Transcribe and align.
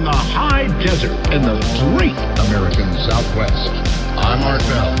from 0.00 0.06
the 0.06 0.16
high 0.32 0.66
desert 0.82 1.12
in 1.28 1.42
the 1.42 1.60
great 1.92 2.16
American 2.48 2.88
Southwest. 3.04 3.68
I'm 4.16 4.40
Art 4.44 4.62
Bell. 4.72 4.96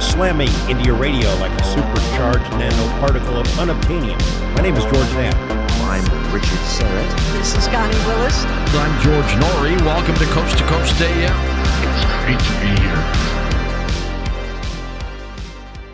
Slamming 0.00 0.50
into 0.70 0.84
your 0.84 0.94
radio 0.94 1.28
like 1.42 1.50
a 1.60 1.64
supercharged 1.64 2.46
nanoparticle 2.54 3.34
of 3.34 3.46
unobtainium. 3.58 4.18
My 4.54 4.62
name 4.62 4.76
is 4.76 4.84
George 4.84 5.10
Knapp. 5.18 5.34
I'm 5.90 6.04
Richard 6.32 6.62
Syrett. 6.70 7.10
This 7.32 7.56
is 7.56 7.66
Connie 7.66 7.98
Willis. 8.06 8.44
I'm 8.78 8.94
George 9.02 9.32
Noory. 9.42 9.76
Welcome 9.82 10.14
to 10.14 10.26
Coast 10.26 10.56
to 10.58 10.64
Coast 10.66 11.00
AM. 11.00 11.34
It's 11.90 12.06
great 12.22 12.38
to 12.38 12.52
be 12.62 12.80
here. 12.80 13.37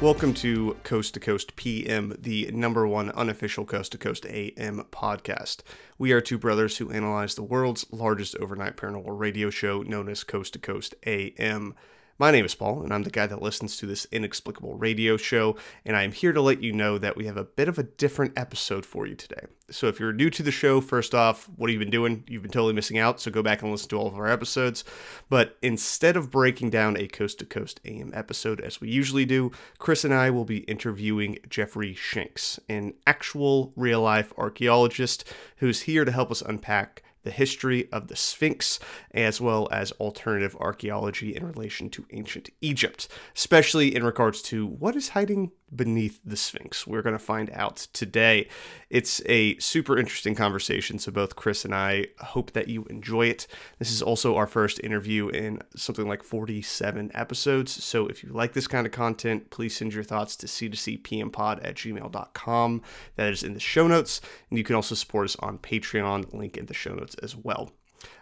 Welcome 0.05 0.35
to 0.35 0.77
Coast 0.83 1.15
to 1.15 1.21
Coast 1.21 1.57
PM, 1.57 2.15
the 2.19 2.51
number 2.53 2.87
one 2.87 3.11
unofficial 3.13 3.65
Coast 3.65 3.93
to 3.93 3.99
Coast 3.99 4.27
AM 4.27 4.85
podcast. 4.93 5.63
We 5.97 6.13
are 6.13 6.21
two 6.21 6.37
brothers 6.37 6.77
who 6.77 6.91
analyze 6.91 7.35
the 7.35 7.43
world's 7.43 7.87
largest 7.91 8.37
overnight 8.37 8.77
paranormal 8.77 9.19
radio 9.19 9.49
show 9.49 9.81
known 9.81 10.11
as 10.11 10.23
Coast 10.23 10.53
to 10.53 10.59
Coast 10.59 10.95
AM. 11.07 11.75
My 12.17 12.31
name 12.31 12.45
is 12.45 12.55
Paul, 12.55 12.85
and 12.85 12.95
I'm 12.95 13.03
the 13.03 13.11
guy 13.11 13.27
that 13.27 13.43
listens 13.43 13.77
to 13.77 13.87
this 13.87 14.07
inexplicable 14.13 14.75
radio 14.75 15.17
show, 15.17 15.57
and 15.85 15.97
I 15.97 16.05
am 16.05 16.13
here 16.13 16.33
to 16.33 16.41
let 16.41 16.63
you 16.63 16.73
know 16.73 16.97
that 16.97 17.17
we 17.17 17.27
have 17.27 17.37
a 17.37 17.43
bit 17.43 17.67
of 17.67 17.77
a 17.77 17.83
different 17.83 18.39
episode 18.39 18.87
for 18.87 19.05
you 19.05 19.17
today. 19.17 19.47
So, 19.69 19.89
if 19.89 19.99
you're 19.99 20.13
new 20.13 20.31
to 20.31 20.45
the 20.45 20.53
show, 20.53 20.81
first 20.81 21.13
off, 21.13 21.49
what 21.57 21.69
have 21.69 21.75
you 21.75 21.81
been 21.81 21.91
doing? 21.91 22.23
You've 22.29 22.43
been 22.43 22.53
totally 22.53 22.73
missing 22.73 22.99
out, 22.99 23.21
so 23.21 23.33
go 23.33 23.43
back 23.43 23.63
and 23.63 23.73
listen 23.73 23.89
to 23.89 23.97
all 23.97 24.07
of 24.07 24.15
our 24.15 24.29
episodes. 24.29 24.85
But 25.29 25.59
instead 25.61 26.17
of 26.17 26.31
breaking 26.31 26.71
down 26.71 26.97
a 26.97 27.09
Coast 27.09 27.41
to 27.41 27.47
Coast 27.47 27.81
AM 27.85 28.13
episode 28.15 28.61
as 28.61 28.81
we 28.81 28.91
usually 28.91 29.25
do, 29.25 29.51
Chris 29.79 30.05
and 30.05 30.15
I 30.15 30.31
will 30.31 30.45
be 30.45 30.59
interviewing 30.59 31.39
Jeffrey 31.49 31.95
Shanks, 31.95 32.61
an 32.69 32.95
actual 33.09 33.73
real 33.75 34.03
life 34.03 34.33
archaeologist 34.39 35.25
who's 35.57 35.83
here 35.83 36.05
to 36.05 36.13
help 36.13 36.31
us 36.31 36.43
unpack 36.43 37.03
the 37.25 37.31
history 37.31 37.89
of 37.91 38.09
the 38.09 38.17
Sphinx, 38.17 38.79
as 39.11 39.41
well 39.41 39.69
as 39.73 39.93
alternative 39.93 40.57
archaeology 40.61 41.35
in 41.35 41.45
relation 41.47 41.91
to 41.91 42.07
ancient 42.13 42.51
Egypt, 42.61 43.09
especially 43.35 43.95
in 43.95 44.05
regards 44.05 44.41
to 44.43 44.67
what 44.67 44.95
is 44.95 45.11
hiding 45.11 45.51
beneath 45.77 46.21
the 46.25 46.37
Sphinx. 46.37 46.87
We're 46.87 47.03
going 47.03 47.15
to 47.15 47.19
find 47.19 47.51
out 47.53 47.77
today. 47.93 48.49
It's 48.91 49.21
a 49.27 49.59
super 49.59 49.99
interesting 49.99 50.35
conversation, 50.35 50.99
so 50.99 51.13
both 51.13 51.37
Chris 51.37 51.65
and 51.65 51.75
I 51.75 52.07
hope 52.21 52.53
that 52.53 52.69
you 52.69 52.85
enjoy 52.85 53.27
it. 53.27 53.47
This 53.79 53.91
is 53.91 54.03
also 54.03 54.37
our 54.37 54.47
first 54.47 54.81
interview 54.83 55.29
in 55.29 55.61
something 55.77 56.09
like 56.09 56.23
47 56.23 57.11
episodes, 57.15 57.85
so 57.85 58.07
if 58.07 58.23
you 58.23 58.31
like 58.31 58.53
this 58.53 58.67
kind 58.67 58.87
of 58.87 58.93
content, 58.93 59.51
please 59.51 59.77
send 59.77 59.95
your 59.95 60.05
thoughts 60.05 60.37
to 60.37 60.47
c2cpmpod 60.47 61.65
at 61.65 61.75
gmail.com. 61.75 62.83
That 63.17 63.33
is 63.33 63.43
in 63.43 63.55
the 63.55 63.61
show 63.61 63.87
notes, 63.87 64.21
and 64.51 64.59
you 64.59 64.65
can 64.65 64.77
also 64.77 64.95
support 64.95 65.27
us 65.27 65.37
on 65.41 65.59
Patreon, 65.59 66.33
link 66.33 66.57
in 66.57 66.67
the 66.67 66.75
show 66.75 66.95
notes 66.95 67.15
as 67.23 67.37
well. 67.37 67.73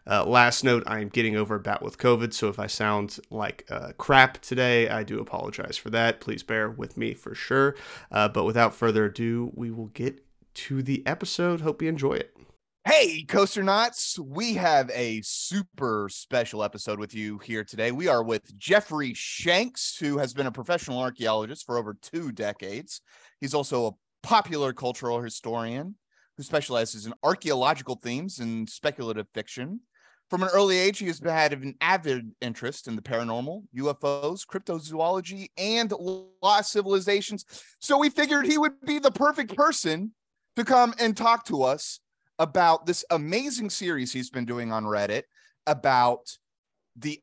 Uh, 0.07 0.25
last 0.25 0.65
note, 0.65 0.83
I 0.87 1.01
am 1.01 1.09
getting 1.09 1.37
over 1.37 1.57
a 1.57 1.61
bout 1.61 1.83
with 1.83 1.99
COVID, 1.99 2.33
so 2.33 2.49
if 2.49 2.59
I 2.59 2.67
sound 2.67 3.19
like 3.31 3.67
uh, 3.71 3.93
crap 3.99 4.41
today, 4.41 4.89
I 4.89 5.03
do 5.03 5.21
apologize 5.21 5.77
for 5.77 5.91
that. 5.91 6.21
Please 6.21 6.43
bear 6.43 6.71
with 6.71 6.97
me 6.97 7.15
for 7.15 7.35
sure. 7.35 7.77
Uh, 8.11 8.29
but 8.29 8.45
without 8.45 8.75
further 8.75 9.07
ado, 9.07 9.53
we 9.55 9.71
will 9.71 9.89
get 9.89 10.25
to 10.55 10.83
the 10.83 11.07
episode. 11.07 11.61
Hope 11.61 11.83
you 11.83 11.89
enjoy 11.89 12.15
it. 12.15 12.37
Hey, 12.85 13.23
Coaster 13.23 13.63
Knots, 13.63 14.19
we 14.19 14.55
have 14.55 14.91
a 14.93 15.21
super 15.23 16.09
special 16.11 16.65
episode 16.65 16.99
with 16.99 17.15
you 17.15 17.39
here 17.39 17.63
today. 17.63 17.93
We 17.93 18.09
are 18.09 18.25
with 18.25 18.59
Jeffrey 18.59 19.15
Shanks, 19.15 19.97
who 19.99 20.19
has 20.19 20.35
been 20.35 20.49
a 20.49 20.53
professional 20.53 20.99
archaeologist 20.99 21.65
for 21.65 21.79
over 21.79 21.95
two 21.95 22.33
decades. 22.33 23.01
He's 23.41 23.55
also 23.55 23.87
a 23.87 23.93
popular 24.27 24.73
cultural 24.73 25.21
historian 25.23 25.95
who 26.43 26.47
specializes 26.47 27.07
in 27.07 27.15
archaeological 27.23 27.95
themes 27.95 28.41
and 28.41 28.69
speculative 28.69 29.29
fiction. 29.33 29.79
From 30.29 30.43
an 30.43 30.49
early 30.53 30.77
age, 30.77 30.99
he 30.99 31.07
has 31.07 31.21
had 31.21 31.53
an 31.53 31.77
avid 31.81 32.33
interest 32.41 32.89
in 32.89 32.97
the 32.97 33.03
paranormal, 33.03 33.63
UFOs, 33.77 34.45
cryptozoology, 34.45 35.51
and 35.57 35.93
lost 36.43 36.73
civilizations. 36.73 37.45
So 37.81 37.97
we 37.97 38.11
figured 38.11 38.47
he 38.47 38.59
would 38.59 38.81
be 38.85 38.99
the 38.99 39.13
perfect 39.13 39.55
person 39.55 40.15
to 40.57 40.65
come 40.65 40.95
and 40.99 41.17
talk 41.17 41.45
to 41.47 41.63
us 41.63 42.01
about 42.41 42.87
this 42.87 43.05
amazing 43.11 43.71
series 43.71 44.13
he's 44.13 44.31
been 44.31 44.45
doing 44.45 44.73
on 44.73 44.85
Reddit 44.85 45.23
about 45.67 46.29
the 46.97 47.21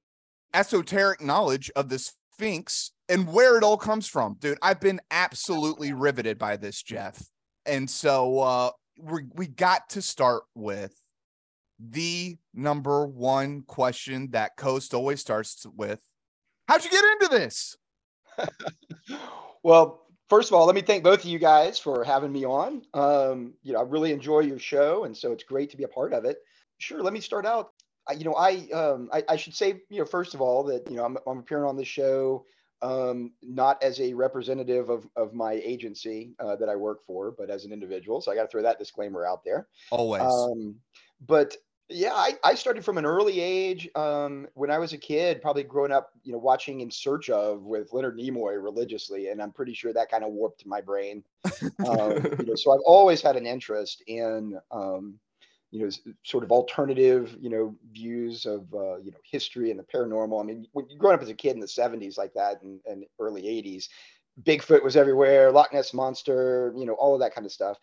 esoteric 0.54 1.20
knowledge 1.20 1.70
of 1.76 1.90
the 1.90 2.00
Sphinx 2.00 2.92
and 3.10 3.28
where 3.28 3.58
it 3.58 3.64
all 3.64 3.78
comes 3.78 4.08
from. 4.08 4.38
Dude, 4.40 4.60
I've 4.62 4.80
been 4.80 5.02
absolutely 5.12 5.92
riveted 5.92 6.38
by 6.38 6.56
this, 6.56 6.82
Jeff. 6.82 7.22
And 7.66 7.90
so 7.90 8.40
uh, 8.40 8.70
we 9.02 9.24
we 9.34 9.48
got 9.48 9.90
to 9.90 10.02
start 10.02 10.44
with 10.56 10.94
the 11.80 12.38
number 12.54 13.06
one 13.06 13.62
question 13.62 14.32
that 14.32 14.58
Coast 14.58 14.94
always 14.94 15.22
starts 15.22 15.66
with. 15.76 16.00
How'd 16.68 16.84
you 16.84 16.92
get 16.92 17.04
into 17.04 17.28
this? 17.30 17.78
well, 19.64 20.06
first 20.30 20.50
of 20.50 20.56
all, 20.56 20.66
let 20.66 20.76
me 20.76 20.82
thank 20.82 21.04
both 21.04 21.20
of 21.20 21.26
you 21.26 21.40
guys 21.40 21.80
for 21.80 22.04
having 22.04 22.32
me 22.32 22.46
on. 22.46 22.84
Um, 22.94 23.54
you 23.64 23.74
know, 23.74 23.80
I 23.80 23.84
really 23.84 24.12
enjoy 24.12 24.42
your 24.42 24.60
show, 24.60 25.06
and 25.06 25.16
so 25.16 25.32
it's 25.32 25.44
great 25.44 25.70
to 25.72 25.78
be 25.78 25.84
a 25.84 25.88
part 25.88 26.14
of 26.14 26.26
it. 26.26 26.38
Sure, 26.78 27.02
let 27.02 27.14
me 27.14 27.22
start 27.22 27.46
out. 27.46 27.72
I, 28.08 28.14
you 28.14 28.26
know, 28.26 28.36
I, 28.36 28.68
um, 28.74 29.10
I 29.14 29.24
I 29.30 29.36
should 29.36 29.56
say, 29.56 29.82
you 29.90 30.00
know, 30.00 30.06
first 30.06 30.34
of 30.34 30.42
all, 30.42 30.64
that 30.64 30.90
you 30.90 30.98
know, 30.98 31.06
I'm, 31.06 31.18
I'm 31.28 31.40
appearing 31.40 31.66
on 31.66 31.78
the 31.78 31.86
show 31.86 32.46
um, 32.82 33.32
not 33.42 33.82
as 33.84 34.00
a 34.00 34.14
representative 34.14 34.90
of, 34.90 35.08
of 35.16 35.34
my 35.34 35.54
agency 35.54 36.34
uh, 36.40 36.56
that 36.56 36.70
I 36.70 36.76
work 36.76 37.06
for, 37.06 37.32
but 37.32 37.50
as 37.50 37.66
an 37.66 37.74
individual. 37.74 38.22
So 38.22 38.32
I 38.32 38.36
got 38.36 38.44
to 38.44 38.48
throw 38.48 38.62
that 38.62 38.80
disclaimer 38.80 39.26
out 39.26 39.44
there. 39.44 39.68
Always. 39.92 40.22
Um, 40.22 40.76
but 41.26 41.56
yeah, 41.90 42.14
I, 42.14 42.34
I 42.44 42.54
started 42.54 42.86
from 42.86 43.00
an 43.00 43.06
early 43.06 43.40
age. 43.40 43.90
Um, 43.96 44.48
when 44.54 44.70
I 44.70 44.78
was 44.78 44.94
a 44.94 44.98
kid, 44.98 45.42
probably 45.42 45.64
growing 45.64 45.92
up, 45.92 46.12
you 46.24 46.32
know, 46.32 46.38
watching 46.38 46.82
In 46.82 46.92
Search 46.92 47.30
of 47.30 47.64
with 47.64 47.92
Leonard 47.92 48.18
Nimoy 48.18 48.62
religiously, 48.62 49.30
and 49.30 49.42
I'm 49.42 49.52
pretty 49.52 49.74
sure 49.74 49.92
that 49.92 50.12
kind 50.12 50.24
of 50.24 50.32
warped 50.32 50.66
my 50.68 50.82
brain. 50.82 51.24
um, 51.88 52.12
you 52.40 52.46
know, 52.46 52.56
so 52.56 52.74
I've 52.74 52.84
always 52.86 53.22
had 53.22 53.36
an 53.36 53.48
interest 53.48 54.04
in, 54.06 54.60
um, 54.72 55.20
you 55.72 55.84
know, 55.84 55.90
sort 56.24 56.44
of 56.44 56.52
alternative, 56.52 57.38
you 57.40 57.50
know, 57.50 57.76
views 57.92 58.46
of, 58.46 58.74
uh, 58.74 58.98
you 58.98 59.12
know, 59.12 59.18
history 59.24 59.70
and 59.70 59.80
the 59.80 59.84
paranormal. 59.84 60.42
I 60.42 60.46
mean, 60.46 60.66
when 60.74 60.90
you 60.90 60.98
growing 60.98 61.16
up 61.16 61.22
as 61.22 61.30
a 61.30 61.34
kid 61.36 61.54
in 61.54 61.60
the 61.60 61.68
70s 61.68 62.18
like 62.18 62.34
that 62.34 62.62
and, 62.64 62.80
and 62.86 63.06
early 63.20 63.44
80s, 63.44 63.88
Bigfoot 64.44 64.84
was 64.84 64.96
everywhere, 64.96 65.52
Loch 65.52 65.74
Ness 65.74 65.94
monster, 65.94 66.74
you 66.76 66.86
know, 66.86 66.94
all 66.94 67.14
of 67.14 67.20
that 67.20 67.36
kind 67.36 67.46
of 67.46 67.52
stuff. 67.52 67.78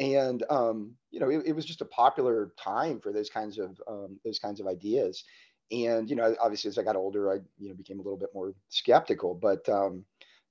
And 0.00 0.44
um, 0.48 0.92
you 1.10 1.18
know 1.18 1.28
it, 1.28 1.42
it, 1.46 1.52
was 1.52 1.64
just 1.64 1.80
a 1.80 1.86
popular 1.86 2.52
time 2.56 3.00
for 3.00 3.12
those 3.12 3.28
kinds 3.28 3.58
of 3.58 3.80
um, 3.88 4.18
those 4.24 4.38
kinds 4.38 4.60
of 4.60 4.68
ideas. 4.68 5.24
And 5.72 6.08
you 6.08 6.14
know 6.14 6.36
obviously 6.40 6.68
as 6.68 6.78
i 6.78 6.82
got 6.82 6.96
older 6.96 7.30
i 7.32 7.40
you 7.58 7.68
know 7.68 7.74
became 7.74 7.98
a 7.98 8.02
little 8.02 8.16
bit 8.16 8.30
more 8.32 8.54
skeptical. 8.68 9.34
But 9.34 9.68
um, 9.68 10.04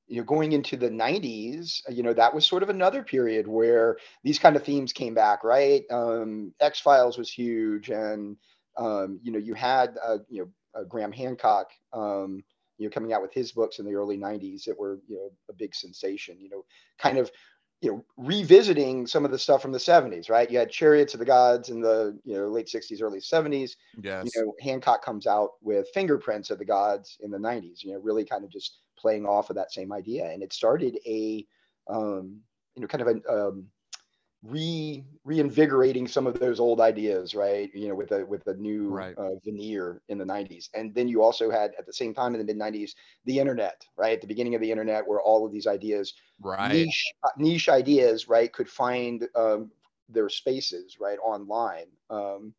you 0.08 0.18
know 0.18 0.24
going 0.24 0.52
into 0.54 0.78
the 0.78 0.90
90s 0.90 1.82
you 1.90 2.04
know 2.04 2.14
that 2.14 2.34
was 2.34 2.46
sort 2.46 2.64
of 2.64 2.70
another 2.70 3.04
period 3.04 3.48
where 3.48 3.98
these 4.24 4.40
kind 4.40 4.56
of 4.56 4.64
themes 4.64 4.94
came 4.94 5.14
back 5.14 5.44
right? 5.44 5.84
Um, 5.92 6.54
x 6.60 6.80
files 6.80 7.18
was 7.18 7.32
huge 7.32 7.90
and 7.90 8.38
um, 8.78 9.20
you 9.24 9.32
know 9.32 9.40
you 9.40 9.54
had 9.54 9.96
uh, 10.06 10.18
you 10.30 10.42
know 10.44 10.80
uh, 10.80 10.84
graham 10.84 11.12
hancock 11.12 11.72
um, 11.94 12.44
you 12.78 12.86
know 12.88 12.92
coming 12.92 13.14
out 13.14 13.22
with 13.22 13.34
his 13.34 13.52
books 13.52 13.80
in 13.80 13.86
the 13.86 13.96
early 13.96 14.18
90s 14.18 14.66
that 14.66 14.78
were 14.80 15.00
you 15.08 15.16
know 15.18 15.30
a 15.50 15.54
big 15.54 15.74
sensation 15.76 16.38
you 16.40 16.50
know 16.50 16.64
kind 17.00 17.18
of 17.18 17.32
you 17.82 17.92
know, 17.92 18.06
revisiting 18.18 19.06
some 19.06 19.24
of 19.24 19.32
the 19.32 19.38
stuff 19.38 19.62
from 19.62 19.72
the 19.72 19.80
70s, 19.80 20.30
right? 20.30 20.50
You 20.50 20.58
had 20.58 20.72
Chariots 20.72 21.14
of 21.14 21.20
the 21.20 21.26
Gods 21.26 21.70
in 21.70 21.80
the, 21.80 22.20
you 22.24 22.36
know, 22.36 22.48
late 22.48 22.68
60s, 22.68 23.02
early 23.02 23.20
70s. 23.20 23.76
Yes. 24.02 24.32
You 24.34 24.46
know, 24.46 24.54
Hancock 24.60 25.04
comes 25.04 25.28
out 25.28 25.52
with 25.62 25.88
Fingerprints 25.94 26.50
of 26.50 26.58
the 26.58 26.66
Gods 26.66 27.18
in 27.22 27.30
the 27.30 27.38
90s, 27.38 27.84
you 27.84 27.94
know, 27.94 28.00
really 28.00 28.26
kind 28.26 28.44
of 28.44 28.50
just 28.50 28.80
playing 28.98 29.26
off 29.26 29.50
of 29.52 29.56
that 29.58 29.72
same 29.72 29.94
idea. 29.94 30.26
And 30.26 30.42
it 30.42 30.54
started 30.54 30.98
a, 31.06 31.46
um, 31.88 32.42
you 32.76 32.82
know, 32.82 32.88
kind 32.88 33.02
of 33.02 33.08
a, 33.10 33.32
um, 33.32 33.68
re 34.44 35.04
reinvigorating 35.24 36.08
some 36.08 36.28
of 36.28 36.40
those 36.40 36.60
old 36.60 36.80
ideas 36.80 37.34
right? 37.34 37.70
You 37.74 37.90
know 37.90 37.96
with 37.96 38.12
a 38.12 38.26
with 38.26 38.46
a 38.48 38.54
new 38.54 38.90
right. 38.90 39.18
uh, 39.18 39.36
veneer 39.44 40.02
in 40.10 40.18
the 40.18 40.26
90s 40.26 40.70
and 40.74 40.94
then 40.94 41.08
you 41.08 41.22
also 41.22 41.50
had 41.50 41.72
at 41.78 41.86
the 41.86 41.94
same 41.94 42.14
time 42.14 42.36
in 42.36 42.40
the 42.40 42.54
mid 42.54 42.58
90s 42.58 42.92
the 43.26 43.40
internet 43.40 43.84
right? 43.98 44.14
At 44.14 44.22
the 44.22 44.28
beginning 44.28 44.56
of 44.56 44.62
the 44.62 44.72
internet 44.72 45.08
where 45.08 45.22
all 45.22 45.46
of 45.46 45.52
these 45.52 45.68
ideas 45.68 46.14
right. 46.42 46.72
niche 46.72 47.14
niche 47.38 47.70
ideas 47.70 48.28
right 48.28 48.52
could 48.54 48.70
find 48.70 49.28
um, 49.36 49.72
their 50.10 50.30
spaces 50.30 50.98
right 51.00 51.20
online. 51.24 51.88
Um, 52.10 52.54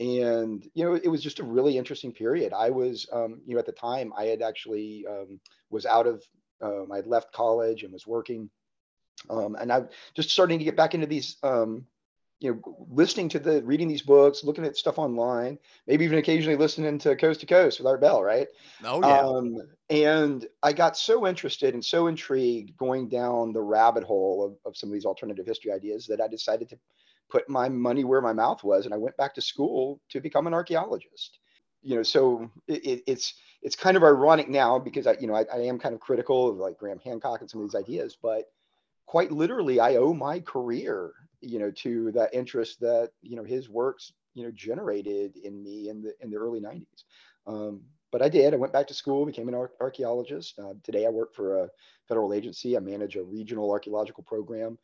and 0.00 0.64
you 0.74 0.84
know 0.84 0.94
it 0.94 1.08
was 1.08 1.22
just 1.22 1.40
a 1.40 1.44
really 1.44 1.76
interesting 1.76 2.12
period. 2.12 2.52
I 2.52 2.70
was 2.70 3.08
um, 3.12 3.40
you 3.44 3.54
know 3.54 3.58
at 3.58 3.66
the 3.66 3.72
time 3.72 4.12
i 4.16 4.24
had 4.24 4.42
actually 4.42 5.04
um, 5.08 5.40
was 5.70 5.84
out 5.86 6.06
of 6.06 6.22
um, 6.60 6.88
i'd 6.92 7.06
left 7.06 7.32
college 7.32 7.82
and 7.82 7.92
was 7.92 8.06
working 8.06 8.48
um, 9.30 9.56
and 9.56 9.72
I'm 9.72 9.88
just 10.14 10.30
starting 10.30 10.58
to 10.58 10.64
get 10.64 10.76
back 10.76 10.94
into 10.94 11.06
these, 11.06 11.36
um, 11.42 11.86
you 12.40 12.52
know, 12.52 12.86
listening 12.90 13.28
to 13.30 13.38
the, 13.38 13.62
reading 13.62 13.88
these 13.88 14.02
books, 14.02 14.44
looking 14.44 14.64
at 14.64 14.76
stuff 14.76 14.98
online, 14.98 15.58
maybe 15.86 16.04
even 16.04 16.18
occasionally 16.18 16.56
listening 16.56 16.98
to 17.00 17.16
Coast 17.16 17.40
to 17.40 17.46
Coast 17.46 17.80
with 17.80 17.86
Art 17.86 18.00
Bell, 18.00 18.22
right? 18.22 18.46
Oh 18.84 19.00
yeah. 19.00 19.20
Um, 19.20 19.56
and 19.90 20.46
I 20.62 20.72
got 20.72 20.96
so 20.96 21.26
interested 21.26 21.74
and 21.74 21.84
so 21.84 22.06
intrigued 22.06 22.76
going 22.76 23.08
down 23.08 23.52
the 23.52 23.62
rabbit 23.62 24.04
hole 24.04 24.44
of, 24.44 24.70
of 24.70 24.76
some 24.76 24.88
of 24.88 24.92
these 24.92 25.04
alternative 25.04 25.46
history 25.46 25.72
ideas 25.72 26.06
that 26.06 26.20
I 26.20 26.28
decided 26.28 26.68
to 26.68 26.78
put 27.30 27.48
my 27.48 27.68
money 27.68 28.04
where 28.04 28.20
my 28.20 28.32
mouth 28.32 28.62
was 28.64 28.84
and 28.84 28.94
I 28.94 28.98
went 28.98 29.16
back 29.16 29.34
to 29.34 29.40
school 29.40 30.00
to 30.10 30.20
become 30.20 30.46
an 30.46 30.54
archaeologist. 30.54 31.38
You 31.82 31.96
know, 31.96 32.02
so 32.02 32.50
it, 32.66 33.02
it's 33.06 33.34
it's 33.62 33.76
kind 33.76 33.96
of 33.96 34.04
ironic 34.04 34.48
now 34.48 34.78
because 34.78 35.06
I, 35.06 35.16
you 35.20 35.26
know, 35.26 35.34
I, 35.34 35.44
I 35.52 35.58
am 35.62 35.78
kind 35.78 35.94
of 35.94 36.00
critical 36.00 36.50
of 36.50 36.56
like 36.56 36.78
Graham 36.78 36.98
Hancock 36.98 37.40
and 37.40 37.50
some 37.50 37.60
of 37.60 37.68
these 37.68 37.80
ideas, 37.80 38.16
but 38.20 38.44
quite 39.08 39.32
literally, 39.32 39.80
I 39.80 39.96
owe 39.96 40.12
my 40.12 40.38
career, 40.38 41.12
you 41.40 41.58
know, 41.58 41.70
to 41.70 42.12
that 42.12 42.34
interest 42.34 42.78
that 42.80 43.10
you 43.22 43.36
know 43.36 43.42
his 43.42 43.68
works, 43.68 44.12
you 44.34 44.44
know, 44.44 44.52
generated 44.52 45.36
in 45.42 45.64
me 45.64 45.88
in 45.88 46.02
the 46.02 46.12
in 46.20 46.30
the 46.30 46.36
early 46.36 46.60
'90s. 46.60 47.04
Um, 47.46 47.80
but 48.12 48.22
I 48.22 48.28
did. 48.28 48.52
I 48.52 48.58
went 48.58 48.72
back 48.72 48.86
to 48.88 48.94
school, 48.94 49.26
became 49.26 49.48
an 49.48 49.54
ar- 49.54 49.72
archaeologist. 49.80 50.58
Uh, 50.58 50.74
today, 50.82 51.06
I 51.06 51.08
work 51.08 51.34
for 51.34 51.64
a 51.64 51.68
federal 52.06 52.34
agency. 52.34 52.76
I 52.76 52.80
manage 52.80 53.16
a 53.16 53.24
regional 53.24 53.70
archaeological 53.70 54.24
program. 54.24 54.78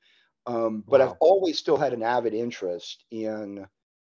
Um, 0.46 0.84
but 0.88 1.00
wow. 1.00 1.10
I've 1.10 1.16
always 1.20 1.58
still 1.58 1.76
had 1.76 1.92
an 1.92 2.02
avid 2.02 2.34
interest 2.34 3.04
in 3.10 3.66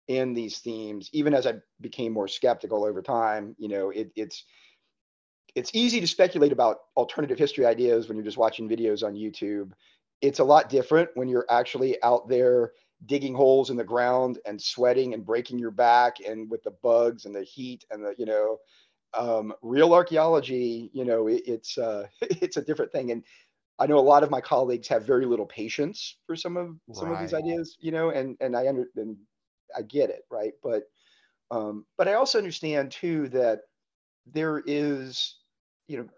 in 0.08 0.34
these 0.34 0.58
themes, 0.58 1.08
even 1.12 1.32
as 1.32 1.46
I 1.46 1.54
became 1.80 2.12
more 2.12 2.28
skeptical 2.28 2.84
over 2.84 3.00
time. 3.00 3.56
You 3.58 3.68
know, 3.68 3.90
it, 3.90 4.12
it's 4.14 4.44
it's 5.54 5.70
easy 5.74 6.00
to 6.00 6.06
speculate 6.06 6.52
about 6.52 6.78
alternative 6.96 7.38
history 7.38 7.64
ideas 7.66 8.08
when 8.08 8.16
you're 8.16 8.24
just 8.24 8.38
watching 8.38 8.68
videos 8.68 9.06
on 9.06 9.14
YouTube. 9.14 9.72
It's 10.22 10.38
a 10.38 10.44
lot 10.44 10.68
different 10.68 11.10
when 11.14 11.28
you're 11.28 11.46
actually 11.50 12.02
out 12.02 12.28
there 12.28 12.72
digging 13.06 13.34
holes 13.34 13.70
in 13.70 13.76
the 13.76 13.84
ground 13.84 14.38
and 14.46 14.60
sweating 14.60 15.12
and 15.12 15.26
breaking 15.26 15.58
your 15.58 15.72
back 15.72 16.18
and 16.26 16.48
with 16.50 16.62
the 16.62 16.70
bugs 16.82 17.24
and 17.26 17.34
the 17.34 17.42
heat 17.42 17.84
and 17.90 18.04
the 18.04 18.14
you 18.16 18.24
know 18.24 18.58
um, 19.14 19.52
real 19.60 19.92
archaeology 19.92 20.88
you 20.94 21.04
know 21.04 21.26
it, 21.26 21.42
it's 21.44 21.76
uh, 21.76 22.06
it's 22.22 22.56
a 22.56 22.62
different 22.62 22.92
thing 22.92 23.10
and 23.10 23.24
I 23.78 23.86
know 23.86 23.98
a 23.98 24.00
lot 24.00 24.22
of 24.22 24.30
my 24.30 24.40
colleagues 24.40 24.86
have 24.88 25.04
very 25.04 25.26
little 25.26 25.46
patience 25.46 26.16
for 26.26 26.36
some 26.36 26.56
of 26.56 26.76
some 26.92 27.08
right. 27.08 27.14
of 27.14 27.20
these 27.20 27.34
ideas, 27.34 27.76
you 27.80 27.90
know, 27.90 28.10
and 28.10 28.36
and 28.40 28.56
I 28.56 28.68
under 28.68 28.86
and 28.96 29.16
I 29.76 29.82
get 29.82 30.08
it, 30.08 30.22
right? 30.30 30.52
But 30.62 30.84
um, 31.50 31.84
but 31.98 32.06
I 32.06 32.14
also 32.14 32.38
understand 32.38 32.92
too 32.92 33.28
that 33.30 33.62
there 34.26 34.62
is, 34.66 35.36
you 35.88 35.98
know, 35.98 36.08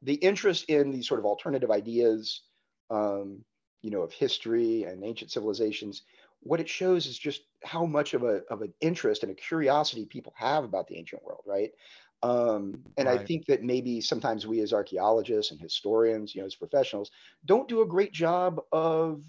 the 0.00 0.14
interest 0.14 0.64
in 0.70 0.90
these 0.90 1.06
sort 1.06 1.20
of 1.20 1.26
alternative 1.26 1.70
ideas, 1.70 2.42
um, 2.92 3.44
you 3.82 3.90
know, 3.90 4.02
of 4.02 4.12
history 4.12 4.84
and 4.84 5.04
ancient 5.04 5.30
civilizations. 5.32 6.02
What 6.40 6.60
it 6.60 6.68
shows 6.68 7.06
is 7.06 7.18
just 7.18 7.42
how 7.64 7.86
much 7.86 8.14
of 8.14 8.22
a 8.24 8.42
of 8.50 8.62
an 8.62 8.74
interest 8.80 9.22
and 9.22 9.32
a 9.32 9.34
curiosity 9.34 10.06
people 10.06 10.34
have 10.36 10.64
about 10.64 10.88
the 10.88 10.96
ancient 10.96 11.22
world, 11.24 11.42
right? 11.46 11.72
Um, 12.22 12.84
and 12.96 13.08
right. 13.08 13.20
I 13.20 13.24
think 13.24 13.46
that 13.46 13.62
maybe 13.62 14.00
sometimes 14.00 14.46
we 14.46 14.60
as 14.60 14.72
archaeologists 14.72 15.50
and 15.52 15.60
historians, 15.60 16.34
you 16.34 16.40
know, 16.40 16.46
as 16.46 16.54
professionals, 16.54 17.10
don't 17.44 17.68
do 17.68 17.82
a 17.82 17.86
great 17.86 18.12
job 18.12 18.60
of 18.72 19.24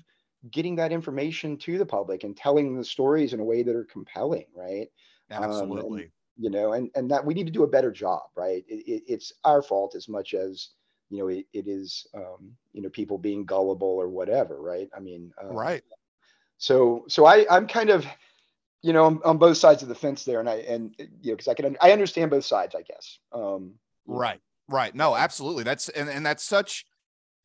getting 0.52 0.76
that 0.76 0.92
information 0.92 1.58
to 1.58 1.78
the 1.78 1.86
public 1.86 2.24
and 2.24 2.36
telling 2.38 2.76
the 2.76 2.84
stories 2.84 3.34
in 3.34 3.40
a 3.40 3.44
way 3.46 3.64
that 3.64 3.76
are 3.76 3.86
compelling, 3.86 4.46
right? 4.56 4.90
Absolutely. 5.30 5.42
Um, 5.42 5.78
and, 6.04 6.12
you 6.38 6.50
know, 6.50 6.74
and 6.74 6.92
and 6.96 7.12
that 7.12 7.26
we 7.26 7.34
need 7.34 7.48
to 7.48 7.52
do 7.54 7.64
a 7.64 7.68
better 7.68 7.92
job, 7.92 8.24
right? 8.36 8.64
It, 8.68 8.88
it, 8.88 9.04
it's 9.08 9.34
our 9.44 9.62
fault 9.62 9.96
as 9.96 10.08
much 10.10 10.34
as 10.34 10.70
you 11.14 11.22
know 11.22 11.28
it, 11.28 11.46
it 11.54 11.68
is, 11.68 12.08
um, 12.14 12.56
you 12.74 12.82
know, 12.82 12.90
people 12.90 13.18
being 13.18 13.46
gullible 13.46 13.88
or 13.88 14.10
whatever, 14.10 14.62
right? 14.62 14.90
I 14.96 15.00
mean, 15.00 15.32
um, 15.42 15.56
right. 15.56 15.84
So 16.58 17.06
so 17.08 17.26
I 17.26 17.46
I'm 17.50 17.68
kind 17.68 17.90
of 17.90 18.06
you 18.84 18.92
know, 18.92 19.06
on, 19.06 19.22
on, 19.24 19.38
both 19.38 19.58
sides 19.58 19.82
of 19.82 19.88
the 19.88 19.96
fence 19.96 20.26
there, 20.26 20.42
and 20.42 20.50
I 20.50 20.56
and 20.56 20.94
you 21.00 21.32
know, 21.32 21.36
because 21.36 21.48
I 21.48 21.54
can 21.54 21.78
I 21.82 21.94
understand 21.94 22.30
both 22.30 22.44
sides, 22.44 22.76
I 22.76 22.82
guess. 22.82 23.18
Um, 23.32 23.76
right, 24.06 24.42
right. 24.68 24.94
No, 24.94 25.16
absolutely. 25.16 25.64
That's 25.64 25.88
and 25.90 26.10
and 26.10 26.26
that's 26.26 26.44
such, 26.44 26.86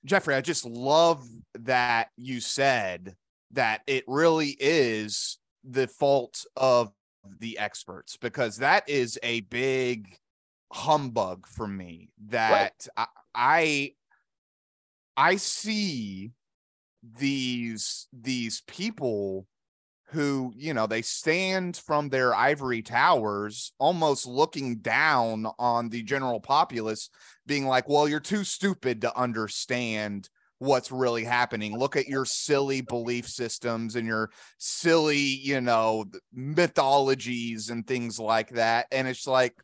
Jeffrey. 0.04 0.34
I 0.34 0.40
just 0.40 0.66
love 0.66 1.24
that 1.60 2.08
you 2.16 2.40
said 2.40 3.14
that 3.52 3.82
it 3.86 4.02
really 4.08 4.56
is 4.58 5.38
the 5.62 5.86
fault 5.86 6.44
of 6.56 6.92
the 7.38 7.58
experts 7.58 8.16
because 8.16 8.56
that 8.56 8.88
is 8.88 9.16
a 9.22 9.40
big 9.42 10.18
humbug 10.72 11.46
for 11.46 11.68
me. 11.68 12.10
That 12.30 12.50
right. 12.50 12.88
I, 12.96 13.06
I 13.38 13.92
I 15.16 15.36
see 15.36 16.32
these 17.18 18.08
these 18.12 18.62
people 18.66 19.46
who, 20.10 20.52
you 20.56 20.74
know, 20.74 20.86
they 20.86 21.02
stand 21.02 21.76
from 21.76 22.08
their 22.08 22.34
ivory 22.34 22.82
towers 22.82 23.72
almost 23.78 24.26
looking 24.26 24.78
down 24.78 25.46
on 25.58 25.90
the 25.90 26.02
general 26.02 26.40
populace, 26.40 27.10
being 27.46 27.66
like, 27.66 27.88
well, 27.88 28.08
you're 28.08 28.18
too 28.18 28.42
stupid 28.42 29.02
to 29.02 29.16
understand 29.16 30.28
what's 30.58 30.90
really 30.90 31.24
happening. 31.24 31.78
Look 31.78 31.94
at 31.94 32.08
your 32.08 32.24
silly 32.24 32.80
belief 32.80 33.28
systems 33.28 33.96
and 33.96 34.06
your 34.06 34.30
silly, 34.56 35.18
you 35.18 35.60
know, 35.60 36.06
mythologies 36.32 37.68
and 37.68 37.86
things 37.86 38.18
like 38.18 38.48
that. 38.50 38.86
And 38.90 39.06
it's 39.06 39.26
like, 39.26 39.54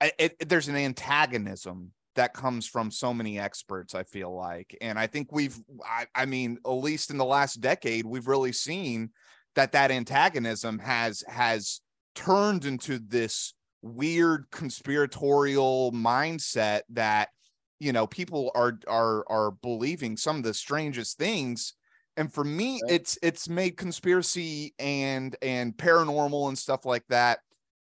it, 0.00 0.36
it, 0.40 0.48
there's 0.48 0.68
an 0.68 0.76
antagonism 0.76 1.92
that 2.16 2.34
comes 2.34 2.66
from 2.66 2.90
so 2.90 3.14
many 3.14 3.38
experts 3.38 3.94
i 3.94 4.02
feel 4.02 4.34
like 4.34 4.76
and 4.80 4.98
i 4.98 5.06
think 5.06 5.32
we've 5.32 5.58
I, 5.84 6.06
I, 6.14 6.26
mean 6.26 6.58
at 6.64 6.70
least 6.70 7.10
in 7.10 7.18
the 7.18 7.24
last 7.24 7.60
decade 7.60 8.06
we've 8.06 8.26
really 8.26 8.52
seen 8.52 9.10
that 9.54 9.72
that 9.72 9.90
antagonism 9.90 10.78
has 10.80 11.22
has 11.28 11.80
turned 12.14 12.64
into 12.64 12.98
this 12.98 13.54
weird 13.82 14.46
conspiratorial 14.50 15.92
mindset 15.92 16.82
that 16.90 17.30
you 17.78 17.92
know 17.92 18.06
people 18.06 18.50
are 18.54 18.78
are 18.86 19.24
are 19.28 19.50
believing 19.50 20.16
some 20.16 20.36
of 20.36 20.42
the 20.42 20.54
strangest 20.54 21.18
things 21.18 21.74
and 22.16 22.32
for 22.32 22.44
me 22.44 22.80
right. 22.84 22.92
it's 22.92 23.18
it's 23.22 23.48
made 23.48 23.76
conspiracy 23.76 24.74
and 24.78 25.36
and 25.42 25.76
paranormal 25.76 26.48
and 26.48 26.58
stuff 26.58 26.84
like 26.84 27.04
that 27.08 27.40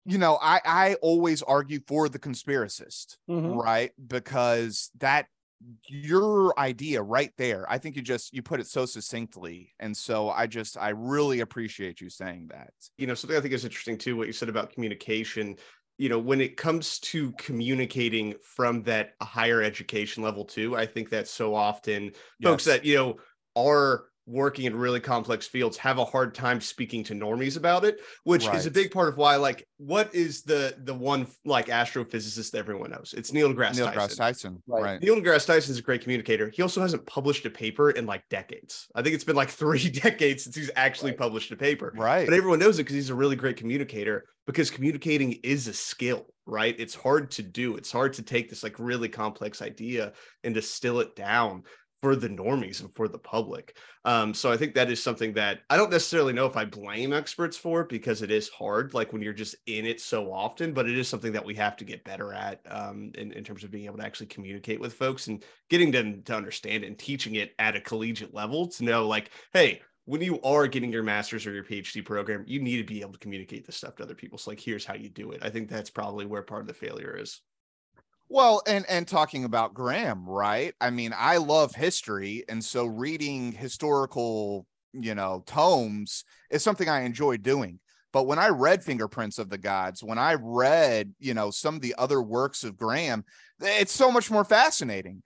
you 0.07 0.17
know 0.17 0.39
i 0.41 0.59
i 0.65 0.93
always 0.95 1.41
argue 1.43 1.79
for 1.87 2.09
the 2.09 2.17
conspiracist 2.17 3.17
mm-hmm. 3.29 3.53
right 3.53 3.91
because 4.07 4.89
that 4.97 5.27
your 5.87 6.57
idea 6.59 7.01
right 7.01 7.31
there 7.37 7.65
i 7.69 7.77
think 7.77 7.95
you 7.95 8.01
just 8.01 8.33
you 8.33 8.41
put 8.41 8.59
it 8.59 8.67
so 8.67 8.85
succinctly 8.85 9.73
and 9.79 9.95
so 9.95 10.29
i 10.29 10.47
just 10.47 10.77
i 10.77 10.89
really 10.89 11.41
appreciate 11.41 11.99
you 11.99 12.09
saying 12.09 12.47
that 12.47 12.71
you 12.97 13.07
know 13.07 13.13
something 13.13 13.37
i 13.37 13.41
think 13.41 13.53
is 13.53 13.65
interesting 13.65 13.97
too 13.97 14.15
what 14.15 14.27
you 14.27 14.33
said 14.33 14.49
about 14.49 14.71
communication 14.71 15.55
you 15.97 16.09
know 16.09 16.19
when 16.19 16.39
it 16.39 16.57
comes 16.57 16.99
to 16.99 17.31
communicating 17.33 18.35
from 18.43 18.83
that 18.83 19.13
higher 19.21 19.61
education 19.61 20.21
level 20.23 20.45
too 20.45 20.75
i 20.77 20.85
think 20.85 21.09
that 21.09 21.27
so 21.27 21.55
often 21.55 22.03
yes. 22.03 22.13
folks 22.43 22.65
that 22.65 22.85
you 22.85 22.95
know 22.95 23.15
are 23.55 24.05
working 24.27 24.65
in 24.65 24.75
really 24.75 24.99
complex 24.99 25.47
fields 25.47 25.77
have 25.77 25.97
a 25.97 26.05
hard 26.05 26.35
time 26.35 26.61
speaking 26.61 27.03
to 27.03 27.13
normies 27.13 27.57
about 27.57 27.83
it 27.83 27.99
which 28.23 28.45
right. 28.45 28.55
is 28.55 28.65
a 28.65 28.71
big 28.71 28.91
part 28.91 29.07
of 29.07 29.17
why 29.17 29.35
like 29.37 29.67
what 29.77 30.13
is 30.13 30.41
the 30.43 30.75
the 30.83 30.93
one 30.93 31.27
like 31.45 31.67
astrophysicist 31.67 32.55
everyone 32.55 32.91
knows? 32.91 33.13
It's 33.15 33.31
neil 33.31 33.53
degrasse 33.53 33.75
neil 33.75 33.85
tyson, 33.85 34.01
deGrasse 34.01 34.17
tyson. 34.17 34.63
Right. 34.67 34.83
right. 34.83 35.01
Neil 35.01 35.15
degrasse 35.15 35.45
tyson 35.45 35.71
is 35.71 35.79
a 35.79 35.83
great 35.83 36.01
communicator. 36.01 36.49
He 36.49 36.61
also 36.61 36.81
hasn't 36.81 37.05
published 37.05 37.45
a 37.45 37.49
paper 37.49 37.91
in 37.91 38.05
like 38.05 38.23
decades. 38.29 38.87
I 38.95 39.01
think 39.01 39.15
it's 39.15 39.23
been 39.23 39.35
like 39.35 39.49
three 39.57 39.89
decades 39.89 40.43
since 40.43 40.55
he's 40.55 40.71
actually 40.75 41.11
right. 41.11 41.19
published 41.19 41.51
a 41.51 41.57
paper. 41.57 41.93
Right. 41.95 42.25
But 42.25 42.33
everyone 42.33 42.59
knows 42.59 42.79
it 42.79 42.83
because 42.83 42.95
he's 42.95 43.09
a 43.09 43.15
really 43.15 43.35
great 43.35 43.57
communicator 43.57 44.25
because 44.45 44.71
communicating 44.71 45.33
is 45.43 45.67
a 45.67 45.73
skill 45.73 46.25
right? 46.49 46.75
It's 46.79 46.95
hard 46.95 47.31
to 47.31 47.43
do. 47.43 47.75
It's 47.75 47.91
hard 47.91 48.13
to 48.13 48.21
take 48.21 48.49
this 48.49 48.63
like 48.63 48.79
really 48.79 49.09
complex 49.09 49.61
idea 49.61 50.13
and 50.45 50.55
distill 50.55 51.01
it 51.01 51.13
down 51.13 51.63
for 51.99 52.15
the 52.15 52.29
normies 52.29 52.81
and 52.81 52.93
for 52.95 53.07
the 53.07 53.17
public. 53.17 53.77
Um, 54.05 54.33
so 54.33 54.51
I 54.51 54.57
think 54.57 54.75
that 54.75 54.91
is 54.91 55.01
something 55.01 55.33
that 55.33 55.61
I 55.69 55.77
don't 55.77 55.89
necessarily 55.89 56.33
know 56.33 56.45
if 56.45 56.55
I 56.55 56.65
blame 56.65 57.11
experts 57.11 57.57
for 57.57 57.83
because 57.83 58.21
it 58.21 58.29
is 58.29 58.49
hard, 58.49 58.93
like 58.93 59.11
when 59.11 59.21
you're 59.21 59.33
just 59.33 59.55
in 59.65 59.85
it 59.85 59.99
so 59.99 60.31
often, 60.31 60.73
but 60.73 60.87
it 60.87 60.97
is 60.97 61.07
something 61.07 61.31
that 61.33 61.45
we 61.45 61.55
have 61.55 61.75
to 61.77 61.85
get 61.85 62.03
better 62.03 62.33
at 62.33 62.61
um, 62.69 63.11
in, 63.15 63.31
in 63.31 63.43
terms 63.43 63.63
of 63.63 63.71
being 63.71 63.85
able 63.85 63.97
to 63.97 64.05
actually 64.05 64.27
communicate 64.27 64.79
with 64.79 64.93
folks 64.93 65.27
and 65.27 65.43
getting 65.69 65.91
them 65.91 66.21
to 66.23 66.35
understand 66.35 66.83
and 66.83 66.99
teaching 66.99 67.35
it 67.35 67.53
at 67.57 67.75
a 67.75 67.81
collegiate 67.81 68.33
level 68.33 68.67
to 68.67 68.83
know, 68.83 69.07
like, 69.07 69.31
hey, 69.53 69.81
when 70.05 70.21
you 70.21 70.39
are 70.41 70.67
getting 70.67 70.91
your 70.91 71.03
master's 71.03 71.45
or 71.45 71.51
your 71.51 71.65
PhD 71.65 72.05
program, 72.05 72.45
you 72.47 72.61
need 72.61 72.77
to 72.77 72.83
be 72.83 73.01
able 73.01 73.11
to 73.11 73.19
communicate 73.19 73.65
this 73.65 73.75
stuff 73.75 73.95
to 73.95 74.03
other 74.03 74.15
people. 74.15 74.37
So, 74.37 74.51
like, 74.51 74.59
here's 74.59 74.85
how 74.85 74.93
you 74.95 75.09
do 75.09 75.31
it. 75.31 75.41
I 75.43 75.49
think 75.49 75.67
that's 75.67 75.89
probably 75.89 76.25
where 76.25 76.43
part 76.43 76.61
of 76.61 76.67
the 76.67 76.73
failure 76.73 77.17
is. 77.19 77.41
Well, 78.29 78.61
and 78.67 78.85
and 78.89 79.07
talking 79.07 79.45
about 79.45 79.73
Graham, 79.73 80.27
right? 80.27 80.73
I 80.81 80.89
mean, 80.89 81.13
I 81.17 81.37
love 81.37 81.73
history, 81.73 82.43
and 82.49 82.63
so 82.63 82.85
reading 82.85 83.53
historical, 83.53 84.65
you 84.93 85.15
know, 85.15 85.43
tomes 85.45 86.25
is 86.49 86.61
something 86.61 86.89
I 86.89 87.01
enjoy 87.01 87.37
doing. 87.37 87.79
But 88.11 88.23
when 88.23 88.39
I 88.39 88.49
read 88.49 88.83
Fingerprints 88.83 89.37
of 89.37 89.49
the 89.49 89.57
Gods, 89.57 90.03
when 90.03 90.17
I 90.17 90.35
read, 90.39 91.13
you 91.19 91.33
know, 91.33 91.51
some 91.51 91.75
of 91.75 91.81
the 91.81 91.95
other 91.97 92.21
works 92.21 92.63
of 92.63 92.77
Graham, 92.77 93.23
it's 93.61 93.91
so 93.91 94.11
much 94.11 94.31
more 94.31 94.43
fascinating, 94.43 95.21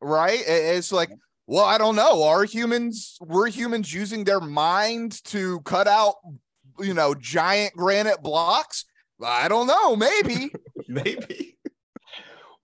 right? 0.00 0.42
It's 0.46 0.92
like, 0.92 1.10
well, 1.46 1.64
I 1.64 1.78
don't 1.78 1.96
know. 1.96 2.24
Are 2.24 2.44
humans, 2.44 3.18
were 3.20 3.46
humans 3.46 3.92
using 3.92 4.24
their 4.24 4.40
mind 4.40 5.22
to 5.24 5.60
cut 5.60 5.86
out, 5.86 6.14
you 6.80 6.94
know, 6.94 7.14
giant 7.14 7.74
granite 7.74 8.22
blocks? 8.22 8.84
I 9.22 9.48
don't 9.48 9.66
know. 9.66 9.94
Maybe. 9.94 10.50
maybe. 10.88 11.53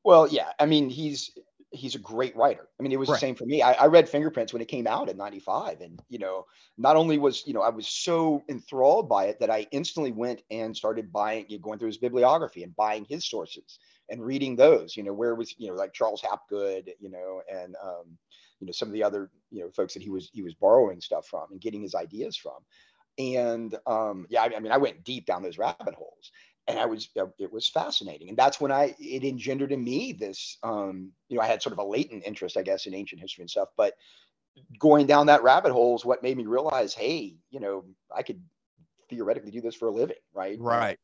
Well, 0.04 0.28
yeah. 0.28 0.52
I 0.59 0.66
mean, 0.66 0.88
he's 0.88 1.30
he's 1.73 1.95
a 1.95 1.99
great 2.00 2.35
writer. 2.35 2.69
I 2.78 2.83
mean, 2.83 2.90
it 2.92 2.99
was 2.99 3.09
Right. 3.09 3.14
the 3.14 3.21
same 3.21 3.35
for 3.37 3.47
me. 3.47 3.62
I, 3.62 3.73
I 3.75 3.87
read 3.87 4.09
Fingerprints 4.09 4.52
when 4.52 4.62
it 4.62 4.66
came 4.69 4.87
out 4.87 5.09
in 5.09 5.16
'95, 5.16 5.80
and 5.80 6.00
you 6.09 6.19
know, 6.19 6.47
not 6.78 6.97
only 6.97 7.19
was 7.19 7.47
you 7.47 7.52
know 7.54 7.62
I 7.62 7.69
was 7.69 7.87
so 7.87 8.42
enthralled 8.49 9.09
by 9.09 9.26
it 9.26 9.38
that 9.40 9.50
I 9.50 9.66
instantly 9.71 10.12
went 10.12 10.42
and 10.50 10.76
started 10.76 11.12
buying, 11.12 11.47
you 11.49 11.59
know, 11.59 11.62
going 11.62 11.78
through 11.78 11.88
his 11.88 11.99
bibliography 11.99 12.62
and 12.62 12.75
buying 12.76 13.04
his 13.04 13.28
sources 13.28 13.78
and 14.09 14.25
reading 14.25 14.57
those. 14.57 14.97
You 14.97 15.02
know, 15.04 15.12
where 15.12 15.35
was 15.35 15.54
you 15.59 15.69
know 15.69 15.75
like 15.75 15.92
Charles 15.92 16.23
Hapgood, 16.23 16.90
you 16.99 17.11
know, 17.11 17.42
and 17.52 17.76
um, 17.83 18.19
you 18.61 18.66
know 18.66 18.73
some 18.73 18.88
of 18.88 18.95
the 18.95 19.04
other 19.04 19.30
you 19.50 19.62
know 19.62 19.71
folks 19.71 19.95
that 19.95 20.02
he 20.02 20.11
was 20.11 20.30
he 20.33 20.42
was 20.42 20.54
borrowing 20.54 21.00
stuff 21.00 21.26
from 21.26 21.52
and 21.52 21.61
getting 21.61 21.83
his 21.83 21.95
ideas 21.95 22.37
from. 22.37 22.59
And 23.19 23.76
um, 23.87 24.26
yeah, 24.30 24.42
I, 24.42 24.57
I 24.57 24.61
mean, 24.61 24.73
I 24.73 24.78
went 24.78 25.04
deep 25.04 25.26
down 25.26 25.42
those 25.42 25.59
rabbit 25.59 25.95
holes 25.95 26.30
and 26.68 26.78
I 26.78 26.86
was 26.86 27.10
uh, 27.18 27.26
it 27.38 27.52
was 27.52 27.68
fascinating, 27.68 28.28
and 28.28 28.38
that's 28.38 28.60
when 28.60 28.72
I 28.72 28.94
it 28.98 29.24
engendered 29.24 29.72
in 29.72 29.82
me 29.82 30.12
this 30.12 30.58
um, 30.62 31.12
you 31.28 31.36
know 31.36 31.42
I 31.42 31.46
had 31.46 31.62
sort 31.62 31.72
of 31.72 31.78
a 31.78 31.84
latent 31.84 32.24
interest, 32.26 32.56
I 32.56 32.62
guess, 32.62 32.86
in 32.86 32.94
ancient 32.94 33.20
history 33.20 33.42
and 33.42 33.50
stuff, 33.50 33.70
but 33.76 33.94
going 34.78 35.06
down 35.06 35.26
that 35.26 35.42
rabbit 35.42 35.72
hole 35.72 35.96
is 35.96 36.04
what 36.04 36.22
made 36.22 36.36
me 36.36 36.46
realize, 36.46 36.94
hey, 36.94 37.38
you 37.50 37.60
know, 37.60 37.84
I 38.14 38.22
could 38.22 38.42
theoretically 39.10 39.50
do 39.52 39.60
this 39.60 39.74
for 39.76 39.88
a 39.88 39.92
living, 39.92 40.16
right? 40.34 40.60
Right. 40.60 40.98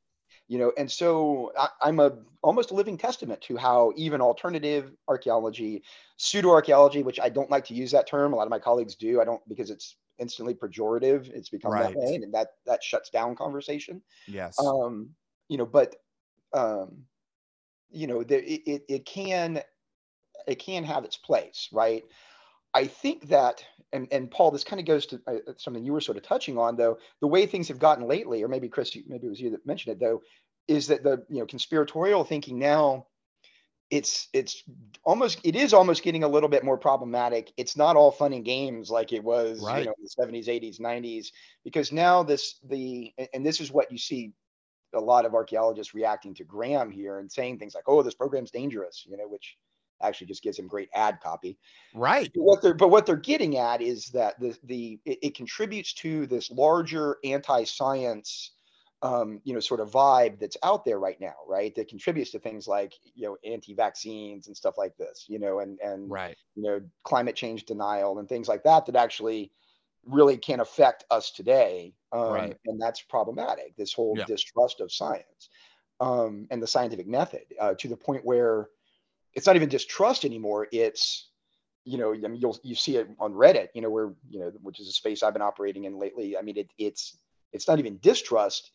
You 0.49 0.59
know, 0.59 0.73
and 0.77 0.91
so 0.91 1.53
I, 1.59 1.69
I'm 1.83 2.01
a 2.01 2.23
almost 2.43 2.71
a 2.71 2.75
living 2.75 2.97
testament 2.99 3.41
to 3.43 3.57
how 3.57 3.93
even 3.97 4.21
alternative 4.21 4.95
archaeology, 5.09 5.83
pseudo 6.17 6.51
archaeology, 6.51 7.03
which 7.03 7.21
I 7.21 7.29
don't 7.29 7.51
like 7.51 7.65
to 7.67 7.75
use 7.75 7.91
that 7.93 8.07
term, 8.07 8.33
a 8.33 8.37
lot 8.37 8.47
of 8.47 8.51
my 8.51 8.59
colleagues 8.59 8.95
do. 8.95 9.21
I 9.21 9.25
don't 9.25 9.47
because 9.49 9.71
it's 9.71 9.97
instantly 10.19 10.55
pejorative. 10.55 11.29
It's 11.31 11.49
become 11.49 11.77
Right. 11.77 11.79
that 11.79 11.95
way, 11.97 12.15
and 12.17 12.33
that 12.35 12.51
that 12.67 12.83
shuts 12.83 13.11
down 13.11 13.35
conversation 13.37 14.03
Yes. 14.27 14.75
um 14.75 15.15
you 15.49 15.57
know 15.59 15.67
but 15.67 15.97
um 16.53 17.05
you 17.91 18.07
know 18.07 18.23
there 18.23 18.41
it, 18.41 18.83
it, 18.89 19.07
can 19.07 19.61
it 20.47 20.57
can 20.57 20.85
have 20.85 21.05
its 21.05 21.17
place 21.17 21.69
right? 21.73 22.05
I 22.75 22.87
think 22.87 23.29
that 23.29 23.65
and 23.93 24.09
and 24.13 24.31
paul 24.31 24.51
this 24.51 24.65
kind 24.65 24.81
of 24.81 24.87
goes 24.87 25.07
to 25.07 25.21
uh, 25.27 25.53
something 25.57 25.85
you 25.85 25.93
were 25.93 26.01
sort 26.01 26.19
of 26.19 26.25
touching 26.25 26.59
on 26.59 26.77
though. 26.77 26.99
The 27.21 27.27
way 27.27 27.47
things 27.47 27.69
have 27.69 27.79
gotten 27.79 28.07
lately 28.07 28.43
or 28.43 28.49
maybe 28.49 28.69
chris 28.69 28.97
maybe 29.07 29.27
it 29.27 29.31
was 29.31 29.41
you 29.41 29.51
that 29.51 29.67
mentioned 29.67 29.93
it 29.95 30.01
though 30.01 30.23
is 30.69 30.89
that 30.89 31.03
the 31.03 31.25
you 31.29 31.39
know 31.39 31.47
conspiratorial 31.47 32.25
thinking 32.25 32.59
now 32.59 33.07
it's 33.91 34.29
it's 34.33 34.65
almost 35.05 35.41
it 35.45 35.55
is 35.55 35.73
almost 35.73 36.03
getting 36.03 36.25
a 36.25 36.29
little 36.29 36.49
bit 36.49 36.65
more 36.65 36.77
problematic. 36.77 37.53
It's 37.57 37.77
not 37.77 37.95
all 37.97 38.11
fun 38.11 38.33
and 38.33 38.45
games 38.45 38.91
like 38.91 39.13
it 39.13 39.23
was 39.23 39.61
Right. 39.63 39.79
you 39.79 39.85
know 39.85 39.95
in 39.97 40.33
the 40.33 40.39
70s 40.41 40.49
80s 40.49 40.81
90s 40.81 41.29
because 41.65 41.93
now 41.93 42.23
this 42.25 42.59
the 42.69 43.13
and 43.33 43.47
this 43.47 43.61
is 43.61 43.71
what 43.71 43.93
you 43.93 43.99
see 43.99 44.33
a 44.95 45.01
lot 45.01 45.25
of 45.25 45.35
archaeologists 45.35 45.95
reacting 45.95 46.35
to 46.35 46.45
graham 46.45 46.91
here 46.91 47.19
and 47.19 47.31
saying 47.31 47.59
things 47.59 47.75
like 47.75 47.85
oh 47.87 48.03
this 48.03 48.15
program's 48.15 48.51
dangerous 48.51 49.05
you 49.09 49.17
know 49.17 49.29
which 49.29 49.57
actually 50.03 50.27
just 50.27 50.43
gives 50.43 50.59
him 50.59 50.69
great 50.69 50.89
ad 50.95 51.19
copy 51.23 51.59
right. 51.95 52.31
but 52.35 52.43
what 52.43 52.63
they're 52.63 52.75
but 52.75 52.89
what 52.89 53.07
they're 53.07 53.17
getting 53.17 53.57
at 53.57 53.81
is 53.81 54.07
that 54.07 54.39
the 54.41 54.57
the 54.65 54.99
it, 55.05 55.19
it 55.23 55.35
contributes 55.35 55.95
to 55.95 56.27
this 56.27 56.51
larger 56.51 57.17
anti-science 57.25 58.53
um, 59.03 59.41
you 59.45 59.53
know 59.53 59.61
sort 59.61 59.81
of 59.81 59.91
vibe 59.91 60.39
that's 60.39 60.57
out 60.63 60.85
there 60.85 60.99
right 60.99 61.21
now 61.21 61.35
right 61.47 61.75
that 61.75 61.89
contributes 61.89 62.31
to 62.31 62.39
things 62.39 62.67
like 62.67 62.93
you 63.15 63.27
know 63.27 63.37
anti-vaccines 63.45 64.47
and 64.47 64.57
stuff 64.57 64.79
like 64.79 64.97
this 64.97 65.27
you 65.29 65.39
know 65.39 65.61
and 65.61 65.79
and 65.81 66.11
Right. 66.11 66.37
you 66.55 66.63
know 66.63 66.81
climate 67.05 67.37
change 67.37 67.65
denial 67.65 68.19
and 68.19 68.29
things 68.29 68.49
like 68.49 68.63
that 68.65 68.87
that 68.87 68.97
actually 68.97 69.53
really 70.07 70.37
can 70.37 70.61
affect 70.61 71.05
us 71.11 71.31
today 71.31 71.95
um, 72.13 72.33
Right. 72.33 72.57
and 72.67 72.81
that's 72.81 73.03
problematic 73.03 73.77
this 73.77 73.93
whole 73.93 74.17
Yeah. 74.17 74.25
distrust 74.25 74.81
of 74.81 74.93
science 74.93 75.49
um, 76.01 76.47
and 76.51 76.63
the 76.63 76.67
scientific 76.67 77.07
method 77.07 77.43
uh, 77.61 77.75
to 77.75 77.89
the 77.89 77.97
point 77.97 78.25
where 78.25 78.69
it's 79.35 79.47
not 79.47 79.57
even 79.57 79.69
distrust 79.69 80.25
anymore 80.25 80.69
it's 80.73 81.31
you 81.87 81.99
know, 81.99 82.13
I 82.13 82.17
mean, 82.17 82.41
you'll 82.41 82.59
you 82.65 82.75
see 82.75 82.97
it 82.97 83.09
on 83.21 83.33
Reddit, 83.33 83.69
you 83.73 83.81
know, 83.81 83.89
where 83.89 84.13
you 84.29 84.41
know, 84.41 84.51
which 84.61 84.81
is 84.81 84.89
a 84.89 84.93
space 84.93 85.23
I've 85.23 85.33
been 85.33 85.41
operating 85.41 85.85
in 85.85 85.97
lately. 85.97 86.37
I 86.37 86.43
mean, 86.43 86.59
it, 86.59 86.69
it's 86.79 87.17
it's 87.53 87.69
not 87.69 87.79
even 87.79 87.99
distrust; 87.99 88.73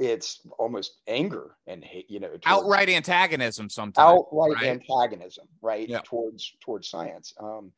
it's 0.00 0.40
almost 0.58 0.98
anger 1.06 1.56
and 1.68 1.84
hate, 1.84 2.10
you 2.10 2.18
know, 2.18 2.30
Outright 2.44 2.90
antagonism 2.90 3.70
sometimes. 3.70 4.20
outright 4.20 4.56
right? 4.56 4.66
antagonism, 4.66 5.46
right, 5.62 5.88
Yeah. 5.88 6.00
towards 6.00 6.52
towards 6.60 6.88
science, 6.88 7.32
um, 7.38 7.72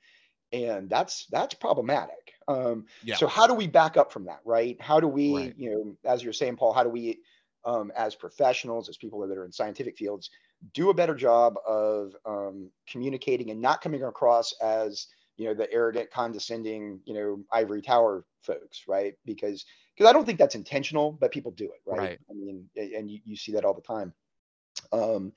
and 0.52 0.88
that's 0.88 1.26
that's 1.26 1.54
problematic. 1.54 2.34
Um, 2.48 2.86
Yeah. 3.04 3.16
So 3.16 3.26
how 3.26 3.46
do 3.46 3.54
we 3.54 3.66
back 3.66 3.96
up 3.96 4.12
from 4.12 4.24
that, 4.26 4.40
right? 4.44 4.80
How 4.80 5.00
do 5.00 5.08
we, 5.08 5.34
Right. 5.34 5.54
you 5.56 5.70
know, 5.70 6.10
as 6.10 6.22
you're 6.22 6.32
saying, 6.32 6.56
Paul, 6.56 6.72
how 6.72 6.82
do 6.82 6.88
we, 6.90 7.20
um, 7.64 7.92
as 7.96 8.14
professionals, 8.14 8.88
as 8.88 8.96
people 8.96 9.20
that 9.26 9.38
are 9.38 9.44
in 9.44 9.52
scientific 9.52 9.96
fields, 9.96 10.30
do 10.74 10.90
a 10.90 10.94
better 10.94 11.14
job 11.14 11.54
of 11.66 12.14
um, 12.26 12.70
communicating 12.86 13.50
and 13.50 13.60
not 13.60 13.80
coming 13.80 14.02
across 14.02 14.52
as 14.60 15.06
you 15.36 15.46
know 15.46 15.54
the 15.54 15.72
arrogant, 15.72 16.10
condescending, 16.10 17.00
you 17.04 17.14
know, 17.14 17.42
ivory 17.50 17.82
tower 17.82 18.24
folks, 18.42 18.84
right? 18.86 19.14
Because 19.24 19.64
because 19.96 20.08
I 20.08 20.12
don't 20.12 20.24
think 20.24 20.38
that's 20.38 20.54
intentional, 20.54 21.12
but 21.12 21.32
people 21.32 21.52
do 21.52 21.64
it, 21.64 21.80
right? 21.86 21.98
Right. 21.98 22.18
I 22.30 22.32
mean, 22.32 22.68
and 22.76 23.10
you, 23.10 23.20
you 23.24 23.36
see 23.36 23.52
that 23.52 23.64
all 23.64 23.74
the 23.74 23.80
time. 23.80 24.12
Um, 24.92 25.32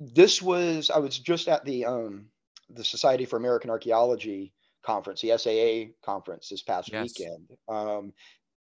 this 0.00 0.42
was 0.42 0.90
I 0.90 0.98
was 0.98 1.18
just 1.18 1.48
at 1.48 1.64
the 1.64 1.84
um, 1.84 2.26
the 2.70 2.84
Society 2.84 3.24
for 3.24 3.36
American 3.36 3.70
Archaeology 3.70 4.52
conference, 4.82 5.20
the 5.20 5.36
SAA 5.36 5.92
conference 6.04 6.48
this 6.48 6.62
past 6.62 6.90
Yes. 6.92 7.02
weekend. 7.18 7.48
Um, 7.68 8.12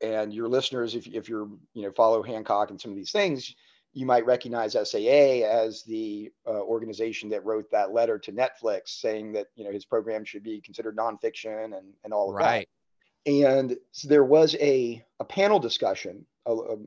and 0.02 0.32
your 0.32 0.48
listeners, 0.48 0.94
if 0.94 1.06
if 1.06 1.28
you're 1.28 1.48
you 1.74 1.82
know 1.82 1.92
follow 1.92 2.22
Hancock 2.22 2.70
and 2.70 2.80
some 2.80 2.90
of 2.90 2.96
these 2.96 3.12
things, 3.12 3.54
you 3.94 4.04
might 4.04 4.26
recognize 4.26 4.72
SAA 4.72 5.46
as 5.46 5.82
the 5.84 6.30
uh, 6.46 6.60
organization 6.60 7.30
that 7.30 7.44
wrote 7.46 7.70
that 7.70 7.92
letter 7.94 8.18
to 8.18 8.32
Netflix 8.32 8.88
saying 8.88 9.32
that 9.32 9.46
you 9.56 9.64
know 9.64 9.72
his 9.72 9.86
program 9.86 10.24
should 10.24 10.42
be 10.42 10.60
considered 10.60 10.96
nonfiction 10.96 11.76
and 11.78 11.94
and 12.04 12.12
all 12.12 12.30
of 12.30 12.38
that 12.38 12.44
Right. 12.44 12.68
and 13.24 13.76
so 13.92 14.08
there 14.08 14.24
was 14.24 14.54
a, 14.60 15.02
a 15.18 15.24
panel 15.24 15.58
discussion 15.58 16.26
uh, 16.46 16.52
um, 16.52 16.86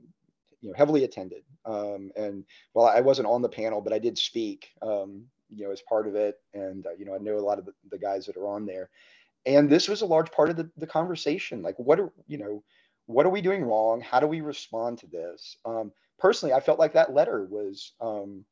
you 0.61 0.69
know 0.69 0.75
heavily 0.77 1.03
attended 1.03 1.43
um, 1.65 2.11
and 2.15 2.45
well 2.75 2.85
i 2.85 3.01
wasn't 3.01 3.27
on 3.27 3.41
the 3.41 3.49
panel 3.49 3.81
but 3.81 3.91
i 3.93 3.97
did 3.99 4.15
speak 4.17 4.69
um, 4.83 5.23
you 5.53 5.65
know 5.65 5.71
as 5.71 5.81
part 5.81 6.07
of 6.07 6.15
it. 6.15 6.37
And 6.53 6.85
uh, 6.87 6.91
you 6.97 7.05
know 7.05 7.15
i 7.15 7.19
know 7.19 7.37
a 7.37 7.41
lot 7.41 7.59
of 7.59 7.65
the, 7.65 7.73
the 7.91 7.99
guys 7.99 8.25
that 8.27 8.37
are 8.37 8.47
on 8.47 8.65
there. 8.65 8.89
And 9.45 9.69
this 9.69 9.87
was 9.89 10.01
a 10.01 10.05
large 10.07 10.31
part 10.31 10.49
of 10.49 10.57
the, 10.57 10.69
the 10.77 10.87
conversation. 10.87 11.61
Like 11.61 11.77
what 11.79 11.99
are 11.99 12.11
you 12.27 12.37
know 12.37 12.63
what 13.07 13.25
are 13.25 13.31
we 13.31 13.41
doing 13.41 13.63
wrong? 13.63 14.01
How 14.01 14.19
do 14.19 14.27
we 14.27 14.41
respond 14.41 14.99
to 14.99 15.07
this? 15.07 15.57
Um, 15.65 15.91
personally 16.19 16.53
i 16.53 16.59
felt 16.59 16.79
like 16.79 16.93
that 16.93 17.13
letter 17.13 17.45
was 17.45 17.93
um, 18.01 18.45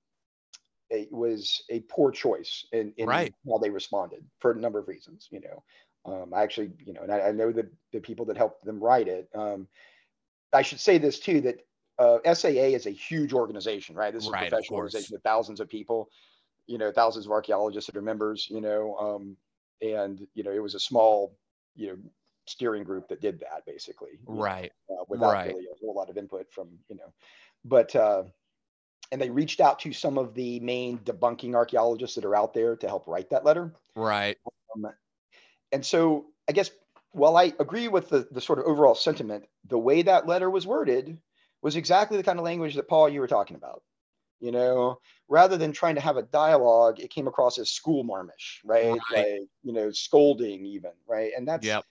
it 0.89 1.11
was 1.11 1.63
a 1.69 1.81
poor 1.81 2.11
choice 2.11 2.65
in, 2.71 2.93
in 2.97 3.07
Right. 3.07 3.33
how 3.47 3.57
they 3.57 3.69
responded 3.69 4.23
for 4.39 4.51
a 4.51 4.55
number 4.59 4.79
of 4.79 4.87
reasons 4.87 5.27
you 5.31 5.41
know. 5.41 5.63
Um, 6.05 6.33
I 6.33 6.43
actually, 6.43 6.71
you 6.85 6.93
know, 6.93 7.01
and 7.01 7.11
I, 7.11 7.19
I 7.19 7.31
know 7.33 7.51
the, 7.51 7.69
the 7.91 7.99
people 7.99 8.25
that 8.27 8.37
helped 8.37 8.63
them 8.63 8.79
write 8.81 9.09
it. 9.09 9.29
Um, 9.35 9.67
I 10.53 10.61
should 10.61 10.79
say 10.79 10.97
this 10.97 11.19
too, 11.19 11.41
that 11.41 11.59
uh, 11.99 12.19
SAA 12.33 12.49
is 12.77 12.85
a 12.85 12.91
huge 12.91 13.33
organization, 13.33 13.95
right? 13.95 14.13
This 14.13 14.25
is 14.25 14.31
Right, 14.31 14.33
a 14.33 14.35
professional 14.47 14.77
organization 14.77 15.13
with 15.13 15.23
thousands 15.23 15.59
of 15.59 15.67
people, 15.67 16.09
you 16.67 16.77
know, 16.77 16.91
thousands 16.91 17.25
of 17.25 17.31
archaeologists 17.31 17.87
that 17.91 17.97
are 17.97 18.01
members, 18.01 18.49
you 18.49 18.61
know, 18.61 18.95
um, 18.97 19.37
and, 19.81 20.27
you 20.33 20.43
know, 20.43 20.51
it 20.51 20.61
was 20.61 20.75
a 20.75 20.79
small, 20.79 21.37
you 21.75 21.87
know, 21.87 21.97
steering 22.47 22.83
group 22.83 23.07
that 23.09 23.21
did 23.21 23.39
that 23.39 23.65
basically. 23.65 24.19
you 24.31 24.43
know, 24.43 24.43
Right. 24.43 24.71
uh, 24.91 25.03
without 25.09 25.31
Right. 25.31 25.45
really 25.45 25.65
a 25.65 25.75
whole 25.79 25.93
lot 25.95 26.09
of 26.09 26.17
input 26.17 26.51
from, 26.51 26.79
you 26.89 26.95
know, 26.95 27.13
but, 27.65 27.95
uh, 27.95 28.23
and 29.11 29.21
they 29.21 29.29
reached 29.29 29.61
out 29.61 29.79
to 29.79 29.93
some 29.93 30.17
of 30.17 30.33
the 30.33 30.59
main 30.59 30.99
debunking 30.99 31.55
archaeologists 31.55 32.15
that 32.15 32.25
are 32.25 32.35
out 32.35 32.53
there 32.53 32.75
to 32.75 32.87
help 32.87 33.07
write 33.07 33.29
that 33.29 33.45
letter 33.45 33.73
Right. 33.95 34.37
and 35.71 35.85
so 35.85 36.27
I 36.47 36.51
guess 36.51 36.71
while 37.11 37.37
I 37.37 37.53
agree 37.59 37.87
with 37.87 38.09
the, 38.09 38.27
the 38.31 38.41
sort 38.41 38.59
of 38.59 38.65
overall 38.65 38.95
sentiment, 38.95 39.45
the 39.65 39.79
way 39.79 40.01
that 40.03 40.27
letter 40.27 40.49
was 40.49 40.67
worded 40.67 41.19
was 41.61 41.75
exactly 41.75 42.17
the 42.17 42.23
kind 42.23 42.39
of 42.39 42.45
language 42.45 42.75
that 42.75 42.87
Paul 42.87 43.09
you 43.09 43.19
were 43.19 43.27
talking 43.27 43.55
about. 43.55 43.83
You 44.39 44.51
know, 44.51 44.99
rather 45.27 45.57
than 45.57 45.71
trying 45.71 45.95
to 45.95 46.01
have 46.01 46.17
a 46.17 46.23
dialogue, 46.23 46.99
it 46.99 47.09
came 47.09 47.27
across 47.27 47.57
as 47.57 47.69
school 47.71 48.03
marmish, 48.03 48.61
right? 48.63 48.99
Right. 49.11 49.17
Like, 49.17 49.49
you 49.63 49.73
know, 49.73 49.89
scolding 49.91 50.65
even, 50.65 50.91
right? 51.07 51.31
And 51.35 51.47
that's 51.47 51.65
Yep. 51.65 51.85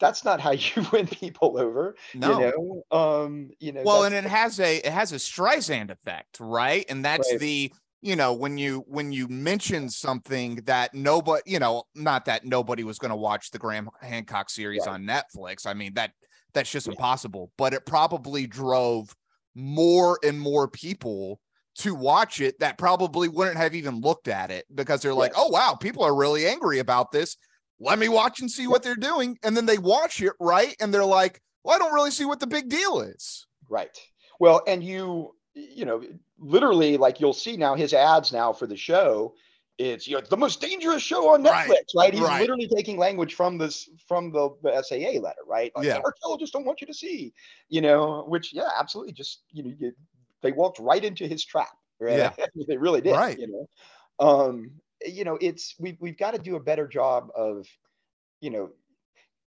that's 0.00 0.24
not 0.24 0.40
how 0.40 0.50
you 0.52 0.84
win 0.92 1.06
people 1.06 1.58
over. 1.58 1.96
No. 2.14 2.38
You 2.38 2.52
know, 2.90 2.98
um, 2.98 3.50
you 3.60 3.72
know, 3.72 3.82
well 3.84 4.04
and 4.04 4.14
it 4.14 4.24
has 4.24 4.60
a 4.60 4.76
it 4.78 4.92
has 4.92 5.12
a 5.12 5.16
streisand 5.16 5.90
effect 5.90 6.38
right 6.40 6.84
and 6.88 7.04
that's 7.04 7.30
Right. 7.30 7.40
the 7.40 7.72
you 8.02 8.16
know 8.16 8.32
when 8.32 8.58
you 8.58 8.84
when 8.86 9.12
you 9.12 9.28
mention 9.28 9.88
something 9.88 10.56
that 10.66 10.94
nobody 10.94 11.42
you 11.46 11.58
know 11.58 11.84
not 11.94 12.24
that 12.26 12.44
nobody 12.44 12.84
was 12.84 12.98
going 12.98 13.10
to 13.10 13.16
watch 13.16 13.50
the 13.50 13.58
graham 13.58 13.88
hancock 14.00 14.50
series 14.50 14.86
Right. 14.86 14.94
on 14.94 15.02
netflix 15.04 15.66
i 15.66 15.74
mean 15.74 15.92
that 15.94 16.12
that's 16.52 16.70
just 16.70 16.86
Yeah. 16.86 16.92
impossible 16.92 17.50
but 17.56 17.72
it 17.74 17.84
probably 17.86 18.46
drove 18.46 19.14
more 19.54 20.18
and 20.24 20.38
more 20.40 20.68
people 20.68 21.40
to 21.76 21.94
watch 21.94 22.40
it 22.40 22.58
that 22.60 22.78
probably 22.78 23.28
wouldn't 23.28 23.56
have 23.56 23.74
even 23.74 24.00
looked 24.00 24.28
at 24.28 24.50
it 24.50 24.64
because 24.74 25.02
they're 25.02 25.14
like 25.14 25.32
oh 25.36 25.48
wow 25.48 25.74
people 25.74 26.02
are 26.04 26.14
really 26.14 26.46
angry 26.46 26.78
about 26.78 27.10
this 27.12 27.36
let 27.80 27.98
me 27.98 28.08
watch 28.08 28.40
and 28.40 28.50
see 28.50 28.66
what 28.66 28.82
they're 28.82 28.94
doing 28.94 29.36
and 29.42 29.56
then 29.56 29.66
they 29.66 29.78
watch 29.78 30.20
it 30.22 30.32
right 30.40 30.76
and 30.80 30.94
they're 30.94 31.04
like 31.04 31.40
well 31.64 31.74
i 31.74 31.78
don't 31.78 31.92
really 31.94 32.10
see 32.12 32.24
what 32.24 32.38
the 32.40 32.46
big 32.46 32.68
deal 32.68 33.00
is 33.00 33.46
Right. 33.68 33.98
Well, 34.40 34.62
and 34.66 34.84
you, 34.84 35.34
you 35.54 35.84
know, 35.84 36.02
literally, 36.38 36.96
like 36.96 37.20
you'll 37.20 37.32
see 37.32 37.56
now 37.56 37.74
his 37.74 37.94
ads 37.94 38.32
now 38.32 38.52
for 38.52 38.66
the 38.66 38.76
show. 38.76 39.34
it's 39.78 40.06
you 40.06 40.12
know 40.12 40.18
it's 40.20 40.28
the 40.28 40.36
most 40.36 40.60
dangerous 40.60 41.02
show 41.02 41.32
on 41.34 41.42
Right, 41.42 41.68
Netflix, 41.68 41.96
right? 41.96 42.12
He's 42.14 42.22
right. 42.22 42.40
literally 42.40 42.68
taking 42.68 42.96
language 42.96 43.34
from 43.34 43.58
this 43.58 43.88
from 44.06 44.30
the, 44.32 44.50
the 44.62 44.82
SAA 44.82 45.18
letter, 45.20 45.42
right? 45.48 45.72
Like, 45.74 45.86
Yeah. 45.86 46.00
archaeologists 46.04 46.52
don't 46.52 46.64
want 46.64 46.80
you 46.80 46.86
to 46.86 46.94
see, 46.94 47.32
you 47.68 47.80
know, 47.80 48.24
which 48.28 48.52
yeah, 48.52 48.68
absolutely, 48.78 49.12
just 49.14 49.42
you 49.50 49.62
know, 49.64 49.72
you, 49.78 49.92
they 50.44 50.52
walked 50.52 50.78
right 50.80 51.04
into 51.04 51.28
his 51.28 51.44
trap, 51.44 51.76
right? 52.00 52.32
Yeah. 52.34 52.34
they 52.68 52.78
really 52.78 53.02
did, 53.02 53.16
Right. 53.16 53.36
you 53.36 53.48
know. 53.48 53.68
Um, 54.20 54.80
you 55.04 55.24
know, 55.24 55.38
it's 55.42 55.76
we've 55.80 55.98
we've 56.00 56.18
got 56.18 56.32
to 56.34 56.40
do 56.40 56.56
a 56.56 56.60
better 56.60 56.88
job 56.88 57.30
of, 57.36 57.68
you 58.40 58.50
know, 58.50 58.72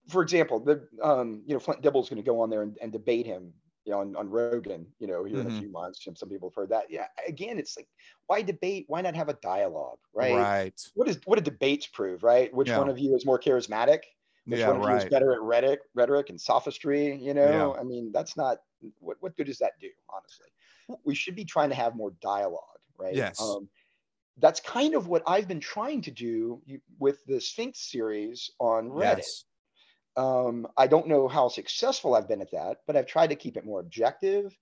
for 0.10 0.22
example, 0.22 0.60
the 0.60 0.88
um, 1.02 1.44
you 1.46 1.54
know, 1.54 1.60
Flint 1.60 1.82
Dibble's 1.82 2.10
going 2.10 2.24
to 2.24 2.26
go 2.26 2.42
on 2.42 2.50
there 2.50 2.64
and, 2.64 2.78
and 2.82 2.92
debate 2.92 3.26
him, 3.26 3.54
you 3.86 3.92
know, 3.92 4.00
on, 4.02 4.16
on 4.16 4.30
Rogan, 4.30 4.88
you 5.00 5.08
know, 5.08 5.24
here 5.24 5.42
in 5.42 5.48
Mhm. 5.48 5.50
a 5.50 5.52
few 5.52 5.70
months. 5.72 6.08
Some 6.16 6.30
people 6.30 6.50
have 6.50 6.56
heard 6.56 6.70
that. 6.70 6.92
Yeah, 6.92 7.08
again, 7.28 7.58
it's 7.60 7.78
like, 7.78 7.90
why 8.28 8.42
debate? 8.44 8.86
Why 8.88 9.02
not 9.02 9.16
have 9.16 9.30
a 9.30 9.34
dialogue, 9.42 10.00
right? 10.14 10.50
Right. 10.50 10.92
What 10.94 11.10
is 11.10 11.20
what 11.26 11.38
do 11.38 11.44
debates 11.44 11.88
prove, 11.88 12.24
right? 12.24 12.54
Which 12.54 12.76
Yeah. 12.76 12.78
one 12.78 12.90
of 12.90 13.00
you 13.00 13.16
is 13.16 13.26
more 13.26 13.40
charismatic? 13.40 14.00
Which 14.50 14.60
Yeah, 14.60 14.68
one 14.68 14.78
of 14.78 14.86
you 14.86 14.96
is 14.96 15.06
better 15.06 15.34
at 15.34 15.42
rhetoric, 15.42 15.82
rhetoric 15.96 16.30
and 16.30 16.40
sophistry? 16.40 17.16
You 17.16 17.34
know, 17.34 17.76
I 17.76 17.84
mean, 17.84 18.12
that's 18.14 18.38
not 18.38 18.60
what 19.00 19.18
what 19.22 19.36
good 19.36 19.48
does 19.48 19.58
that 19.60 19.74
do, 19.80 19.90
honestly? 20.14 20.48
We 21.04 21.16
should 21.16 21.36
be 21.36 21.46
trying 21.46 21.70
to 21.70 21.76
have 21.76 21.96
more 21.96 22.14
dialogue, 22.22 22.62
right? 22.98 23.16
Yes. 23.16 23.42
Um, 23.42 23.70
that's 24.38 24.60
kind 24.60 24.96
of 24.96 25.08
what 25.08 25.24
I've 25.28 25.48
been 25.48 25.60
trying 25.60 26.02
to 26.04 26.12
do 26.12 26.62
with 27.00 27.26
the 27.26 27.40
Sphinx 27.40 27.80
series 27.92 28.52
on 28.60 28.90
Reddit. 28.90 29.18
Yes. 29.18 29.46
Um, 30.18 30.68
I 30.78 30.88
don't 30.88 31.08
know 31.08 31.28
how 31.28 31.50
successful 31.50 32.16
I've 32.16 32.28
been 32.28 32.42
at 32.42 32.52
that, 32.52 32.78
but 32.88 32.96
I've 32.96 33.06
tried 33.06 33.28
to 33.28 33.36
keep 33.36 33.58
it 33.58 33.66
more 33.66 33.80
objective, 33.80 34.56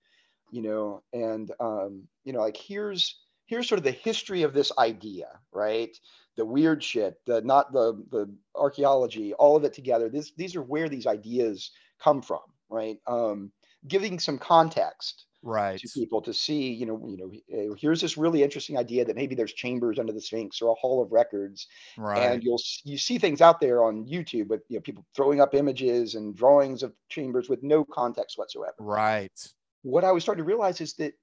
you 0.50 0.62
know, 0.62 1.02
and 1.12 1.50
um, 1.60 2.08
you 2.24 2.32
know, 2.32 2.40
like 2.40 2.56
here's 2.56 3.20
here's 3.46 3.68
sort 3.68 3.78
of 3.78 3.84
the 3.84 3.90
history 3.92 4.42
of 4.42 4.54
this 4.54 4.72
idea, 4.78 5.26
right? 5.52 5.96
The 6.36 6.44
weird 6.44 6.82
shit, 6.82 7.16
the 7.26 7.40
not 7.42 7.72
the 7.72 8.04
the 8.10 8.32
archaeology, 8.54 9.34
all 9.34 9.56
of 9.56 9.64
it 9.64 9.74
together. 9.74 10.08
This 10.08 10.32
these 10.36 10.56
are 10.56 10.62
where 10.62 10.88
these 10.88 11.06
ideas 11.06 11.70
come 12.00 12.22
from, 12.22 12.40
right? 12.68 12.98
Um, 13.06 13.52
giving 13.86 14.18
some 14.18 14.38
context 14.38 15.26
Right. 15.44 15.82
to 15.82 15.88
people 15.90 16.22
to 16.22 16.32
see, 16.34 16.72
you 16.72 16.86
know, 16.86 17.06
you 17.08 17.16
know, 17.16 17.72
uh, 17.72 17.74
here's 17.76 18.00
this 18.00 18.16
really 18.16 18.42
interesting 18.42 18.78
idea 18.78 19.04
that 19.04 19.16
maybe 19.16 19.34
there's 19.34 19.52
chambers 19.52 19.98
under 19.98 20.12
the 20.12 20.20
Sphinx 20.20 20.62
or 20.62 20.70
a 20.70 20.74
hall 20.74 21.02
of 21.02 21.12
records, 21.12 21.66
Right. 21.96 22.40
and 22.40 22.44
you'll 22.44 22.60
you 22.84 22.96
see 22.98 23.18
things 23.18 23.40
out 23.40 23.60
there 23.60 23.82
on 23.84 24.06
YouTube 24.06 24.48
with 24.48 24.62
you 24.68 24.76
know 24.78 24.82
people 24.82 25.04
throwing 25.14 25.40
up 25.40 25.54
images 25.54 26.14
and 26.14 26.36
drawings 26.36 26.82
of 26.82 26.94
chambers 27.08 27.48
with 27.48 27.62
no 27.62 27.84
context 27.84 28.38
whatsoever. 28.38 28.76
right. 28.78 29.54
What 29.82 30.04
I 30.04 30.12
was 30.12 30.22
starting 30.22 30.42
to 30.44 30.48
realize 30.48 30.80
is 30.80 30.94
that 30.94 31.14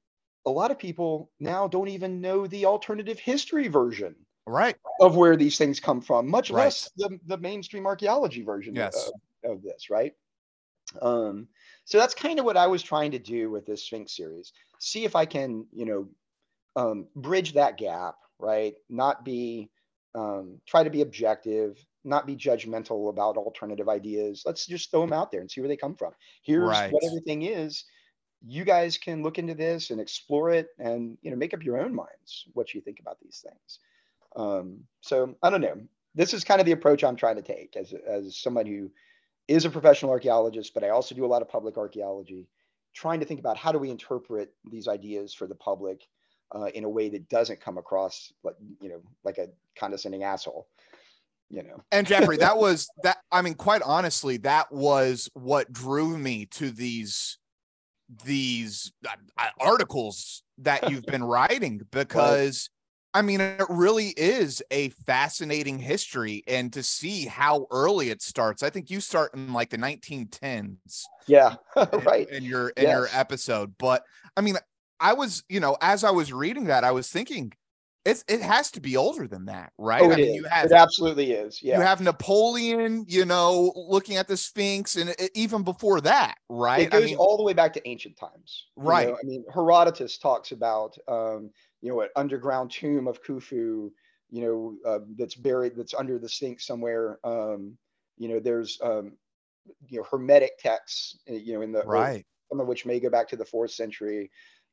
a 0.46 0.50
lot 0.51 0.72
of 0.72 0.80
people 0.80 1.32
now 1.40 1.68
don't 1.68 1.88
even 1.88 2.22
know 2.22 2.48
the 2.48 2.66
alternative 2.66 3.20
history 3.20 3.68
version 3.68 4.25
Right. 4.46 4.78
of 5.00 5.16
where 5.18 5.38
these 5.38 5.58
things 5.58 5.80
come 5.80 6.01
from, 6.01 6.30
much 6.30 6.51
Right. 6.51 6.54
less 6.54 6.92
the, 6.98 7.20
the 7.25 7.38
mainstream 7.38 7.88
archaeology 7.88 8.44
version 8.44 8.78
Yes. 8.78 9.12
of, 9.46 9.51
of 9.51 9.63
this, 9.63 9.90
right? 9.90 10.16
Um, 11.01 11.50
so 11.86 11.98
that's 11.98 12.14
kind 12.14 12.40
of 12.40 12.46
what 12.46 12.58
I 12.58 12.68
was 12.68 12.84
trying 12.84 13.12
to 13.12 13.20
do 13.20 13.50
with 13.50 13.66
this 13.66 13.86
Sphinx 13.86 14.16
series. 14.16 14.54
See 14.80 15.04
if 15.06 15.16
I 15.16 15.26
can, 15.26 15.66
you 15.72 15.86
know, 15.86 16.10
um, 16.76 17.08
bridge 17.16 17.54
that 17.54 17.78
gap, 17.78 18.16
right? 18.40 18.76
Not 18.90 19.26
be, 19.26 19.70
um, 20.16 20.62
try 20.66 20.84
to 20.84 20.90
be 20.90 21.02
objective, 21.02 21.78
not 22.04 22.26
be 22.26 22.36
judgmental 22.36 23.10
about 23.10 23.38
alternative 23.38 23.90
ideas. 23.90 24.44
Let's 24.46 24.66
just 24.66 24.92
throw 24.92 25.02
them 25.02 25.14
out 25.14 25.32
there 25.32 25.42
and 25.42 25.50
see 25.52 25.62
where 25.62 25.68
they 25.68 25.78
come 25.78 25.96
from. 25.96 26.14
Here's 26.44 26.66
Right. 26.68 26.92
what 26.92 27.04
everything 27.04 27.44
is. 27.44 27.86
You 28.44 28.66
guys 28.66 28.98
can 28.98 29.22
look 29.22 29.38
into 29.38 29.54
this 29.54 29.92
and 29.92 30.02
explore 30.02 30.50
it, 30.50 30.70
and 30.80 31.18
you 31.22 31.30
know, 31.30 31.38
make 31.38 31.54
up 31.54 31.64
your 31.64 31.80
own 31.80 31.94
minds 31.94 32.46
what 32.54 32.74
you 32.74 32.82
think 32.82 33.00
about 33.00 33.20
these 33.22 33.44
things. 33.48 33.80
Um, 34.36 34.88
so 35.02 35.36
I 35.44 35.50
don't 35.52 35.62
know. 35.62 35.80
This 36.16 36.34
is 36.34 36.44
kind 36.44 36.60
of 36.60 36.66
the 36.66 36.72
approach 36.72 37.04
I'm 37.04 37.16
trying 37.16 37.36
to 37.36 37.42
take 37.44 37.76
as 37.76 37.94
as 37.94 38.38
someone 38.38 38.66
who 38.66 38.92
is 39.51 39.65
a 39.65 39.70
professional 39.70 40.12
archaeologist, 40.12 40.74
but 40.74 40.84
I 40.84 40.89
also 40.89 41.13
do 41.13 41.25
a 41.25 41.27
lot 41.27 41.41
of 41.41 41.50
public 41.50 41.77
archaeology, 41.77 42.48
trying 42.93 43.20
to 43.20 43.25
think 43.25 43.39
about 43.39 43.58
how 43.58 43.72
do 43.72 43.77
we 43.77 43.89
interpret 43.89 44.53
these 44.70 44.88
ideas 44.88 45.34
for 45.34 45.46
the 45.46 45.55
public 45.55 46.08
uh, 46.55 46.67
in 46.74 46.86
a 46.86 46.89
way 46.89 47.10
that 47.10 47.27
doesn't 47.29 47.60
come 47.60 47.77
across 47.77 48.31
like 48.43 48.55
you 48.82 48.89
know 48.89 49.02
like 49.23 49.38
a 49.38 49.47
condescending 49.78 50.23
asshole. 50.23 50.67
You 51.49 51.63
know. 51.63 51.84
And 51.91 52.08
Jeffrey, 52.08 52.38
that 52.38 52.58
was 52.65 52.89
that. 53.04 53.17
I 53.30 53.41
mean, 53.41 53.56
quite 53.56 53.82
honestly, 53.82 54.38
that 54.38 54.71
was 54.71 55.30
what 55.34 55.71
drew 55.71 56.17
me 56.17 56.45
to 56.52 56.71
these 56.71 57.38
these 58.23 58.91
uh, 59.06 59.12
uh, 59.38 59.47
articles 59.60 60.43
that 60.60 60.89
you've 60.89 61.06
been 61.06 61.23
writing 61.23 61.82
because 61.91 62.69
I 63.13 63.21
mean, 63.21 63.41
it 63.41 63.62
really 63.69 64.13
is 64.17 64.63
a 64.71 64.89
fascinating 65.06 65.78
history, 65.80 66.43
and 66.47 66.71
to 66.74 66.82
see 66.82 67.26
how 67.26 67.67
early 67.69 68.10
it 68.10 68.21
starts. 68.21 68.63
I 68.63 68.69
think 68.69 68.89
you 68.89 69.02
start 69.02 69.34
in 69.34 69.52
like 69.52 69.69
the 69.69 69.78
1910s. 69.78 71.04
Yeah. 71.28 71.56
right. 72.06 72.30
in 72.30 72.43
your 72.43 72.69
in 72.69 72.89
your 72.89 73.08
episode 73.13 73.74
but 73.78 74.04
i 74.38 74.41
mean 74.41 74.56
i 75.00 75.13
was 75.13 75.43
you 75.50 75.60
know 75.60 75.78
as 75.82 76.04
i 76.04 76.10
was 76.10 76.34
reading 76.34 76.65
that 76.65 76.84
i 76.84 76.91
was 76.91 77.10
thinking 77.10 77.52
it's 78.06 78.24
it 78.28 78.41
has 78.41 78.71
to 78.71 78.82
be 78.82 78.97
older 78.97 79.28
than 79.28 79.45
that 79.45 79.71
right 79.78 80.02
Oh, 80.02 80.10
i 80.10 80.13
it 80.13 80.17
mean 80.17 80.30
is. 80.30 80.36
you 80.36 80.43
have 80.45 80.65
It 80.65 80.71
absolutely 80.71 81.32
is. 81.34 81.62
Yeah. 81.62 81.78
you 81.78 81.84
have 81.84 82.02
napoleon 82.02 83.06
you 83.08 83.26
know 83.26 83.71
looking 83.76 84.17
at 84.17 84.28
the 84.28 84.36
sphinx 84.38 84.95
and 84.95 85.12
it, 85.12 85.30
even 85.36 85.63
before 85.63 86.02
that 86.02 86.36
right 86.50 86.82
it 86.82 86.91
goes 86.91 87.04
i 87.04 87.06
mean 87.06 87.17
all 87.17 87.38
the 87.38 87.43
way 87.43 87.54
back 87.54 87.74
to 87.74 87.88
ancient 87.88 88.17
times. 88.17 88.65
you 88.78 88.84
Right. 88.84 89.08
know? 89.10 89.13
I 89.15 89.24
mean, 89.26 89.43
Herodotus 89.54 90.17
talks 90.17 90.52
about, 90.52 90.97
um, 91.08 91.52
you 91.82 91.89
know, 91.89 92.02
an 92.02 92.10
underground 92.15 92.72
tomb 92.72 93.08
of 93.08 93.24
Khufu, 93.24 93.91
you 94.30 94.41
know, 94.41 94.76
uh, 94.86 95.00
that's 95.17 95.36
buried, 95.36 95.74
that's 95.76 95.94
under 95.94 96.17
the 96.17 96.30
Sphinx 96.30 96.65
somewhere. 96.65 97.20
Um, 97.24 97.78
you 98.17 98.30
know, 98.30 98.39
there's, 98.39 98.80
um, 98.82 99.13
you 99.88 100.00
know, 100.00 100.06
Hermetic 100.10 100.58
texts, 100.60 101.20
uh, 101.30 101.34
you 101.34 101.54
know, 101.54 101.62
in 101.62 101.72
the, 101.72 101.84
right 101.84 102.26
some 102.52 102.60
of 102.60 102.67
which 102.67 102.86
may 102.86 103.00
go 103.00 103.10
back 103.10 103.28
to 103.30 103.36
the 103.36 103.46
fourth 103.46 103.72
century. 103.72 104.30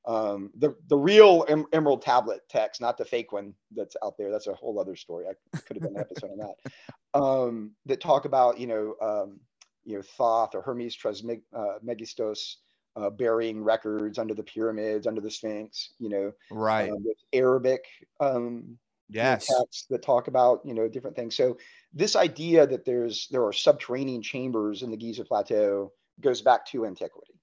Um, 0.06 0.50
the 0.58 0.74
the 0.88 0.96
real 0.96 1.44
em- 1.48 1.66
Emerald 1.72 2.02
Tablet 2.02 2.40
text, 2.48 2.80
not 2.80 2.96
the 2.98 3.04
fake 3.04 3.32
one 3.32 3.54
that's 3.74 3.96
out 4.02 4.16
there. 4.18 4.30
That's 4.30 4.46
a 4.46 4.54
whole 4.54 4.78
other 4.80 4.96
story. 4.96 5.26
I 5.28 5.58
could 5.58 5.76
have 5.76 5.84
done 5.84 5.96
an 5.96 6.00
episode 6.00 6.30
on 6.30 6.38
that. 6.38 6.72
Um, 7.14 7.72
that 7.86 8.00
talk 8.00 8.24
about 8.24 8.58
you 8.58 8.66
know 8.66 8.94
um, 9.00 9.40
you 9.84 9.96
know 9.96 10.02
Thoth 10.02 10.54
or 10.54 10.62
Hermes 10.62 10.94
Trismegistus 10.94 12.58
uh, 12.98 13.10
burying 13.10 13.62
records 13.62 14.18
under 14.18 14.34
the 14.34 14.42
pyramids, 14.42 15.06
under 15.06 15.20
the 15.20 15.30
Sphinx. 15.30 15.92
You 15.98 16.08
know, 16.08 16.32
right 16.50 16.90
um, 16.90 17.04
with 17.04 17.18
Arabic 17.32 17.84
um, 18.20 18.78
yes 19.08 19.46
texts 19.46 19.86
that 19.88 20.02
talk 20.02 20.28
about 20.28 20.60
you 20.64 20.74
know 20.74 20.88
different 20.88 21.16
things. 21.16 21.36
So 21.36 21.58
this 21.92 22.16
idea 22.16 22.66
that 22.66 22.84
there's 22.84 23.28
there 23.30 23.44
are 23.44 23.52
subterranean 23.52 24.22
chambers 24.22 24.82
in 24.82 24.90
the 24.90 24.96
Giza 24.96 25.24
Plateau 25.24 25.92
goes 26.20 26.42
back 26.42 26.66
to 26.66 26.86
antiquity. 26.86 27.34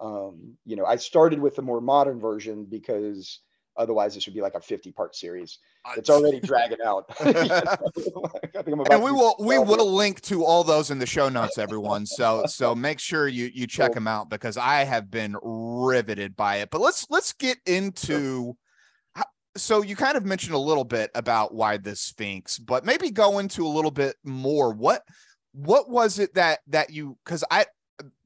Um, 0.00 0.56
you 0.64 0.76
know, 0.76 0.84
I 0.84 0.96
started 0.96 1.38
with 1.38 1.54
the 1.54 1.62
more 1.62 1.80
modern 1.80 2.18
version 2.18 2.64
because 2.64 3.40
otherwise 3.76 4.14
this 4.14 4.26
would 4.26 4.34
be 4.34 4.40
like 4.40 4.54
a 4.54 4.60
50 4.60 4.92
part 4.92 5.14
series. 5.16 5.58
It's 5.96 6.10
already 6.10 6.40
dragging 6.40 6.78
out. 6.84 7.04
I 7.20 7.32
think 7.32 8.68
I'm 8.68 8.80
about 8.80 8.92
and 8.92 9.02
we 9.02 9.10
will 9.10 9.34
we 9.38 9.56
twelve 9.56 9.68
will 9.68 9.92
link 9.92 10.20
to 10.22 10.44
all 10.44 10.64
those 10.64 10.90
in 10.90 10.98
the 10.98 11.06
show 11.06 11.28
notes 11.28 11.58
everyone 11.58 12.06
so 12.06 12.44
so 12.48 12.74
make 12.74 12.98
sure 12.98 13.28
you 13.28 13.50
you 13.54 13.66
check 13.66 13.88
Cool. 13.90 13.94
them 13.94 14.08
out 14.08 14.30
because 14.30 14.56
i 14.56 14.84
have 14.84 15.10
been 15.10 15.36
riveted 15.42 16.36
by 16.36 16.56
it 16.56 16.70
but 16.70 16.80
let's 16.80 17.06
let's 17.10 17.32
get 17.32 17.58
into 17.66 18.56
how- 19.14 19.24
so 19.56 19.82
you 19.82 19.96
kind 19.96 20.16
of 20.16 20.24
mentioned 20.24 20.54
a 20.54 20.58
little 20.58 20.84
bit 20.84 21.10
about 21.14 21.54
why 21.54 21.76
the 21.76 21.94
sphinx 21.96 22.58
but 22.58 22.84
maybe 22.84 23.10
go 23.10 23.38
into 23.38 23.66
a 23.66 23.68
little 23.68 23.90
bit 23.90 24.16
more 24.24 24.72
what 24.72 25.02
what 25.52 25.88
was 25.90 26.18
it 26.18 26.34
that 26.34 26.60
that 26.68 26.90
you 26.90 27.16
because 27.24 27.44
i 27.50 27.64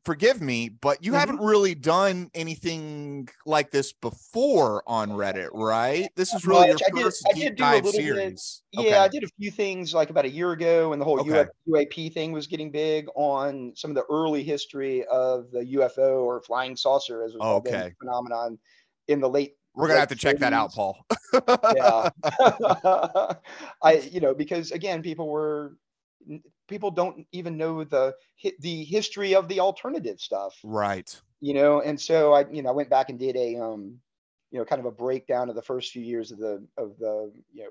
forgive 0.09 0.41
me 0.41 0.71
but 0.71 1.05
you 1.05 1.13
Mhm. 1.13 1.19
haven't 1.19 1.39
really 1.41 1.75
done 1.75 2.31
anything 2.35 3.29
like 3.45 3.71
this 3.71 3.93
before 3.93 4.83
on 4.87 5.11
reddit 5.11 5.51
right 5.53 6.09
this 6.17 6.33
is 6.33 6.47
really 6.47 6.69
Much. 6.71 6.81
your 6.81 6.99
I 6.99 7.03
first 7.03 7.27
I 7.29 7.33
did 7.35 7.41
deep 7.41 7.57
do 7.57 7.63
a 7.63 7.67
dive 7.67 7.85
little 7.85 8.01
bit- 8.01 8.07
series 8.07 8.63
Yeah, 8.73 8.81
Okay. 8.81 8.95
I 8.97 9.09
did 9.09 9.25
a 9.25 9.29
few 9.39 9.51
things 9.51 9.93
like 9.93 10.09
about 10.09 10.25
a 10.25 10.31
year 10.31 10.53
ago 10.53 10.89
when 10.89 10.99
the 10.99 11.05
whole 11.05 11.21
Okay. 11.21 11.41
UF, 11.41 11.49
UAP 11.69 12.09
thing 12.15 12.33
was 12.33 12.47
getting 12.47 12.71
big 12.71 13.07
on 13.17 13.73
some 13.77 13.91
of 13.91 13.95
the 13.97 14.05
early 14.11 14.43
history 14.43 15.05
of 15.07 15.51
the 15.51 15.63
UFO 15.77 16.23
or 16.25 16.41
flying 16.43 16.75
saucer 16.75 17.23
as 17.23 17.33
it 17.35 17.39
was 17.39 17.43
called 17.43 17.65
then, 17.67 17.75
Okay. 17.75 17.95
phenomenon 18.01 18.59
in 19.09 19.21
the 19.21 19.29
late 19.29 19.57
we're 19.75 19.89
gonna 19.89 20.01
have 20.01 20.09
to 20.09 20.17
check 20.17 20.39
that 20.39 20.53
out 20.55 20.73
paul 20.73 21.05
yeah 21.77 22.09
i 23.83 23.93
you 24.11 24.21
know 24.21 24.35
because 24.35 24.73
again 24.73 25.03
people 25.03 25.29
were 25.29 25.77
people 26.69 26.91
don't 26.91 27.27
even 27.33 27.57
know 27.57 27.85
the 27.85 28.15
the 28.61 28.85
history 28.85 29.35
of 29.35 29.49
the 29.49 29.61
alternative 29.61 30.21
stuff. 30.21 30.59
Right. 30.63 31.19
You 31.41 31.55
know 31.55 31.81
and 31.81 32.01
so 32.01 32.33
i 32.33 32.45
you 32.51 32.63
know 32.63 32.71
i 32.71 32.73
went 32.73 32.91
back 32.91 33.11
and 33.11 33.19
did 33.19 33.37
a 33.37 33.57
um 33.57 34.01
you 34.51 34.59
know 34.59 34.65
kind 34.65 34.81
of 34.81 34.87
a 34.87 34.91
breakdown 34.91 35.49
of 35.49 35.55
the 35.55 35.63
first 35.63 35.93
few 35.93 36.03
years 36.03 36.33
of 36.33 36.39
the 36.39 36.67
of 36.77 36.99
the 36.99 37.33
you 37.53 37.65
know 37.65 37.71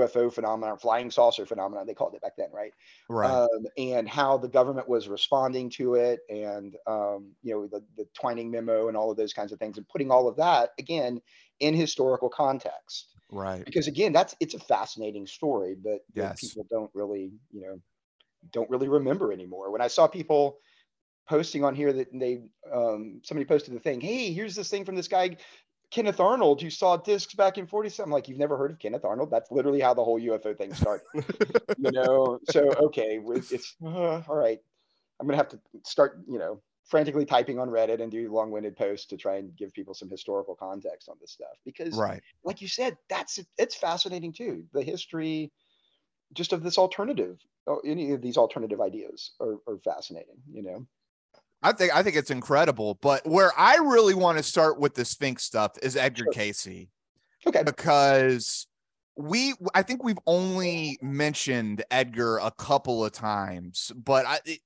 ufo 0.00 0.32
phenomenon 0.32 0.76
flying 0.78 1.10
saucer 1.10 1.46
phenomenon 1.46 1.86
they 1.86 1.94
called 1.94 2.14
it 2.14 2.22
back 2.22 2.36
then 2.36 2.48
right? 2.52 2.72
Right. 3.08 3.30
Um, 3.30 3.66
and 3.76 4.08
how 4.08 4.36
the 4.36 4.48
government 4.48 4.88
was 4.88 5.08
responding 5.08 5.70
to 5.70 5.94
it 5.94 6.20
and 6.28 6.76
um, 6.86 7.32
you 7.42 7.54
know 7.54 7.66
the, 7.66 7.82
the 7.96 8.06
twining 8.14 8.50
memo 8.50 8.88
and 8.88 8.96
all 8.96 9.10
of 9.10 9.16
those 9.16 9.32
kinds 9.32 9.52
of 9.52 9.58
things 9.58 9.76
and 9.76 9.88
putting 9.88 10.10
all 10.10 10.28
of 10.28 10.36
that 10.36 10.70
again 10.78 11.20
in 11.60 11.74
historical 11.74 12.28
context 12.28 13.17
Right. 13.30 13.64
because 13.64 13.86
again 13.88 14.12
that's 14.12 14.34
it's 14.40 14.54
a 14.54 14.58
fascinating 14.58 15.26
story 15.26 15.76
but 15.82 16.00
Yes. 16.14 16.40
people 16.40 16.66
don't 16.70 16.90
really 16.94 17.32
you 17.52 17.60
know 17.62 17.80
don't 18.52 18.70
really 18.70 18.88
remember 18.88 19.32
anymore. 19.32 19.70
When 19.70 19.80
i 19.82 19.88
saw 19.88 20.06
people 20.06 20.58
posting 21.28 21.64
on 21.64 21.74
here 21.74 21.92
that 21.92 22.08
they 22.12 22.40
um 22.72 23.20
somebody 23.22 23.44
posted 23.44 23.74
the 23.74 23.80
thing 23.80 24.00
hey 24.00 24.32
here's 24.32 24.54
this 24.54 24.70
thing 24.70 24.84
from 24.84 24.96
this 24.96 25.08
guy 25.08 25.36
kenneth 25.90 26.20
arnold 26.20 26.62
who 26.62 26.70
saw 26.70 26.96
discs 26.96 27.34
back 27.34 27.58
in 27.58 27.66
47 27.66 28.10
like 28.10 28.28
you've 28.28 28.38
never 28.38 28.56
heard 28.56 28.70
of 28.70 28.78
kenneth 28.78 29.04
arnold? 29.04 29.30
That's 29.30 29.50
literally 29.50 29.80
how 29.80 29.92
the 29.94 30.04
whole 30.04 30.20
ufo 30.20 30.56
thing 30.56 30.72
started. 30.74 31.06
You 31.76 31.92
know? 31.92 32.38
So 32.44 32.60
okay 32.86 33.20
it's 33.28 33.76
uh, 33.84 34.22
all 34.28 34.36
right. 34.36 34.60
I'm 35.20 35.26
gonna 35.26 35.36
have 35.36 35.48
to 35.50 35.60
start 35.84 36.20
you 36.28 36.38
know 36.38 36.60
frantically 36.88 37.26
typing 37.26 37.58
on 37.58 37.68
reddit 37.68 38.00
and 38.02 38.10
do 38.10 38.32
long-winded 38.32 38.76
posts 38.76 39.06
to 39.06 39.16
try 39.16 39.36
and 39.36 39.54
give 39.56 39.72
people 39.74 39.94
some 39.94 40.08
historical 40.08 40.54
context 40.54 41.08
on 41.08 41.16
this 41.20 41.30
stuff 41.30 41.56
because 41.64 41.94
Right. 41.96 42.22
like 42.44 42.60
you 42.62 42.68
said, 42.68 42.96
that's 43.08 43.38
it's 43.58 43.76
fascinating 43.76 44.32
too. 44.32 44.64
The 44.72 44.82
history 44.82 45.52
just 46.32 46.52
of 46.52 46.62
this 46.62 46.78
alternative, 46.78 47.38
oh, 47.66 47.80
any 47.84 48.12
of 48.12 48.22
these 48.22 48.36
alternative 48.36 48.80
ideas 48.80 49.32
are, 49.40 49.58
are 49.66 49.78
fascinating, 49.78 50.36
you 50.50 50.62
know? 50.62 50.86
I 51.62 51.72
think 51.72 51.94
I 51.94 52.02
think 52.02 52.16
it's 52.16 52.30
incredible. 52.30 52.94
But 52.94 53.26
where 53.26 53.52
I 53.58 53.76
really 53.76 54.14
want 54.14 54.38
to 54.38 54.44
start 54.44 54.78
with 54.78 54.94
the 54.94 55.04
Sphinx 55.04 55.44
stuff 55.44 55.72
is 55.82 55.96
Edgar 55.96 56.24
Sure. 56.24 56.32
Cayce 56.32 56.86
Okay. 57.46 57.62
because 57.64 58.66
we 59.16 59.54
I 59.74 59.82
think 59.82 60.02
we've 60.04 60.18
only 60.26 60.98
mentioned 61.02 61.84
Edgar 61.90 62.38
a 62.38 62.50
couple 62.52 63.04
of 63.04 63.12
times, 63.12 63.92
but 63.96 64.24
I- 64.26 64.58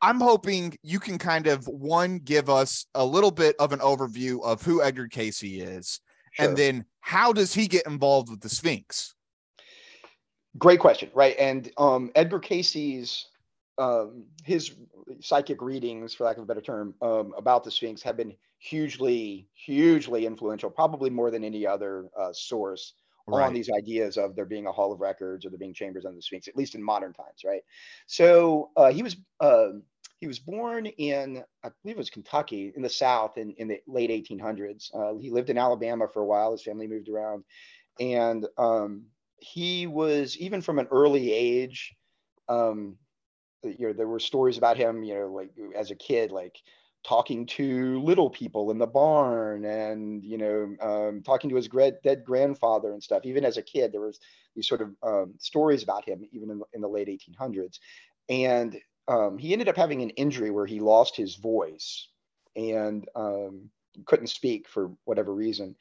I'm 0.00 0.20
hoping 0.20 0.76
you 0.82 1.00
can 1.00 1.18
kind 1.18 1.46
of 1.46 1.66
one 1.66 2.18
give 2.18 2.48
us 2.48 2.86
a 2.94 3.04
little 3.04 3.30
bit 3.30 3.56
of 3.58 3.72
an 3.72 3.80
overview 3.80 4.42
of 4.44 4.62
who 4.62 4.82
Edgar 4.82 5.08
Cayce 5.08 5.42
is, 5.42 6.00
Sure. 6.32 6.46
and 6.46 6.56
then 6.56 6.84
how 7.00 7.32
does 7.32 7.52
he 7.54 7.66
get 7.66 7.86
involved 7.86 8.30
with 8.30 8.40
the 8.40 8.48
Sphinx? 8.48 9.14
Great 10.56 10.80
question, 10.80 11.10
right? 11.14 11.36
And 11.38 11.70
um, 11.78 12.10
Edgar 12.14 12.38
Cayce's 12.38 13.26
um, 13.78 14.24
his 14.44 14.74
psychic 15.20 15.62
readings, 15.62 16.12
for 16.14 16.24
lack 16.24 16.36
of 16.36 16.42
a 16.42 16.46
better 16.46 16.60
term, 16.60 16.94
um, 17.00 17.32
about 17.36 17.64
the 17.64 17.70
Sphinx 17.70 18.02
have 18.02 18.16
been 18.16 18.34
hugely, 18.58 19.48
hugely 19.54 20.26
influential, 20.26 20.68
probably 20.68 21.10
more 21.10 21.30
than 21.30 21.44
any 21.44 21.66
other 21.66 22.08
uh, 22.18 22.32
source 22.32 22.94
on 23.34 23.52
these 23.52 23.70
ideas 23.70 24.16
of 24.16 24.34
there 24.34 24.44
being 24.44 24.66
a 24.66 24.72
hall 24.72 24.92
of 24.92 25.00
records 25.00 25.44
or 25.44 25.50
there 25.50 25.58
being 25.58 25.74
chambers 25.74 26.04
under 26.04 26.16
the 26.16 26.22
Sphinx, 26.22 26.48
at 26.48 26.56
least 26.56 26.74
in 26.74 26.82
modern 26.82 27.12
times, 27.12 27.42
right? 27.44 27.62
So 28.06 28.70
uh, 28.76 28.90
he 28.92 29.02
was 29.02 29.16
um 29.40 29.84
he 30.18 30.26
was 30.26 30.38
born 30.38 30.86
in 30.86 31.44
I 31.62 31.70
believe 31.82 31.96
it 31.96 31.98
was 31.98 32.10
Kentucky 32.10 32.72
in 32.74 32.82
the 32.82 32.88
South 32.88 33.36
in, 33.38 33.52
in 33.54 33.68
the 33.68 33.80
late 33.86 34.10
1800s. 34.10 34.90
Uh, 34.94 35.16
he 35.18 35.30
lived 35.30 35.50
in 35.50 35.58
Alabama 35.58 36.08
for 36.12 36.22
a 36.22 36.26
while. 36.26 36.52
His 36.52 36.62
family 36.62 36.88
moved 36.88 37.08
around, 37.08 37.44
and 38.00 38.46
um, 38.56 39.06
he 39.38 39.86
was 39.86 40.36
even 40.38 40.62
from 40.62 40.78
an 40.78 40.88
early 40.90 41.32
age. 41.32 41.94
Um, 42.48 42.98
you 43.62 43.88
know, 43.88 43.92
there 43.92 44.08
were 44.08 44.20
stories 44.20 44.58
about 44.58 44.76
him. 44.76 45.02
You 45.02 45.14
know, 45.14 45.26
like 45.32 45.50
as 45.76 45.90
a 45.90 45.96
kid, 45.96 46.32
like 46.32 46.56
talking 47.08 47.46
to 47.46 48.02
little 48.02 48.28
people 48.28 48.70
in 48.70 48.76
the 48.76 48.86
barn 48.86 49.64
and 49.64 50.22
you 50.22 50.36
know 50.36 50.76
um, 50.82 51.22
talking 51.22 51.48
to 51.48 51.56
his 51.56 51.68
gra- 51.68 52.00
dead 52.04 52.22
grandfather 52.22 52.92
and 52.92 53.02
stuff. 53.02 53.22
Even 53.24 53.46
as 53.46 53.56
a 53.56 53.62
kid 53.62 53.92
there 53.92 54.02
was 54.02 54.20
these 54.54 54.68
sort 54.68 54.82
of 54.82 54.90
um, 55.02 55.34
stories 55.38 55.82
about 55.82 56.06
him 56.06 56.20
even 56.32 56.50
in 56.50 56.58
the, 56.58 56.64
in 56.74 56.80
the 56.82 56.88
late 56.88 57.08
1800s 57.08 57.78
and 58.28 58.78
um, 59.08 59.38
he 59.38 59.52
ended 59.52 59.68
up 59.68 59.76
having 59.76 60.02
an 60.02 60.10
injury 60.10 60.50
where 60.50 60.66
he 60.66 60.80
lost 60.80 61.16
his 61.16 61.36
voice 61.36 62.08
and 62.54 63.08
um, 63.16 63.70
couldn't 64.04 64.26
speak 64.26 64.68
for 64.68 64.90
whatever 65.04 65.34
reason. 65.34 65.74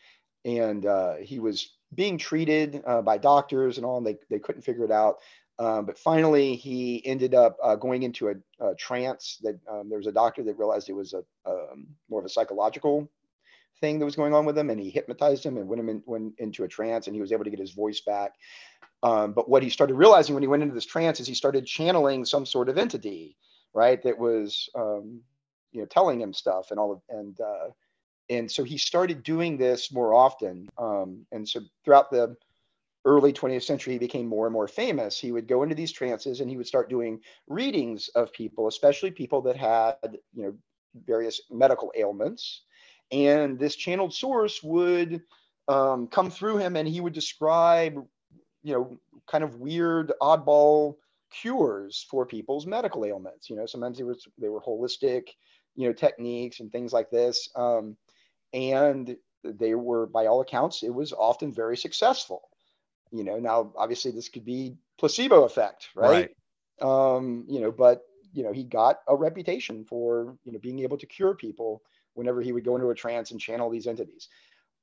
And 0.45 0.85
uh, 0.85 1.15
he 1.15 1.39
was 1.39 1.73
being 1.93 2.17
treated 2.17 2.81
uh, 2.87 3.01
by 3.01 3.17
doctors 3.17 3.77
and 3.77 3.85
all 3.85 3.97
and 3.97 4.07
they, 4.07 4.15
they 4.29 4.39
couldn't 4.39 4.61
figure 4.61 4.85
it 4.85 4.91
out 4.91 5.17
um, 5.59 5.85
but 5.85 5.97
finally, 5.97 6.55
he 6.55 7.03
ended 7.05 7.33
up 7.33 7.57
uh, 7.63 7.75
going 7.75 8.03
into 8.03 8.29
a, 8.29 8.35
a 8.59 8.75
trance. 8.75 9.39
That 9.41 9.59
um, 9.69 9.89
there 9.89 9.97
was 9.97 10.07
a 10.07 10.11
doctor 10.11 10.43
that 10.43 10.57
realized 10.57 10.89
it 10.89 10.93
was 10.93 11.13
a 11.13 11.23
um, 11.49 11.87
more 12.09 12.19
of 12.19 12.25
a 12.25 12.29
psychological 12.29 13.09
thing 13.81 13.97
that 13.99 14.05
was 14.05 14.15
going 14.15 14.33
on 14.33 14.45
with 14.45 14.57
him, 14.57 14.69
and 14.69 14.79
he 14.79 14.89
hypnotized 14.89 15.43
him 15.43 15.57
and 15.57 15.67
went 15.67 15.79
him 15.79 15.89
in, 15.89 16.03
went 16.05 16.33
into 16.37 16.63
a 16.63 16.67
trance, 16.67 17.07
and 17.07 17.15
he 17.15 17.21
was 17.21 17.31
able 17.31 17.43
to 17.43 17.49
get 17.49 17.59
his 17.59 17.71
voice 17.71 18.01
back. 18.01 18.33
Um, 19.01 19.33
but 19.33 19.49
what 19.49 19.63
he 19.63 19.69
started 19.69 19.95
realizing 19.95 20.35
when 20.35 20.43
he 20.43 20.47
went 20.47 20.63
into 20.63 20.75
this 20.75 20.85
trance 20.85 21.19
is 21.19 21.27
he 21.27 21.35
started 21.35 21.65
channeling 21.65 22.23
some 22.23 22.45
sort 22.45 22.69
of 22.69 22.77
entity, 22.77 23.35
right? 23.73 24.01
That 24.03 24.17
was 24.17 24.69
um, 24.75 25.21
you 25.71 25.81
know 25.81 25.87
telling 25.87 26.21
him 26.21 26.33
stuff 26.33 26.69
and 26.69 26.79
all 26.79 26.91
of 26.91 27.01
and 27.09 27.39
uh, 27.41 27.69
and 28.29 28.51
so 28.51 28.63
he 28.63 28.77
started 28.77 29.23
doing 29.23 29.57
this 29.57 29.91
more 29.91 30.13
often. 30.13 30.69
And 30.77 31.47
so 31.47 31.61
throughout 31.83 32.11
the 32.11 32.35
early 33.07 33.31
20th 33.31 33.63
century 33.63 33.93
he 33.93 33.99
became 33.99 34.27
more 34.27 34.45
and 34.45 34.53
more 34.53 34.67
famous. 34.67 35.17
He 35.17 35.31
would 35.31 35.47
go 35.47 35.63
into 35.63 35.73
these 35.75 35.93
trances 35.93 36.41
and 36.41 36.49
he 36.49 36.57
would 36.57 36.67
start 36.67 36.89
doing 36.89 37.21
readings 37.47 38.09
of 38.09 38.33
people 38.33 38.67
especially 38.67 39.11
people 39.11 39.41
that 39.43 39.55
had 39.55 39.95
you 40.33 40.43
know 40.43 40.53
various 41.05 41.41
medical 41.49 41.91
ailments. 41.95 42.63
And 43.11 43.57
this 43.57 43.75
channeled 43.75 44.13
source 44.13 44.61
would 44.61 45.21
um, 45.69 46.07
come 46.07 46.29
through 46.29 46.57
him 46.57 46.75
and 46.75 46.87
he 46.87 46.99
would 47.01 47.13
describe 47.13 47.95
you 48.61 48.73
know 48.73 48.99
kind 49.25 49.43
of 49.43 49.55
weird 49.55 50.11
oddball 50.21 50.95
cures 51.31 52.05
for 52.11 52.25
people's 52.25 52.65
medical 52.65 53.05
ailments. 53.05 53.49
You 53.49 53.55
know 53.55 53.65
sometimes 53.65 53.97
they 53.97 54.03
were 54.03 54.17
they 54.37 54.49
were 54.49 54.61
holistic 54.61 55.29
you 55.77 55.87
know 55.87 55.93
techniques 55.93 56.59
and 56.59 56.69
things 56.69 56.91
like 56.91 57.09
this 57.09 57.47
um, 57.55 57.95
and 58.51 59.15
they 59.43 59.75
were 59.75 60.07
by 60.07 60.25
all 60.25 60.41
accounts 60.41 60.83
it 60.83 60.93
was 60.93 61.13
often 61.13 61.53
very 61.53 61.77
successful 61.77 62.49
you 63.11 63.23
know 63.23 63.39
now 63.39 63.71
obviously 63.77 64.11
this 64.11 64.29
could 64.29 64.45
be 64.45 64.75
placebo 64.97 65.43
effect 65.43 65.89
right, 65.95 66.29
um 66.81 67.45
you 67.47 67.59
know 67.59 67.71
but 67.71 68.01
you 68.33 68.43
know 68.43 68.51
he 68.51 68.63
got 68.63 68.99
a 69.07 69.15
reputation 69.15 69.83
for 69.85 70.37
you 70.43 70.51
know 70.51 70.59
being 70.59 70.79
able 70.79 70.97
to 70.97 71.05
cure 71.05 71.35
people 71.35 71.81
whenever 72.13 72.41
he 72.41 72.51
would 72.51 72.65
go 72.65 72.75
into 72.75 72.89
a 72.89 72.95
trance 72.95 73.31
and 73.31 73.39
channel 73.39 73.69
these 73.69 73.85
entities. 73.87 74.27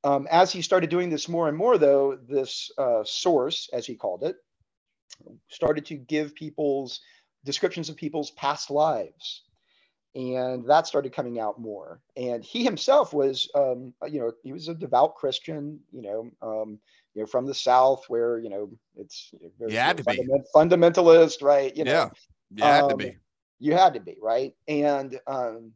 Um, 0.05 0.29
as 0.31 0.53
he 0.53 0.63
started 0.63 0.91
doing 0.91 1.09
this 1.11 1.29
more 1.29 1.49
and 1.49 1.57
more 1.57 1.79
though 1.79 2.17
this 2.29 2.71
uh, 2.79 3.03
source 3.05 3.69
as 3.73 3.87
he 3.87 3.95
called 3.95 4.23
it 4.23 4.37
started 5.49 5.85
to 5.87 5.97
give 5.97 6.35
people's 6.35 7.01
descriptions 7.45 7.89
of 7.89 7.97
people's 7.97 8.31
past 8.33 8.71
lives. 8.71 9.43
And 10.15 10.65
that 10.67 10.87
started 10.87 11.13
coming 11.13 11.41
out 11.41 11.61
more. 11.61 12.01
And 12.17 12.45
he 12.45 12.63
himself 12.63 13.13
was 13.13 13.51
um, 13.55 13.93
you 14.09 14.21
know 14.21 14.33
he 14.43 14.53
was 14.53 14.69
a 14.69 14.75
devout 14.75 15.17
christian 15.17 15.81
you 15.93 16.03
know 16.03 16.31
um, 16.43 16.79
you 17.15 17.23
know 17.23 17.27
from 17.27 17.47
the 17.47 17.55
south 17.55 18.05
where 18.09 18.39
you 18.39 18.51
know 18.51 18.71
it's 18.97 19.33
you 19.61 19.77
had 19.77 19.97
to 19.97 20.05
be. 20.05 20.27
fundamentalist 20.55 21.43
right 21.43 21.77
you 21.77 21.85
know 21.85 21.93
yeah, 21.93 22.09
you 22.55 22.65
had 22.65 22.89
to 22.89 22.95
um, 22.95 22.99
be. 22.99 23.17
you 23.59 23.75
had 23.75 23.95
to 23.95 24.01
be 24.01 24.17
right 24.21 24.55
and 24.69 25.21
um 25.27 25.73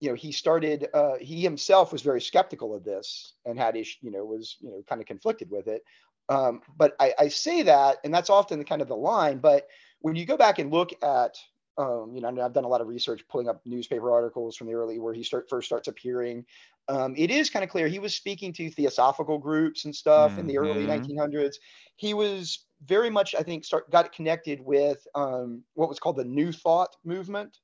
you 0.00 0.08
know 0.08 0.14
he 0.14 0.32
started 0.32 0.88
uh 0.94 1.16
he 1.20 1.42
himself 1.42 1.92
was 1.92 2.02
very 2.02 2.20
skeptical 2.20 2.74
of 2.74 2.84
this 2.84 3.34
and 3.44 3.58
had 3.58 3.76
ish 3.76 3.98
you 4.00 4.10
know 4.10 4.24
was 4.24 4.56
you 4.60 4.70
know 4.70 4.82
kind 4.88 5.00
of 5.00 5.06
conflicted 5.06 5.50
with 5.50 5.68
it 5.68 5.82
um 6.28 6.60
but 6.76 6.94
i 6.98 7.14
i 7.18 7.28
say 7.28 7.62
that 7.62 7.98
and 8.04 8.12
that's 8.12 8.30
often 8.30 8.58
the 8.58 8.64
kind 8.64 8.82
of 8.82 8.88
the 8.88 8.96
line 8.96 9.38
but 9.38 9.66
when 10.00 10.16
you 10.16 10.24
go 10.24 10.36
back 10.36 10.58
and 10.58 10.72
look 10.72 10.90
at 11.02 11.36
um, 11.78 12.12
you 12.14 12.20
know, 12.20 12.28
and 12.28 12.40
I've 12.40 12.52
done 12.52 12.64
a 12.64 12.68
lot 12.68 12.82
of 12.82 12.88
research 12.88 13.22
pulling 13.28 13.48
up 13.48 13.62
newspaper 13.64 14.12
articles 14.12 14.56
from 14.56 14.66
the 14.66 14.74
early 14.74 14.98
where 14.98 15.14
he 15.14 15.22
start, 15.22 15.48
first 15.48 15.66
starts 15.66 15.88
appearing. 15.88 16.44
Um, 16.90 17.14
it 17.16 17.30
is 17.30 17.50
kind 17.50 17.64
of 17.64 17.70
clear 17.70 17.88
he 17.88 18.00
was 18.00 18.14
speaking 18.14 18.52
to 18.54 18.70
theosophical 18.70 19.38
groups 19.38 19.84
and 19.86 19.94
stuff 19.94 20.38
in 20.38 20.46
the 20.46 20.58
early 20.58 20.86
Mhm. 20.86 20.88
1900s. 20.88 21.60
He 21.96 22.14
was 22.14 22.66
very 22.84 23.10
much, 23.10 23.34
I 23.36 23.42
think, 23.42 23.64
start 23.64 23.90
got 23.90 24.12
connected 24.12 24.60
with 24.60 25.06
um, 25.14 25.64
what 25.74 25.88
was 25.88 26.00
called 26.00 26.16
the 26.16 26.24
New 26.24 26.52
Thought 26.52 26.96
movement. 27.04 27.58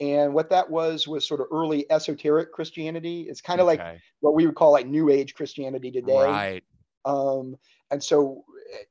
And 0.00 0.34
what 0.34 0.50
that 0.50 0.68
was 0.70 1.06
was 1.06 1.28
sort 1.28 1.40
of 1.40 1.46
early 1.52 1.90
esoteric 1.90 2.52
Christianity. 2.52 3.22
It's 3.28 3.40
kind 3.40 3.60
of 3.60 3.68
like 3.68 3.86
what 4.20 4.34
we 4.34 4.46
would 4.46 4.56
call 4.56 4.72
like 4.72 4.86
New 4.86 5.10
Age 5.10 5.34
Christianity 5.34 5.92
today 5.92 6.44
right. 6.44 6.64
um, 7.04 7.56
and 7.90 8.02
so 8.02 8.44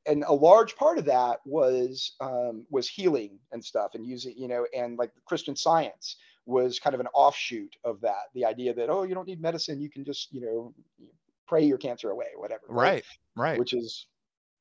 and 0.06 0.24
a 0.28 0.34
large 0.34 0.76
part 0.76 0.98
of 0.98 1.06
that 1.06 1.40
was 1.46 2.16
um, 2.20 2.66
was 2.70 2.90
healing 2.90 3.40
and 3.52 3.64
stuff 3.64 3.96
and 3.96 4.06
using 4.06 4.38
you 4.38 4.48
know 4.48 4.68
and 4.76 4.98
like 4.98 5.12
christian 5.26 5.56
science 5.56 6.18
was 6.46 6.80
kind 6.80 6.94
of 6.94 7.00
an 7.00 7.08
offshoot 7.14 7.76
of 7.84 8.02
that 8.02 8.30
the 8.34 8.46
idea 8.46 8.74
that 8.74 8.90
oh 8.90 9.04
you 9.04 9.14
don't 9.14 9.28
need 9.28 9.42
medicine 9.42 9.80
you 9.80 9.90
can 9.90 10.04
just 10.04 10.32
you 10.34 10.42
know 10.42 10.74
pray 11.48 11.64
your 11.64 11.78
cancer 11.78 12.10
away 12.10 12.28
whatever 12.36 12.64
Right. 12.68 13.04
Right. 13.36 13.60
which 13.60 13.74
is 13.74 14.08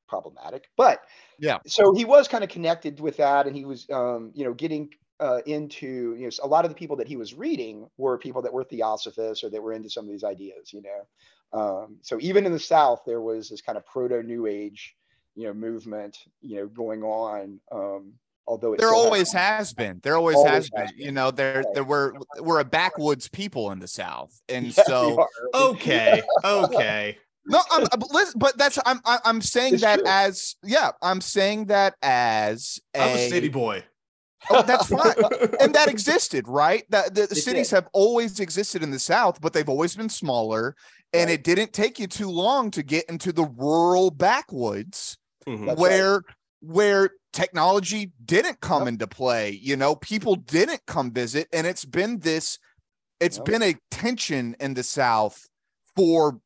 problematic 0.09 0.69
but 0.77 1.01
Yeah. 1.39 1.59
so 1.67 1.95
he 1.95 2.05
was 2.05 2.29
kind 2.29 2.43
of 2.45 2.51
connected 2.51 3.01
with 3.01 3.17
that 3.19 3.47
and 3.47 3.57
he 3.57 3.65
was 3.65 3.89
um, 3.91 4.33
you 4.35 4.45
know 4.45 4.53
getting 4.53 4.91
uh, 5.21 5.41
into 5.47 6.15
you 6.19 6.25
know 6.25 6.31
a 6.43 6.47
lot 6.47 6.65
of 6.65 6.71
the 6.71 6.75
people 6.75 6.97
that 6.97 7.07
he 7.07 7.17
was 7.17 7.35
reading 7.35 7.89
were 7.99 8.19
people 8.19 8.43
that 8.43 8.53
were 8.53 8.65
theosophists 8.65 9.45
or 9.45 9.51
that 9.51 9.63
were 9.63 9.73
into 9.73 9.91
some 9.91 10.05
of 10.05 10.11
these 10.11 10.25
ideas 10.25 10.73
you 10.73 10.83
know 10.83 11.59
um, 11.59 11.99
so 12.03 12.19
even 12.21 12.47
in 12.47 12.53
the 12.53 12.59
south 12.59 13.03
there 13.07 13.21
was 13.21 13.49
this 13.49 13.61
kind 13.63 13.79
of 13.79 13.87
proto 13.87 14.23
new 14.23 14.47
age 14.47 14.97
you 15.37 15.47
know 15.47 15.55
movement 15.55 16.17
you 16.41 16.57
know 16.57 16.67
going 16.67 17.03
on 17.03 17.61
um, 17.71 18.13
although 18.47 18.73
it 18.75 18.79
there 18.79 18.93
always 18.95 19.33
has, 19.33 19.59
has 19.69 19.73
been. 19.73 20.01
There 20.03 20.17
always, 20.17 20.37
Always 20.37 20.53
has 20.53 20.71
been. 20.71 20.81
has 20.83 20.93
been. 20.93 21.07
You 21.07 21.13
know, 21.13 21.31
there 21.31 21.65
there 21.75 21.85
were 21.85 22.15
we're 22.41 22.61
a 22.61 22.65
backwoods 22.65 23.29
people 23.29 23.71
in 23.73 23.79
the 23.79 23.89
South, 23.89 24.33
and 24.49 24.67
Yeah, 24.77 24.85
so. 24.85 25.27
Okay. 25.55 26.23
Okay. 26.45 27.19
No, 27.47 27.61
I'm, 27.73 27.87
but 27.91 28.11
listen, 28.13 28.39
but 28.39 28.57
that's 28.59 28.79
I'm 28.85 29.01
I- 29.05 29.19
I'm 29.25 29.41
saying 29.41 29.75
It's 29.75 29.83
that 29.83 30.01
true. 30.01 30.09
as 30.09 30.57
yeah, 30.63 30.91
I'm 31.03 31.21
saying 31.21 31.67
that 31.67 31.95
as 32.03 32.79
a, 32.95 33.01
I'm 33.01 33.17
a 33.17 33.29
city 33.29 33.49
boy. 33.49 33.83
Oh, 34.51 34.63
that's 34.63 34.87
fine. 34.89 35.15
and 35.61 35.75
that 35.75 35.89
existed, 35.89 36.47
right? 36.49 36.85
That 36.91 37.15
the, 37.15 37.27
the 37.27 37.35
cities 37.35 37.71
did. 37.71 37.77
have 37.77 37.89
always 37.93 38.41
existed 38.41 38.83
in 38.83 38.91
the 38.91 38.99
South, 38.99 39.41
but 39.41 39.53
they've 39.53 39.69
always 39.69 39.97
been 39.97 40.09
smaller. 40.09 40.77
And 41.13 41.29
Right. 41.29 41.35
it 41.41 41.45
didn't 41.45 41.73
take 41.73 41.99
you 41.99 42.07
too 42.07 42.31
long 42.31 42.71
to 42.71 42.83
get 42.85 43.05
into 43.09 43.33
the 43.33 43.45
rural 43.45 44.11
backwoods 44.11 45.19
Mhm. 45.47 45.67
That's 45.67 45.69
right. 45.69 45.79
where 45.79 46.23
where 46.63 47.11
technology 47.33 48.13
didn't 48.25 48.61
come 48.61 48.83
Yep. 48.83 48.89
into 48.89 49.07
play. 49.07 49.51
You 49.51 49.77
know, 49.77 49.95
people 49.95 50.37
didn't 50.37 50.85
come 50.87 51.13
visit, 51.13 51.49
and 51.53 51.67
it's 51.67 51.85
been 51.85 52.19
this. 52.21 52.59
It's 53.21 53.37
Yep. 53.37 53.45
been 53.45 53.63
a 53.63 53.75
tension 53.91 54.57
in 54.61 54.75
the 54.75 54.83
South 54.83 55.49
for 55.97 56.41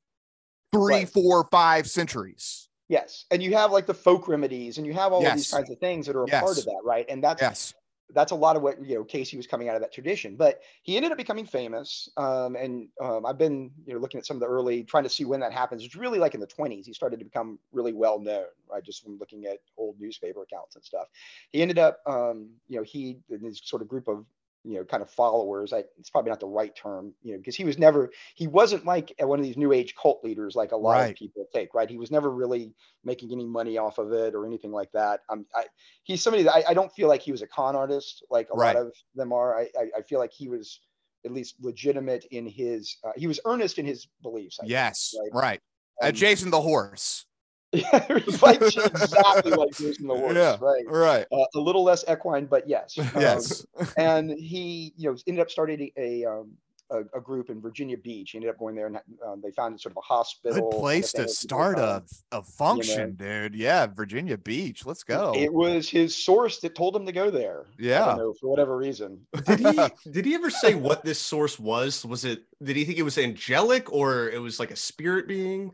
three, 0.73 0.95
Right. 0.95 1.09
four, 1.09 1.47
five 1.51 1.89
centuries. 1.89 2.69
Yes, 2.89 3.25
and 3.31 3.43
you 3.43 3.55
have 3.55 3.73
like 3.73 3.87
the 3.87 3.95
folk 3.95 4.29
remedies, 4.29 4.77
and 4.79 4.87
you 4.87 4.93
have 4.93 5.13
all 5.13 5.27
of 5.27 5.35
these 5.37 5.51
kinds 5.51 5.71
of 5.71 5.79
things 5.79 6.07
that 6.07 6.17
are 6.17 6.25
a 6.25 6.29
part 6.29 6.59
of 6.59 6.65
that, 6.65 6.81
right? 6.85 7.07
And 7.09 7.25
that's 7.25 7.41
Yes. 7.41 7.75
That's 8.15 8.33
a 8.33 8.37
lot 8.37 8.57
of 8.57 8.63
what 8.63 8.85
you 8.85 8.95
know 8.95 9.05
Cayce 9.05 9.33
was 9.35 9.47
coming 9.47 9.69
out 9.69 9.75
of 9.75 9.83
that 9.83 9.93
tradition. 9.93 10.37
But 10.37 10.61
he 10.83 10.97
ended 10.97 11.13
up 11.13 11.19
becoming 11.19 11.47
famous, 11.47 12.09
um, 12.17 12.57
and 12.57 12.89
um, 13.01 13.27
I've 13.27 13.39
been 13.39 13.71
you 13.87 13.95
know 13.95 14.01
looking 14.01 14.19
at 14.19 14.27
some 14.27 14.37
of 14.37 14.41
the 14.41 14.47
early, 14.47 14.85
trying 14.85 15.05
to 15.05 15.11
see 15.11 15.25
when 15.25 15.41
that 15.41 15.53
happens. 15.53 15.85
It's 15.85 15.97
really 15.97 16.19
like 16.19 16.35
in 16.35 16.41
the 16.41 16.47
20s. 16.47 16.87
He 16.87 16.93
started 16.93 17.19
to 17.19 17.25
become 17.25 17.59
really 17.73 17.93
well 17.93 18.19
known, 18.19 18.47
right? 18.71 18.83
Just 18.83 19.03
from 19.03 19.19
looking 19.19 19.47
at 19.47 19.59
old 19.77 20.01
newspaper 20.01 20.43
accounts 20.43 20.77
and 20.77 20.85
stuff. 20.85 21.09
He 21.51 21.63
ended 21.63 21.79
up, 21.79 22.01
um, 22.07 22.51
you 22.69 22.77
know, 22.77 22.83
he 22.83 23.19
and 23.31 23.45
his 23.45 23.61
sort 23.65 23.83
of 23.83 23.89
group 23.89 24.09
of 24.09 24.25
you 24.65 24.79
know 24.79 24.85
kind 24.85 25.03
of 25.03 25.11
followers. 25.11 25.73
I, 25.73 25.85
it's 25.99 26.11
probably 26.11 26.31
not 26.31 26.41
the 26.41 26.47
right 26.47 26.75
term, 26.75 27.15
you 27.23 27.33
know, 27.33 27.39
because 27.39 27.55
he 27.55 27.65
was 27.65 27.79
never 27.79 28.11
he 28.35 28.47
wasn't 28.47 28.85
like 28.85 29.15
one 29.21 29.39
of 29.39 29.45
these 29.45 29.57
new 29.57 29.73
age 29.73 29.95
cult 29.95 30.25
leaders 30.25 30.57
like 30.57 30.73
a 30.73 30.77
lot 30.77 31.01
Right. 31.01 31.11
of 31.11 31.17
people 31.17 31.47
take, 31.53 31.75
right? 31.75 31.89
He 31.89 31.99
was 31.99 32.11
never 32.11 32.31
really 32.31 32.75
making 33.05 33.31
any 33.33 33.45
money 33.47 33.79
off 33.79 33.99
of 33.99 34.13
it 34.13 34.35
or 34.35 34.47
anything 34.47 34.73
like 34.73 34.91
that. 34.93 35.21
Um, 35.29 35.47
I, 35.55 35.67
he's 36.03 36.23
somebody 36.23 36.43
that 36.45 36.55
I, 36.55 36.65
I 36.71 36.75
don't 36.75 36.93
feel 36.93 37.09
like 37.09 37.23
he 37.23 37.33
was 37.33 37.43
a 37.43 37.47
con 37.47 37.77
artist 37.77 38.25
like 38.31 38.49
a 38.51 38.57
Right. 38.57 38.75
lot 38.75 38.87
of 38.87 38.95
them 39.15 39.33
are. 39.33 39.59
I, 39.59 39.69
I, 39.79 39.91
I 39.99 40.03
feel 40.03 40.19
like 40.19 40.33
he 40.33 40.49
was 40.49 40.81
at 41.25 41.33
least 41.33 41.57
legitimate 41.61 42.25
in 42.31 42.47
his, 42.47 42.97
uh, 43.05 43.13
he 43.17 43.27
was 43.27 43.41
earnest 43.47 43.79
in 43.79 43.87
his 43.87 44.09
beliefs. 44.23 44.59
I 44.61 44.65
think, 44.65 44.71
Yes. 44.71 45.15
right? 45.19 45.31
Right. 45.33 45.61
Uh, 46.03 46.07
Um, 46.09 46.13
Jason 46.13 46.51
the 46.51 46.61
horse. 46.61 47.27
yeah, 47.93 48.19
he's 48.25 48.43
like 48.43 48.61
exactly 48.63 49.53
like 49.53 49.71
Jason 49.77 50.07
the 50.07 50.17
Horse, 50.17 50.35
Yeah. 50.35 50.57
right? 50.61 50.85
Right. 50.87 51.27
Uh, 51.33 51.45
a 51.55 51.61
little 51.61 51.83
less 51.85 52.05
equine, 52.11 52.47
but 52.47 52.69
yes. 52.69 52.97
Um, 52.99 53.09
Yes. 53.21 53.67
and 53.97 54.31
he, 54.31 54.93
you 54.97 55.11
know, 55.11 55.17
ended 55.27 55.43
up 55.43 55.51
starting 55.51 55.91
a, 55.97 56.25
um, 56.25 56.53
a, 56.91 56.99
a 57.17 57.21
group 57.21 57.49
in 57.49 57.61
Virginia 57.61 57.97
Beach. 57.97 58.33
He 58.33 58.39
ended 58.39 58.51
up 58.51 58.59
going 58.59 58.75
there 58.75 58.87
and 58.87 58.99
um, 59.27 59.41
they 59.43 59.51
found 59.51 59.81
sort 59.81 59.93
of 59.93 59.97
a 59.97 60.01
hospital. 60.03 60.71
Good 60.71 60.79
place 60.79 61.13
to 61.13 61.27
start 61.29 61.79
a, 61.79 62.03
a 62.31 62.43
function, 62.43 63.15
dude. 63.15 63.55
Yeah, 63.55 63.87
Virginia 63.87 64.37
Beach. 64.37 64.85
Let's 64.85 65.03
go. 65.03 65.33
It 65.35 65.53
was 65.53 65.89
his 65.89 66.15
source 66.15 66.59
that 66.61 66.75
told 66.75 66.95
him 66.95 67.07
to 67.07 67.13
go 67.13 67.31
there. 67.31 67.65
I 67.69 67.73
Yeah. 67.79 68.05
don't 68.07 68.19
know, 68.19 68.35
for 68.39 68.51
whatever 68.51 68.77
reason. 68.77 69.27
Did 69.47 69.61
he 69.61 69.79
did 70.11 70.25
he 70.27 70.35
ever 70.35 70.51
say 70.51 70.75
what 70.75 71.03
this 71.05 71.19
source 71.19 71.59
was? 71.59 72.05
Was 72.05 72.25
it 72.27 72.43
did 72.63 72.77
he 72.77 72.85
think 72.85 72.99
it 72.99 73.03
was 73.03 73.17
angelic 73.19 73.91
or 73.93 74.29
it 74.29 74.41
was 74.41 74.61
like 74.61 74.71
a 74.71 74.77
spirit 74.77 75.27
being? 75.27 75.73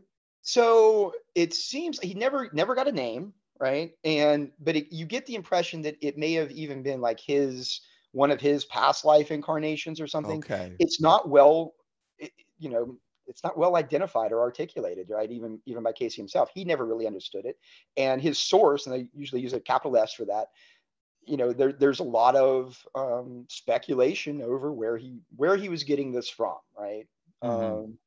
So 0.51 1.13
it 1.35 1.53
seems 1.53 1.99
he 1.99 2.13
never 2.13 2.49
never 2.53 2.75
got 2.75 2.87
a 2.87 2.91
name, 2.91 3.33
right? 3.59 3.93
And 4.03 4.51
but 4.59 4.75
it, 4.75 4.91
you 4.91 5.05
get 5.05 5.25
the 5.25 5.35
impression 5.35 5.81
that 5.83 5.97
it 6.01 6.17
may 6.17 6.33
have 6.33 6.51
even 6.51 6.83
been 6.83 7.01
like 7.01 7.19
his 7.19 7.81
one 8.11 8.31
of 8.31 8.41
his 8.41 8.65
past 8.65 9.05
life 9.05 9.31
incarnations 9.31 10.01
or 10.01 10.07
something. 10.07 10.43
okay. 10.43 10.79
It's 10.79 10.99
not 11.01 11.29
well, 11.29 11.75
it, 12.17 12.31
you 12.57 12.69
know, 12.69 12.97
it's 13.27 13.43
not 13.43 13.57
well 13.57 13.75
identified 13.75 14.31
or 14.31 14.41
articulated, 14.41 15.09
right? 15.09 15.31
Even 15.31 15.61
even 15.65 15.83
by 15.83 15.93
Cayce 15.93 16.15
himself, 16.15 16.49
he 16.53 16.65
never 16.65 16.85
really 16.85 17.07
understood 17.07 17.45
it. 17.45 17.57
And 17.97 18.21
his 18.21 18.39
source, 18.39 18.87
and 18.87 18.95
they 18.95 19.09
usually 19.13 19.41
use 19.41 19.53
a 19.53 19.61
capital 19.61 19.97
S 19.97 20.13
for 20.13 20.25
that. 20.25 20.49
You 21.27 21.37
know, 21.37 21.53
there, 21.53 21.71
there's 21.71 21.99
a 21.99 22.03
lot 22.03 22.35
of 22.35 22.85
um, 22.95 23.45
speculation 23.47 24.41
over 24.41 24.73
where 24.73 24.97
he 24.97 25.21
where 25.35 25.55
he 25.55 25.69
was 25.69 25.83
getting 25.83 26.11
this 26.11 26.29
from, 26.29 26.57
right? 26.75 27.07
Mhm. 27.43 27.81
Um, 27.83 27.99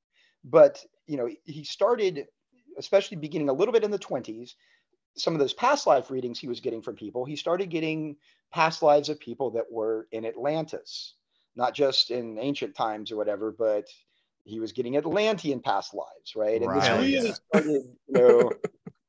but 0.44 0.84
you 1.06 1.16
know, 1.16 1.28
he 1.44 1.64
started, 1.64 2.26
especially 2.78 3.16
beginning 3.18 3.48
a 3.48 3.52
little 3.52 3.72
bit 3.72 3.84
in 3.84 3.90
the 3.90 3.98
20s. 3.98 4.56
Some 5.16 5.34
of 5.34 5.40
those 5.40 5.54
past 5.54 5.86
life 5.86 6.10
readings 6.10 6.40
he 6.40 6.48
was 6.48 6.60
getting 6.60 6.82
from 6.82 6.96
people, 6.96 7.24
he 7.24 7.36
started 7.36 7.70
getting 7.70 8.16
past 8.52 8.82
lives 8.82 9.08
of 9.08 9.20
people 9.20 9.50
that 9.52 9.70
were 9.70 10.08
in 10.12 10.26
Atlantis, 10.26 11.16
not 11.56 11.74
just 11.74 12.10
in 12.10 12.38
ancient 12.38 12.74
times 12.76 13.12
or 13.12 13.16
whatever, 13.16 13.52
but 13.52 13.86
he 14.44 14.60
was 14.60 14.72
getting 14.72 14.96
Atlantean 14.96 15.60
past 15.62 15.94
lives, 15.94 16.34
right? 16.36 16.62
And 16.62 16.74
this 16.76 16.90
Right. 16.90 17.12
really 17.12 17.32
started, 17.32 17.82
you 18.08 18.14
know. 18.14 18.52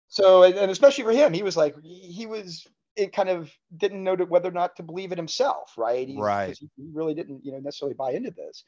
so, 0.08 0.44
and 0.44 0.56
and 0.56 0.72
especially 0.72 1.04
for 1.04 1.12
him, 1.14 1.34
he 1.34 1.44
was 1.44 1.58
like, 1.58 1.76
he 1.84 2.26
was, 2.28 2.68
it 2.96 3.14
kind 3.14 3.30
of 3.30 3.52
didn't 3.78 4.04
know 4.04 4.16
to, 4.16 4.26
whether 4.26 4.50
or 4.50 4.54
not 4.54 4.76
to 4.78 4.84
believe 4.84 5.12
it 5.12 5.18
himself, 5.18 5.74
right? 5.78 6.08
He, 6.08 6.24
Right. 6.24 6.46
'cause 6.46 6.60
He 6.60 6.70
he 6.78 6.90
really 6.94 7.14
didn't, 7.16 7.46
you 7.46 7.52
know, 7.52 7.60
necessarily 7.60 7.96
buy 7.96 8.12
into 8.14 8.32
this. 8.32 8.64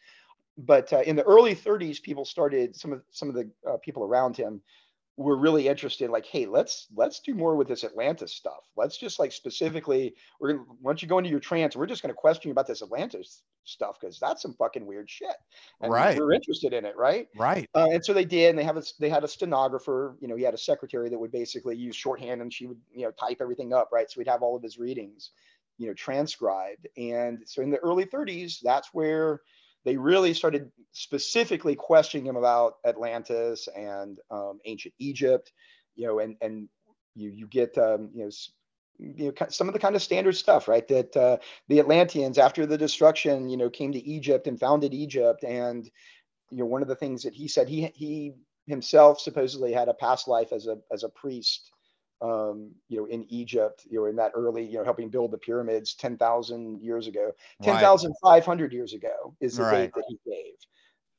But 0.57 0.91
uh, 0.91 1.01
in 1.01 1.15
the 1.15 1.23
early 1.23 1.55
30s, 1.55 2.01
people 2.01 2.25
started. 2.25 2.75
Some 2.75 2.93
of 2.93 3.03
some 3.11 3.29
of 3.29 3.35
the 3.35 3.49
uh, 3.67 3.77
people 3.77 4.03
around 4.03 4.35
him 4.35 4.61
were 5.17 5.35
really 5.35 5.67
interested. 5.67 6.09
Like, 6.09 6.25
hey, 6.25 6.45
let's 6.45 6.87
let's 6.95 7.19
do 7.19 7.33
more 7.33 7.55
with 7.55 7.67
this 7.67 7.83
Atlantis 7.83 8.33
stuff. 8.33 8.63
Let's 8.75 8.97
just 8.97 9.19
like 9.19 9.31
specifically, 9.31 10.15
we're 10.39 10.53
gonna 10.53 10.65
once 10.81 11.01
you 11.01 11.07
go 11.07 11.17
into 11.17 11.29
your 11.29 11.39
trance, 11.39 11.75
we're 11.75 11.87
just 11.87 12.01
going 12.01 12.13
to 12.13 12.19
question 12.19 12.49
you 12.49 12.51
about 12.53 12.67
this 12.67 12.81
Atlantis 12.81 13.43
stuff 13.65 13.97
because 13.99 14.19
that's 14.19 14.41
some 14.41 14.53
fucking 14.53 14.85
weird 14.85 15.09
shit. 15.09 15.35
And 15.81 15.91
Right. 15.91 16.17
We're 16.17 16.33
interested 16.33 16.71
in 16.73 16.85
it, 16.85 16.95
right? 16.95 17.27
Right. 17.35 17.69
Uh, 17.75 17.87
and 17.91 18.05
so 18.05 18.13
they 18.13 18.25
did, 18.25 18.51
and 18.51 18.59
they 18.59 18.63
have 18.63 18.77
a 18.77 18.83
they 18.99 19.09
had 19.09 19.23
a 19.23 19.27
stenographer. 19.27 20.15
You 20.21 20.27
know, 20.27 20.35
he 20.35 20.43
had 20.43 20.53
a 20.53 20.59
secretary 20.59 21.09
that 21.09 21.19
would 21.19 21.31
basically 21.31 21.75
use 21.75 21.95
shorthand, 21.95 22.41
and 22.41 22.53
she 22.53 22.67
would 22.67 22.79
you 22.93 23.03
know 23.03 23.11
type 23.11 23.37
everything 23.41 23.73
up, 23.73 23.89
right? 23.91 24.09
So 24.09 24.19
we'd 24.19 24.27
have 24.27 24.43
all 24.43 24.55
of 24.55 24.63
his 24.63 24.77
readings, 24.77 25.31
you 25.77 25.87
know, 25.87 25.93
transcribed. 25.93 26.87
And 26.95 27.39
so 27.45 27.61
in 27.61 27.71
the 27.71 27.77
early 27.77 28.05
30s, 28.05 28.59
that's 28.61 28.93
where 28.93 29.41
they 29.87 29.95
really 29.95 30.33
started 30.33 30.69
specifically 30.91 31.73
questioning 31.73 32.27
him 32.27 32.35
about 32.35 32.73
Atlantis 32.85 33.69
and 33.73 34.19
um, 34.29 34.59
ancient 34.65 34.93
Egypt, 34.99 35.53
you 35.95 36.05
know, 36.05 36.19
and 36.19 36.35
and 36.41 36.67
you 37.15 37.29
you 37.29 37.47
get 37.47 37.77
um, 37.77 38.09
you 38.13 38.25
know. 38.25 38.31
You 38.99 39.27
know, 39.27 39.47
some 39.49 39.67
of 39.67 39.75
the 39.75 39.79
kind 39.79 39.95
of 39.95 40.01
standard 40.01 40.35
stuff, 40.35 40.67
right? 40.67 40.87
That 40.87 41.15
uh, 41.15 41.37
the 41.67 41.79
Atlanteans, 41.79 42.39
after 42.39 42.65
the 42.65 42.79
destruction, 42.79 43.47
you 43.47 43.55
know, 43.55 43.69
came 43.69 43.91
to 43.91 44.03
Egypt 44.03 44.47
and 44.47 44.59
founded 44.59 44.91
Egypt, 44.91 45.43
and 45.43 45.85
you 46.49 46.57
know 46.57 46.65
one 46.65 46.81
of 46.81 46.87
the 46.87 46.95
things 46.95 47.21
that 47.21 47.35
he 47.35 47.47
said 47.47 47.69
he 47.69 47.91
he 47.93 48.33
himself 48.65 49.19
supposedly 49.19 49.71
had 49.71 49.87
a 49.87 49.93
past 49.93 50.27
life 50.27 50.51
as 50.51 50.65
a 50.65 50.77
as 50.91 51.03
a 51.03 51.09
priest 51.09 51.71
um 52.21 52.71
you 52.89 52.97
know 52.97 53.05
in 53.05 53.25
egypt 53.31 53.85
you 53.89 53.99
know 53.99 54.05
in 54.05 54.15
that 54.15 54.31
early 54.33 54.63
you 54.65 54.77
know 54.77 54.83
helping 54.83 55.09
build 55.09 55.31
the 55.31 55.37
pyramids 55.37 55.93
10,000 55.93 56.81
years 56.81 57.07
ago 57.07 57.31
Right. 57.59 57.79
10,500 57.79 58.73
years 58.73 58.93
ago 58.93 59.35
is 59.39 59.57
the 59.57 59.63
Right. 59.63 59.81
date 59.81 59.93
that 59.93 60.03
he 60.07 60.19
gave 60.25 60.53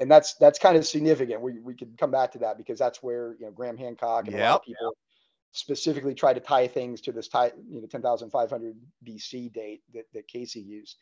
and 0.00 0.10
that's 0.10 0.34
that's 0.34 0.58
kind 0.58 0.76
of 0.76 0.86
significant 0.86 1.40
we 1.40 1.60
we 1.60 1.74
could 1.74 1.96
come 1.98 2.10
back 2.10 2.32
to 2.32 2.38
that 2.38 2.56
because 2.56 2.78
that's 2.78 3.02
where 3.02 3.36
you 3.38 3.46
know 3.46 3.52
graham 3.52 3.76
hancock 3.76 4.26
and 4.26 4.34
a 4.36 4.38
lot 4.38 4.56
of 4.56 4.62
Yep. 4.62 4.62
people 4.62 4.96
specifically 5.52 6.14
try 6.14 6.34
to 6.34 6.40
tie 6.40 6.66
things 6.66 7.00
to 7.00 7.12
this 7.12 7.28
tie 7.28 7.52
you 7.68 7.80
know 7.80 7.86
10,500 7.86 8.76
BC 9.06 9.52
date 9.52 9.82
that, 9.94 10.04
that 10.12 10.28
Cayce 10.28 10.56
used 10.56 10.96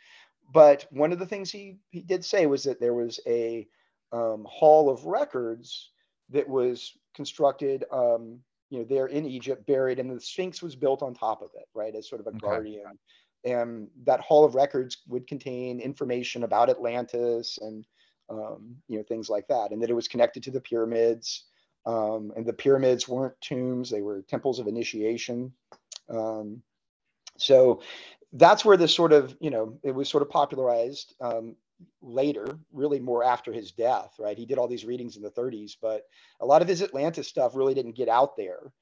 but 0.53 0.87
one 0.91 1.13
of 1.13 1.19
the 1.19 1.27
things 1.27 1.51
he 1.51 1.79
he 1.91 2.03
did 2.03 2.25
say 2.25 2.47
was 2.47 2.65
that 2.65 2.81
there 2.81 2.95
was 2.95 3.19
a 3.27 3.67
um, 4.13 4.47
hall 4.49 4.89
of 4.89 5.05
records 5.07 5.91
that 6.31 6.49
was 6.49 6.93
constructed 7.15 7.85
um, 7.93 8.39
you 8.71 8.79
know 8.79 8.85
there 8.85 9.07
in 9.07 9.27
egypt 9.27 9.67
buried 9.67 9.99
and 9.99 10.11
the 10.11 10.21
sphinx 10.21 10.63
was 10.63 10.77
built 10.77 11.03
on 11.03 11.15
top 11.15 11.43
of 11.43 11.51
it 11.55 11.69
right 11.75 11.95
as 11.95 12.09
sort 12.09 12.21
of 12.21 12.27
a 12.27 12.33
Okay. 12.37 12.41
guardian. 12.41 12.99
And 13.45 13.89
that 14.05 14.21
hall 14.21 14.45
of 14.45 14.57
records 14.57 14.99
would 15.07 15.29
contain 15.29 15.79
information 15.81 16.43
about 16.43 16.69
atlantis 16.71 17.59
and 17.61 17.87
um, 18.29 18.77
you 18.89 18.99
know 18.99 19.05
things 19.05 19.29
like 19.29 19.47
that 19.49 19.71
and 19.71 19.81
that 19.83 19.91
it 19.91 19.95
was 19.95 20.09
connected 20.09 20.43
to 20.45 20.51
the 20.51 20.61
pyramids. 20.61 21.45
Um, 21.87 22.33
and 22.37 22.45
the 22.45 22.53
pyramids 22.53 23.07
weren't 23.09 23.41
tombs 23.41 23.89
they 23.91 24.03
were 24.03 24.23
temples 24.23 24.59
of 24.59 24.67
initiation. 24.67 25.53
Um, 26.09 26.63
so 27.39 27.83
that's 28.33 28.65
where 28.65 28.77
this 28.77 28.95
sort 28.95 29.13
of 29.13 29.37
you 29.41 29.51
know 29.51 29.79
it 29.85 29.93
was 29.93 30.09
sort 30.09 30.23
of 30.23 30.31
popularized. 30.31 31.15
Um, 31.21 31.55
later 32.03 32.59
really 32.73 33.01
more 33.01 33.25
after 33.25 33.53
his 33.53 33.73
death 33.73 34.15
right? 34.19 34.39
He 34.39 34.47
did 34.47 34.59
all 34.59 34.69
these 34.69 34.85
readings 34.85 35.17
in 35.17 35.23
the 35.23 35.31
30s 35.31 35.77
but 35.81 36.05
a 36.41 36.47
lot 36.47 36.63
of 36.63 36.69
his 36.69 36.83
atlantis 36.83 37.29
stuff 37.29 37.57
really 37.57 37.75
didn't 37.75 37.97
get 37.97 38.09
out 38.09 38.37
there 38.37 38.73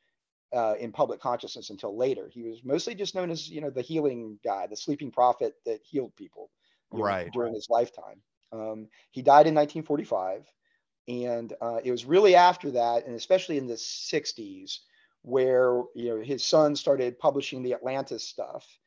uh, 0.55 0.75
in 0.79 0.93
public 0.93 1.21
consciousness 1.21 1.71
until 1.71 1.97
later. 1.97 2.29
He 2.29 2.43
was 2.43 2.65
mostly 2.65 2.95
just 2.95 3.15
known 3.15 3.31
as 3.31 3.49
you 3.51 3.61
know 3.61 3.71
the 3.71 3.83
healing 3.83 4.39
guy 4.45 4.67
the 4.67 4.77
sleeping 4.77 5.11
prophet 5.11 5.55
that 5.65 5.83
healed 5.85 6.15
people 6.17 6.51
you 6.93 7.03
know, 7.03 7.17
Right. 7.17 7.33
during 7.33 7.55
his 7.55 7.67
lifetime. 7.71 8.23
Um, 8.53 8.89
he 9.11 9.23
died 9.23 9.47
in 9.47 9.55
1945 9.55 10.47
and 11.09 11.53
uh, 11.61 11.81
it 11.85 11.91
was 11.91 12.05
really 12.05 12.35
after 12.37 12.71
that 12.73 13.07
and 13.07 13.15
especially 13.17 13.59
in 13.59 13.67
the 13.67 13.77
60s 13.77 14.87
where 15.23 15.83
you 15.95 16.11
know 16.11 16.21
his 16.23 16.45
son 16.47 16.77
started 16.77 17.19
publishing 17.19 17.63
the 17.63 17.75
atlantis 17.75 18.27
stuff. 18.29 18.79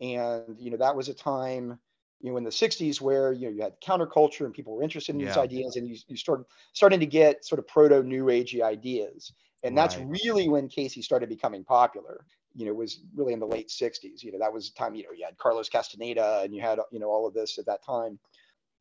And 0.00 0.60
you 0.60 0.70
know 0.70 0.76
that 0.78 0.96
was 0.96 1.08
a 1.08 1.14
time 1.14 1.80
you 2.26 2.32
know 2.32 2.38
in 2.38 2.44
the 2.44 2.52
60s 2.52 3.00
where 3.00 3.32
you 3.32 3.46
know 3.46 3.54
you 3.54 3.62
had 3.62 3.80
counterculture 3.80 4.44
and 4.44 4.54
people 4.54 4.74
were 4.74 4.82
interested 4.82 5.12
in 5.14 5.18
these 5.20 5.36
ideas 5.36 5.76
and 5.76 5.88
you, 5.88 5.96
you 6.08 6.16
started 6.16 6.46
starting 6.74 7.00
to 7.00 7.06
get 7.06 7.44
sort 7.44 7.58
of 7.58 7.68
proto 7.68 8.02
new 8.02 8.24
agey 8.26 8.62
ideas. 8.62 9.32
And 9.62 9.76
that's 9.76 9.96
Right. 9.96 10.08
really 10.20 10.48
when 10.48 10.68
cayce 10.68 11.02
started 11.04 11.28
becoming 11.28 11.64
popular 11.64 12.26
you 12.54 12.66
know 12.66 12.74
was 12.74 13.00
really 13.14 13.32
in 13.34 13.40
the 13.40 13.46
late 13.46 13.70
60s 13.70 14.22
you 14.22 14.32
know 14.32 14.38
that 14.38 14.52
was 14.52 14.70
the 14.70 14.78
time 14.78 14.94
you 14.94 15.04
know 15.04 15.12
you 15.12 15.24
had 15.24 15.36
carlos 15.38 15.68
castaneda 15.68 16.40
and 16.44 16.54
you 16.54 16.60
had 16.62 16.78
you 16.92 16.98
know 16.98 17.08
all 17.08 17.26
of 17.26 17.34
this 17.34 17.58
at 17.58 17.66
that 17.66 17.84
time. 17.84 18.18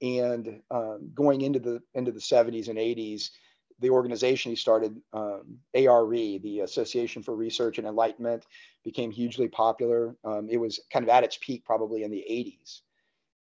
And 0.01 0.61
um, 0.71 1.11
going 1.13 1.41
into 1.41 1.59
the 1.59 1.81
into 1.93 2.11
the 2.11 2.21
70s 2.21 2.67
and 2.67 2.77
80s 2.77 3.31
the 3.79 3.89
organization 3.89 4.51
he 4.51 4.55
started 4.55 5.01
um, 5.13 5.59
ARE, 5.73 6.09
the 6.39 6.61
Association 6.61 7.23
for 7.23 7.35
Research 7.35 7.77
and 7.77 7.87
Enlightenment, 7.87 8.45
became 8.85 9.11
hugely 9.11 9.49
popular. 9.49 10.17
Um, 10.23 10.49
it 10.49 10.57
was 10.57 10.79
kind 10.91 11.03
of 11.03 11.09
at 11.09 11.25
its 11.25 11.37
peak 11.41 11.65
probably 11.65 12.03
in 12.03 12.11
the 12.11 12.25
80s, 12.29 12.83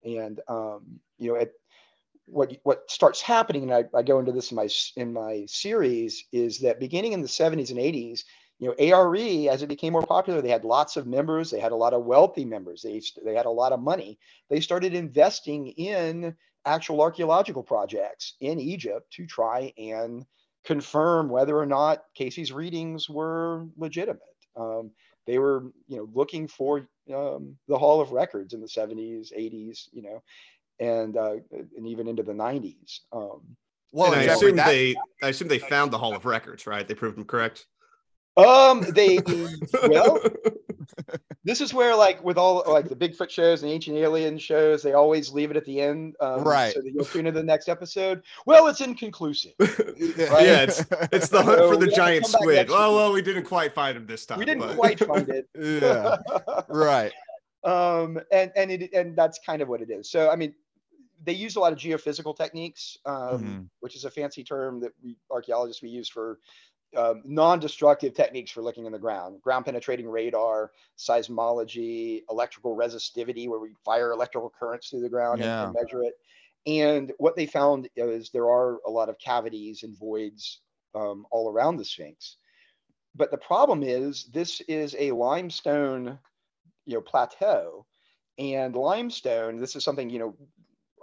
and 0.03 0.39
um, 0.47 0.99
you 1.17 1.31
know, 1.31 1.39
at, 1.39 1.51
what 2.25 2.55
what 2.63 2.89
starts 2.89 3.21
happening, 3.21 3.63
and 3.63 3.73
I, 3.73 3.97
I 3.97 4.01
go 4.01 4.19
into 4.19 4.31
this 4.31 4.51
in 4.51 4.55
my 4.55 4.69
in 4.95 5.13
my 5.13 5.45
series, 5.47 6.25
is 6.31 6.59
that 6.59 6.79
beginning 6.79 7.13
in 7.13 7.21
the 7.21 7.27
70s 7.27 7.69
and 7.69 7.79
80s, 7.79 8.23
you 8.59 8.67
know, 8.67 8.75
ARE 8.79 9.51
as 9.51 9.61
it 9.61 9.67
became 9.67 9.93
more 9.93 10.05
popular, 10.05 10.41
they 10.41 10.49
had 10.49 10.63
lots 10.63 10.95
of 10.95 11.07
members, 11.07 11.51
they 11.51 11.59
had 11.59 11.73
a 11.73 11.77
lot 11.77 11.93
of 11.93 12.05
wealthy 12.05 12.45
members, 12.45 12.81
they 12.81 13.01
they 13.25 13.35
had 13.35 13.45
a 13.45 13.51
lot 13.51 13.73
of 13.73 13.81
money. 13.81 14.17
They 14.49 14.61
started 14.61 14.93
investing 14.93 15.67
in 15.67 16.35
actual 16.65 17.01
archaeological 17.01 17.63
projects 17.63 18.35
in 18.39 18.59
Egypt 18.59 19.11
to 19.13 19.25
try 19.25 19.73
and 19.77 20.25
confirm 20.63 21.29
whether 21.29 21.57
or 21.57 21.65
not 21.65 22.05
Cayce's 22.15 22.53
readings 22.53 23.09
were 23.09 23.67
legitimate. 23.75 24.21
Um, 24.55 24.91
they 25.25 25.39
were, 25.39 25.71
you 25.87 25.97
know, 25.97 26.07
looking 26.13 26.47
for 26.47 26.87
um, 27.13 27.57
the 27.67 27.77
Hall 27.77 28.01
of 28.01 28.11
Records 28.11 28.53
in 28.53 28.61
the 28.61 28.67
70s, 28.67 29.31
80s, 29.37 29.87
you 29.91 30.01
know, 30.03 30.23
and 30.79 31.17
uh, 31.17 31.35
and 31.77 31.87
even 31.87 32.07
into 32.07 32.23
the 32.23 32.33
90s. 32.33 32.99
Um, 33.11 33.41
Well, 33.91 34.11
and 34.13 34.21
I 34.21 34.25
Jeffrey, 34.25 34.47
assume 34.49 34.55
that- 34.57 34.67
they, 34.67 34.95
I 35.21 35.29
assume 35.29 35.47
they 35.47 35.59
found 35.59 35.91
the 35.91 35.97
Hall 35.97 36.15
of 36.15 36.25
Records, 36.25 36.67
right? 36.67 36.87
They 36.87 36.95
proved 36.95 37.17
them 37.17 37.25
correct. 37.25 37.65
um, 38.37 38.81
they 38.95 39.19
well, 39.87 40.19
this 41.43 41.61
is 41.61 41.73
where 41.73 41.95
like 41.95 42.23
with 42.23 42.37
all 42.37 42.63
like 42.67 42.87
the 42.89 42.95
Bigfoot 42.95 43.29
shows 43.29 43.63
and 43.63 43.71
ancient 43.71 43.97
alien 43.97 44.37
shows, 44.37 44.81
they 44.83 44.93
always 44.93 45.31
leave 45.31 45.51
it 45.51 45.57
at 45.57 45.65
the 45.65 45.81
end, 45.81 46.15
um, 46.19 46.43
Right. 46.43 46.73
So 46.73 46.81
that 46.81 46.91
you'll 46.93 47.05
tune 47.05 47.27
into 47.27 47.39
the 47.39 47.45
next 47.45 47.69
episode. 47.69 48.21
Well, 48.45 48.67
it's 48.67 48.81
inconclusive. 48.81 49.53
yeah, 49.59 50.63
it's 50.63 50.83
it's 51.11 51.29
the 51.29 51.41
hunt 51.43 51.57
So 51.59 51.69
for 51.71 51.77
the 51.77 51.87
to 51.87 51.95
giant 51.95 52.25
squid. 52.27 52.55
next 52.55 52.71
Well, 52.71 52.95
well, 52.95 53.11
we 53.13 53.21
didn't 53.21 53.43
quite 53.45 53.73
find 53.73 53.97
him 53.97 54.05
this 54.05 54.25
time. 54.25 54.39
we 54.39 54.45
didn't 54.45 54.61
but- 54.61 54.75
quite 54.77 54.99
find 54.99 55.29
it. 55.29 55.47
yeah, 55.59 56.17
right. 56.67 57.11
um 57.63 58.19
and 58.31 58.51
and 58.55 58.71
it 58.71 58.93
and 58.93 59.15
that's 59.15 59.39
kind 59.45 59.61
of 59.61 59.69
what 59.69 59.81
it 59.81 59.89
is 59.89 60.09
so 60.09 60.29
i 60.29 60.35
mean 60.35 60.53
they 61.25 61.31
use 61.31 61.55
a 61.55 61.59
lot 61.59 61.71
of 61.71 61.79
geophysical 61.79 62.35
techniques 62.35 62.97
um, 63.05 63.39
Mhm. 63.41 63.67
which 63.79 63.95
is 63.95 64.03
a 64.03 64.11
fancy 64.11 64.43
term 64.43 64.81
that 64.81 64.91
we 65.01 65.15
archaeologists 65.31 65.81
we 65.81 65.87
use 65.89 66.09
for 66.09 66.39
um, 66.95 67.21
non-destructive 67.25 68.13
techniques 68.13 68.51
for 68.51 68.61
looking 68.61 68.85
in 68.85 68.91
the 68.91 68.99
ground 68.99 69.41
ground 69.41 69.65
penetrating 69.65 70.07
radar 70.07 70.71
seismology 70.97 72.23
electrical 72.29 72.75
resistivity 72.75 73.47
where 73.47 73.59
we 73.59 73.73
fire 73.83 74.11
electrical 74.11 74.51
currents 74.57 74.89
through 74.89 75.01
the 75.01 75.09
ground 75.09 75.41
and- 75.41 75.45
Yeah. 75.45 75.65
and, 75.65 75.73
measure 75.73 76.03
it. 76.03 76.13
And 76.65 77.11
what 77.17 77.35
they 77.35 77.45
found 77.45 77.89
is 77.95 78.29
there 78.29 78.49
are 78.49 78.79
a 78.85 78.89
lot 78.89 79.09
of 79.09 79.17
cavities 79.19 79.83
and 79.83 79.97
voids 79.97 80.61
um, 80.95 81.25
all 81.31 81.49
around 81.49 81.77
the 81.77 81.85
sphinx. 81.85 82.37
But 83.15 83.31
the 83.31 83.37
problem 83.37 83.83
is 83.83 84.25
this 84.25 84.61
is 84.61 84.95
a 84.97 85.11
limestone 85.11 86.17
you 86.85 86.95
know 86.95 87.01
plateau. 87.01 87.85
And 88.37 88.75
limestone 88.75 89.57
this 89.57 89.75
is 89.75 89.83
something 89.83 90.09
you 90.09 90.19
know 90.19 90.35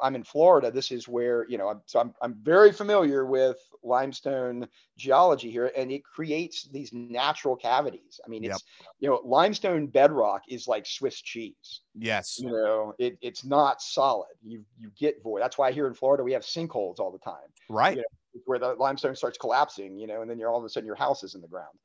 i'm 0.03 0.15
in 0.15 0.25
florida 0.25 0.71
this 0.71 0.91
is 0.91 1.09
where 1.09 1.47
you 1.49 1.59
know 1.59 1.69
i'm 1.69 1.81
so 1.87 2.01
i'm, 2.01 2.15
I'm 2.23 2.35
very 2.43 2.73
familiar 2.73 3.27
with 3.27 3.59
limestone 3.83 4.69
geology 4.97 5.51
here 5.51 5.71
and 5.77 5.91
it 5.91 6.05
creates 6.05 6.69
these 6.69 6.93
natural 6.93 7.57
cavities 7.57 8.21
i 8.25 8.29
mean 8.29 8.45
it's 8.45 8.65
you 8.99 9.09
know 9.09 9.21
limestone 9.25 9.87
bedrock 9.87 10.43
is 10.49 10.69
like 10.69 10.87
swiss 10.87 11.21
cheese 11.21 11.83
Yes. 11.95 12.39
you 12.39 12.51
know 12.51 12.95
it, 12.99 13.19
it's 13.21 13.45
not 13.45 13.83
solid 13.83 14.35
you 14.43 14.65
you 14.79 14.91
get 14.99 15.23
void 15.23 15.41
that's 15.41 15.59
why 15.59 15.73
here 15.73 15.87
in 15.87 15.95
florida 15.95 16.23
we 16.23 16.33
have 16.33 16.43
sinkholes 16.43 16.99
all 16.99 17.11
the 17.11 17.19
time 17.19 17.49
Right. 17.69 17.97
Yeah. 17.99 18.03
where 18.45 18.59
the 18.59 18.75
limestone 18.75 19.17
starts 19.17 19.39
collapsing, 19.39 19.97
you 19.99 20.07
know, 20.07 20.23
and 20.23 20.31
then 20.31 20.39
you're 20.39 20.51
all 20.51 20.59
of 20.59 20.65
a 20.65 20.69
sudden 20.69 20.87
your 20.87 20.97
house 20.97 21.23
is 21.23 21.35
in 21.35 21.41
the 21.41 21.49
ground. 21.49 21.77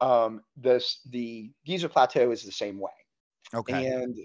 Um, 0.00 0.42
this 0.56 1.00
the 1.10 1.50
Giza 1.64 1.88
Plateau 1.88 2.30
is 2.30 2.42
the 2.42 2.52
same 2.52 2.78
way, 2.78 2.90
Okay. 3.54 3.86
and 3.86 4.16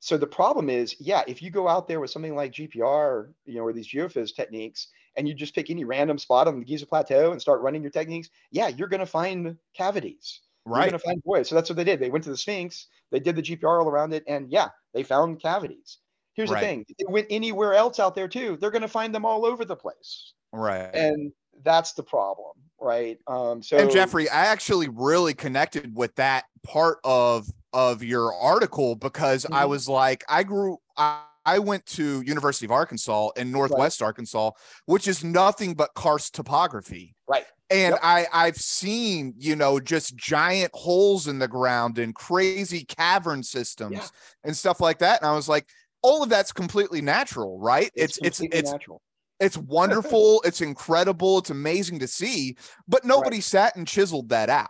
so 0.00 0.16
the 0.16 0.26
problem 0.26 0.70
is, 0.70 0.96
yeah, 1.00 1.22
if 1.26 1.42
you 1.42 1.50
go 1.50 1.66
out 1.68 1.88
there 1.88 2.00
with 2.00 2.10
something 2.10 2.34
like 2.34 2.52
GPR, 2.52 3.32
you 3.46 3.56
know, 3.56 3.62
or 3.62 3.72
these 3.72 3.88
geophys 3.88 4.34
techniques, 4.34 4.88
and 5.16 5.26
you 5.26 5.34
just 5.34 5.54
pick 5.54 5.70
any 5.70 5.84
random 5.84 6.18
spot 6.18 6.46
on 6.46 6.58
the 6.58 6.64
Giza 6.64 6.86
Plateau 6.86 7.32
and 7.32 7.40
start 7.40 7.60
running 7.60 7.82
your 7.82 7.90
techniques, 7.90 8.28
yeah, 8.50 8.68
you're 8.68 8.88
going 8.88 9.00
to 9.00 9.06
find 9.06 9.56
cavities. 9.74 10.40
Right. 10.64 10.82
You're 10.82 10.90
going 10.90 11.00
to 11.00 11.06
find 11.06 11.22
voids. 11.24 11.48
So 11.48 11.54
that's 11.54 11.68
what 11.68 11.76
they 11.76 11.84
did. 11.84 11.98
They 11.98 12.10
went 12.10 12.24
to 12.24 12.30
the 12.30 12.36
Sphinx, 12.36 12.86
they 13.10 13.18
did 13.20 13.34
the 13.36 13.42
GPR 13.42 13.82
all 13.82 13.88
around 13.88 14.12
it, 14.12 14.22
and 14.28 14.50
yeah, 14.50 14.68
they 14.94 15.02
found 15.02 15.40
cavities. 15.40 15.98
Here's 16.34 16.50
Right. 16.50 16.60
the 16.60 16.66
thing: 16.66 16.84
if 16.88 16.96
they 16.98 17.12
went 17.12 17.26
anywhere 17.30 17.74
else 17.74 17.98
out 17.98 18.14
there 18.14 18.28
too, 18.28 18.56
they're 18.60 18.70
going 18.70 18.82
to 18.82 18.88
find 18.88 19.12
them 19.12 19.24
all 19.24 19.44
over 19.44 19.64
the 19.64 19.74
place 19.74 20.34
Right. 20.52 20.94
and 20.94 21.32
that's 21.64 21.92
the 21.94 22.02
problem 22.04 22.52
right 22.80 23.18
um 23.26 23.60
so 23.60 23.76
and 23.78 23.90
Jeffrey, 23.90 24.28
I 24.28 24.46
actually 24.46 24.88
really 24.88 25.34
connected 25.34 25.96
with 25.96 26.14
that 26.14 26.44
part 26.62 26.98
of 27.02 27.48
of 27.72 28.02
your 28.02 28.34
article 28.34 28.96
because 28.96 29.46
I 29.52 29.64
Mhm. 29.64 29.68
was 29.70 29.88
like, 29.88 30.24
I 30.28 30.42
grew. 30.44 30.78
I, 30.96 31.24
I 31.46 31.58
went 31.60 31.86
to 31.86 32.20
University 32.22 32.66
of 32.66 32.72
Arkansas 32.72 33.30
in 33.36 33.50
Northwest 33.50 34.02
Arkansas, 34.02 34.50
which 34.86 35.08
is 35.08 35.24
nothing 35.24 35.74
but 35.74 35.94
karst 35.94 36.34
topography. 36.34 37.14
right 37.26 37.46
And 37.70 37.92
Yep. 37.92 38.00
I 38.02 38.26
I've 38.32 38.56
seen 38.58 39.34
you 39.38 39.56
know 39.56 39.80
just 39.80 40.16
giant 40.16 40.70
holes 40.74 41.26
in 41.28 41.38
the 41.38 41.48
ground 41.48 41.98
and 41.98 42.14
crazy 42.14 42.84
cavern 42.84 43.42
systems 43.42 43.92
Yeah. 43.96 44.08
and 44.44 44.56
stuff 44.56 44.80
like 44.80 44.98
that. 44.98 45.20
And 45.22 45.28
I 45.30 45.34
was 45.34 45.48
like, 45.48 45.68
all 46.02 46.22
of 46.22 46.28
that's 46.28 46.52
completely 46.52 47.00
natural, 47.02 47.58
right? 47.58 47.90
it's 47.94 48.18
It's 48.18 48.40
it's 48.40 48.54
it's 48.54 48.72
natural 48.72 49.02
it's 49.40 49.56
wonderful, 49.56 50.42
it's 50.44 50.60
incredible, 50.60 51.38
it's 51.38 51.50
amazing 51.50 52.00
to 52.00 52.08
see, 52.08 52.56
but 52.88 53.04
nobody 53.04 53.40
sat 53.40 53.76
and 53.76 53.86
chiseled 53.86 54.28
that 54.30 54.50
out. 54.50 54.68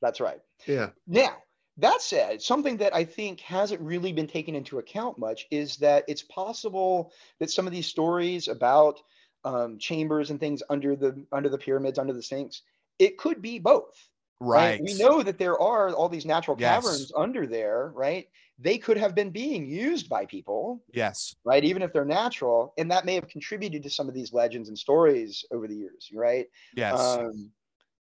that's 0.00 0.20
right 0.20 0.40
Yeah. 0.66 0.90
now 1.06 1.36
that 1.76 2.00
said 2.02 2.40
something 2.42 2.76
that 2.78 2.94
i 2.94 3.04
think 3.04 3.40
hasn't 3.40 3.80
really 3.80 4.12
been 4.12 4.26
taken 4.26 4.54
into 4.54 4.78
account 4.78 5.18
much 5.18 5.46
is 5.50 5.76
that 5.76 6.04
it's 6.08 6.22
possible 6.22 7.12
that 7.38 7.50
some 7.50 7.66
of 7.66 7.72
these 7.72 7.86
stories 7.86 8.48
about 8.48 9.00
um, 9.44 9.78
chambers 9.78 10.30
and 10.30 10.40
things 10.40 10.62
under 10.70 10.96
the 10.96 11.24
under 11.32 11.48
the 11.48 11.58
pyramids 11.58 11.98
under 12.00 12.12
the 12.12 12.22
sphinx, 12.22 12.62
it 12.98 13.16
could 13.18 13.40
be 13.42 13.58
both 13.58 14.10
Right. 14.40 14.82
we 14.82 14.94
know 14.94 15.22
that 15.22 15.38
there 15.38 15.58
are 15.58 15.94
all 15.94 16.08
these 16.08 16.26
natural 16.26 16.56
Yes. 16.56 16.56
caverns 16.56 17.12
under 17.16 17.46
there 17.46 17.92
right 17.94 18.28
they 18.58 18.78
could 18.78 18.96
have 18.96 19.14
been 19.14 19.30
being 19.30 19.66
used 19.66 20.08
by 20.08 20.26
people 20.26 20.84
Yes. 20.92 21.36
right? 21.44 21.64
Even 21.64 21.82
if 21.82 21.92
they're 21.92 22.04
natural, 22.04 22.74
and 22.78 22.90
that 22.90 23.04
may 23.04 23.14
have 23.14 23.28
contributed 23.28 23.82
to 23.82 23.90
some 23.90 24.08
of 24.08 24.14
these 24.14 24.32
legends 24.32 24.68
and 24.68 24.78
stories 24.78 25.44
over 25.52 25.68
the 25.68 25.76
years, 25.76 26.10
right? 26.14 26.46
Yes. 26.72 27.18
Um, 27.18 27.52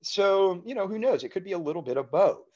so 0.02 0.62
you 0.66 0.74
know, 0.74 0.88
who 0.88 0.98
knows? 0.98 1.24
It 1.24 1.30
could 1.30 1.44
be 1.44 1.52
a 1.52 1.58
little 1.58 1.82
bit 1.82 1.96
of 1.96 2.10
both. 2.10 2.46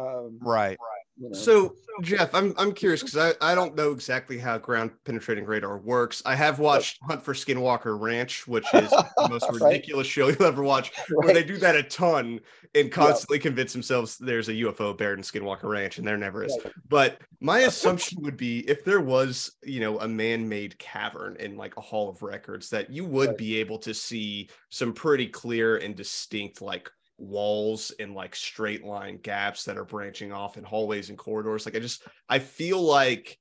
Um, 0.00 0.38
right. 0.40 0.78
you 1.18 1.28
know. 1.28 1.36
So, 1.36 1.74
Jeff, 2.02 2.34
I'm 2.34 2.54
I'm 2.56 2.72
curious 2.72 3.02
because 3.02 3.16
I, 3.42 3.52
I 3.52 3.54
don't 3.54 3.74
know 3.74 3.92
exactly 3.92 4.38
how 4.38 4.56
ground 4.56 4.92
penetrating 5.04 5.44
radar 5.44 5.76
works. 5.78 6.22
I 6.24 6.34
have 6.34 6.58
watched 6.58 6.98
Hunt 7.02 7.22
for 7.22 7.34
Skinwalker 7.34 7.98
Ranch, 8.00 8.48
which 8.48 8.72
is 8.74 8.90
the 9.16 9.28
most 9.28 9.46
Right. 9.50 9.62
ridiculous 9.62 10.06
show 10.06 10.28
you'll 10.28 10.42
ever 10.44 10.62
watch, 10.62 10.92
where 11.10 11.34
they 11.34 11.44
do 11.44 11.58
that 11.58 11.76
a 11.76 11.82
ton 11.82 12.40
and 12.74 12.90
constantly 12.90 13.38
convince 13.38 13.72
themselves 13.72 14.16
there's 14.18 14.48
a 14.48 14.52
UFO 14.54 14.96
buried 14.96 15.18
in 15.18 15.24
Skinwalker 15.24 15.64
Ranch, 15.64 15.98
and 15.98 16.06
there 16.06 16.16
never 16.16 16.44
is. 16.44 16.56
Right. 16.64 16.72
But 16.88 17.20
my 17.40 17.60
assumption 17.60 18.22
would 18.22 18.36
be 18.36 18.60
if 18.60 18.84
there 18.84 19.00
was, 19.00 19.52
you 19.62 19.80
know, 19.80 19.98
a 20.00 20.08
man-made 20.08 20.78
cavern 20.78 21.36
in 21.38 21.56
like 21.56 21.76
a 21.76 21.80
hall 21.82 22.08
of 22.08 22.22
records, 22.22 22.70
that 22.70 22.90
you 22.90 23.04
would 23.04 23.30
Right. 23.30 23.38
be 23.38 23.56
able 23.56 23.78
to 23.80 23.92
see 23.92 24.48
some 24.70 24.92
pretty 24.94 25.26
clear 25.26 25.76
and 25.76 25.94
distinct 25.96 26.62
like 26.62 26.90
walls 27.20 27.92
and 28.00 28.14
like 28.14 28.34
straight 28.34 28.84
line 28.84 29.18
gaps 29.18 29.64
that 29.64 29.76
are 29.78 29.84
branching 29.84 30.32
off 30.32 30.56
in 30.56 30.64
hallways 30.64 31.08
and 31.10 31.18
corridors. 31.18 31.66
Like 31.66 31.76
I 31.76 31.80
just 31.80 32.06
I 32.28 32.38
feel 32.38 32.80
like 32.80 33.38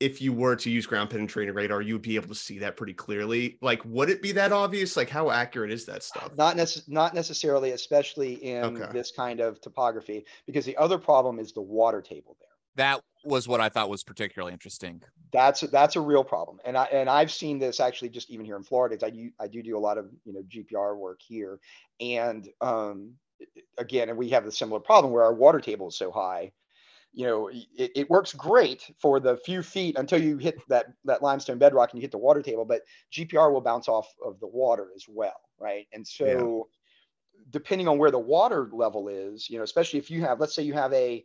if 0.00 0.20
you 0.20 0.32
were 0.32 0.56
to 0.56 0.70
use 0.70 0.86
ground 0.86 1.08
penetrating 1.08 1.54
radar, 1.54 1.80
you 1.80 1.94
would 1.94 2.02
be 2.02 2.16
able 2.16 2.28
to 2.28 2.34
see 2.34 2.58
that 2.58 2.76
pretty 2.76 2.92
clearly. 2.92 3.56
Like, 3.62 3.82
would 3.84 4.10
it 4.10 4.20
be 4.20 4.32
that 4.32 4.50
obvious? 4.52 4.96
Like, 4.96 5.08
how 5.08 5.30
accurate 5.30 5.70
is 5.70 5.86
that 5.86 6.02
stuff? 6.02 6.32
not 6.36 6.56
necess- 6.56 6.88
not 6.88 7.14
necessarily, 7.14 7.70
especially 7.70 8.34
in 8.44 8.64
Okay. 8.76 8.92
this 8.92 9.12
kind 9.12 9.40
of 9.40 9.60
topography, 9.60 10.26
because 10.46 10.64
the 10.64 10.76
other 10.76 10.98
problem 10.98 11.38
is 11.38 11.52
the 11.52 11.62
water 11.62 12.02
table 12.02 12.36
there. 12.40 12.48
That 12.74 13.02
was 13.24 13.48
what 13.48 13.60
I 13.60 13.68
thought 13.68 13.88
was 13.90 14.04
particularly 14.04 14.52
interesting. 14.52 15.02
That's 15.32 15.62
that's 15.62 15.96
a 15.96 16.00
real 16.00 16.24
problem, 16.24 16.58
and 16.64 16.76
I 16.76 16.84
and 16.84 17.08
I've 17.08 17.32
seen 17.32 17.58
this 17.58 17.80
actually 17.80 18.10
just 18.10 18.30
even 18.30 18.46
here 18.46 18.56
in 18.56 18.62
Florida. 18.62 19.04
I 19.04 19.10
do 19.10 19.30
I 19.40 19.48
do 19.48 19.62
do 19.62 19.76
a 19.76 19.80
lot 19.80 19.98
of 19.98 20.06
you 20.24 20.32
know 20.32 20.42
GPR 20.42 20.96
work 20.96 21.20
here, 21.26 21.58
and 22.00 22.48
um, 22.60 23.14
again, 23.78 24.08
and 24.08 24.18
we 24.18 24.30
have 24.30 24.46
a 24.46 24.52
similar 24.52 24.80
problem 24.80 25.12
where 25.12 25.24
our 25.24 25.34
water 25.34 25.60
table 25.60 25.88
is 25.88 25.96
so 25.96 26.10
high 26.10 26.52
you 27.14 27.26
know, 27.26 27.48
it, 27.48 27.92
it 27.94 28.10
works 28.10 28.32
great 28.32 28.90
for 28.98 29.20
the 29.20 29.36
few 29.36 29.62
feet 29.62 29.96
until 29.96 30.20
you 30.20 30.36
hit 30.36 30.56
that 30.68 30.86
that 31.04 31.22
limestone 31.22 31.58
bedrock 31.58 31.92
and 31.92 31.98
you 31.98 32.02
hit 32.02 32.10
the 32.10 32.18
water 32.18 32.42
table. 32.42 32.64
But 32.64 32.82
GPR 33.12 33.52
will 33.52 33.60
bounce 33.60 33.88
off 33.88 34.12
of 34.24 34.40
the 34.40 34.48
water 34.48 34.88
as 34.96 35.04
well, 35.08 35.40
right? 35.58 35.86
And 35.92 36.06
so, 36.06 36.68
depending 37.50 37.86
on 37.86 37.98
where 37.98 38.10
the 38.10 38.18
water 38.18 38.68
level 38.72 39.08
is, 39.08 39.48
you 39.48 39.58
know, 39.58 39.62
especially 39.62 40.00
if 40.00 40.10
you 40.10 40.22
have, 40.22 40.40
let's 40.40 40.56
say 40.56 40.64
you 40.64 40.74
have 40.74 40.92
a 40.92 41.24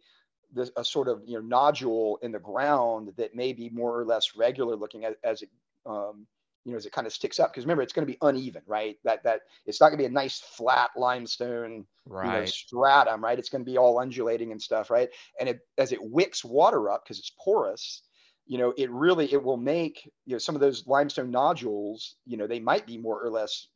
this, 0.54 0.72
a 0.78 0.84
sort 0.84 1.08
of 1.08 1.22
you 1.26 1.36
know 1.36 1.42
nodule 1.42 2.20
in 2.22 2.32
the 2.32 2.40
ground 2.40 3.14
that 3.18 3.36
may 3.36 3.54
be 3.54 3.70
more 3.70 3.98
or 4.00 4.06
less 4.06 4.36
regular 4.36 4.76
looking 4.76 5.06
as, 5.06 5.16
as 5.24 5.42
it 5.42 5.50
um, 5.86 6.26
you 6.66 6.72
know 6.72 6.78
as 6.78 6.86
it 6.86 6.92
kind 6.92 7.08
of 7.08 7.14
sticks 7.14 7.40
up. 7.40 7.52
Because 7.52 7.66
remember 7.66 7.84
it's 7.84 7.94
going 7.94 8.06
to 8.08 8.12
be 8.12 8.18
uneven 8.22 8.64
right? 8.66 8.98
That 9.04 9.24
that 9.24 9.42
it's 9.66 9.80
not 9.80 9.90
going 9.90 10.00
to 10.00 10.04
be 10.04 10.12
a 10.12 10.14
nice 10.14 10.40
flat 10.40 10.92
limestone 10.96 11.86
Right. 12.06 12.26
you 12.26 12.40
know, 12.40 12.46
stratum 12.46 13.24
right? 13.24 13.38
It's 13.40 13.50
going 13.50 13.64
to 13.64 13.72
be 13.72 13.78
all 13.78 14.00
undulating 14.00 14.52
and 14.52 14.62
stuff 14.62 14.90
right? 14.90 15.10
And 15.40 15.50
it 15.50 15.60
as 15.78 15.92
it 15.92 16.04
wicks 16.04 16.44
water 16.44 16.90
up 16.90 17.04
because 17.04 17.20
it's 17.20 17.34
porous 17.44 18.04
you 18.50 18.58
know 18.58 18.74
it 18.78 18.90
really 18.92 19.32
it 19.32 19.42
will 19.42 19.58
make 19.58 20.12
you 20.26 20.34
know 20.34 20.40
some 20.40 20.56
of 20.56 20.62
those 20.62 20.86
limestone 20.88 21.32
nodules 21.32 22.16
you 22.26 22.36
know 22.36 22.48
they 22.48 22.60
might 22.60 22.86
be 22.86 22.98
more 22.98 23.24
or 23.24 23.30
less 23.30 23.68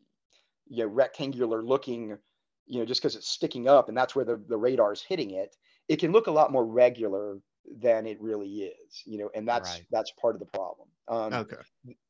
you 0.68 0.84
know 0.84 0.90
rectangular 0.90 1.64
looking 1.64 2.18
you 2.66 2.80
know 2.80 2.86
just 2.86 3.02
because 3.02 3.16
it's 3.16 3.30
sticking 3.30 3.68
up 3.68 3.88
and 3.88 3.98
that's 3.98 4.16
where 4.16 4.26
the, 4.26 4.42
the 4.50 4.58
radar 4.58 4.92
is 4.92 5.02
hitting 5.02 5.32
it 5.32 5.56
it 5.88 6.00
can 6.00 6.12
look 6.12 6.28
a 6.28 6.32
lot 6.32 6.52
more 6.52 6.66
regular 6.66 7.40
than 7.80 8.06
it 8.06 8.22
really 8.22 8.64
is 8.64 9.04
you 9.06 9.18
know 9.18 9.30
and 9.36 9.48
that's 9.48 9.82
Right. 9.82 9.88
that's 9.92 10.12
part 10.12 10.36
of 10.36 10.40
the 10.40 10.46
problem 10.48 10.90
um, 11.08 11.46
Okay. 11.46 11.64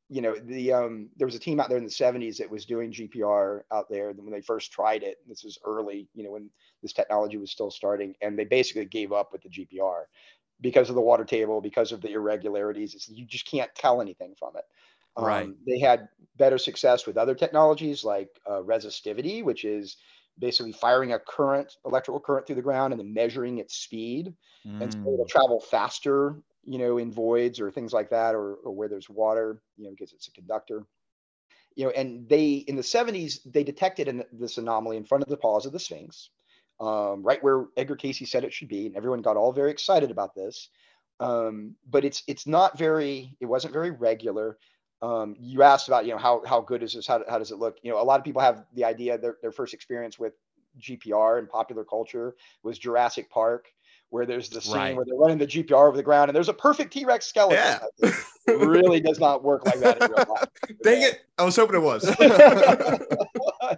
you 0.08 0.20
know 0.20 0.36
the 0.38 0.72
um 0.72 1.10
there 1.16 1.26
was 1.26 1.34
a 1.34 1.38
team 1.40 1.60
out 1.60 1.68
there 1.68 1.78
in 1.78 1.84
the 1.84 1.90
70s 1.90 2.38
that 2.38 2.50
was 2.50 2.66
doing 2.66 2.92
gpr 2.92 3.62
out 3.72 3.88
there 3.88 4.12
when 4.12 4.32
they 4.32 4.40
first 4.40 4.72
tried 4.72 5.02
it 5.02 5.18
this 5.26 5.44
was 5.44 5.58
early 5.64 6.08
you 6.14 6.22
know 6.24 6.30
when 6.32 6.50
this 6.82 6.92
technology 6.92 7.36
was 7.36 7.50
still 7.50 7.70
starting 7.70 8.14
and 8.20 8.38
they 8.38 8.44
basically 8.44 8.84
gave 8.84 9.12
up 9.12 9.32
with 9.32 9.42
the 9.42 9.48
gpr 9.48 10.04
because 10.60 10.88
of 10.88 10.94
the 10.94 11.00
water 11.00 11.24
table 11.24 11.60
because 11.60 11.92
of 11.92 12.00
the 12.00 12.12
irregularities 12.12 12.94
it's, 12.94 13.08
you 13.08 13.24
just 13.26 13.46
can't 13.46 13.74
tell 13.74 14.00
anything 14.00 14.34
from 14.38 14.56
it 14.56 14.64
um, 15.16 15.54
Right. 15.54 15.56
they 15.66 15.78
had 15.78 16.08
better 16.36 16.58
success 16.58 17.06
with 17.06 17.16
other 17.16 17.34
technologies 17.34 18.04
like 18.04 18.28
uh, 18.46 18.60
resistivity 18.62 19.42
which 19.44 19.64
is 19.64 19.96
basically 20.38 20.72
firing 20.72 21.12
a 21.12 21.18
current 21.18 21.76
electrical 21.84 22.20
current 22.20 22.46
through 22.46 22.56
the 22.56 22.62
ground 22.62 22.92
and 22.92 23.00
then 23.00 23.14
measuring 23.14 23.58
its 23.58 23.76
speed. 23.76 24.34
And 24.80 24.92
so 24.92 24.98
Mm. 25.08 25.14
it'll 25.14 25.26
travel 25.26 25.60
faster 25.60 26.36
you 26.66 26.78
know 26.78 26.98
in 26.98 27.12
voids 27.12 27.60
or 27.60 27.70
things 27.70 27.92
like 27.92 28.10
that 28.10 28.34
or, 28.34 28.54
or 28.54 28.72
where 28.72 28.88
there's 28.88 29.08
water 29.10 29.60
you 29.76 29.84
know 29.84 29.90
because 29.90 30.12
it's 30.12 30.28
a 30.28 30.32
conductor. 30.32 30.86
You 31.76 31.86
know 31.86 31.90
and 31.90 32.28
they 32.28 32.54
in 32.54 32.76
the 32.76 32.82
70s 32.82 33.40
they 33.44 33.64
detected 33.64 34.08
an, 34.08 34.24
this 34.32 34.58
anomaly 34.58 34.96
in 34.96 35.04
front 35.04 35.22
of 35.22 35.28
the 35.28 35.36
paws 35.36 35.66
of 35.66 35.72
the 35.72 35.78
sphinx 35.80 36.30
um, 36.80 37.22
right 37.22 37.42
where 37.42 37.66
edgar 37.76 37.96
cayce 37.96 38.28
said 38.30 38.44
it 38.44 38.52
should 38.52 38.68
be 38.68 38.86
and 38.86 38.96
everyone 38.96 39.22
got 39.22 39.36
all 39.36 39.52
very 39.52 39.70
excited 39.70 40.10
about 40.10 40.34
this. 40.34 40.68
Um, 41.20 41.76
but 41.88 42.04
it's 42.04 42.22
it's 42.26 42.46
not 42.46 42.76
very 42.78 43.36
it 43.40 43.46
wasn't 43.46 43.72
very 43.72 43.90
regular 43.90 44.58
um, 45.02 45.36
you 45.38 45.62
asked 45.62 45.88
about 45.88 46.06
you 46.06 46.12
know 46.12 46.18
how 46.18 46.42
how 46.46 46.60
good 46.60 46.82
is 46.82 46.94
this 46.94 47.06
how, 47.06 47.22
how 47.28 47.38
does 47.38 47.50
it 47.50 47.58
look 47.58 47.76
you 47.82 47.90
know 47.90 48.00
a 48.00 48.04
lot 48.04 48.18
of 48.18 48.24
people 48.24 48.40
have 48.40 48.64
the 48.74 48.84
idea 48.84 49.18
their, 49.18 49.36
their 49.42 49.52
first 49.52 49.74
experience 49.74 50.18
with 50.18 50.32
gpr 50.80 51.38
and 51.38 51.48
popular 51.48 51.84
culture 51.84 52.34
was 52.62 52.78
jurassic 52.78 53.30
park 53.30 53.66
where 54.10 54.26
there's 54.26 54.48
the 54.48 54.60
scene 54.60 54.74
Right. 54.74 54.96
where 54.96 55.04
they're 55.04 55.16
running 55.16 55.38
the 55.38 55.46
gpr 55.46 55.86
over 55.88 55.96
the 55.96 56.02
ground 56.02 56.28
and 56.30 56.36
there's 56.36 56.48
a 56.48 56.54
perfect 56.54 56.92
t-rex 56.92 57.26
skeleton 57.26 57.58
Yeah. 58.02 58.10
it 58.46 58.58
really 58.58 59.00
does 59.00 59.18
not 59.20 59.42
work 59.44 59.64
like 59.66 59.78
that 59.80 60.02
in 60.02 60.10
real 60.10 60.24
life 60.28 60.48
Dang 60.82 61.02
it! 61.02 61.20
I 61.38 61.44
was 61.44 61.56
hoping 61.56 61.76
it 61.76 61.82
was. 61.82 62.04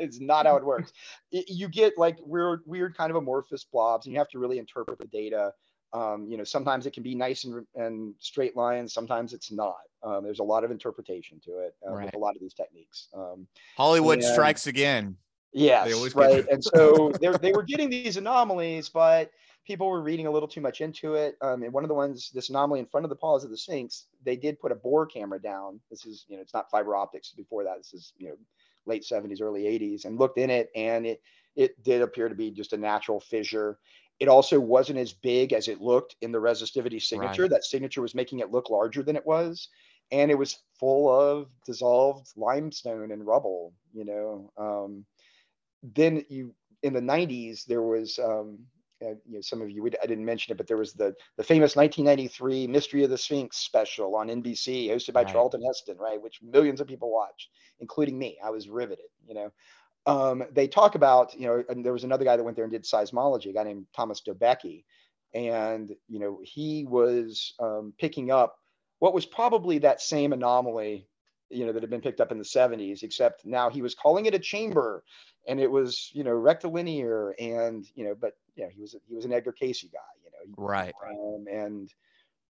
it's 0.00 0.20
not 0.20 0.46
how 0.46 0.56
it 0.56 0.64
works. 0.64 0.92
Y- 1.32 1.44
You 1.48 1.68
get 1.68 1.94
like 1.98 2.16
weird, 2.20 2.60
weird 2.66 2.96
kind 2.96 3.10
of 3.10 3.16
amorphous 3.16 3.64
blobs, 3.64 4.06
and 4.06 4.12
you 4.12 4.18
have 4.18 4.28
to 4.30 4.38
really 4.38 4.58
interpret 4.58 4.98
the 4.98 5.06
data. 5.06 5.52
Um, 5.93 6.26
you 6.28 6.37
know, 6.37 6.45
sometimes 6.45 6.87
it 6.87 6.93
can 6.93 7.03
be 7.03 7.14
nice 7.14 7.45
and, 7.45 7.64
and 7.74 8.14
straight 8.18 8.57
lines. 8.57 8.93
Sometimes 8.93 9.32
it's 9.32 9.51
not. 9.53 9.76
Um, 10.03 10.24
there's 10.24 10.41
a 10.41 10.45
lot 10.45 10.64
of 10.64 10.70
interpretation 10.70 11.41
to 11.45 11.59
it 11.59 11.74
uh, 11.87 11.93
Right. 11.95 12.05
with 12.07 12.14
a 12.14 12.18
lot 12.18 12.34
of 12.34 12.41
these 12.41 12.55
techniques. 12.55 13.09
Um, 13.14 13.47
Hollywood 13.76 14.18
and- 14.18 14.24
strikes 14.32 14.66
again. 14.66 15.16
Yes, 15.53 15.89
get- 15.89 16.14
right. 16.16 16.47
and 16.51 16.62
so 16.62 17.11
they 17.20 17.28
they 17.39 17.53
were 17.53 17.62
getting 17.62 17.89
these 17.89 18.18
anomalies, 18.18 18.91
but 18.91 19.30
people 19.66 19.89
were 19.89 20.03
reading 20.03 20.26
a 20.26 20.30
little 20.30 20.49
too 20.49 20.61
much 20.61 20.82
into 20.82 21.14
it. 21.14 21.37
Um, 21.41 21.62
and 21.62 21.72
one 21.72 21.82
of 21.82 21.89
the 21.89 21.95
ones, 21.95 22.30
this 22.34 22.51
anomaly 22.51 22.80
in 22.80 22.87
front 22.87 23.05
of 23.05 23.11
the 23.11 23.16
paws 23.16 23.43
of 23.43 23.51
the 23.51 23.57
Sphinx, 23.57 24.07
they 24.22 24.37
did 24.37 24.61
put 24.61 24.70
a 24.70 24.74
bore 24.74 25.07
camera 25.07 25.41
down. 25.41 25.80
This 25.91 26.05
is, 26.05 26.26
you 26.28 26.37
know, 26.37 26.43
it's 26.43 26.53
not 26.53 26.70
fiber 26.70 26.95
optics. 26.95 27.30
Before 27.30 27.64
that, 27.64 27.78
this 27.78 27.95
is, 27.95 28.12
you 28.18 28.28
know, 28.28 28.37
late 28.84 29.03
70s, 29.03 29.41
early 29.41 29.62
80s, 29.62 30.05
and 30.05 30.18
looked 30.18 30.37
in 30.39 30.51
it, 30.51 30.68
and 30.76 31.07
it 31.07 31.22
it 31.55 31.82
did 31.82 32.03
appear 32.03 32.28
to 32.28 32.34
be 32.34 32.51
just 32.51 32.74
a 32.74 32.76
natural 32.76 33.18
fissure. 33.18 33.78
It 34.18 34.28
also 34.28 34.58
wasn't 34.60 34.98
as 34.98 35.12
big 35.12 35.52
as 35.52 35.68
it 35.68 35.80
looked 35.80 36.16
in 36.20 36.32
the 36.32 36.38
resistivity 36.38 37.00
signature. 37.02 37.46
Right. 37.46 37.48
That 37.48 37.64
signature 37.64 38.02
was 38.02 38.14
making 38.14 38.40
it 38.40 38.50
look 38.52 38.70
larger 38.70 39.02
than 39.02 39.16
it 39.16 39.26
was, 39.26 39.68
and 40.10 40.30
it 40.30 40.38
was 40.38 40.58
full 40.78 41.08
of 41.08 41.48
dissolved 41.64 42.28
limestone 42.36 43.12
and 43.12 43.26
rubble. 43.26 43.72
You 43.92 44.04
know. 44.04 44.52
Um, 44.56 45.04
then 45.82 46.24
you 46.28 46.54
in 46.82 46.92
the 46.92 47.00
90s 47.00 47.64
there 47.66 47.82
was 47.82 48.18
um 48.18 48.58
uh, 49.04 49.10
you 49.26 49.34
know 49.34 49.40
some 49.40 49.60
of 49.60 49.70
you 49.70 49.82
would, 49.82 49.96
i 50.02 50.06
didn't 50.06 50.24
mention 50.24 50.52
it 50.52 50.56
but 50.56 50.66
there 50.66 50.76
was 50.76 50.92
the 50.94 51.14
the 51.36 51.44
famous 51.44 51.76
1993 51.76 52.66
mystery 52.66 53.04
of 53.04 53.10
the 53.10 53.18
sphinx 53.18 53.56
special 53.58 54.14
on 54.16 54.28
nbc 54.28 54.88
hosted 54.88 55.12
by 55.12 55.24
Right. 55.24 55.24
charlton 55.24 55.62
heston 55.62 55.96
right 55.98 56.20
which 56.22 56.40
millions 56.42 56.80
of 56.80 56.86
people 56.86 57.12
watched 57.12 57.48
including 57.80 58.18
me 58.18 58.38
i 58.44 58.50
was 58.50 58.68
riveted 58.68 59.06
you 59.26 59.34
know 59.34 59.50
um, 60.07 60.44
they 60.52 60.68
talk 60.68 60.94
about 60.94 61.34
you 61.38 61.46
know 61.46 61.64
and 61.68 61.84
there 61.84 61.92
was 61.92 62.04
another 62.04 62.24
guy 62.24 62.36
that 62.36 62.44
went 62.44 62.57
there 62.57 62.64
and 62.64 62.72
did 62.72 62.84
seismology 62.84 63.50
a 63.50 63.52
guy 63.52 63.64
named 63.64 63.86
thomas 63.94 64.22
dobecki 64.26 64.84
and 65.34 65.94
you 66.09 66.18
know 66.18 66.40
he 66.42 66.84
was 66.84 67.54
um, 67.61 67.92
picking 67.98 68.30
up 68.30 68.57
what 68.98 69.14
was 69.14 69.26
probably 69.26 69.78
that 69.78 70.00
same 70.00 70.32
anomaly 70.32 71.07
you 71.50 71.66
know 71.66 71.72
that 71.72 71.82
had 71.82 71.90
been 71.90 72.00
picked 72.00 72.20
up 72.20 72.32
in 72.32 72.38
the 72.38 72.44
70s 72.44 73.02
except 73.02 73.44
now 73.44 73.68
he 73.70 73.82
was 73.82 73.94
calling 73.94 74.26
it 74.26 74.34
a 74.34 74.38
chamber 74.38 75.04
and 75.46 75.61
it 75.61 75.70
was 75.70 76.11
you 76.12 76.24
know 76.24 76.32
rectilinear 76.34 77.34
and 77.38 77.86
you 77.94 78.04
know 78.04 78.14
but 78.18 78.32
you 78.54 78.64
know 78.64 78.70
he 78.70 78.80
was 78.80 78.96
he 79.07 79.14
was 79.14 79.24
an 79.24 79.32
edgar 79.32 79.52
cayce 79.52 79.82
guy 79.82 79.98
you 80.24 80.30
know 80.30 80.54
Right. 80.57 80.94
um, 81.09 81.44
and 81.52 81.92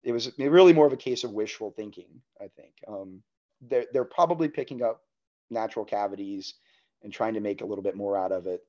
it 0.03 0.11
was 0.11 0.31
really 0.37 0.73
more 0.73 0.87
of 0.87 0.93
a 0.93 0.97
case 0.97 1.23
of 1.23 1.31
wishful 1.31 1.71
thinking 1.71 2.21
i 2.41 2.47
think 2.55 2.73
um, 2.87 3.21
they're, 3.61 3.85
they're 3.93 4.05
probably 4.05 4.47
picking 4.47 4.81
up 4.81 5.01
natural 5.49 5.85
cavities 5.85 6.55
and 7.03 7.11
trying 7.13 7.33
to 7.35 7.39
make 7.39 7.61
a 7.61 7.65
little 7.65 7.83
bit 7.83 7.95
more 7.95 8.17
out 8.17 8.31
of 8.31 8.45
it 8.47 8.61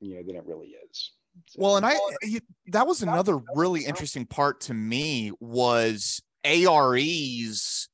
you 0.00 0.14
know 0.16 0.22
than 0.22 0.36
it 0.36 0.44
really 0.46 0.74
is 0.90 1.12
So- 1.46 1.60
Well, 1.62 1.76
and 1.76 1.86
I 1.86 1.94
you, 2.22 2.40
that 2.68 2.86
was 2.86 3.02
another 3.02 3.38
really 3.54 3.84
interesting 3.84 4.26
part 4.26 4.60
to 4.62 4.74
me 4.74 5.32
was 5.40 6.20
AREs. 6.44 7.88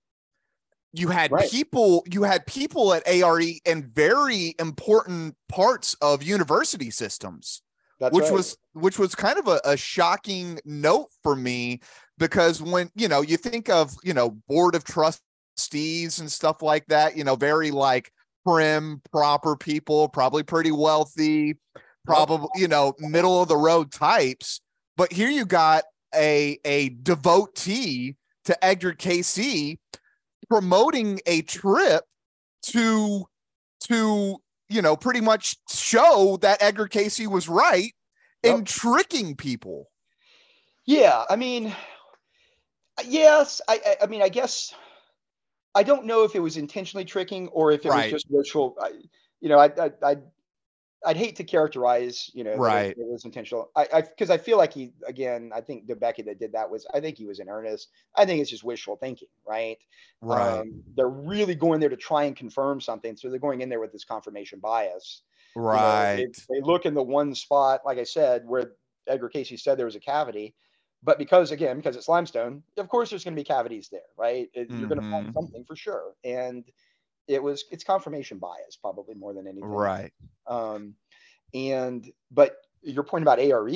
You 0.92 1.08
had 1.08 1.30
Right. 1.30 1.50
people, 1.50 2.02
you 2.10 2.22
had 2.22 2.46
people 2.46 2.94
at 2.94 3.06
ARE 3.06 3.40
in 3.66 3.90
very 3.92 4.54
important 4.58 5.36
parts 5.48 5.94
of 6.00 6.22
university 6.22 6.90
systems, 6.90 7.60
that's 8.00 8.14
which 8.14 8.24
right. 8.24 8.32
was 8.32 8.56
which 8.72 8.98
was 8.98 9.14
kind 9.14 9.38
of 9.38 9.46
a, 9.48 9.60
a 9.64 9.76
shocking 9.76 10.58
note 10.64 11.08
for 11.22 11.36
me 11.36 11.80
because 12.18 12.62
when 12.62 12.90
you 12.94 13.08
know 13.08 13.20
you 13.20 13.36
think 13.36 13.68
of 13.68 13.94
you 14.02 14.14
know 14.14 14.30
board 14.48 14.74
of 14.74 14.84
trustees 14.84 16.18
and 16.20 16.32
stuff 16.32 16.62
like 16.62 16.86
that, 16.86 17.16
you 17.16 17.24
know, 17.24 17.36
very 17.36 17.70
like 17.70 18.10
prim, 18.46 19.02
proper 19.10 19.56
people, 19.56 20.08
probably 20.08 20.42
pretty 20.42 20.70
wealthy, 20.70 21.56
probably 22.04 22.48
you 22.54 22.68
know 22.68 22.94
middle 22.98 23.42
of 23.42 23.48
the 23.48 23.56
road 23.56 23.92
types. 23.92 24.60
But 24.96 25.12
here 25.12 25.28
you 25.28 25.44
got 25.44 25.84
a 26.14 26.58
a 26.64 26.90
devotee 26.90 28.16
to 28.44 28.64
edgar 28.64 28.92
cayce 28.92 29.76
promoting 30.48 31.20
a 31.26 31.42
trip 31.42 32.04
to 32.62 33.24
to 33.80 34.36
you 34.68 34.82
know 34.82 34.96
pretty 34.96 35.20
much 35.20 35.56
show 35.68 36.38
that 36.42 36.62
edgar 36.62 36.86
cayce 36.86 37.20
was 37.26 37.48
right 37.48 37.92
and 38.42 38.58
Yep. 38.58 38.64
tricking 38.66 39.36
people. 39.36 39.90
Yeah, 40.84 41.24
I 41.28 41.34
mean, 41.34 41.74
yes, 43.04 43.60
I, 43.66 43.80
I, 43.84 43.96
I 44.04 44.06
mean, 44.06 44.22
I 44.22 44.28
guess 44.28 44.72
I 45.76 45.82
don't 45.82 46.06
know 46.06 46.24
if 46.24 46.34
it 46.34 46.40
was 46.40 46.56
intentionally 46.56 47.04
tricking 47.04 47.48
or 47.48 47.70
if 47.70 47.84
it 47.84 47.90
Right. 47.90 48.10
was 48.10 48.22
just 48.22 48.26
wishful. 48.30 48.76
I, 48.80 48.92
you 49.40 49.50
know, 49.50 49.58
I, 49.58 49.66
I, 49.78 49.90
I, 50.02 50.16
I'd 51.04 51.16
hate 51.18 51.36
to 51.36 51.44
characterize, 51.44 52.30
you 52.32 52.44
know, 52.44 52.56
Right. 52.56 52.90
It, 52.90 52.96
was 52.98 53.26
intentional. 53.26 53.70
I, 53.76 53.86
I, 53.92 54.00
because 54.00 54.30
I 54.30 54.38
feel 54.38 54.56
like 54.56 54.72
he, 54.72 54.94
again, 55.06 55.52
I 55.54 55.60
think 55.60 55.86
Dobecki 55.86 56.24
that 56.24 56.40
did 56.40 56.52
that 56.52 56.70
was, 56.70 56.86
I 56.94 57.00
think 57.00 57.18
he 57.18 57.26
was 57.26 57.40
in 57.40 57.50
earnest. 57.50 57.90
I 58.14 58.24
think 58.24 58.40
it's 58.40 58.50
just 58.50 58.64
wishful 58.64 58.96
thinking, 58.96 59.28
right? 59.46 59.76
Um, 60.22 60.82
they're 60.96 61.08
really 61.08 61.54
going 61.54 61.78
there 61.78 61.90
to 61.90 61.96
try 61.96 62.24
and 62.24 62.34
confirm 62.34 62.80
something, 62.80 63.14
so 63.14 63.28
they're 63.28 63.38
going 63.38 63.60
in 63.60 63.68
there 63.68 63.80
with 63.80 63.92
this 63.92 64.04
confirmation 64.04 64.58
bias. 64.58 65.22
You 65.54 65.62
know, 65.62 65.68
right 65.68 66.16
they, 66.16 66.54
they 66.54 66.60
look 66.62 66.86
in 66.86 66.94
the 66.94 67.02
one 67.02 67.34
spot, 67.34 67.82
like 67.84 67.98
I 67.98 68.04
said, 68.04 68.46
where 68.46 68.72
Edgar 69.06 69.28
Cayce 69.28 69.62
said 69.62 69.78
there 69.78 69.86
was 69.86 69.94
a 69.94 70.00
cavity. 70.00 70.54
But 71.06 71.18
because 71.18 71.52
again, 71.52 71.76
because 71.76 71.96
it's 71.96 72.08
limestone, 72.08 72.64
of 72.76 72.88
course 72.88 73.08
there's 73.10 73.24
going 73.24 73.34
to 73.36 73.40
be 73.40 73.44
cavities 73.44 73.88
there, 73.90 74.00
right? 74.18 74.50
It- 74.52 74.68
You're 74.78 74.88
going 74.88 75.00
to 75.00 75.08
find 75.08 75.32
something 75.32 75.64
for 75.64 75.76
sure. 75.76 76.14
And 76.24 76.64
it 77.28 77.42
was 77.42 77.64
it's 77.70 77.84
confirmation 77.84 78.38
bias 78.38 78.76
probably 78.76 79.14
more 79.14 79.32
than 79.32 79.46
anything. 79.46 79.68
right 79.70 80.12
Um, 80.48 80.96
and 81.54 82.10
but 82.30 82.56
your 82.82 83.04
point 83.04 83.22
about 83.22 83.38
ARE, 83.38 83.68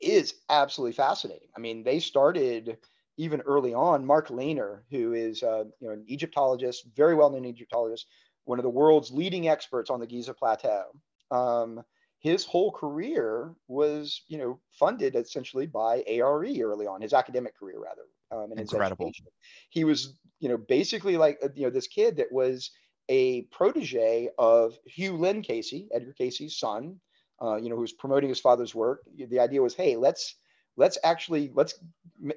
is 0.00 0.34
absolutely 0.48 0.92
fascinating. 0.92 1.48
I 1.56 1.60
mean, 1.60 1.82
they 1.84 1.98
started 2.00 2.78
even 3.16 3.40
early 3.42 3.74
on. 3.74 4.04
Mark 4.04 4.28
Lehner, 4.28 4.80
who 4.90 5.12
is 5.12 5.42
uh, 5.42 5.64
you 5.80 5.88
know 5.88 5.92
an 5.94 6.04
Egyptologist, 6.08 6.86
very 6.96 7.14
well 7.14 7.30
known 7.30 7.44
Egyptologist, 7.44 8.06
one 8.44 8.58
of 8.58 8.62
the 8.64 8.70
world's 8.70 9.12
leading 9.12 9.48
experts 9.48 9.90
on 9.90 10.00
the 10.00 10.06
Giza 10.06 10.34
Plateau. 10.34 10.84
Um, 11.30 11.82
his 12.24 12.46
whole 12.46 12.72
career 12.72 13.54
was, 13.68 14.22
you 14.28 14.38
know, 14.38 14.58
funded 14.70 15.14
essentially 15.14 15.66
by 15.66 16.02
ARE 16.06 16.42
early 16.42 16.86
on, 16.86 17.02
his 17.02 17.12
academic 17.12 17.54
career 17.54 17.78
rather, 17.78 18.06
um, 18.32 18.50
and 18.50 18.58
Incredible. 18.58 19.08
education. 19.08 19.26
He 19.68 19.84
was, 19.84 20.14
you 20.40 20.48
know, 20.48 20.56
basically 20.56 21.18
like, 21.18 21.38
uh, 21.44 21.50
you 21.54 21.64
know, 21.64 21.70
this 21.70 21.86
kid 21.86 22.16
that 22.16 22.32
was 22.32 22.70
a 23.10 23.42
protege 23.52 24.30
of 24.38 24.72
Hugh 24.86 25.18
Lynn 25.18 25.42
Cayce, 25.42 25.74
Edgar 25.92 26.14
Cayce's 26.14 26.58
son, 26.58 26.98
uh, 27.42 27.56
you 27.56 27.68
know, 27.68 27.74
who 27.74 27.82
was 27.82 27.92
promoting 27.92 28.30
his 28.30 28.40
father's 28.40 28.74
work. 28.74 29.02
The 29.18 29.40
idea 29.40 29.60
was, 29.60 29.74
hey, 29.74 29.94
let's 29.96 30.36
let's 30.78 30.96
actually 31.04 31.52
let's 31.54 31.74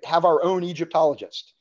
have 0.04 0.26
our 0.26 0.44
own 0.44 0.66
Egyptologist. 0.66 1.54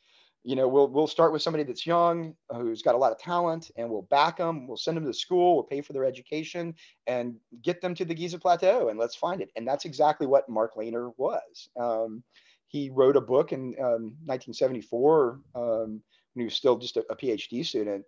You 0.47 0.55
know, 0.55 0.69
we'll 0.69 0.87
we'll 0.87 1.09
start 1.09 1.33
with 1.33 1.43
somebody 1.43 1.65
that's 1.65 1.85
young, 1.85 2.33
uh, 2.51 2.61
who's 2.61 2.81
got 2.81 2.95
a 2.95 2.99
lot 2.99 3.11
of 3.11 3.19
talent, 3.19 3.73
and 3.77 3.91
we'll 3.91 4.03
back 4.03 4.37
them. 4.37 4.69
We'll 4.69 4.77
send 4.77 4.97
them 4.97 5.05
to 5.05 5.13
school. 5.13 5.57
We'll 5.57 5.65
pay 5.65 5.81
for 5.81 5.93
their 5.93 6.05
education 6.05 6.73
and 7.09 7.35
get 7.63 7.81
them 7.81 7.97
to 7.97 8.05
the 8.05 8.15
Giza 8.15 8.39
Plateau, 8.39 8.89
and 8.89 8.97
let's 8.97 9.17
find 9.17 9.41
it. 9.41 9.51
And 9.57 9.67
that's 9.67 9.87
exactly 9.87 10.29
what 10.29 10.49
Mark 10.49 10.77
Lehner 10.77 11.11
was. 11.17 11.69
Um, 11.77 12.23
he 12.69 12.91
wrote 12.91 13.17
a 13.17 13.21
book 13.21 13.51
in 13.51 13.75
um, 13.81 14.15
1974 14.27 15.41
um, 15.57 15.65
when 15.65 16.01
he 16.37 16.45
was 16.45 16.55
still 16.55 16.79
just 16.79 16.97
a, 16.97 17.05
a 17.11 17.17
PhD 17.17 17.67
student 17.67 18.05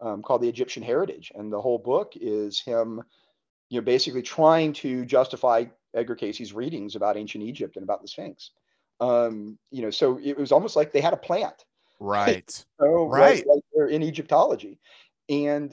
um, 0.00 0.22
called 0.22 0.40
The 0.40 0.48
Egyptian 0.48 0.82
Heritage, 0.82 1.30
and 1.34 1.52
the 1.52 1.60
whole 1.60 1.78
book 1.78 2.14
is 2.18 2.58
him, 2.58 3.02
you 3.68 3.80
know, 3.80 3.84
basically 3.84 4.22
trying 4.22 4.72
to 4.74 5.04
justify 5.04 5.66
Edgar 5.94 6.14
Cayce's 6.14 6.54
readings 6.54 6.96
about 6.96 7.18
ancient 7.18 7.44
Egypt 7.44 7.76
and 7.76 7.82
about 7.82 8.00
the 8.00 8.08
Sphinx. 8.08 8.52
Um, 8.98 9.58
you 9.70 9.82
know, 9.82 9.90
so 9.90 10.18
it 10.24 10.38
was 10.38 10.52
almost 10.52 10.74
like 10.74 10.90
they 10.90 11.02
had 11.02 11.12
a 11.12 11.18
plant 11.18 11.66
Right. 12.02 12.64
Oh, 12.80 13.06
Right. 13.06 13.44
right. 13.46 13.62
there 13.74 13.86
in 13.86 14.02
Egyptology. 14.02 14.80
And, 15.28 15.72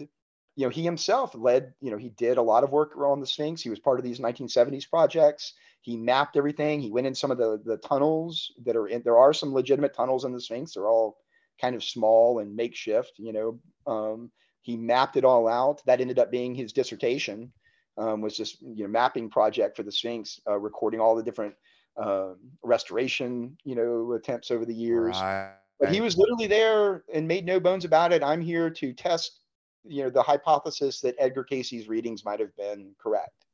you 0.56 0.66
know, 0.66 0.70
he 0.70 0.84
himself 0.84 1.34
led, 1.34 1.74
you 1.82 1.90
know, 1.90 1.98
he 1.98 2.10
did 2.10 2.38
a 2.38 2.42
lot 2.42 2.64
of 2.64 2.72
work 2.72 2.96
around 2.96 3.20
the 3.20 3.26
Sphinx. 3.26 3.62
He 3.64 3.70
was 3.70 3.80
part 3.80 3.98
of 4.00 4.06
these 4.06 4.20
1970s 4.20 4.86
projects. 4.86 5.54
He 5.82 5.98
mapped 5.98 6.38
everything. 6.38 6.82
He 6.82 6.92
went 6.92 7.08
in 7.08 7.16
some 7.16 7.32
of 7.32 7.40
the, 7.40 7.60
the 7.66 7.78
tunnels 7.78 8.54
that 8.66 8.76
are 8.76 8.88
in, 8.88 9.02
there 9.02 9.18
are 9.18 9.34
some 9.34 9.54
legitimate 9.54 9.96
tunnels 9.96 10.24
in 10.24 10.32
the 10.32 10.42
Sphinx. 10.42 10.74
They're 10.74 10.88
all 10.88 11.18
kind 11.60 11.76
of 11.76 11.84
small 11.84 12.40
and 12.40 12.56
makeshift, 12.56 13.14
you 13.18 13.34
know. 13.34 13.60
Um, 13.92 14.32
he 14.62 14.78
mapped 14.78 15.18
it 15.18 15.26
all 15.26 15.48
out. 15.48 15.82
That 15.86 16.02
ended 16.02 16.20
up 16.20 16.30
being 16.30 16.54
his 16.54 16.74
dissertation, 16.74 17.52
um, 17.98 18.22
was 18.22 18.38
this, 18.38 18.62
you 18.62 18.84
know, 18.84 18.90
mapping 18.90 19.32
project 19.32 19.76
for 19.78 19.84
the 19.84 19.92
Sphinx, 19.92 20.40
uh, 20.48 20.60
recording 20.60 21.00
all 21.00 21.16
the 21.16 21.24
different 21.24 21.56
um, 21.98 22.38
restoration, 22.62 23.58
you 23.64 23.74
know, 23.74 24.14
attempts 24.14 24.52
over 24.52 24.66
the 24.66 24.76
years 24.76 25.18
Right. 25.18 25.56
But 25.80 25.94
he 25.94 26.02
was 26.02 26.18
literally 26.18 26.48
there 26.48 27.04
and 27.14 27.28
made 27.28 27.46
no 27.46 27.60
bones 27.60 27.86
about 27.86 28.12
it. 28.12 28.22
I'm 28.22 28.42
here 28.42 28.70
to 28.70 28.94
test, 28.94 29.40
you 29.86 30.04
know, 30.04 30.10
the 30.10 30.22
hypothesis 30.22 31.00
that 31.02 31.16
Edgar 31.18 31.44
Cayce's 31.44 31.88
readings 31.88 32.26
might 32.26 32.40
have 32.40 32.56
been 32.58 32.94
correct. 32.98 33.46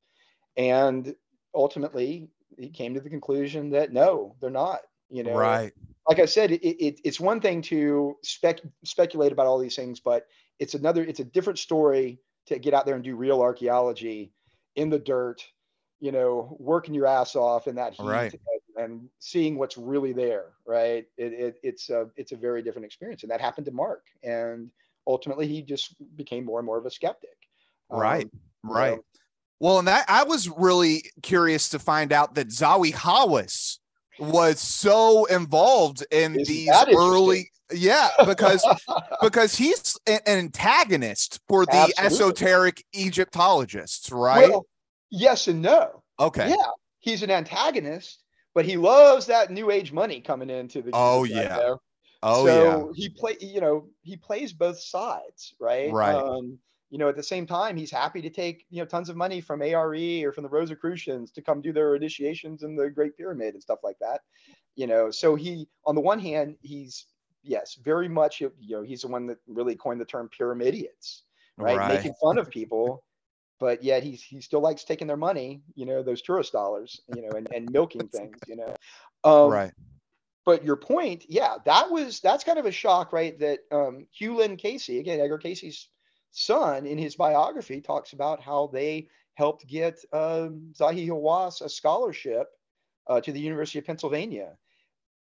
And 0.57 1.15
ultimately, 1.53 2.29
he 2.57 2.69
came 2.69 2.93
to 2.93 2.99
the 2.99 3.09
conclusion 3.09 3.69
that 3.71 3.93
no, 3.93 4.35
they're 4.41 4.49
not. 4.49 4.81
You 5.09 5.23
know, 5.23 5.35
Right. 5.35 5.71
like 6.09 6.19
I 6.19 6.25
said, 6.25 6.51
it, 6.51 6.63
it, 6.63 6.99
it's 7.03 7.19
one 7.19 7.39
thing 7.39 7.61
to 7.63 8.17
spec, 8.23 8.61
speculate 8.83 9.31
about 9.31 9.45
all 9.45 9.59
these 9.59 9.75
things, 9.75 9.99
but 9.99 10.27
it's 10.57 10.73
another, 10.73 11.03
it's 11.03 11.19
a 11.19 11.25
different 11.25 11.59
story 11.59 12.19
to 12.47 12.57
get 12.57 12.73
out 12.73 12.85
there 12.85 12.95
and 12.95 13.03
do 13.03 13.15
real 13.15 13.41
archaeology 13.41 14.31
in 14.75 14.89
the 14.89 14.99
dirt, 14.99 15.45
you 15.99 16.11
know, 16.11 16.57
working 16.59 16.93
your 16.93 17.05
ass 17.07 17.35
off 17.35 17.67
in 17.67 17.75
that 17.75 17.93
heat 17.93 18.03
Right. 18.03 18.39
And, 18.77 19.09
seeing 19.19 19.57
what's 19.57 19.77
really 19.77 20.13
there, 20.13 20.53
right? 20.65 21.05
It, 21.17 21.33
it, 21.33 21.55
it's 21.63 21.89
a, 21.89 22.07
it's 22.15 22.31
a 22.31 22.35
very 22.35 22.61
different 22.61 22.85
experience. 22.85 23.23
And 23.23 23.31
that 23.31 23.41
happened 23.41 23.65
to 23.65 23.71
Mark. 23.71 24.05
And 24.23 24.69
ultimately, 25.07 25.47
he 25.47 25.61
just 25.61 25.95
became 26.15 26.45
more 26.45 26.59
and 26.59 26.65
more 26.65 26.77
of 26.77 26.85
a 26.85 26.91
skeptic. 26.91 27.37
Right. 27.89 28.25
Um, 28.25 28.31
Right. 28.63 28.95
know, 28.95 29.03
Well, 29.59 29.79
and 29.79 29.87
that 29.87 30.05
I 30.09 30.23
was 30.23 30.49
really 30.49 31.03
curious 31.21 31.69
to 31.69 31.79
find 31.79 32.11
out 32.11 32.35
that 32.35 32.47
Zahi 32.49 32.93
Hawass 32.93 33.77
was 34.19 34.59
so 34.59 35.25
involved 35.25 36.05
in 36.11 36.33
these 36.45 36.69
early 36.95 37.51
yeah 37.73 38.09
because 38.25 38.65
because 39.21 39.55
he's 39.55 39.97
an 40.07 40.19
antagonist 40.27 41.39
for 41.47 41.65
the 41.65 41.71
Absolutely. 41.73 42.05
esoteric 42.05 42.85
egyptologists 42.95 44.11
right 44.11 44.49
Well, 44.49 44.65
yes 45.09 45.47
and 45.47 45.61
no. 45.61 46.03
okay 46.19 46.49
Yeah, 46.49 46.69
he's 46.99 47.23
an 47.23 47.31
antagonist, 47.31 48.23
but 48.55 48.65
he 48.65 48.77
loves 48.77 49.27
that 49.27 49.51
new 49.51 49.69
age 49.69 49.91
money 49.91 50.21
coming 50.21 50.49
into 50.49 50.81
the. 50.81 50.91
Oh, 50.93 51.25
yeah. 51.25 51.55
Plateau. 51.55 51.81
oh 52.23 52.45
so 52.47 52.93
he 52.95 53.09
play, 53.09 53.35
you 53.39 53.61
know, 53.61 53.87
he 54.01 54.15
plays 54.15 54.53
both 54.53 54.79
sides, 54.79 55.53
right? 55.59 55.91
Right. 55.91 56.15
Um, 56.15 56.57
you 56.89 56.97
know, 56.97 57.09
at 57.09 57.17
the 57.17 57.23
same 57.23 57.45
time, 57.45 57.75
he's 57.75 57.91
happy 57.91 58.21
to 58.21 58.29
take 58.29 58.65
you 58.69 58.79
know 58.79 58.85
tons 58.85 59.09
of 59.09 59.17
money 59.17 59.41
from 59.41 59.61
ARE 59.61 60.25
or 60.25 60.31
from 60.31 60.43
the 60.43 60.49
Rosicrucians 60.49 61.29
to 61.31 61.41
come 61.41 61.61
do 61.61 61.73
their 61.73 61.95
initiations 61.95 62.63
in 62.63 62.75
the 62.75 62.89
Great 62.89 63.17
Pyramid 63.17 63.53
and 63.53 63.61
stuff 63.61 63.79
like 63.83 63.97
that. 63.99 64.21
You 64.75 64.87
know, 64.87 65.11
so 65.11 65.35
he, 65.35 65.67
on 65.85 65.95
the 65.95 66.01
one 66.01 66.19
hand, 66.19 66.55
he's 66.61 67.07
yes, 67.43 67.77
very 67.83 68.07
much. 68.07 68.39
You 68.39 68.51
know, 68.69 68.83
he's 68.83 69.01
the 69.01 69.07
one 69.09 69.27
that 69.27 69.37
really 69.47 69.75
coined 69.75 69.99
the 69.99 70.05
term 70.05 70.29
pyramidiots, 70.29 71.23
right? 71.57 71.77
Right. 71.77 71.95
Making 71.95 72.13
fun 72.21 72.37
of 72.37 72.49
people. 72.49 73.03
But 73.59 73.83
yet 73.83 74.03
he's 74.03 74.21
he 74.21 74.41
still 74.41 74.59
likes 74.59 74.83
taking 74.83 75.07
their 75.07 75.17
money, 75.17 75.61
you 75.75 75.85
know, 75.85 76.03
those 76.03 76.21
tourist 76.21 76.51
dollars, 76.51 76.99
you 77.15 77.21
know, 77.21 77.37
and, 77.37 77.47
and 77.53 77.71
milking 77.71 78.07
things, 78.09 78.37
you 78.47 78.57
know. 78.57 78.75
Um, 79.23 79.51
right 79.51 79.71
but 80.45 80.63
your 80.63 80.75
point, 80.75 81.25
yeah, 81.27 81.55
that 81.65 81.89
was 81.89 82.19
that's 82.19 82.43
kind 82.43 82.59
of 82.59 82.67
a 82.67 82.71
shock, 82.71 83.11
right? 83.11 83.37
That 83.39 83.59
um, 83.71 84.05
Hugh 84.11 84.37
Lynn 84.37 84.55
Cayce, 84.55 84.89
again, 84.89 85.19
Edgar 85.19 85.39
Cayce's 85.39 85.89
son, 86.31 86.85
in 86.85 86.97
his 86.97 87.15
biography, 87.15 87.81
talks 87.81 88.13
about 88.13 88.41
how 88.41 88.69
they 88.71 89.07
helped 89.33 89.67
get 89.67 89.97
um, 90.13 90.71
Zahi 90.73 91.07
Hawass 91.07 91.61
a 91.61 91.67
scholarship 91.67 92.47
uh, 93.07 93.19
to 93.21 93.31
the 93.31 93.39
University 93.39 93.79
of 93.79 93.85
Pennsylvania. 93.85 94.51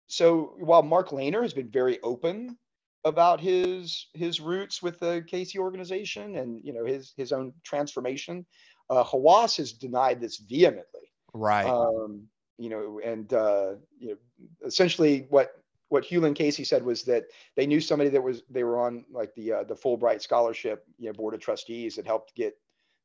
So 0.09 0.55
while 0.59 0.83
Mark 0.83 1.11
Lehner 1.11 1.43
has 1.43 1.55
been 1.55 1.71
very 1.71 2.01
open 2.03 2.59
about 3.05 3.41
his 3.41 4.09
his 4.15 4.41
roots 4.41 4.83
with 4.83 4.99
the 5.01 5.25
Cayce 5.27 5.57
organization 5.57 6.37
and 6.37 6.61
you 6.65 6.73
know 6.73 6.85
his 6.85 7.13
his 7.17 7.33
own 7.33 7.53
transformation, 7.65 8.47
uh, 8.91 9.05
Hawass 9.05 9.57
has 9.57 9.73
denied 9.73 10.21
this 10.21 10.39
vehemently 10.39 11.13
right 11.35 11.67
um, 11.67 12.29
you 12.63 12.69
know, 12.69 13.01
and 13.05 13.33
uh, 13.33 13.73
you 13.99 14.11
know, 14.11 14.17
essentially 14.65 15.27
what 15.31 15.57
what 15.89 16.05
Hugh 16.05 16.21
Lynn 16.21 16.33
Cayce 16.33 16.67
said 16.69 16.85
was 16.85 17.03
that 17.05 17.25
they 17.57 17.67
knew 17.67 17.81
somebody 17.81 18.09
that 18.11 18.23
was 18.23 18.43
they 18.49 18.63
were 18.63 18.81
on 18.81 19.05
like 19.11 19.35
the 19.35 19.53
uh, 19.53 19.65
the 19.65 19.75
Fulbright 19.75 20.23
scholarship, 20.23 20.85
you 20.99 21.07
know, 21.07 21.13
board 21.13 21.35
of 21.35 21.41
trustees 21.41 21.97
that 21.97 22.07
helped 22.07 22.35
get 22.37 22.55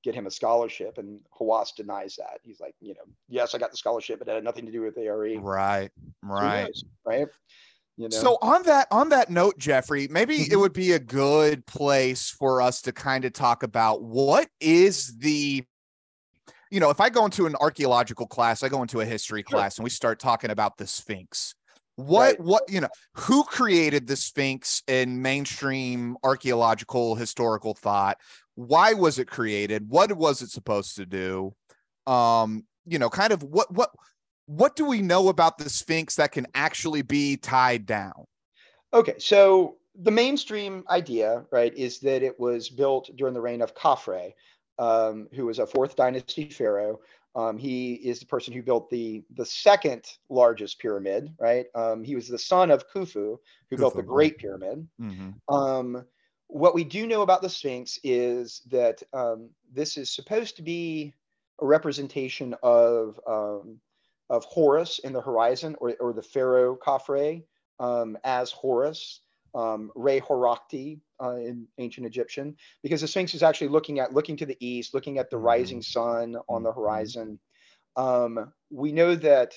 get 0.04 0.14
him 0.14 0.28
a 0.28 0.32
scholarship, 0.32 1.00
and 1.00 1.20
Hawass 1.40 1.76
denies 1.76 2.18
that. 2.18 2.40
He's 2.44 2.60
like, 2.60 2.76
you 2.80 2.94
know, 2.94 3.02
yes, 3.30 3.56
I 3.56 3.58
got 3.58 3.72
the 3.72 3.78
scholarship, 3.78 4.20
but 4.20 4.28
it 4.28 4.36
had 4.36 4.44
nothing 4.44 4.68
to 4.68 4.72
do 4.72 4.82
with 4.82 4.98
ARE. 4.98 5.40
right 5.40 5.90
right 6.22 6.64
knows, 6.66 6.84
right? 7.04 7.28
You 7.98 8.10
know, 8.10 8.18
So 8.18 8.38
on 8.42 8.64
that 8.64 8.88
on 8.92 9.10
that 9.10 9.30
note, 9.32 9.58
Jeffrey, 9.58 10.08
maybe 10.08 10.44
it 10.44 10.52
Mhm. 10.52 10.60
would 10.60 10.74
be 10.74 10.92
a 10.92 11.00
good 11.00 11.66
place 11.66 12.30
for 12.30 12.62
us 12.62 12.82
to 12.84 12.92
kind 12.92 13.26
of 13.26 13.34
talk 13.34 13.64
about 13.64 14.04
what 14.04 14.50
is 14.60 15.18
the 15.18 15.66
you 16.70 16.82
know, 16.82 16.90
if 16.90 17.00
I 17.00 17.10
go 17.10 17.24
into 17.24 17.46
an 17.46 17.56
archaeological 17.56 18.28
class, 18.28 18.62
I 18.62 18.68
go 18.70 18.82
into 18.82 19.00
a 19.00 19.06
history 19.06 19.42
Sure. 19.42 19.58
class 19.58 19.78
and 19.78 19.84
we 19.86 19.90
start 19.90 20.20
talking 20.20 20.52
about 20.52 20.78
the 20.78 20.86
Sphinx. 20.86 21.56
What 21.96 22.38
Right. 22.38 22.40
what 22.40 22.64
you 22.70 22.82
know, 22.82 22.90
who 23.16 23.44
created 23.46 24.06
the 24.06 24.16
Sphinx 24.16 24.84
in 24.88 25.22
mainstream 25.22 26.18
archaeological 26.24 27.16
historical 27.16 27.74
thought? 27.74 28.18
Why 28.56 28.94
was 28.94 29.18
it 29.18 29.28
created? 29.28 29.90
What 29.90 30.12
was 30.14 30.42
it 30.42 30.52
supposed 30.52 30.98
to 30.98 31.06
do? 31.06 31.56
Um, 32.06 32.68
you 32.86 33.00
know, 33.00 33.10
kind 33.10 33.34
of 33.34 33.42
what 33.44 33.72
what 33.74 33.90
what 34.48 34.76
do 34.76 34.86
we 34.86 35.02
know 35.02 35.30
about 35.30 35.58
the 35.58 35.70
Sphinx 35.70 36.16
that 36.16 36.32
can 36.32 36.48
actually 36.56 37.04
be 37.04 37.38
tied 37.38 37.86
down? 37.86 38.26
Okay, 38.94 39.16
so 39.20 39.76
the 40.02 40.12
mainstream 40.12 40.84
idea, 40.90 41.46
right, 41.52 41.76
is 41.76 42.00
that 42.00 42.24
it 42.24 42.40
was 42.40 42.70
built 42.70 43.10
during 43.16 43.34
the 43.34 43.42
reign 43.42 43.62
of 43.62 43.76
Khafre, 43.76 44.34
um, 44.80 45.28
who 45.34 45.46
was 45.46 45.60
a 45.60 45.68
fourth 45.68 45.96
dynasty 45.96 46.50
pharaoh. 46.50 47.00
Um, 47.36 47.58
he 47.58 47.94
is 47.96 48.20
the 48.20 48.26
person 48.26 48.54
who 48.54 48.64
built 48.64 48.90
the 48.90 49.24
the 49.36 49.46
second 49.46 50.06
largest 50.30 50.80
pyramid, 50.80 51.32
right? 51.40 51.68
Um, 51.76 52.04
he 52.04 52.16
was 52.16 52.28
the 52.28 52.40
son 52.40 52.72
of 52.72 52.90
Khufu, 52.90 53.38
who 53.70 53.78
built 53.78 53.96
the 53.96 54.02
Khufu, 54.02 54.08
right. 54.08 54.16
Great 54.16 54.38
Pyramid. 54.38 54.88
Mm-hmm. 55.00 55.54
Um, 55.56 56.06
what 56.48 56.74
we 56.74 56.84
do 56.84 57.06
know 57.06 57.22
about 57.22 57.42
the 57.42 57.50
Sphinx 57.50 58.00
is 58.04 58.62
that 58.72 59.04
um, 59.14 59.50
this 59.72 59.98
is 59.98 60.10
supposed 60.10 60.56
to 60.56 60.64
be 60.64 61.14
a 61.62 61.66
representation 61.66 62.56
of 62.64 63.20
um, 63.28 63.80
of 64.30 64.44
Horus 64.46 65.00
in 65.00 65.14
the 65.14 65.22
horizon, 65.22 65.76
or, 65.80 65.96
or 66.00 66.14
the 66.14 66.22
pharaoh 66.22 66.78
Khafre 66.78 67.44
um, 67.80 68.18
as 68.24 68.52
Horus, 68.52 69.22
um, 69.56 69.92
Re 69.96 70.20
Horakhti 70.20 71.00
uh, 71.24 71.36
in 71.36 71.68
ancient 71.78 72.06
Egyptian, 72.06 72.56
because 72.84 73.02
the 73.02 73.08
Sphinx 73.08 73.34
is 73.34 73.44
actually 73.44 73.70
looking 73.70 74.00
at 74.00 74.14
looking 74.14 74.38
to 74.38 74.46
the 74.46 74.58
east, 74.60 74.94
looking 74.94 75.18
at 75.18 75.30
the 75.30 75.38
rising 75.38 75.82
sun 75.82 76.36
on 76.48 76.64
the 76.64 76.72
Mhm. 76.72 76.76
horizon. 76.76 77.40
Um, 77.96 78.54
we 78.70 78.92
know 78.92 79.16
that 79.16 79.54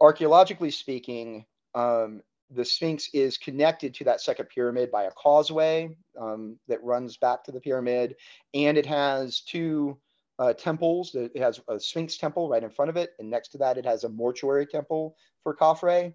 archaeologically 0.00 0.70
speaking, 0.70 1.46
um, 1.74 2.22
the 2.50 2.64
Sphinx 2.64 3.08
is 3.12 3.38
connected 3.38 3.94
to 3.94 4.04
that 4.04 4.20
second 4.20 4.48
pyramid 4.48 4.90
by 4.90 5.04
a 5.04 5.10
causeway 5.10 5.96
um, 6.20 6.58
that 6.68 6.82
runs 6.82 7.16
back 7.16 7.44
to 7.44 7.52
the 7.52 7.60
pyramid, 7.60 8.16
and 8.54 8.78
it 8.78 8.86
has 8.86 9.40
two 9.40 9.98
uh, 10.38 10.52
temples. 10.52 11.14
It 11.14 11.36
has 11.38 11.60
a 11.68 11.80
Sphinx 11.80 12.16
temple 12.16 12.48
right 12.48 12.62
in 12.62 12.70
front 12.70 12.90
of 12.90 12.96
it, 12.96 13.14
and 13.18 13.30
next 13.30 13.48
to 13.48 13.58
that, 13.58 13.78
it 13.78 13.84
has 13.84 14.04
a 14.04 14.08
mortuary 14.08 14.66
temple 14.66 15.16
for 15.42 15.54
Khafre. 15.54 16.14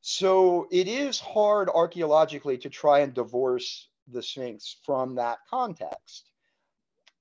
So 0.00 0.68
it 0.70 0.86
is 0.86 1.18
hard 1.18 1.70
archaeologically 1.70 2.58
to 2.58 2.68
try 2.68 3.00
and 3.00 3.14
divorce 3.14 3.88
the 4.08 4.22
Sphinx 4.22 4.76
from 4.84 5.14
that 5.14 5.38
context. 5.48 6.30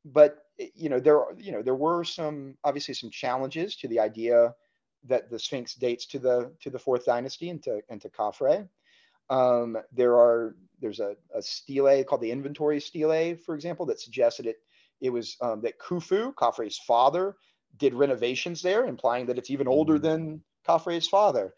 But 0.04 0.40
you 0.76 0.90
know 0.90 1.00
there 1.00 1.24
you 1.38 1.52
know 1.52 1.62
there 1.62 1.76
were 1.76 2.04
some 2.04 2.58
obviously 2.64 2.94
some 2.94 3.10
challenges 3.10 3.76
to 3.78 3.88
the 3.88 4.00
idea 4.00 4.54
that 5.06 5.30
the 5.30 5.40
Sphinx 5.40 5.76
dates 5.76 6.06
to 6.08 6.20
the 6.20 6.52
to 6.62 6.70
the 6.70 6.80
fourth 6.80 7.06
dynasty 7.06 7.50
and 7.50 7.64
to 7.64 7.82
and 7.90 8.02
to 8.02 8.10
Khafre. 8.10 8.68
Um, 9.30 9.78
there 9.94 10.16
are 10.16 10.56
there's 10.82 11.00
a, 11.00 11.16
a 11.34 11.42
stele 11.42 12.04
called 12.04 12.22
the 12.22 12.32
inventory 12.32 12.82
stele, 12.82 13.36
for 13.38 13.56
example, 13.56 13.86
that 13.86 14.02
suggests 14.02 14.38
that 14.38 14.46
it 14.46 14.58
it 15.02 15.10
was 15.10 15.38
um, 15.42 15.62
that 15.62 15.80
Khufu, 15.80 16.34
Khafre's 16.36 16.80
father, 16.80 17.36
did 17.78 17.94
renovations 17.94 18.62
there, 18.62 18.86
implying 18.86 19.26
that 19.28 19.38
it's 19.38 19.50
even 19.52 19.68
older 19.68 19.98
Mm. 19.98 20.02
than 20.02 20.44
Khafre's 20.68 21.08
father. 21.08 21.54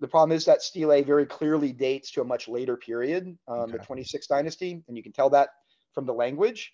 The 0.00 0.08
problem 0.08 0.34
is 0.36 0.44
that 0.46 0.62
stele 0.62 1.02
very 1.02 1.26
clearly 1.26 1.72
dates 1.72 2.10
to 2.12 2.22
a 2.22 2.24
much 2.24 2.48
later 2.48 2.76
period, 2.76 3.38
um, 3.48 3.70
the 3.70 3.78
26th 3.78 4.28
dynasty, 4.28 4.82
and 4.88 4.96
you 4.96 5.02
can 5.02 5.12
tell 5.12 5.30
that 5.30 5.50
from 5.94 6.06
the 6.06 6.14
language. 6.14 6.72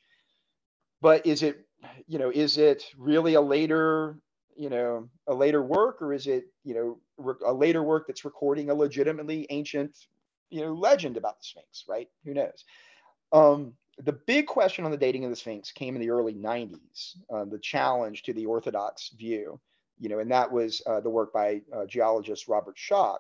But 1.01 1.27
is 1.27 1.43
it, 1.43 1.67
you 2.07 2.19
know, 2.19 2.31
is 2.31 2.59
it 2.59 2.85
really 2.97 3.35
a 3.35 3.41
later, 3.41 4.19
you 4.57 4.71
know, 4.71 5.09
a 5.27 5.35
later 5.35 5.63
work, 5.63 6.03
or 6.03 6.13
is 6.13 6.27
it, 6.27 6.45
you 6.65 6.75
know, 6.75 7.01
re- 7.19 7.35
a 7.45 7.53
later 7.53 7.83
work 7.83 8.07
that's 8.07 8.25
recording 8.25 8.71
a 8.71 8.75
legitimately 8.75 9.47
ancient, 9.51 9.97
you 10.51 10.63
know, 10.63 10.73
legend 10.73 11.17
about 11.17 11.39
the 11.39 11.45
Sphinx, 11.45 11.85
right? 11.89 12.09
Who 12.25 12.35
knows? 12.35 12.65
Um, 13.33 13.75
the 14.05 14.13
big 14.13 14.47
question 14.47 14.85
on 14.85 14.91
the 14.91 14.97
dating 14.97 15.25
of 15.25 15.31
the 15.31 15.37
Sphinx 15.37 15.73
came 15.73 15.95
in 15.95 16.01
the 16.01 16.11
early 16.11 16.35
90s, 16.35 17.17
uh, 17.33 17.45
the 17.45 17.59
challenge 17.59 18.23
to 18.25 18.33
the 18.33 18.47
Orthodox 18.47 19.11
view, 19.11 19.61
you 19.99 20.09
know, 20.09 20.21
and 20.21 20.31
that 20.31 20.51
was 20.51 20.83
uh, 20.87 21.01
the 21.01 21.11
work 21.11 21.33
by 21.33 21.61
uh, 21.75 21.87
geologist 21.87 22.49
Robert 22.49 22.77
Schoch. 22.77 23.19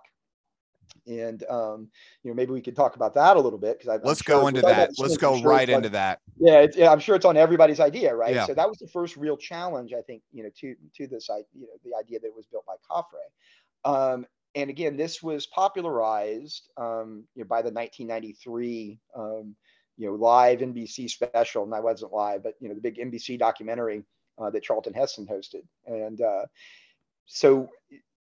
And 1.06 1.44
um, 1.50 1.88
you 2.22 2.30
know, 2.30 2.34
maybe 2.34 2.52
we 2.52 2.62
could 2.62 2.74
talk 2.74 2.96
about 2.96 3.12
that 3.14 3.36
a 3.36 3.40
little 3.40 3.58
bit 3.58 3.78
because 3.78 4.00
i 4.00 4.06
Let's 4.06 4.22
go 4.22 4.46
into 4.46 4.62
that. 4.62 4.92
Let's 4.98 5.18
go 5.18 5.42
right 5.42 5.68
into 5.68 5.90
that. 5.90 6.20
yeah, 6.38 6.60
it's, 6.60 6.78
yeah, 6.78 6.90
I'm 6.90 7.00
sure 7.00 7.14
it's 7.14 7.26
on 7.26 7.36
everybody's 7.36 7.78
idea, 7.78 8.14
right? 8.14 8.34
Yeah. 8.34 8.46
So 8.46 8.54
that 8.54 8.66
was 8.66 8.78
the 8.78 8.88
first 8.88 9.16
real 9.16 9.36
challenge, 9.36 9.92
I 9.92 10.00
think, 10.00 10.22
you 10.32 10.44
know, 10.44 10.50
to 10.60 10.74
to 10.96 11.06
this, 11.06 11.28
you 11.28 11.62
know, 11.62 11.68
the 11.84 11.94
idea 11.94 12.20
that 12.20 12.28
it 12.28 12.34
was 12.34 12.46
built 12.46 12.64
by 12.64 12.76
Khafre. 12.90 13.04
Um, 13.84 14.26
and 14.54 14.70
again, 14.70 14.96
this 14.96 15.22
was 15.22 15.46
popularized, 15.46 16.70
um, 16.78 17.24
you 17.34 17.44
know, 17.44 17.48
by 17.48 17.60
the 17.60 17.70
1993, 17.70 18.98
um, 19.14 19.54
you 19.98 20.08
know, 20.08 20.14
live 20.14 20.60
NBC 20.60 21.10
special, 21.10 21.64
and 21.64 21.74
I 21.74 21.80
wasn't 21.80 22.12
live, 22.12 22.42
but 22.42 22.54
you 22.60 22.68
know, 22.68 22.74
the 22.74 22.80
big 22.80 22.96
NBC 22.96 23.38
documentary 23.38 24.04
uh, 24.38 24.50
that 24.50 24.62
Charlton 24.62 24.94
Heston 24.94 25.26
hosted, 25.26 25.64
and 25.86 26.20
uh, 26.20 26.46
so 27.26 27.68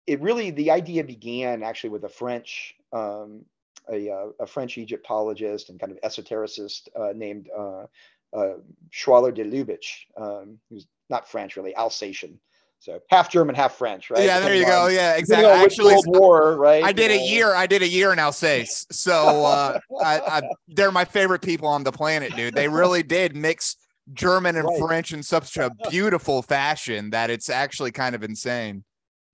it 0.06 0.20
really 0.22 0.52
the 0.52 0.72
idea 0.72 1.04
began 1.04 1.64
actually 1.64 1.92
with 1.92 2.04
a 2.04 2.10
French 2.10 2.76
um, 2.92 3.46
a, 3.90 4.10
uh, 4.10 4.28
a 4.40 4.48
French 4.48 4.78
Egyptologist 4.78 5.70
and 5.70 5.80
kind 5.80 5.92
of 5.92 6.02
esotericist 6.02 6.88
uh, 6.96 7.14
named 7.16 7.50
uh, 7.56 7.86
uh, 8.34 8.56
Schwaller 8.92 9.34
de 9.34 9.44
Lubicz, 9.44 10.06
um, 10.18 10.60
who's 10.70 10.88
not 11.10 11.30
French 11.30 11.56
really, 11.56 11.76
Alsatian, 11.76 12.40
so 12.80 13.00
half 13.10 13.30
German, 13.30 13.56
half 13.56 13.76
French, 13.76 14.10
right? 14.10 14.24
Yeah, 14.24 14.40
there 14.40 14.56
you 14.56 14.66
go. 14.66 14.88
Yeah, 14.88 15.16
exactly. 15.16 15.48
which 15.48 15.74
Actually, 15.74 15.94
World 15.96 16.06
War, 16.08 16.58
right? 16.58 16.84
I 16.84 16.90
you 16.90 16.94
did 16.94 17.12
a 17.12 17.18
year. 17.18 17.54
I 17.54 17.66
did 17.66 17.82
a 17.82 17.88
year 17.88 18.14
in 18.14 18.20
Alsace. 18.20 18.86
So 18.92 19.46
uh, 19.46 19.80
I, 20.04 20.20
I, 20.20 20.42
they're 20.68 20.92
my 20.92 21.06
favorite 21.06 21.42
people 21.42 21.68
on 21.68 21.84
the 21.84 21.92
planet, 21.92 22.36
dude. 22.36 22.54
They 22.54 22.68
really 22.68 23.04
did 23.04 23.36
mix 23.36 23.78
German 24.14 24.56
and 24.56 24.68
Right. 24.68 24.80
French 24.80 25.12
in 25.12 25.24
such 25.24 25.58
a 25.58 25.72
beautiful 25.90 26.42
fashion 26.42 27.10
that 27.10 27.30
it's 27.30 27.50
actually 27.50 27.92
kind 27.92 28.16
of 28.16 28.24
insane. 28.24 28.84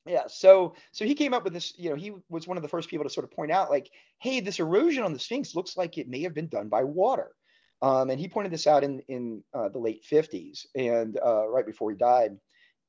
Yeah, 0.06 0.24
so 0.28 0.76
so 0.92 1.06
he 1.06 1.16
came 1.16 1.34
up 1.34 1.44
with 1.44 1.54
this. 1.54 1.74
You 1.78 1.90
know, 1.90 1.96
he 1.96 2.14
was 2.30 2.48
one 2.48 2.58
of 2.58 2.64
the 2.64 2.70
first 2.70 2.90
people 2.90 3.04
to 3.04 3.10
sort 3.10 3.24
of 3.26 3.32
point 3.32 3.52
out, 3.52 3.70
like, 3.70 3.90
hey, 4.20 4.40
this 4.40 4.60
erosion 4.60 5.04
on 5.04 5.14
the 5.14 5.20
Sphinx 5.20 5.56
looks 5.56 5.78
like 5.78 5.98
it 5.98 6.10
may 6.10 6.22
have 6.24 6.34
been 6.34 6.48
done 6.48 6.70
by 6.70 6.84
water. 6.84 7.32
Um, 7.82 8.10
and 8.10 8.20
he 8.20 8.30
pointed 8.30 8.52
this 8.52 8.68
out 8.68 8.84
in 8.84 9.02
in 9.10 9.44
uh, 9.54 9.70
the 9.70 9.80
late 9.80 10.04
50s 10.10 10.66
and 10.76 11.20
uh, 11.24 11.48
right 11.48 11.66
before 11.66 11.92
he 11.92 11.98
died 11.98 12.38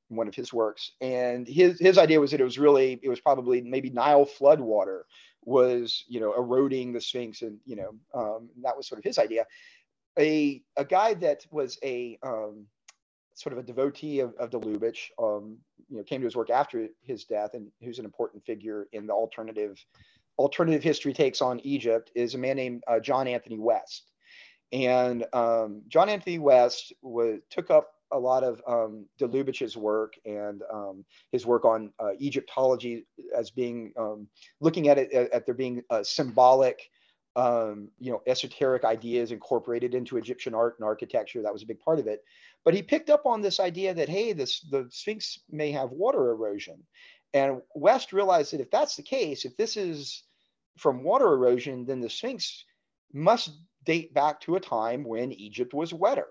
one 0.09 0.27
of 0.27 0.35
his 0.35 0.53
works. 0.53 0.91
And 1.01 1.47
his 1.47 1.79
his 1.79 1.97
idea 1.97 2.19
was 2.19 2.31
that 2.31 2.41
it 2.41 2.45
was 2.45 2.59
really 2.59 2.99
it 3.01 3.09
was 3.09 3.19
probably 3.19 3.61
maybe 3.61 3.89
Nile 3.89 4.25
flood 4.25 4.59
water 4.59 5.05
was 5.43 6.03
you 6.07 6.19
know 6.19 6.33
eroding 6.33 6.93
the 6.93 7.01
Sphinx, 7.01 7.41
and 7.41 7.59
you 7.65 7.75
know 7.75 7.95
um, 8.13 8.49
that 8.63 8.75
was 8.75 8.87
sort 8.87 8.99
of 8.99 9.05
his 9.05 9.19
idea. 9.19 9.45
A 10.17 10.61
a 10.77 10.85
guy 10.85 11.13
that 11.15 11.45
was 11.51 11.77
a 11.83 12.17
um, 12.23 12.65
sort 13.35 13.53
of 13.53 13.59
a 13.59 13.63
devotee 13.63 14.21
of, 14.21 14.33
of 14.35 14.49
Lubicz, 14.51 15.09
um, 15.21 15.57
you 15.89 15.97
know, 15.97 16.03
came 16.03 16.21
to 16.21 16.25
his 16.25 16.35
work 16.35 16.49
after 16.49 16.87
his 17.01 17.25
death, 17.25 17.53
and 17.53 17.67
who's 17.81 17.99
an 17.99 18.05
important 18.05 18.43
figure 18.45 18.87
in 18.93 19.05
the 19.05 19.13
alternative 19.13 19.83
alternative 20.37 20.83
history 20.83 21.13
takes 21.13 21.41
on 21.41 21.61
Egypt 21.61 22.11
is 22.13 22.35
a 22.35 22.37
man 22.37 22.57
named 22.57 22.83
uh, 22.87 22.99
John 22.99 23.27
Anthony 23.27 23.57
West. 23.57 24.11
And 24.73 25.25
um, 25.31 25.83
John 25.87 26.09
Anthony 26.09 26.39
West 26.39 26.91
was 27.01 27.39
took 27.49 27.69
up 27.71 27.87
a 28.11 28.19
lot 28.19 28.43
of 28.43 28.61
um, 28.67 29.05
de 29.17 29.27
Lubicz's 29.27 29.75
work 29.75 30.13
and 30.25 30.61
um, 30.71 31.05
his 31.31 31.45
work 31.45 31.65
on 31.65 31.91
uh, 31.99 32.11
Egyptology 32.21 33.05
as 33.35 33.51
being 33.51 33.93
um, 33.97 34.27
looking 34.61 34.87
at 34.87 34.97
it 34.97 35.11
at, 35.11 35.31
at 35.31 35.45
there 35.45 35.55
being 35.55 35.81
a 35.89 36.03
symbolic, 36.03 36.89
um, 37.35 37.89
you 37.99 38.11
know, 38.11 38.21
esoteric 38.27 38.83
ideas 38.83 39.31
incorporated 39.31 39.93
into 39.93 40.17
Egyptian 40.17 40.53
art 40.53 40.75
and 40.77 40.85
architecture. 40.85 41.41
That 41.41 41.53
was 41.53 41.63
a 41.63 41.67
big 41.67 41.79
part 41.79 41.99
of 41.99 42.07
it. 42.07 42.23
But 42.63 42.73
he 42.73 42.81
picked 42.81 43.09
up 43.09 43.25
on 43.25 43.41
this 43.41 43.59
idea 43.59 43.93
that 43.93 44.09
hey, 44.09 44.33
this 44.33 44.61
the 44.61 44.87
Sphinx 44.89 45.39
may 45.49 45.71
have 45.71 45.91
water 45.91 46.31
erosion, 46.31 46.83
and 47.33 47.61
West 47.75 48.13
realized 48.13 48.53
that 48.53 48.61
if 48.61 48.71
that's 48.71 48.95
the 48.95 49.03
case, 49.03 49.45
if 49.45 49.57
this 49.57 49.77
is 49.77 50.23
from 50.77 51.03
water 51.03 51.33
erosion, 51.33 51.85
then 51.85 52.01
the 52.01 52.09
Sphinx 52.09 52.65
must 53.13 53.51
date 53.85 54.13
back 54.13 54.41
to 54.41 54.55
a 54.55 54.59
time 54.59 55.03
when 55.03 55.31
Egypt 55.31 55.73
was 55.73 55.93
wetter. 55.93 56.27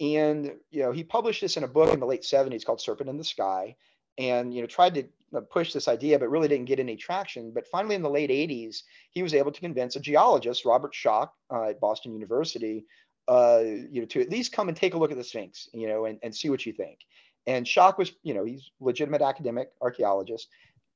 And 0.00 0.52
you 0.70 0.82
know, 0.82 0.92
he 0.92 1.04
published 1.04 1.42
this 1.42 1.56
in 1.56 1.64
a 1.64 1.68
book 1.68 1.92
in 1.92 2.00
the 2.00 2.06
late 2.06 2.22
70s 2.22 2.64
called 2.64 2.80
Serpent 2.80 3.10
in 3.10 3.18
the 3.18 3.24
Sky, 3.24 3.76
and 4.18 4.52
you 4.54 4.62
know, 4.62 4.66
tried 4.66 4.94
to 4.94 5.04
push 5.50 5.72
this 5.72 5.88
idea, 5.88 6.18
but 6.18 6.30
really 6.30 6.48
didn't 6.48 6.66
get 6.66 6.80
any 6.80 6.96
traction. 6.96 7.52
But 7.52 7.68
finally, 7.68 7.94
in 7.94 8.02
the 8.02 8.10
late 8.10 8.30
80s, 8.30 8.82
he 9.10 9.22
was 9.22 9.34
able 9.34 9.52
to 9.52 9.60
convince 9.60 9.96
a 9.96 10.00
geologist, 10.00 10.64
Robert 10.64 10.92
Schoch, 10.92 11.28
uh, 11.52 11.64
at 11.64 11.80
Boston 11.80 12.12
University, 12.12 12.86
uh, 13.28 13.60
you 13.62 14.00
know, 14.00 14.06
to 14.06 14.20
at 14.20 14.30
least 14.30 14.52
come 14.52 14.68
and 14.68 14.76
take 14.76 14.94
a 14.94 14.98
look 14.98 15.12
at 15.12 15.16
the 15.16 15.24
Sphinx, 15.24 15.68
you 15.72 15.86
know, 15.86 16.06
and, 16.06 16.18
and 16.22 16.34
see 16.34 16.50
what 16.50 16.66
you 16.66 16.72
think. 16.72 16.98
And 17.46 17.64
Schoch 17.64 17.96
was, 17.96 18.12
you 18.22 18.34
know, 18.34 18.44
he's 18.44 18.70
legitimate 18.80 19.22
academic 19.22 19.70
archaeologist 19.80 20.48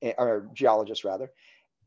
eh, 0.03 0.15
or 0.19 0.51
geologist 0.53 1.05
rather, 1.05 1.31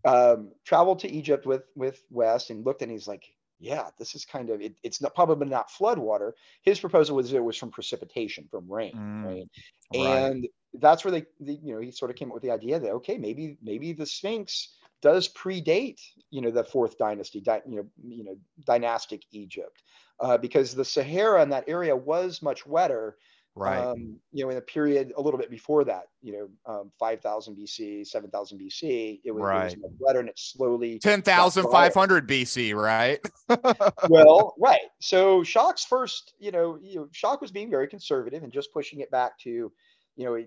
um, 0.06 0.52
traveled 0.66 1.00
to 1.00 1.12
Egypt 1.12 1.46
with 1.46 1.64
with 1.76 2.02
West 2.10 2.50
and 2.50 2.66
looked 2.66 2.82
and 2.82 2.92
he's 2.92 3.08
like, 3.08 3.26
yeah, 3.60 3.90
this 3.98 4.16
is 4.16 4.26
kind 4.26 4.50
of 4.50 4.62
it, 4.62 4.76
it's 4.84 5.02
not 5.02 5.16
probably 5.16 5.48
not 5.48 5.72
flood 5.72 5.98
water. 5.98 6.36
His 6.64 6.80
proposal 6.80 7.16
was 7.16 7.34
it 7.34 7.44
was 7.44 7.58
from 7.58 7.72
precipitation, 7.72 8.48
from 8.50 8.72
rain, 8.72 8.96
Mm, 8.96 9.24
right? 9.24 9.48
right. 9.94 10.32
And 10.34 10.48
that's 10.74 11.04
where 11.04 11.12
they, 11.12 11.26
the, 11.40 11.54
you 11.56 11.74
know, 11.74 11.80
he 11.82 11.92
sort 11.92 12.12
of 12.12 12.18
came 12.18 12.30
up 12.30 12.36
with 12.36 12.44
the 12.44 12.52
idea 12.52 12.80
that 12.80 12.92
okay, 12.92 13.18
maybe 13.18 13.58
maybe 13.62 13.94
the 13.94 14.06
Sphinx 14.06 14.76
does 15.02 15.30
predate, 15.30 16.02
you 16.30 16.42
know, 16.42 16.52
the 16.52 16.64
fourth 16.64 16.98
dynasty, 16.98 17.42
di- 17.42 17.62
you 17.68 17.78
know, 17.78 17.90
you 18.04 18.24
know, 18.24 18.38
dynastic 18.66 19.24
Egypt, 19.32 19.84
uh, 20.20 20.38
because 20.38 20.74
the 20.76 20.86
Sahara 20.86 21.42
in 21.44 21.50
that 21.50 21.68
area 21.68 21.96
was 21.96 22.42
much 22.42 22.66
wetter 22.66 23.18
Right. 23.58 23.80
um, 23.80 24.20
you 24.32 24.44
know, 24.44 24.52
in 24.52 24.58
a 24.58 24.62
period 24.62 25.14
a 25.18 25.22
little 25.22 25.40
bit 25.40 25.50
before 25.50 25.84
that, 25.86 26.10
you 26.22 26.32
know, 26.32 26.72
um, 26.72 26.92
5000 27.00 27.56
BC, 27.56 28.06
7000 28.06 28.60
BC, 28.60 29.22
it 29.24 29.32
was, 29.32 29.42
it 29.42 29.44
was 29.44 29.44
Right. 29.44 29.78
wetter 30.00 30.20
and 30.20 30.30
it 30.30 30.38
slowly. 30.38 31.00
10,500 31.00 32.28
BC, 32.28 32.76
right? 32.76 33.20
well, 34.10 34.54
right. 34.60 34.82
So 35.00 35.42
Schoch's 35.42 35.84
first, 35.84 36.36
you 36.40 36.52
know, 36.52 36.78
you 36.82 36.96
know, 36.98 37.06
Schoch 37.08 37.42
was 37.42 37.52
being 37.52 37.72
very 37.72 37.88
conservative 37.88 38.44
and 38.44 38.52
just 38.52 38.72
pushing 38.72 39.00
it 39.00 39.10
back 39.10 39.40
to, 39.40 39.72
you 40.16 40.26
know, 40.26 40.44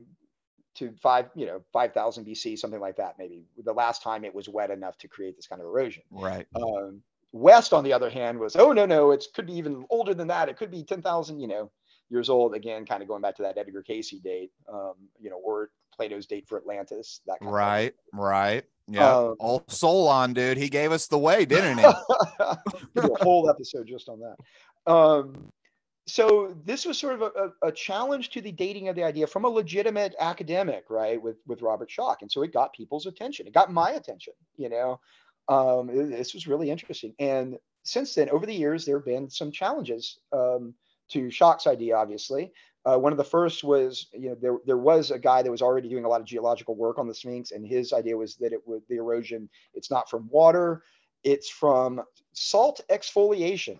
to 0.77 0.93
five, 1.03 1.31
you 1.35 1.47
know, 1.47 1.63
5000 1.73 2.25
BC, 2.25 2.57
something 2.57 2.81
like 2.81 2.97
that, 2.97 3.17
maybe 3.19 3.43
the 3.65 3.73
last 3.73 4.03
time 4.03 4.25
it 4.25 4.33
was 4.35 4.49
wet 4.49 4.71
enough 4.71 4.97
to 4.99 5.09
create 5.09 5.35
this 5.35 5.49
kind 5.49 5.61
of 5.61 5.67
erosion. 5.67 6.05
right. 6.11 6.47
Um, 6.55 7.03
West, 7.33 7.73
on 7.73 7.85
the 7.85 7.93
other 7.93 8.11
hand, 8.11 8.39
was 8.39 8.57
oh 8.57 8.73
no 8.73 8.87
no, 8.87 9.13
it 9.13 9.25
could 9.35 9.47
be 9.47 9.53
even 9.55 9.85
older 9.89 10.15
than 10.15 10.27
that. 10.29 10.49
It 10.49 10.57
could 10.57 10.71
be 10.71 10.83
ten 10.83 11.01
thousand, 11.01 11.39
you 11.39 11.47
know, 11.47 11.71
years 12.11 12.29
old. 12.29 12.55
Again, 12.55 12.85
kind 12.85 13.03
of 13.03 13.09
going 13.09 13.23
back 13.23 13.37
to 13.37 13.43
that 13.43 13.59
Edgar 13.59 13.83
Cayce 13.83 14.11
date, 14.23 14.53
um, 14.73 14.95
you 15.19 15.31
know, 15.31 15.41
or 15.43 15.71
Plato's 15.95 16.27
date 16.27 16.49
for 16.49 16.59
Atlantis. 16.59 17.21
That 17.27 17.39
kind 17.41 17.49
of 17.49 17.55
Right. 17.55 17.95
Right. 18.13 18.65
Yeah. 18.89 19.17
Um, 19.17 19.37
All 19.39 19.65
Solon, 19.69 20.33
dude. 20.33 20.59
He 20.59 20.69
gave 20.69 20.93
us 20.93 21.07
the 21.07 21.19
way, 21.19 21.45
didn't 21.45 21.79
he? 21.79 21.85
we 22.95 23.03
a 23.03 23.25
whole 23.25 23.49
episode 23.49 23.87
just 23.87 24.09
on 24.09 24.21
that. 24.21 24.93
Um, 24.93 25.53
so 26.07 26.57
this 26.65 26.85
was 26.85 26.99
sort 26.99 27.15
of 27.15 27.23
a, 27.23 27.27
a, 27.27 27.69
a 27.69 27.73
challenge 27.73 28.31
to 28.31 28.41
the 28.41 28.51
dating 28.51 28.89
of 28.89 28.97
the 28.97 29.05
idea 29.05 29.27
from 29.27 29.45
a 29.45 29.49
legitimate 29.49 30.15
academic, 30.19 30.85
right, 30.89 31.23
with 31.23 31.37
with 31.47 31.63
Robert 31.63 31.89
Schoch, 31.89 32.17
and 32.23 32.31
so 32.31 32.43
it 32.43 32.53
got 32.53 32.73
people's 32.73 33.07
attention. 33.07 33.47
It 33.47 33.55
got 33.55 33.73
my 33.73 33.93
attention, 33.93 34.33
you 34.57 34.69
know. 34.69 34.99
Um, 35.49 35.89
this 36.11 36.35
was 36.35 36.47
really 36.47 36.71
interesting, 36.71 37.15
and 37.19 37.59
since 37.85 38.15
then, 38.15 38.29
over 38.31 38.45
the 38.45 38.55
years, 38.55 38.85
there 38.85 38.97
have 38.97 39.05
been 39.05 39.31
some 39.31 39.53
challenges 39.53 40.19
um, 40.33 40.75
to 41.11 41.31
Schoch's 41.31 41.67
idea. 41.67 41.97
Obviously, 41.97 42.53
uh, 42.85 42.99
one 42.99 43.13
of 43.13 43.19
the 43.19 43.25
first 43.25 43.65
was, 43.65 44.07
you 44.13 44.31
know, 44.31 44.37
there 44.41 44.59
there 44.67 44.79
was 44.79 45.11
a 45.11 45.19
guy 45.19 45.43
that 45.43 45.51
was 45.51 45.63
already 45.63 45.89
doing 45.89 46.05
a 46.05 46.09
lot 46.09 46.21
of 46.21 46.27
geological 46.27 46.77
work 46.77 46.99
on 46.99 47.09
the 47.09 47.15
Sphinx, 47.15 47.53
and 47.53 47.67
his 47.67 47.93
idea 47.93 48.17
was 48.17 48.37
that 48.37 48.53
it 48.53 48.67
would 48.67 48.83
the 48.89 48.97
erosion. 48.97 49.49
It's 49.75 49.91
not 49.91 50.09
from 50.09 50.29
water, 50.31 50.83
it's 51.25 51.51
from 51.51 52.03
salt 52.33 52.81
exfoliation 52.91 53.79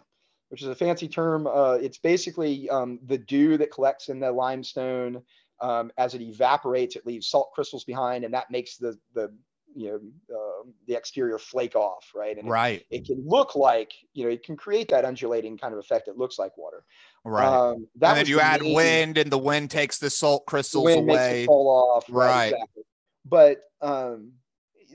which 0.51 0.63
is 0.63 0.69
a 0.69 0.75
fancy 0.75 1.09
term. 1.09 1.47
Uh, 1.47 1.79
it's 1.81 1.99
basically 1.99 2.69
um, 2.71 2.99
the 3.07 3.17
dew 3.17 3.57
that 3.57 3.73
collects 3.73 4.09
in 4.09 4.21
the 4.21 4.31
limestone. 4.31 5.23
Um, 5.61 5.93
as 5.97 6.15
it 6.15 6.23
evaporates, 6.23 6.97
it 6.97 7.07
leaves 7.07 7.29
salt 7.29 7.53
crystals 7.55 7.85
behind, 7.85 8.25
and 8.25 8.35
that 8.35 8.51
makes 8.51 8.77
the 8.77 8.99
the 9.15 9.33
you 9.75 9.89
know 9.89 10.37
uh, 10.37 10.69
the 10.87 10.95
exterior 10.95 11.39
flake 11.39 11.77
off, 11.77 12.11
right? 12.15 12.37
And 12.37 12.49
right. 12.49 12.85
It, 12.91 13.03
it, 13.03 13.07
can 13.07 13.23
look 13.27 13.55
like 13.55 13.93
you 14.13 14.25
know 14.25 14.31
it 14.31 14.43
can 14.43 14.57
create 14.57 14.89
that 14.89 15.05
undulating 15.05 15.57
kind 15.57 15.73
of 15.73 15.79
effect. 15.79 16.09
It 16.09 16.17
looks 16.17 16.39
like 16.39 16.57
water. 16.57 16.85
Right. 17.25 17.47
Um, 17.47 17.87
and 18.01 18.17
then 18.17 18.27
you 18.27 18.41
add 18.41 18.63
main, 18.63 18.75
wind, 18.75 19.19
and 19.19 19.31
the 19.31 19.39
wind 19.39 19.71
takes 19.71 19.99
the 19.99 20.09
salt 20.09 20.47
crystals 20.47 20.85
wind 20.85 21.09
away. 21.09 21.17
Makes 21.17 21.43
it 21.43 21.47
fall 21.47 21.95
off. 21.95 22.07
Right. 22.09 22.27
right. 22.27 22.53
Exactly. 22.53 22.83
But 23.27 23.59
um, 23.83 24.33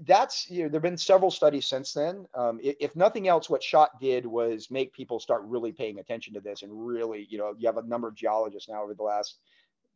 that's 0.06 0.50
you 0.50 0.64
know 0.64 0.70
there've 0.70 0.84
been 0.84 0.98
several 0.98 1.32
studies 1.32 1.68
since 1.68 1.94
then. 1.94 2.26
Um, 2.34 2.60
if, 2.62 2.76
if, 2.80 2.96
nothing 2.96 3.28
else, 3.28 3.50
what 3.50 3.62
Schoch 3.62 3.90
did 4.00 4.26
was 4.26 4.70
make 4.70 4.94
people 4.94 5.20
start 5.20 5.44
really 5.46 5.72
paying 5.72 6.00
attention 6.00 6.34
to 6.34 6.42
this 6.42 6.64
and 6.64 6.72
really 6.74 7.28
you 7.30 7.38
know 7.38 7.54
you 7.58 7.68
have 7.68 7.78
a 7.78 7.84
number 7.84 8.08
of 8.08 8.16
geologists 8.16 8.70
now 8.70 8.84
over 8.84 8.94
the 8.94 9.04
last 9.04 9.40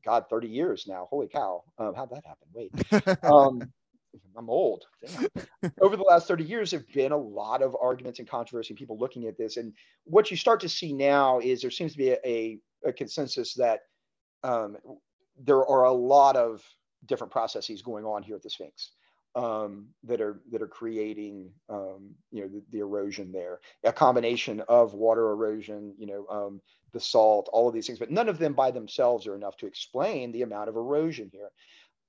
God 0.05 0.25
30 0.29 0.47
years 0.47 0.85
now. 0.87 1.07
Holy 1.09 1.27
cow! 1.27 1.63
Um, 1.77 1.93
how'd 1.95 2.11
that 2.11 2.23
happen? 2.25 2.47
Wait, 2.53 3.23
um, 3.23 3.61
I'm 4.37 4.49
old. 4.49 4.85
over 5.81 5.97
the 5.97 6.03
last 6.03 6.27
30 6.27 6.43
years, 6.43 6.71
there've 6.71 6.87
been 6.93 7.11
a 7.11 7.17
lot 7.17 7.61
of 7.61 7.75
arguments 7.81 8.19
and 8.19 8.27
controversy, 8.27 8.71
and 8.71 8.77
people 8.77 8.97
looking 8.97 9.27
at 9.27 9.37
this. 9.37 9.57
And 9.57 9.73
what 10.05 10.31
you 10.31 10.37
start 10.37 10.59
to 10.61 10.69
see 10.69 10.93
now 10.93 11.39
is 11.39 11.61
there 11.61 11.71
seems 11.71 11.93
to 11.93 11.97
be 11.97 12.09
a, 12.09 12.17
a, 12.25 12.59
a 12.85 12.93
consensus 12.93 13.53
that 13.55 13.81
um, 14.43 14.77
there 15.41 15.65
are 15.65 15.85
a 15.85 15.91
lot 15.91 16.35
of 16.35 16.63
different 17.05 17.31
processes 17.31 17.81
going 17.81 18.05
on 18.05 18.23
here 18.23 18.35
at 18.35 18.43
the 18.43 18.49
Sphinx 18.49 18.91
um, 19.35 19.87
that 20.03 20.21
are 20.21 20.41
that 20.51 20.61
are 20.61 20.67
creating 20.67 21.51
um, 21.69 22.11
you 22.31 22.41
know 22.41 22.47
the, 22.47 22.63
the, 22.71 22.79
erosion 22.79 23.31
there. 23.31 23.59
A 23.83 23.93
combination 23.93 24.61
of 24.67 24.93
water 24.93 25.31
erosion, 25.31 25.93
you 25.97 26.07
know, 26.07 26.25
um, 26.29 26.61
the 26.93 26.99
salt, 26.99 27.49
all 27.53 27.67
of 27.67 27.73
these 27.73 27.87
things, 27.87 27.99
but 27.99 28.11
none 28.11 28.27
of 28.27 28.39
them 28.39 28.53
by 28.53 28.71
themselves 28.71 29.27
are 29.27 29.35
enough 29.35 29.55
to 29.57 29.67
explain 29.67 30.31
the 30.31 30.41
amount 30.41 30.69
of 30.69 30.75
erosion 30.75 31.29
here. 31.31 31.51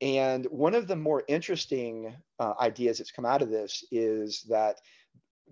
And 0.00 0.46
one 0.46 0.74
of 0.74 0.86
the 0.86 0.96
more 0.96 1.24
interesting 1.28 2.14
uh, 2.38 2.54
ideas 2.58 2.98
that's 2.98 3.10
come 3.10 3.26
out 3.26 3.42
of 3.42 3.50
this 3.50 3.84
is 3.90 4.42
that 4.48 4.80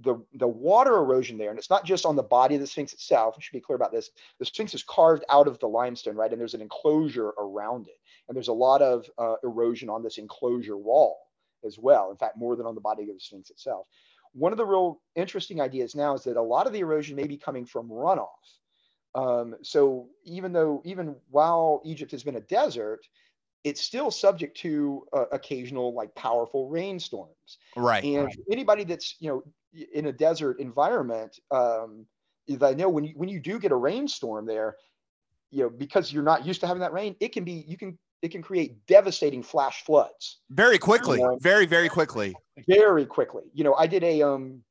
the, 0.01 0.17
the 0.35 0.49
water 0.49 0.97
erosion 0.97 1.37
there, 1.37 1.51
and 1.51 1.59
it's 1.59 1.71
not 1.71 1.85
just 1.85 2.07
on 2.07 2.17
the 2.17 2.23
body 2.23 2.55
of 2.55 2.61
the 2.61 2.67
Sphinx 2.67 2.93
itself, 2.93 3.35
I 3.37 3.43
should 3.43 3.53
be 3.53 3.61
clear 3.61 3.77
about 3.77 3.93
this. 3.93 4.11
The 4.39 4.47
Sphinx 4.47 4.73
is 4.73 4.85
carved 4.85 5.25
out 5.29 5.49
of 5.49 5.59
the 5.59 5.69
limestone, 5.69 6.17
right? 6.17 6.31
And 6.31 6.41
there's 6.41 6.55
an 6.55 6.63
enclosure 6.63 7.29
around 7.39 7.89
it. 7.89 7.99
And 8.29 8.37
there's 8.37 8.49
a 8.49 8.53
lot 8.53 8.81
of 8.81 9.11
uh, 9.19 9.35
erosion 9.43 9.91
on 9.91 10.03
this 10.03 10.19
enclosure 10.19 10.77
wall 10.77 11.19
as 11.65 11.79
well. 11.79 12.11
In 12.11 12.17
fact, 12.17 12.39
more 12.39 12.57
than 12.57 12.67
on 12.67 12.75
the 12.75 12.81
body 12.81 13.03
of 13.03 13.09
the 13.09 13.21
Sphinx 13.21 13.51
itself. 13.51 13.87
One 14.33 14.53
of 14.53 14.59
the 14.59 14.67
real 14.67 15.01
interesting 15.17 15.61
ideas 15.61 15.95
now 15.95 16.15
is 16.15 16.23
that 16.25 16.37
a 16.37 16.43
lot 16.43 16.67
of 16.67 16.73
the 16.73 16.81
erosion 16.81 17.17
may 17.17 17.27
be 17.27 17.37
coming 17.37 17.67
from 17.67 17.89
runoff. 17.89 18.29
Um, 19.15 19.57
so 19.63 20.09
even 20.25 20.53
though, 20.53 20.81
even 20.85 21.17
while 21.31 21.83
Egypt 21.85 22.13
has 22.13 22.23
been 22.23 22.37
a 22.37 22.41
desert, 22.41 23.01
it's 23.65 23.81
still 23.81 24.11
subject 24.11 24.57
to 24.59 25.07
uh, 25.13 25.27
occasional 25.33 25.95
like 25.95 26.15
powerful 26.15 26.69
rainstorms. 26.69 27.59
Right. 27.77 28.05
And 28.05 28.27
right. 28.27 28.39
anybody 28.51 28.85
that's 28.85 29.17
you 29.21 29.29
know 29.29 29.43
in 29.93 30.07
a 30.07 30.13
desert 30.13 30.61
environment, 30.61 31.39
um, 31.51 32.07
I 32.63 32.75
know 32.75 32.89
when 32.89 33.05
you 33.05 33.13
when 33.17 33.29
you 33.29 33.41
do 33.41 33.59
get 33.59 33.73
a 33.73 33.77
rainstorm 33.77 34.47
there, 34.47 34.77
you 35.51 35.63
know 35.63 35.71
because 35.71 36.13
you're 36.13 36.23
not 36.23 36.47
used 36.47 36.61
to 36.61 36.67
having 36.67 36.81
that 36.81 36.93
rain, 36.93 37.17
it 37.21 37.33
can 37.33 37.45
be 37.45 37.65
you 37.67 37.77
can 37.77 37.99
it 38.23 38.31
can 38.31 38.43
create 38.43 38.85
devastating 38.87 39.43
flash 39.43 39.85
floods 39.85 40.39
very 40.51 40.79
quickly, 40.79 41.19
you 41.19 41.25
know, 41.25 41.39
very 41.41 41.67
very 41.67 41.89
quickly, 41.89 42.35
very 42.67 43.07
quickly. 43.07 43.45
You 43.53 43.65
know, 43.65 43.75
I 43.75 43.87
did 43.87 44.05
a 44.05 44.23
um, 44.23 44.63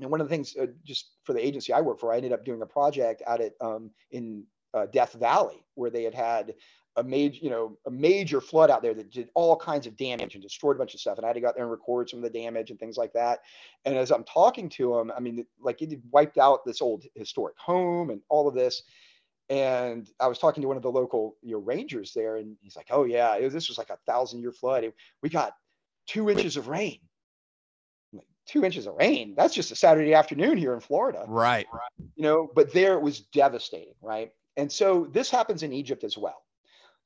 and 0.00 0.10
one 0.10 0.20
of 0.20 0.28
the 0.28 0.34
things 0.34 0.54
uh, 0.56 0.66
just 0.84 1.10
for 1.24 1.32
the 1.32 1.44
agency 1.44 1.72
I 1.72 1.80
work 1.80 1.98
for, 1.98 2.12
I 2.12 2.16
ended 2.16 2.32
up 2.32 2.44
doing 2.44 2.62
a 2.62 2.66
project 2.66 3.22
out 3.26 3.40
at 3.40 3.52
um 3.60 3.90
in 4.10 4.44
uh, 4.74 4.86
Death 4.86 5.14
Valley 5.14 5.64
where 5.74 5.90
they 5.90 6.04
had 6.04 6.14
had 6.14 6.54
a 6.98 7.02
major, 7.04 7.38
you 7.42 7.50
know, 7.50 7.78
a 7.86 7.90
major 7.90 8.40
flood 8.40 8.70
out 8.70 8.82
there 8.82 8.94
that 8.94 9.10
did 9.10 9.30
all 9.34 9.56
kinds 9.56 9.86
of 9.86 9.96
damage 9.96 10.34
and 10.34 10.42
destroyed 10.42 10.76
a 10.76 10.78
bunch 10.78 10.94
of 10.94 11.00
stuff. 11.00 11.16
And 11.16 11.24
I 11.24 11.28
had 11.28 11.34
to 11.34 11.40
go 11.40 11.48
out 11.48 11.54
there 11.54 11.64
and 11.64 11.70
record 11.70 12.10
some 12.10 12.18
of 12.18 12.30
the 12.30 12.38
damage 12.38 12.70
and 12.70 12.78
things 12.78 12.96
like 12.96 13.12
that. 13.14 13.40
And 13.84 13.96
as 13.96 14.10
I'm 14.10 14.24
talking 14.24 14.68
to 14.70 14.94
them, 14.94 15.12
I 15.16 15.20
mean, 15.20 15.46
like 15.60 15.80
it 15.80 15.98
wiped 16.10 16.38
out 16.38 16.64
this 16.64 16.82
old 16.82 17.04
historic 17.14 17.56
home 17.58 18.10
and 18.10 18.20
all 18.28 18.46
of 18.46 18.54
this 18.54 18.82
and 19.50 20.10
I 20.20 20.26
was 20.26 20.38
talking 20.38 20.60
to 20.62 20.68
one 20.68 20.76
of 20.76 20.82
the 20.82 20.90
local 20.90 21.36
you 21.42 21.52
know, 21.52 21.58
rangers 21.58 22.12
there, 22.12 22.36
and 22.36 22.56
he's 22.60 22.76
like, 22.76 22.88
"Oh 22.90 23.04
yeah, 23.04 23.38
was, 23.38 23.52
this 23.52 23.68
was 23.68 23.78
like 23.78 23.90
a 23.90 23.98
thousand 24.06 24.40
year 24.40 24.52
flood. 24.52 24.92
We 25.22 25.28
got 25.28 25.54
two 26.06 26.28
inches 26.28 26.56
of 26.56 26.68
rain. 26.68 26.98
Like, 28.12 28.26
two 28.46 28.64
inches 28.64 28.86
of 28.86 28.94
rain. 28.96 29.34
That's 29.36 29.54
just 29.54 29.70
a 29.72 29.76
Saturday 29.76 30.12
afternoon 30.12 30.58
here 30.58 30.74
in 30.74 30.80
Florida, 30.80 31.24
right? 31.26 31.66
You 32.16 32.24
know, 32.24 32.50
but 32.54 32.72
there 32.72 32.94
it 32.94 33.02
was 33.02 33.20
devastating, 33.20 33.94
right? 34.02 34.32
And 34.56 34.70
so 34.70 35.08
this 35.12 35.30
happens 35.30 35.62
in 35.62 35.72
Egypt 35.72 36.04
as 36.04 36.18
well. 36.18 36.42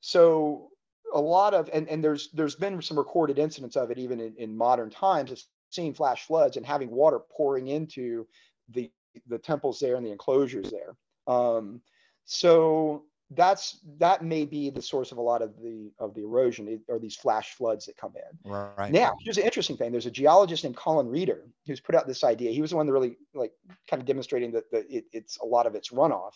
So 0.05 0.67
a 1.13 1.21
lot 1.21 1.53
of 1.53 1.69
and, 1.71 1.87
and 1.87 2.03
there's 2.03 2.29
there's 2.33 2.55
been 2.55 2.81
some 2.81 2.97
recorded 2.97 3.39
incidents 3.39 3.77
of 3.77 3.89
it 3.89 3.97
even 3.97 4.19
in, 4.19 4.35
in 4.37 4.57
modern 4.57 4.89
times 4.89 5.31
of 5.31 5.41
seeing 5.69 5.93
flash 5.93 6.27
floods 6.27 6.57
and 6.57 6.65
having 6.65 6.91
water 6.91 7.19
pouring 7.31 7.69
into 7.69 8.27
the 8.67 8.91
the 9.27 9.37
temples 9.37 9.79
there 9.79 9.95
and 9.95 10.05
the 10.05 10.11
enclosures 10.11 10.71
there. 10.71 10.97
Um, 11.33 11.79
so 12.25 13.05
that's 13.31 13.79
that 13.97 14.25
may 14.25 14.43
be 14.43 14.69
the 14.69 14.81
source 14.81 15.13
of 15.13 15.19
a 15.19 15.21
lot 15.21 15.41
of 15.41 15.55
the 15.61 15.93
of 15.99 16.13
the 16.15 16.23
erosion 16.23 16.81
or 16.89 16.99
these 16.99 17.15
flash 17.15 17.53
floods 17.53 17.85
that 17.85 17.95
come 17.95 18.13
in. 18.17 18.51
Right. 18.51 18.91
Now, 18.91 19.15
here's 19.21 19.37
an 19.37 19.45
interesting 19.45 19.77
thing. 19.77 19.93
There's 19.93 20.05
a 20.05 20.11
geologist 20.11 20.65
named 20.65 20.75
Colin 20.75 21.07
Reader 21.07 21.45
who's 21.65 21.79
put 21.79 21.95
out 21.95 22.07
this 22.07 22.25
idea. 22.25 22.51
He 22.51 22.59
was 22.59 22.71
the 22.71 22.75
one 22.75 22.87
that 22.87 22.91
really 22.91 23.15
like 23.33 23.53
kind 23.89 24.01
of 24.01 24.05
demonstrating 24.05 24.51
that, 24.51 24.69
that 24.71 24.85
it, 24.89 25.05
it's 25.13 25.37
a 25.37 25.45
lot 25.45 25.65
of 25.65 25.75
it's 25.75 25.91
runoff. 25.91 26.33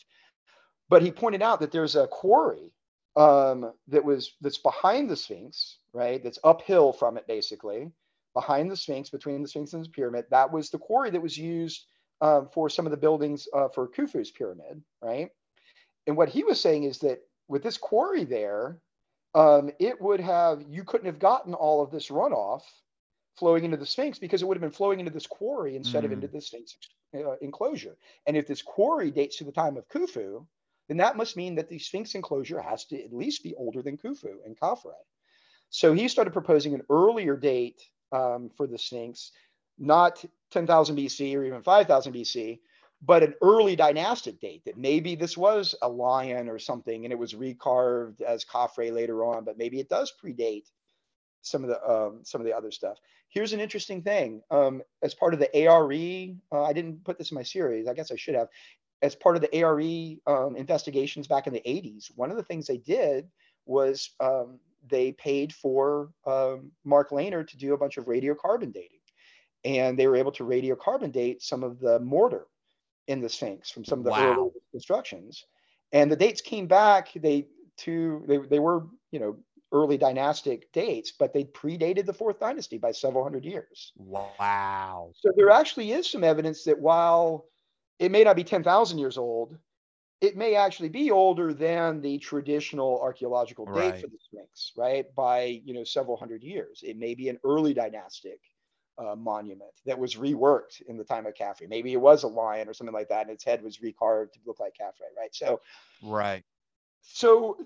But 0.88 1.02
he 1.02 1.12
pointed 1.12 1.42
out 1.42 1.60
that 1.60 1.74
there's 1.74 1.98
a 1.98 2.08
quarry 2.08 2.72
um, 3.18 3.74
that 3.88 4.04
was 4.04 4.34
that's 4.42 4.60
behind 4.60 5.10
the 5.10 5.16
Sphinx, 5.16 5.80
right? 5.94 6.24
That's 6.24 6.40
uphill 6.44 6.94
from 6.94 7.18
it, 7.18 7.28
basically, 7.28 7.92
behind 8.34 8.72
the 8.72 8.78
Sphinx, 8.78 9.10
between 9.10 9.42
the 9.42 9.48
Sphinx 9.48 9.74
and 9.74 9.84
the 9.84 9.90
pyramid. 9.90 10.26
That 10.30 10.52
was 10.52 10.70
the 10.70 10.78
quarry 10.78 11.10
that 11.10 11.22
was 11.22 11.38
used 11.38 11.86
um, 12.22 12.50
for 12.54 12.70
some 12.70 12.86
of 12.86 12.92
the 12.92 12.98
buildings 12.98 13.48
uh, 13.54 13.68
for 13.70 13.88
Khufu's 13.88 14.32
pyramid, 14.32 14.82
right? 15.02 15.30
and 16.08 16.16
what 16.16 16.30
he 16.30 16.44
was 16.44 16.60
saying 16.60 16.84
is 16.84 17.00
that 17.00 17.20
with 17.48 17.62
this 17.62 17.78
quarry 17.78 18.24
there, 18.24 18.80
um, 19.36 19.70
it 19.78 20.02
would 20.02 20.22
have 20.22 20.64
you 20.68 20.84
couldn't 20.84 21.06
have 21.06 21.20
gotten 21.20 21.54
all 21.54 21.84
of 21.84 21.92
this 21.92 22.08
runoff 22.08 22.64
flowing 23.36 23.66
into 23.66 23.78
the 23.78 23.86
Sphinx 23.86 24.18
because 24.18 24.42
it 24.42 24.46
would 24.46 24.58
have 24.58 24.62
been 24.62 24.72
flowing 24.72 25.00
into 25.00 25.12
this 25.12 25.28
quarry 25.28 25.76
instead 25.76 26.04
mm. 26.04 26.08
of 26.08 26.12
into 26.14 26.28
the 26.28 26.42
Sphinx 26.42 26.78
uh, 27.14 27.36
enclosure. 27.42 27.96
And 28.26 28.36
if 28.36 28.48
this 28.48 28.62
quarry 28.62 29.12
dates 29.12 29.38
to 29.38 29.44
the 29.44 29.52
time 29.52 29.78
of 29.78 29.88
Khufu, 29.90 30.46
then 30.88 30.98
that 30.98 31.18
must 31.18 31.38
mean 31.38 31.56
that 31.56 31.70
the 31.70 31.80
Sphinx 31.80 32.16
enclosure 32.16 32.62
has 32.62 32.86
to 32.86 33.04
at 33.04 33.14
least 33.14 33.44
be 33.44 33.56
older 33.56 33.82
than 33.82 33.98
Khufu 33.98 34.36
and 34.46 34.58
Khafre. 34.60 34.94
So 35.70 35.94
he 35.94 36.08
started 36.08 36.32
proposing 36.32 36.74
an 36.74 36.84
earlier 36.90 37.36
date 37.36 37.82
um, 38.12 38.50
for 38.56 38.68
the 38.68 38.78
Sphinx, 38.78 39.32
not 39.78 40.24
10,000 40.52 40.96
BC 40.96 41.36
or 41.36 41.44
even 41.44 41.62
5,000 41.62 42.14
BC, 42.14 42.60
but 43.02 43.22
an 43.22 43.36
early 43.42 43.76
dynastic 43.76 44.40
date 44.40 44.64
that 44.66 44.78
maybe 44.78 45.16
this 45.16 45.38
was 45.38 45.76
a 45.82 45.90
lion 45.90 46.50
or 46.50 46.58
something 46.58 47.04
and 47.04 47.12
it 47.12 47.20
was 47.20 47.34
recarved 47.34 48.22
as 48.22 48.46
Khafre 48.46 48.92
later 48.92 49.24
on, 49.26 49.44
but 49.44 49.58
maybe 49.58 49.80
it 49.80 49.90
does 49.90 50.14
predate 50.24 50.66
some 51.42 51.64
of 51.64 51.70
the 51.70 51.90
um, 51.90 52.22
some 52.24 52.42
of 52.42 52.46
the 52.46 52.56
other 52.56 52.72
stuff. 52.72 52.98
Here's 53.30 53.54
an 53.54 53.60
interesting 53.60 54.02
thing. 54.02 54.42
Um, 54.50 54.82
as 55.02 55.14
part 55.14 55.34
of 55.34 55.40
the 55.40 55.56
ARE, 55.56 55.92
uh, 56.52 56.64
I 56.64 56.74
didn't 56.74 57.04
put 57.04 57.18
this 57.18 57.32
in 57.32 57.36
my 57.36 57.44
series. 57.44 57.88
I 57.88 57.94
guess 57.94 58.12
I 58.12 58.16
should 58.16 58.36
have. 58.36 58.48
As 59.02 59.16
part 59.16 59.36
of 59.36 59.42
the 59.42 59.56
ARE 59.56 60.18
um, 60.26 60.56
investigations 60.56 61.28
back 61.28 61.48
in 61.48 61.54
the 61.54 61.62
80s, 61.62 62.12
one 62.16 62.32
of 62.32 62.38
the 62.38 62.44
things 62.44 62.66
they 62.66 62.78
did 62.78 63.28
was 63.66 64.10
um, 64.20 64.60
they 64.90 65.12
paid 65.12 65.54
for 65.54 66.10
um, 66.26 66.72
Mark 66.84 67.12
Lehner 67.12 67.48
to 67.48 67.58
do 67.58 67.74
a 67.74 67.78
bunch 67.78 67.98
of 67.98 68.06
radiocarbon 68.06 68.74
dating, 68.74 69.00
and 69.64 69.98
they 69.98 70.08
were 70.08 70.16
able 70.16 70.32
to 70.34 70.44
radiocarbon 70.44 71.12
date 71.12 71.42
some 71.42 71.64
of 71.64 71.80
the 71.80 72.00
mortar 72.00 72.48
in 73.08 73.22
the 73.22 73.30
Sphinx 73.30 73.70
from 73.70 73.86
some 73.86 74.00
of 74.00 74.06
the 74.06 74.12
wow. 74.12 74.34
early 74.34 74.52
constructions. 74.72 75.46
And 75.92 76.12
the 76.12 76.16
dates 76.16 76.42
came 76.42 76.68
back. 76.68 77.10
They 77.16 77.48
to 77.78 78.24
they, 78.28 78.38
they 78.38 78.60
were 78.60 78.88
you 79.12 79.20
know 79.20 79.38
early 79.72 79.98
dynastic 79.98 80.72
dates, 80.72 81.12
but 81.18 81.34
they 81.34 81.44
predated 81.46 82.06
the 82.06 82.14
fourth 82.14 82.40
dynasty 82.40 82.78
by 82.78 82.92
several 82.92 83.24
hundred 83.24 83.46
years. 83.46 83.92
Wow. 83.98 85.12
So 85.16 85.32
there 85.36 85.50
actually 85.50 85.92
is 85.92 86.10
some 86.10 86.24
evidence 86.24 86.64
that 86.64 86.80
while 86.80 87.46
it 88.00 88.12
may 88.12 88.24
not 88.24 88.36
be 88.36 88.44
10,000 88.44 88.98
years 88.98 89.18
old, 89.18 89.58
it 90.22 90.36
may 90.36 90.56
actually 90.56 90.90
be 90.90 91.12
older 91.12 91.54
than 91.54 92.02
the 92.02 92.18
traditional 92.18 93.00
archaeological 93.02 93.66
date 93.66 93.74
Right. 93.74 94.02
for 94.02 94.08
the 94.08 94.18
Sphinx, 94.20 94.74
right? 94.76 95.14
By 95.16 95.62
you 95.64 95.74
know 95.74 95.84
several 95.84 96.18
hundred 96.18 96.44
years. 96.44 96.82
It 96.84 96.98
may 96.98 97.14
be 97.16 97.30
an 97.30 97.40
early 97.44 97.74
dynastic 97.74 98.40
uh, 98.98 99.16
monument 99.16 99.74
that 99.86 100.00
was 100.00 100.16
reworked 100.16 100.82
in 100.88 100.98
the 100.98 101.04
time 101.04 101.28
of 101.28 101.36
Khafre. 101.36 101.70
Maybe 101.70 101.94
it 101.94 102.02
was 102.02 102.24
a 102.24 102.28
lion 102.28 102.68
or 102.68 102.74
something 102.74 102.94
like 102.96 103.10
that, 103.10 103.22
and 103.28 103.32
its 103.32 103.44
head 103.44 103.62
was 103.62 103.78
recarved 103.78 104.34
to 104.34 104.40
look 104.46 104.60
like 104.60 104.74
Khafre, 104.80 105.16
right? 105.16 105.34
So, 105.36 105.62
Right. 106.02 106.44
so 107.02 107.58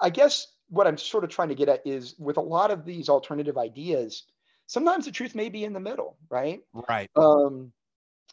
I 0.00 0.10
guess 0.10 0.46
what 0.68 0.86
I'm 0.86 0.98
sort 0.98 1.24
of 1.24 1.30
trying 1.30 1.48
to 1.48 1.54
get 1.54 1.68
at 1.68 1.86
is 1.86 2.14
with 2.18 2.36
a 2.36 2.40
lot 2.42 2.70
of 2.70 2.84
these 2.84 3.08
alternative 3.08 3.58
ideas, 3.58 4.24
sometimes 4.66 5.04
the 5.06 5.12
truth 5.12 5.34
may 5.34 5.48
be 5.48 5.64
in 5.64 5.72
the 5.72 5.80
middle, 5.80 6.18
right? 6.30 6.60
Right. 6.72 7.10
um, 7.16 7.72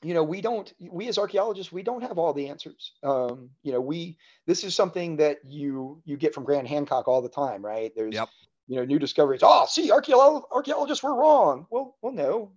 you 0.01 0.13
know, 0.13 0.23
we 0.23 0.41
don't, 0.41 0.73
we 0.79 1.07
as 1.07 1.17
archaeologists, 1.17 1.71
we 1.71 1.83
don't 1.83 2.01
have 2.01 2.17
all 2.17 2.33
the 2.33 2.49
answers. 2.49 2.93
Um, 3.03 3.49
you 3.63 3.71
know, 3.71 3.79
we, 3.81 4.17
this 4.47 4.63
is 4.63 4.75
something 4.75 5.17
that 5.17 5.37
you, 5.45 6.01
you 6.05 6.17
get 6.17 6.33
from 6.33 6.43
Graham 6.43 6.65
Hancock 6.65 7.07
all 7.07 7.21
the 7.21 7.29
time, 7.29 7.63
right? 7.63 7.91
There's, 7.95 8.13
Yep. 8.13 8.29
you 8.67 8.75
know, 8.77 8.85
new 8.85 8.99
discoveries. 8.99 9.41
Oh, 9.43 9.65
see, 9.67 9.89
archaeolo- 9.91 10.43
archaeologists 10.51 11.03
were 11.03 11.15
wrong. 11.15 11.67
Well, 11.69 11.95
well, 12.01 12.11
no, 12.13 12.51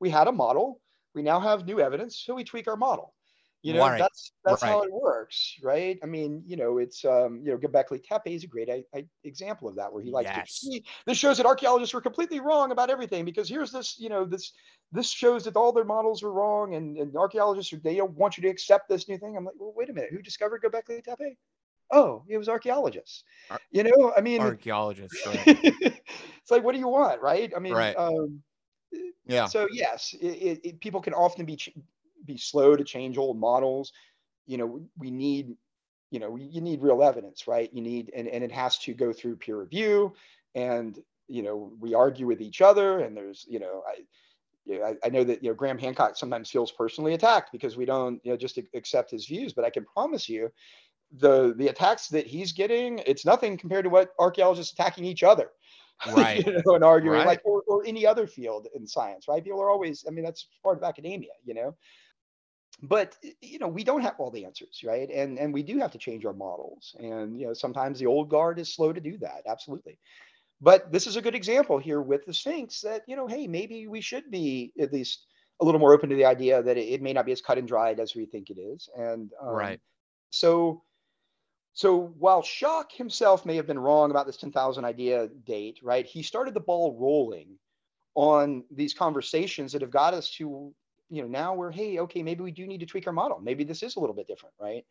we 0.00 0.10
had 0.10 0.28
a 0.28 0.32
model. 0.32 0.80
We 1.14 1.22
now 1.22 1.40
have 1.40 1.66
new 1.66 1.80
evidence, 1.80 2.16
so 2.16 2.34
we 2.34 2.44
tweak 2.44 2.68
our 2.68 2.76
model. 2.76 3.14
You 3.62 3.74
know, 3.74 3.80
Right. 3.80 3.98
that's 3.98 4.32
that's 4.44 4.62
how 4.62 4.82
it 4.82 4.92
works, 4.92 5.56
right? 5.62 5.98
I 6.02 6.06
mean, 6.06 6.44
you 6.46 6.56
know, 6.56 6.78
it's 6.78 7.04
um, 7.04 7.42
you 7.44 7.50
know, 7.50 7.58
Göbekli 7.58 8.00
Tepe 8.04 8.32
is 8.32 8.44
a 8.44 8.46
great 8.46 8.70
I, 8.70 8.84
I, 8.94 9.04
example 9.24 9.68
of 9.68 9.74
that, 9.76 9.92
where 9.92 10.02
he 10.02 10.12
likes 10.12 10.30
Yes. 10.30 10.60
to 10.60 10.66
see 10.66 10.84
this 11.06 11.18
shows 11.18 11.38
that 11.38 11.46
archaeologists 11.46 11.92
were 11.92 12.00
completely 12.00 12.38
wrong 12.38 12.70
about 12.70 12.88
everything 12.88 13.24
because 13.24 13.48
here's 13.48 13.72
this, 13.72 13.98
you 13.98 14.10
know, 14.10 14.24
this 14.24 14.52
this 14.92 15.10
shows 15.10 15.44
that 15.44 15.56
all 15.56 15.72
their 15.72 15.84
models 15.84 16.22
are 16.22 16.32
wrong 16.32 16.76
and, 16.76 16.96
and 16.98 17.16
archaeologists 17.16 17.72
are, 17.72 17.78
they 17.78 17.96
don't 17.96 18.12
want 18.16 18.36
you 18.36 18.42
to 18.42 18.48
accept 18.48 18.88
this 18.88 19.08
new 19.08 19.18
thing. 19.18 19.36
I'm 19.36 19.44
like, 19.44 19.54
well, 19.58 19.74
wait 19.76 19.90
a 19.90 19.92
minute, 19.92 20.10
who 20.12 20.22
discovered 20.22 20.62
Göbekli 20.62 21.02
Tepe? 21.02 21.36
Oh, 21.90 22.22
it 22.28 22.38
was 22.38 22.48
archaeologists. 22.48 23.24
Ar- 23.50 23.60
you 23.72 23.82
know, 23.82 24.12
I 24.16 24.20
mean, 24.20 24.40
Archaeologists. 24.40 25.26
Right. 25.26 25.42
it's 25.46 26.50
like, 26.50 26.62
what 26.62 26.72
do 26.72 26.78
you 26.78 26.88
want, 26.88 27.20
right? 27.20 27.52
I 27.56 27.58
mean, 27.58 27.74
Right. 27.74 27.96
um, 27.96 28.42
Yeah. 29.26 29.46
so 29.46 29.66
yes, 29.72 30.14
it, 30.20 30.60
it, 30.62 30.80
people 30.80 31.00
can 31.00 31.12
often 31.12 31.44
be 31.44 31.58
be 32.24 32.36
slow 32.36 32.76
to 32.76 32.84
change 32.84 33.18
old 33.18 33.38
models. 33.38 33.92
You 34.46 34.58
know, 34.58 34.80
we 34.98 35.10
need, 35.10 35.56
you 36.10 36.18
know, 36.20 36.36
you 36.36 36.60
need 36.60 36.82
real 36.82 37.02
evidence, 37.02 37.46
right? 37.46 37.70
You 37.72 37.82
need, 37.82 38.10
and, 38.16 38.28
and 38.28 38.42
it 38.44 38.52
has 38.52 38.78
to 38.80 38.94
go 38.94 39.12
through 39.12 39.36
peer 39.36 39.58
review, 39.58 40.14
and 40.54 40.98
you 41.28 41.42
know, 41.42 41.72
we 41.78 41.94
argue 41.94 42.26
with 42.26 42.40
each 42.40 42.62
other, 42.62 43.00
and 43.00 43.16
there's, 43.16 43.46
you 43.48 43.60
know, 43.60 43.82
I. 43.88 44.02
You 44.64 44.78
know, 44.80 44.84
I, 44.84 44.96
I 45.06 45.08
know 45.08 45.24
that 45.24 45.42
you 45.42 45.48
know 45.48 45.54
Graham 45.54 45.78
Hancock 45.78 46.16
sometimes 46.18 46.50
feels 46.50 46.72
personally 46.72 47.14
attacked 47.14 47.52
because 47.52 47.78
we 47.78 47.86
don't 47.86 48.20
you 48.22 48.32
know 48.32 48.36
just 48.36 48.58
accept 48.74 49.10
his 49.10 49.24
views, 49.26 49.54
but 49.54 49.64
I 49.64 49.70
can 49.70 49.86
promise 49.86 50.28
you, 50.28 50.50
the 51.18 51.54
the 51.56 51.68
attacks 51.68 52.08
that 52.08 52.26
he's 52.26 52.52
getting, 52.52 52.98
it's 53.06 53.24
nothing 53.24 53.56
compared 53.56 53.84
to 53.84 53.90
what 53.90 54.10
archaeologists 54.18 54.72
attacking 54.72 55.04
each 55.04 55.22
other 55.22 55.50
Right. 56.04 56.44
you 56.46 56.62
know, 56.66 56.74
and 56.74 56.84
arguing 56.84 57.24
Right. 57.24 57.26
like 57.26 57.40
or, 57.44 57.62
or 57.66 57.84
any 57.86 58.06
other 58.06 58.26
field 58.26 58.68
in 58.74 58.86
science, 58.86 59.26
right? 59.28 59.42
People 59.42 59.60
are 59.60 59.70
always, 59.70 60.04
I 60.06 60.10
mean, 60.10 60.24
that's 60.24 60.48
part 60.62 60.76
of 60.78 60.84
academia, 60.84 61.32
you 61.44 61.54
know. 61.54 61.76
But 62.80 63.16
you 63.40 63.58
know, 63.58 63.68
we 63.68 63.82
don't 63.84 64.02
have 64.02 64.14
all 64.18 64.30
the 64.30 64.44
answers, 64.44 64.82
right? 64.84 65.10
And 65.10 65.38
and 65.38 65.52
we 65.52 65.62
do 65.62 65.78
have 65.78 65.92
to 65.92 65.98
change 65.98 66.24
our 66.24 66.32
models. 66.32 66.94
And 66.98 67.38
you 67.38 67.46
know, 67.46 67.54
sometimes 67.54 67.98
the 67.98 68.06
old 68.06 68.30
guard 68.30 68.58
is 68.58 68.74
slow 68.74 68.92
to 68.92 69.00
do 69.00 69.18
that, 69.18 69.42
absolutely. 69.48 69.98
But 70.60 70.92
this 70.92 71.06
is 71.06 71.16
a 71.16 71.22
good 71.22 71.34
example 71.34 71.78
here 71.78 72.02
with 72.02 72.24
the 72.26 72.34
Sphinx 72.34 72.80
that, 72.82 73.02
you 73.06 73.16
know, 73.16 73.26
hey, 73.26 73.46
maybe 73.46 73.86
we 73.88 74.00
should 74.00 74.30
be 74.30 74.72
at 74.80 74.92
least 74.92 75.26
a 75.60 75.64
little 75.64 75.80
more 75.80 75.92
open 75.92 76.08
to 76.10 76.16
the 76.16 76.24
idea 76.24 76.62
that 76.62 76.76
it, 76.76 76.88
it 76.88 77.02
may 77.02 77.12
not 77.12 77.26
be 77.26 77.32
as 77.32 77.40
cut 77.40 77.58
and 77.58 77.68
dried 77.68 78.00
as 78.00 78.14
we 78.14 78.26
think 78.26 78.50
it 78.50 78.58
is. 78.58 78.88
And 78.96 79.32
um, 79.40 79.54
Right. 79.54 79.80
so 80.30 80.84
so 81.72 81.96
while 82.18 82.42
Schoch 82.42 82.92
himself 82.92 83.46
may 83.46 83.56
have 83.56 83.66
been 83.66 83.78
wrong 83.78 84.10
about 84.10 84.26
this 84.26 84.36
10,000 84.36 84.84
idea 84.84 85.28
date, 85.28 85.78
right? 85.82 86.04
He 86.06 86.22
started 86.22 86.54
the 86.54 86.60
ball 86.60 86.96
rolling 86.98 87.58
on 88.14 88.64
these 88.70 88.94
conversations 88.94 89.72
that 89.72 89.82
have 89.82 89.90
got 89.92 90.12
us 90.14 90.30
to, 90.36 90.74
you 91.10 91.22
know, 91.22 91.28
now 91.28 91.54
we're, 91.54 91.70
hey, 91.70 91.98
okay, 92.00 92.22
maybe 92.22 92.42
we 92.42 92.52
do 92.52 92.66
need 92.66 92.80
to 92.80 92.86
tweak 92.86 93.06
our 93.06 93.12
model. 93.12 93.40
Maybe 93.40 93.64
this 93.64 93.82
is 93.82 93.96
a 93.96 94.00
little 94.00 94.14
bit 94.14 94.26
different, 94.26 94.54
right? 94.60 94.84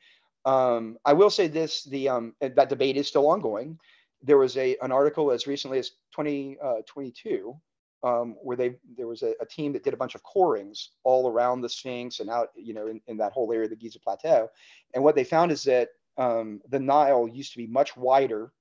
Um, 0.46 0.98
I 1.06 1.14
will 1.14 1.30
say 1.30 1.48
this: 1.48 1.84
the 1.84 2.10
um, 2.10 2.36
that 2.40 2.70
debate 2.70 2.98
is 2.98 3.08
still 3.08 3.28
ongoing. 3.28 3.80
There 4.24 4.38
was 4.38 4.58
a 4.58 4.78
an 4.82 4.92
article 4.92 5.32
as 5.32 5.46
recently 5.46 5.80
as 5.80 5.90
2022 6.16 7.56
um, 8.04 8.36
where 8.42 8.58
they 8.58 8.76
there 8.96 9.08
was 9.08 9.24
a, 9.24 9.34
a 9.42 9.46
team 9.46 9.74
that 9.74 9.84
did 9.84 9.94
a 9.94 9.98
bunch 9.98 10.16
of 10.16 10.24
corings 10.24 10.90
all 11.04 11.30
around 11.30 11.62
the 11.62 11.70
Sphinx 11.70 12.20
and 12.20 12.30
out, 12.30 12.50
you 12.56 12.74
know, 12.74 12.88
in, 12.88 13.02
in 13.08 13.18
that 13.18 13.32
whole 13.32 13.52
area 13.52 13.66
of 13.66 13.72
the 13.72 13.76
Giza 13.76 14.00
Plateau. 14.00 14.50
And 14.94 15.04
what 15.04 15.16
they 15.16 15.24
found 15.24 15.52
is 15.52 15.64
that 15.64 15.90
um, 16.18 16.62
the 16.70 16.80
Nile 16.80 17.28
used 17.28 17.52
to 17.54 17.58
be 17.58 17.68
much 17.68 17.98
wider 17.98 18.52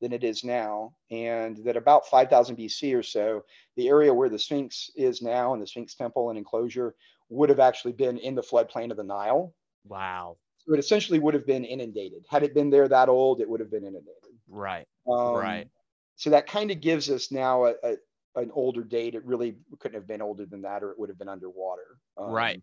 than 0.00 0.12
it 0.12 0.24
is 0.24 0.44
now, 0.44 0.94
and 1.10 1.56
that 1.64 1.76
about 1.76 2.06
5,000 2.08 2.56
BC 2.56 2.94
or 2.94 3.02
so, 3.02 3.44
the 3.76 3.88
area 3.88 4.12
where 4.12 4.28
the 4.28 4.38
Sphinx 4.38 4.90
is 4.96 5.22
now 5.22 5.52
and 5.52 5.62
the 5.62 5.66
Sphinx 5.66 5.94
Temple 5.94 6.30
and 6.30 6.38
enclosure 6.38 6.94
would 7.28 7.48
have 7.48 7.60
actually 7.60 7.92
been 7.92 8.18
in 8.18 8.34
the 8.34 8.42
floodplain 8.42 8.90
of 8.90 8.96
the 8.96 9.04
Nile. 9.04 9.54
Wow. 9.86 10.36
So 10.58 10.74
it 10.74 10.78
essentially 10.78 11.18
would 11.18 11.34
have 11.34 11.46
been 11.46 11.64
inundated. 11.64 12.24
Had 12.30 12.42
it 12.42 12.54
been 12.54 12.70
there 12.70 12.88
that 12.88 13.08
old, 13.08 13.40
it 13.40 13.48
would 13.48 13.60
have 13.60 13.70
been 13.70 13.84
inundated. 13.84 14.38
Right. 14.48 14.86
Um, 15.06 15.34
Right. 15.34 15.68
So 16.16 16.30
that 16.30 16.46
kind 16.46 16.70
of 16.70 16.80
gives 16.80 17.10
us 17.10 17.32
now 17.32 17.64
a, 17.64 17.74
a, 17.82 17.96
an 18.36 18.50
older 18.54 18.84
date. 18.84 19.14
It 19.14 19.24
really 19.24 19.56
couldn't 19.80 19.96
have 19.96 20.06
been 20.06 20.22
older 20.22 20.46
than 20.46 20.62
that, 20.62 20.82
or 20.82 20.92
it 20.92 20.98
would 20.98 21.08
have 21.08 21.18
been 21.18 21.28
underwater. 21.28 21.98
Um, 22.16 22.30
Right. 22.30 22.62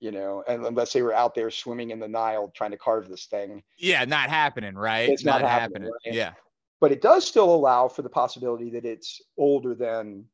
You 0.00 0.12
know, 0.12 0.42
and 0.48 0.64
unless 0.64 0.94
they 0.94 1.02
were 1.02 1.14
out 1.14 1.34
there 1.34 1.50
swimming 1.50 1.90
in 1.90 1.98
the 1.98 2.08
Nile 2.08 2.50
trying 2.54 2.70
to 2.70 2.78
carve 2.78 3.08
this 3.08 3.26
thing. 3.26 3.62
Yeah. 3.78 4.04
Not 4.06 4.30
happening. 4.30 4.74
Right. 4.74 5.10
It's 5.10 5.24
not 5.24 5.42
happening, 5.42 5.90
right? 5.90 6.14
Yeah. 6.14 6.32
But 6.80 6.92
it 6.92 7.02
does 7.02 7.26
still 7.26 7.54
allow 7.54 7.88
for 7.88 8.02
the 8.02 8.08
possibility 8.08 8.70
that 8.70 8.84
it's 8.84 9.20
older 9.36 9.74
than 9.74 10.24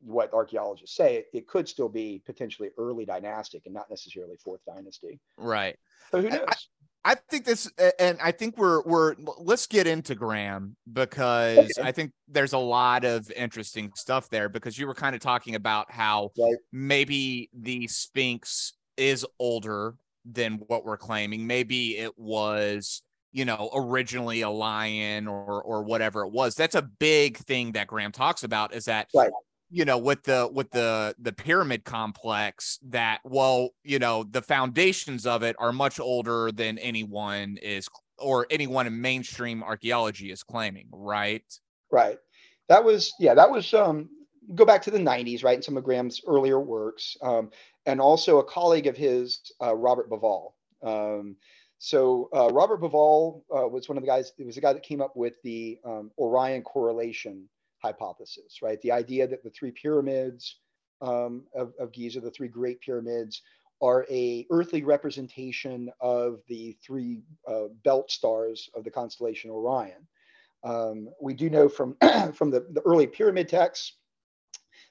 what 0.00 0.32
archaeologists 0.32 0.96
say. 0.96 1.16
It, 1.16 1.26
it 1.32 1.48
could 1.48 1.68
still 1.68 1.88
be 1.88 2.22
potentially 2.24 2.70
early 2.78 3.04
dynastic 3.04 3.62
and 3.64 3.74
not 3.74 3.90
necessarily 3.90 4.36
fourth 4.44 4.60
dynasty. 4.66 5.18
Right. 5.36 5.76
So 6.10 6.20
who 6.20 6.28
I- 6.28 6.32
I- 6.32 6.36
knows? 6.38 6.68
I 7.04 7.14
think 7.30 7.46
this, 7.46 7.70
and 7.98 8.18
I 8.20 8.32
think 8.32 8.58
we're 8.58 8.82
we're 8.82 9.14
let's 9.38 9.66
get 9.66 9.86
into 9.86 10.14
Graham 10.14 10.76
because 10.92 11.70
I 11.82 11.90
think 11.92 12.12
there's 12.26 12.52
a 12.52 12.58
lot 12.58 13.04
of 13.04 13.30
interesting 13.30 13.92
stuff 13.94 14.28
there 14.28 14.48
because 14.50 14.76
you 14.76 14.86
were 14.86 14.94
kind 14.94 15.14
of 15.14 15.22
talking 15.22 15.54
about 15.54 15.90
how 15.90 16.32
Right. 16.36 16.56
maybe 16.70 17.48
the 17.54 17.86
Sphinx 17.86 18.74
is 18.98 19.24
older 19.38 19.94
than 20.26 20.54
what 20.66 20.84
we're 20.84 20.98
claiming. 20.98 21.46
Maybe 21.46 21.96
it 21.96 22.18
was, 22.18 23.00
you 23.32 23.44
know, 23.44 23.70
originally 23.74 24.40
a 24.42 24.50
lion 24.50 25.26
or 25.28 25.62
or 25.62 25.82
whatever 25.82 26.22
it 26.22 26.32
was. 26.32 26.54
That's 26.54 26.74
a 26.74 26.82
big 26.82 27.36
thing 27.38 27.72
that 27.72 27.86
Graham 27.86 28.12
talks 28.12 28.42
about 28.42 28.74
is 28.74 28.86
that 28.86 29.08
Right. 29.14 29.30
you 29.70 29.84
know 29.84 29.98
with 29.98 30.22
the 30.24 30.48
with 30.52 30.70
the 30.70 31.14
the 31.18 31.32
pyramid 31.32 31.84
complex 31.84 32.78
that 32.88 33.20
well 33.24 33.70
you 33.84 33.98
know 33.98 34.24
the 34.24 34.40
foundations 34.42 35.26
of 35.26 35.42
it 35.42 35.56
are 35.58 35.72
much 35.72 36.00
older 36.00 36.50
than 36.52 36.78
anyone 36.78 37.58
is 37.62 37.86
or 38.18 38.46
anyone 38.50 38.86
in 38.86 39.00
mainstream 39.00 39.62
archaeology 39.62 40.30
is 40.32 40.42
claiming 40.42 40.88
right 40.92 41.44
Right. 41.90 42.18
That 42.68 42.84
was 42.84 43.12
yeah. 43.18 43.34
That 43.34 43.50
was 43.50 43.72
um. 43.74 44.08
Go 44.54 44.64
back 44.64 44.80
to 44.82 44.90
the 44.90 44.98
'90s, 44.98 45.44
right? 45.44 45.56
In 45.56 45.62
some 45.62 45.76
of 45.76 45.84
Graham's 45.84 46.20
earlier 46.26 46.58
works, 46.60 47.16
um, 47.22 47.50
and 47.84 48.00
also 48.00 48.38
a 48.38 48.44
colleague 48.44 48.86
of 48.86 48.96
his, 48.96 49.40
uh, 49.62 49.74
Robert 49.74 50.08
Bauval. 50.10 50.52
Um, 50.82 51.36
so 51.78 52.28
uh, 52.34 52.48
Robert 52.52 52.80
Bauval 52.80 53.42
uh, 53.56 53.68
was 53.68 53.88
one 53.88 53.96
of 53.96 54.02
the 54.02 54.08
guys. 54.08 54.32
It 54.38 54.44
was 54.46 54.56
the 54.56 54.60
guy 54.60 54.72
that 54.72 54.82
came 54.82 55.00
up 55.00 55.16
with 55.16 55.40
the 55.42 55.78
um, 55.84 56.10
Orion 56.18 56.62
correlation 56.62 57.48
hypothesis, 57.78 58.60
right? 58.62 58.80
The 58.82 58.92
idea 58.92 59.26
that 59.28 59.44
the 59.44 59.50
three 59.50 59.70
pyramids 59.70 60.56
um, 61.00 61.44
of, 61.54 61.72
of 61.78 61.92
Giza, 61.92 62.20
the 62.20 62.30
three 62.30 62.48
great 62.48 62.80
pyramids, 62.80 63.42
are 63.80 64.06
a 64.10 64.44
earthly 64.50 64.82
representation 64.82 65.90
of 66.00 66.40
the 66.48 66.76
three 66.84 67.22
uh, 67.46 67.68
belt 67.84 68.10
stars 68.10 68.68
of 68.74 68.82
the 68.82 68.90
constellation 68.90 69.50
Orion. 69.50 70.06
Um, 70.64 71.08
we 71.20 71.34
do 71.34 71.48
know 71.48 71.68
from 71.68 71.96
from 72.34 72.50
the, 72.50 72.66
the 72.72 72.82
early 72.84 73.06
pyramid 73.06 73.48
texts 73.48 73.94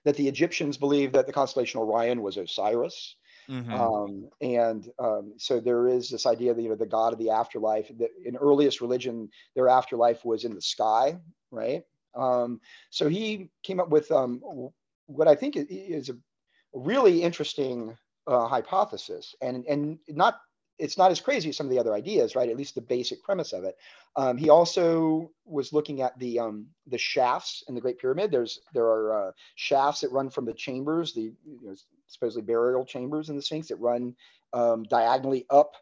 that 0.06 0.16
the 0.16 0.28
Egyptians 0.28 0.78
believed 0.78 1.14
that 1.14 1.28
the 1.28 1.34
constellation 1.34 1.82
Orion 1.82 2.22
was 2.22 2.38
Osiris. 2.38 3.18
Mhm. 3.50 3.74
Um, 3.74 4.30
and 4.41 4.89
um, 5.00 5.34
so 5.38 5.60
there 5.60 5.88
is 5.88 6.10
this 6.10 6.26
idea 6.26 6.54
that 6.54 6.62
you 6.62 6.70
know 6.70 6.76
the 6.76 6.86
god 6.86 7.14
of 7.14 7.20
the 7.20 7.30
afterlife. 7.32 7.89
That 7.98 8.12
in 8.24 8.36
earliest 8.38 8.82
religion, 8.82 9.30
their 9.56 9.68
afterlife 9.70 10.26
was 10.26 10.45
in 10.45 10.54
the 10.56 10.62
sky, 10.62 11.20
right? 11.52 11.84
Um, 12.16 12.62
so 12.89 13.08
he 13.10 13.50
came 13.64 13.80
up 13.80 13.89
with 13.89 14.12
um, 14.12 14.41
what 15.08 15.28
I 15.28 15.36
think 15.36 15.56
is 15.58 16.10
a 16.10 16.18
really 16.74 17.24
interesting 17.24 17.98
uh, 18.28 18.48
hypothesis, 18.48 19.36
and 19.41 19.66
and 19.68 20.00
not 20.08 20.39
it's 20.80 20.98
not 20.98 21.12
as 21.12 21.20
crazy 21.20 21.50
as 21.50 21.58
some 21.58 21.66
of 21.66 21.72
the 21.72 21.80
other 21.80 21.94
ideas, 21.94 22.36
right? 22.36 22.50
At 22.50 22.58
least 22.58 22.76
the 22.76 22.82
basic 22.82 23.24
premise 23.24 23.54
of 23.54 23.64
it. 23.64 23.78
Um, 24.16 24.38
he 24.38 24.50
also 24.50 25.32
was 25.46 25.74
looking 25.74 26.02
at 26.02 26.18
the 26.20 26.40
um, 26.40 26.68
the 26.88 26.98
shafts 26.98 27.64
in 27.68 27.76
the 27.76 27.82
Great 27.82 28.00
Pyramid. 28.00 28.32
There's 28.32 28.60
there 28.74 28.86
are 28.86 29.30
uh, 29.30 29.32
shafts 29.56 30.02
that 30.02 30.12
run 30.12 30.30
from 30.30 30.46
the 30.46 30.54
chambers, 30.54 31.14
the 31.14 31.34
you 31.46 31.60
know, 31.64 31.76
supposedly 32.08 32.46
burial 32.46 32.86
chambers 32.86 33.30
in 33.30 33.36
the 33.36 33.42
Sphinx 33.42 33.68
that 33.68 33.78
run 33.78 34.16
um, 34.54 34.84
diagonally 34.84 35.46
up 35.50 35.74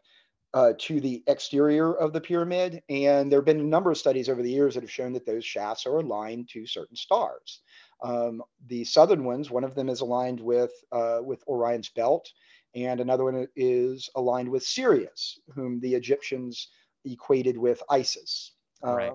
uh, 0.54 0.72
to 0.78 1.00
the 1.00 1.22
exterior 1.26 1.94
of 1.94 2.12
the 2.12 2.20
pyramid. 2.20 2.82
And 2.88 3.30
there 3.30 3.38
have 3.38 3.46
been 3.46 3.60
a 3.60 3.64
number 3.64 3.90
of 3.90 3.98
studies 3.98 4.28
over 4.28 4.42
the 4.42 4.50
years 4.50 4.74
that 4.74 4.82
have 4.82 4.90
shown 4.90 5.12
that 5.12 5.26
those 5.26 5.44
shafts 5.44 5.86
are 5.86 5.96
aligned 5.96 6.48
to 6.50 6.66
certain 6.66 6.96
stars. 6.96 7.60
Um, 8.02 8.42
the 8.66 8.84
southern 8.84 9.24
ones, 9.24 9.50
one 9.50 9.64
of 9.64 9.74
them 9.74 9.88
is 9.88 10.00
aligned 10.00 10.40
with 10.40 10.72
uh, 10.92 11.20
with 11.22 11.46
Orion's 11.48 11.88
belt, 11.88 12.30
and 12.76 13.00
another 13.00 13.24
one 13.24 13.48
is 13.56 14.10
aligned 14.14 14.48
with 14.48 14.62
Sirius, 14.62 15.40
whom 15.54 15.80
the 15.80 15.94
Egyptians 15.94 16.68
equated 17.04 17.56
with 17.56 17.82
Isis. 17.88 18.52
Um, 18.82 18.94
right. 18.94 19.12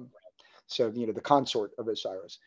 So 0.66 0.92
you 0.94 1.06
know 1.06 1.14
the 1.14 1.22
consort 1.22 1.72
of 1.78 1.88
Osiris. 1.88 2.40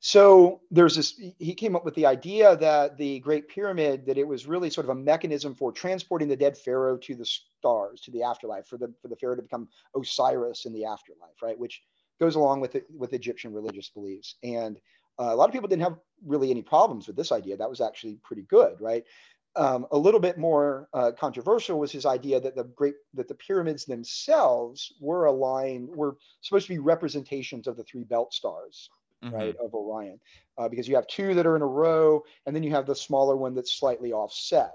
So 0.00 0.60
there's 0.70 0.94
this. 0.94 1.20
He 1.38 1.54
came 1.54 1.74
up 1.74 1.84
with 1.84 1.94
the 1.94 2.06
idea 2.06 2.56
that 2.56 2.98
the 2.98 3.18
Great 3.20 3.48
Pyramid 3.48 4.06
that 4.06 4.18
it 4.18 4.28
was 4.28 4.46
really 4.46 4.70
sort 4.70 4.84
of 4.84 4.90
a 4.90 5.00
mechanism 5.00 5.54
for 5.54 5.72
transporting 5.72 6.28
the 6.28 6.36
dead 6.36 6.56
pharaoh 6.56 6.98
to 6.98 7.14
the 7.16 7.24
stars, 7.24 8.00
to 8.02 8.10
the 8.10 8.22
afterlife, 8.22 8.66
for 8.66 8.76
the 8.76 8.92
for 9.00 9.08
the 9.08 9.16
pharaoh 9.16 9.36
to 9.36 9.42
become 9.42 9.68
Osiris 9.96 10.66
in 10.66 10.72
the 10.72 10.84
afterlife, 10.84 11.42
right? 11.42 11.58
Which 11.58 11.82
goes 12.20 12.34
along 12.34 12.60
with 12.60 12.74
it, 12.74 12.84
with 12.96 13.12
Egyptian 13.12 13.52
religious 13.52 13.88
beliefs 13.88 14.34
and 14.42 14.78
uh, 15.18 15.32
a 15.32 15.36
lot 15.36 15.48
of 15.48 15.52
people 15.52 15.68
didn't 15.68 15.82
have 15.82 15.98
really 16.24 16.50
any 16.50 16.62
problems 16.62 17.06
with 17.06 17.16
this 17.16 17.32
idea. 17.32 17.56
That 17.56 17.68
was 17.68 17.80
actually 17.80 18.18
pretty 18.22 18.42
good, 18.42 18.80
right? 18.80 19.04
Um, 19.56 19.86
a 19.90 19.98
little 19.98 20.20
bit 20.20 20.38
more 20.38 20.88
uh, 20.92 21.12
controversial 21.18 21.80
was 21.80 21.90
his 21.90 22.06
idea 22.06 22.40
that 22.40 22.54
the 22.54 22.64
great 22.64 22.94
that 23.14 23.26
the 23.28 23.34
pyramids 23.34 23.84
themselves 23.84 24.92
were 25.00 25.24
aligned 25.24 25.88
were 25.88 26.16
supposed 26.42 26.66
to 26.66 26.74
be 26.74 26.78
representations 26.78 27.66
of 27.66 27.76
the 27.76 27.82
three 27.82 28.04
belt 28.04 28.32
stars, 28.32 28.88
mm-hmm. 29.24 29.34
right, 29.34 29.56
of 29.56 29.74
Orion, 29.74 30.20
uh, 30.58 30.68
because 30.68 30.86
you 30.86 30.94
have 30.94 31.06
two 31.08 31.34
that 31.34 31.46
are 31.46 31.56
in 31.56 31.62
a 31.62 31.66
row, 31.66 32.22
and 32.46 32.54
then 32.54 32.62
you 32.62 32.70
have 32.70 32.86
the 32.86 32.94
smaller 32.94 33.36
one 33.36 33.54
that's 33.54 33.72
slightly 33.72 34.12
offset. 34.12 34.74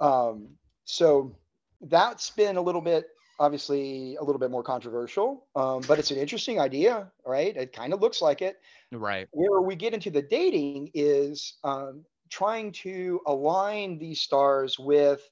Um, 0.00 0.48
so 0.84 1.36
that's 1.82 2.30
been 2.30 2.56
a 2.56 2.62
little 2.62 2.80
bit 2.80 3.06
obviously 3.38 4.16
a 4.16 4.22
little 4.22 4.38
bit 4.38 4.50
more 4.50 4.62
controversial, 4.62 5.46
um, 5.56 5.82
but 5.88 5.98
it's 5.98 6.10
an 6.10 6.18
interesting 6.18 6.60
idea, 6.60 7.10
right? 7.26 7.56
It 7.56 7.72
kind 7.72 7.92
of 7.92 8.00
looks 8.00 8.22
like 8.22 8.42
it. 8.42 8.60
Right. 8.92 9.28
Where 9.32 9.60
we 9.60 9.74
get 9.76 9.94
into 9.94 10.10
the 10.10 10.22
dating 10.22 10.90
is 10.94 11.54
um, 11.64 12.04
trying 12.34 12.72
to 12.72 13.20
align 13.26 13.96
these 13.96 14.20
stars 14.20 14.76
with 14.76 15.22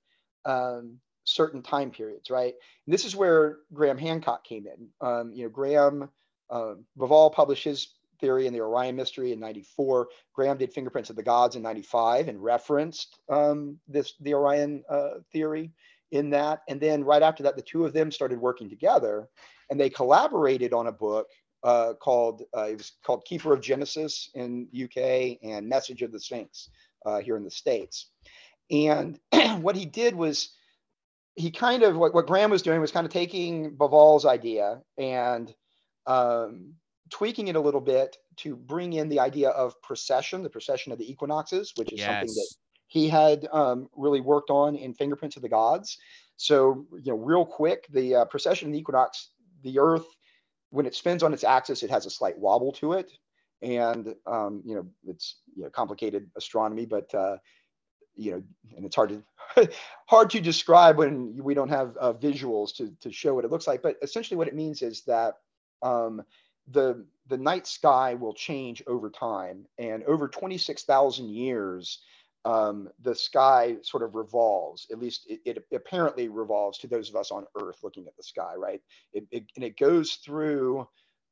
um, 0.45 0.99
certain 1.25 1.61
time 1.61 1.91
periods, 1.91 2.31
right? 2.31 2.55
And 2.87 2.95
this 2.95 3.05
is 3.05 3.17
where 3.17 3.59
Graham 3.73 3.99
Hancock 3.99 4.45
came 4.45 4.67
in. 4.67 4.89
Um, 5.07 5.33
you 5.33 5.43
know, 5.43 5.49
Graham 5.49 6.09
uh, 6.49 6.75
Bauval 6.97 7.33
published 7.33 7.65
his 7.65 7.89
theory 8.21 8.47
in 8.47 8.53
the 8.53 8.61
Orion 8.61 8.95
Mystery 8.95 9.33
in 9.33 9.41
'94. 9.41 10.09
Graham 10.33 10.59
did 10.59 10.73
Fingerprints 10.73 11.11
of 11.11 11.17
the 11.17 11.25
Gods 11.25 11.57
in 11.57 11.63
'95 11.63 12.29
and 12.29 12.41
referenced 12.41 13.19
um, 13.29 13.79
this 13.89 14.15
the 14.21 14.35
Orion 14.35 14.85
uh, 14.89 15.15
theory 15.33 15.73
in 16.13 16.31
that. 16.31 16.63
And 16.69 16.81
then 16.81 17.03
right 17.03 17.23
after 17.23 17.43
that, 17.43 17.57
the 17.57 17.63
two 17.63 17.85
of 17.85 17.93
them 17.93 18.13
started 18.13 18.39
working 18.39 18.71
together, 18.71 19.29
and 19.71 19.81
they 19.81 19.91
collaborated 19.91 20.73
on 20.73 20.87
a 20.87 20.93
book 20.93 21.27
uh, 21.65 21.95
called 21.95 22.43
uh, 22.57 22.69
it 22.69 22.79
was 22.79 22.93
called 23.05 23.25
Keeper 23.25 23.53
of 23.53 23.61
Genesis 23.61 24.31
in 24.35 24.69
UK 24.73 25.39
and 25.43 25.69
Message 25.69 26.03
of 26.03 26.13
the 26.13 26.21
Sphinx 26.21 26.71
uh, 27.05 27.21
here 27.21 27.37
in 27.37 27.45
the 27.45 27.51
States. 27.51 28.09
And 28.71 29.19
what 29.61 29.77
he 29.77 29.85
did 29.85 30.15
was 30.15 30.51
he 31.35 31.51
kind 31.51 31.83
of 31.83 31.97
what, 31.97 32.15
what 32.15 32.27
Graham 32.27 32.51
was 32.51 32.63
doing 32.63 32.81
was 32.81 32.93
kind 32.93 33.07
of 33.07 33.13
taking 33.13 33.75
Bauval's 33.75 34.27
idea 34.27 34.83
and 34.99 35.53
um, 36.07 36.75
tweaking 37.11 37.49
it 37.49 37.57
a 37.57 37.61
little 37.61 37.81
bit 37.81 38.17
to 38.39 38.57
bring 38.57 38.93
in 38.93 39.09
the 39.09 39.21
idea 39.21 39.51
of 39.51 39.81
precession, 39.83 40.43
the 40.43 40.51
precession 40.51 40.93
of 40.93 40.99
the 40.99 41.11
equinoxes, 41.11 41.73
which 41.77 41.93
is 41.93 42.01
yes. 42.01 42.09
something 42.09 42.29
that 42.29 42.55
he 42.89 43.09
had 43.09 43.49
um, 43.53 43.89
really 43.97 44.21
worked 44.21 44.51
on 44.51 44.77
in 44.77 44.95
Fingerprints 44.95 45.37
of 45.37 45.43
the 45.43 45.49
Gods. 45.49 45.99
So, 46.37 46.87
you 47.03 47.13
know, 47.13 47.19
real 47.19 47.47
quick, 47.47 47.87
the 47.91 48.17
uh, 48.17 48.25
precession 48.27 48.69
of 48.69 48.73
the 48.73 48.79
equinox, 48.79 49.31
the 49.63 49.79
Earth 49.79 50.07
when 50.73 50.87
it 50.87 50.95
spins 50.95 51.23
on 51.23 51.35
its 51.35 51.45
axis, 51.45 51.83
it 51.83 51.91
has 51.91 52.07
a 52.07 52.11
slight 52.11 52.39
wobble 52.39 52.73
to 52.73 52.95
it. 52.95 53.13
And, 53.63 54.15
um, 54.27 54.63
you 54.65 54.75
know, 54.75 54.87
it's 55.07 55.37
you 55.57 55.63
know, 55.65 55.71
complicated 55.71 56.29
astronomy, 56.37 56.85
but, 56.85 57.15
uh, 57.15 57.37
you 58.17 58.33
know, 58.33 58.43
and 58.77 58.85
it's 58.85 58.97
hard 58.97 59.23
to, 59.57 59.71
hard 60.07 60.31
to 60.31 60.41
describe 60.41 60.99
when 60.99 61.37
we 61.43 61.55
don't 61.55 61.69
have 61.69 61.97
uh, 61.97 62.13
visuals 62.13 62.75
to, 62.77 62.93
to 63.01 63.13
show 63.13 63.35
what 63.35 63.45
it 63.45 63.51
looks 63.51 63.67
like. 63.67 63.83
But 63.83 63.97
essentially 64.03 64.37
what 64.37 64.49
it 64.49 64.55
means 64.55 64.83
is 64.83 65.03
that 65.03 65.37
um, 65.83 66.23
the, 66.71 67.05
the 67.29 67.39
night 67.39 67.67
sky 67.67 68.15
will 68.15 68.35
change 68.35 68.83
over 68.87 69.11
time. 69.11 69.65
And 69.79 70.03
over 70.05 70.29
26,000 70.29 71.29
years, 71.29 72.01
um, 72.45 72.89
the 73.03 73.15
sky 73.15 73.77
sort 73.83 74.03
of 74.03 74.15
revolves. 74.15 74.87
At 74.91 74.99
least 74.99 75.27
it, 75.29 75.41
it, 75.45 75.65
apparently 75.73 76.29
revolves 76.29 76.79
to 76.79 76.89
those 76.89 77.09
of 77.09 77.17
us 77.17 77.31
on 77.31 77.47
Earth 77.61 77.79
looking 77.83 78.07
at 78.07 78.17
the 78.17 78.23
sky, 78.23 78.55
right? 78.57 78.81
It, 79.13 79.25
it 79.31 79.45
and 79.57 79.65
it 79.65 79.79
goes 79.79 80.15
through 80.15 80.89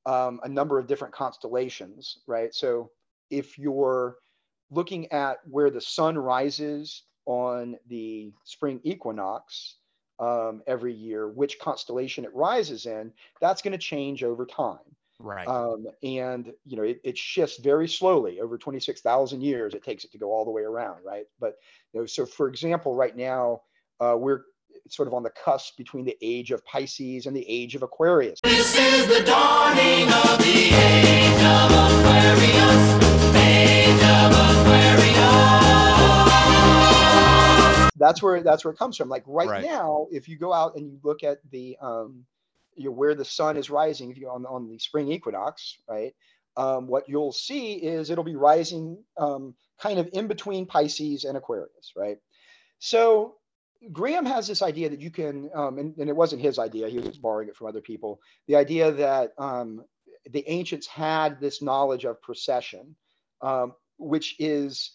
um, 0.06 0.40
a 0.42 0.48
number 0.48 0.78
of 0.78 0.86
different 0.86 1.14
constellations, 1.14 2.18
right? 2.26 2.54
So 2.54 2.90
if 3.30 3.58
you're 3.58 4.16
looking 4.70 5.10
at 5.12 5.38
where 5.44 5.70
the 5.70 5.80
sun 5.80 6.16
rises 6.16 7.04
on 7.26 7.76
the 7.88 8.32
spring 8.44 8.80
equinox 8.82 9.76
um, 10.18 10.62
every 10.66 10.92
year, 10.92 11.28
which 11.28 11.58
constellation 11.58 12.24
it 12.24 12.34
rises 12.34 12.86
in, 12.86 13.12
that's 13.40 13.62
going 13.62 13.72
to 13.72 13.78
change 13.78 14.22
over 14.22 14.46
time. 14.46 14.78
Right. 15.18 15.46
Um, 15.46 15.86
and 16.02 16.52
you 16.64 16.76
know, 16.76 16.82
it, 16.82 17.00
it 17.04 17.18
shifts 17.18 17.58
very 17.58 17.88
slowly 17.88 18.40
over 18.40 18.56
26,000 18.56 19.42
years. 19.42 19.74
It 19.74 19.84
takes 19.84 20.04
it 20.04 20.12
to 20.12 20.18
go 20.18 20.32
all 20.32 20.46
the 20.46 20.50
way 20.50 20.62
around, 20.62 21.04
right? 21.04 21.26
But 21.38 21.56
you 21.92 22.00
know, 22.00 22.06
so 22.06 22.24
for 22.24 22.48
example, 22.48 22.94
right 22.94 23.14
now 23.14 23.62
uh, 24.00 24.16
we're 24.18 24.42
sort 24.88 25.08
of 25.08 25.14
on 25.14 25.22
the 25.22 25.30
cusp 25.30 25.76
between 25.76 26.04
the 26.04 26.16
age 26.22 26.50
of 26.50 26.64
Pisces 26.64 27.26
and 27.26 27.36
the 27.36 27.44
age 27.48 27.74
of 27.74 27.82
Aquarius. 27.82 28.40
This 28.42 28.76
is 28.76 29.06
the 29.06 29.24
dawning 29.24 30.08
of 30.08 30.38
the 30.38 30.74
age 30.74 31.42
of 31.42 31.70
Aquarius. 31.70 33.00
Age 33.36 34.02
of 34.02 34.32
Aquarius. 34.32 35.10
That's 37.96 38.22
where 38.22 38.42
that's 38.42 38.64
where 38.64 38.72
it 38.72 38.78
comes 38.78 38.96
from. 38.96 39.08
Like 39.08 39.24
right, 39.26 39.48
right. 39.48 39.64
now, 39.64 40.06
if 40.10 40.28
you 40.28 40.36
go 40.38 40.52
out 40.52 40.76
and 40.76 40.86
you 40.86 40.98
look 41.02 41.22
at 41.22 41.38
the 41.50 41.76
um, 41.82 42.24
you 42.74 42.86
know, 42.86 42.92
where 42.92 43.14
the 43.14 43.24
sun 43.24 43.56
is 43.56 43.68
rising, 43.68 44.10
if 44.10 44.16
you're 44.16 44.32
on, 44.32 44.46
on 44.46 44.68
the 44.68 44.78
spring 44.78 45.12
equinox, 45.12 45.76
right? 45.88 46.14
Um, 46.56 46.86
what 46.86 47.08
you'll 47.08 47.32
see 47.32 47.74
is 47.74 48.10
it'll 48.10 48.24
be 48.24 48.36
rising 48.36 49.04
um, 49.18 49.54
kind 49.78 49.98
of 49.98 50.08
in 50.12 50.28
between 50.28 50.66
Pisces 50.66 51.24
and 51.24 51.36
Aquarius, 51.36 51.92
right? 51.96 52.18
So 52.78 53.36
Graham 53.92 54.26
has 54.26 54.46
this 54.46 54.62
idea 54.62 54.88
that 54.90 55.00
you 55.00 55.10
can, 55.10 55.50
um, 55.54 55.78
and, 55.78 55.96
and, 55.96 56.08
it 56.08 56.16
wasn't 56.16 56.42
his 56.42 56.58
idea, 56.58 56.88
he 56.88 56.98
was 56.98 57.16
borrowing 57.16 57.48
it 57.48 57.56
from 57.56 57.66
other 57.66 57.80
people. 57.80 58.20
The 58.46 58.56
idea 58.56 58.92
that 58.92 59.32
um, 59.38 59.84
the 60.30 60.44
ancients 60.48 60.86
had 60.86 61.40
this 61.40 61.62
knowledge 61.62 62.04
of 62.04 62.20
precession, 62.20 62.94
um, 63.40 63.74
which 63.98 64.36
is 64.38 64.92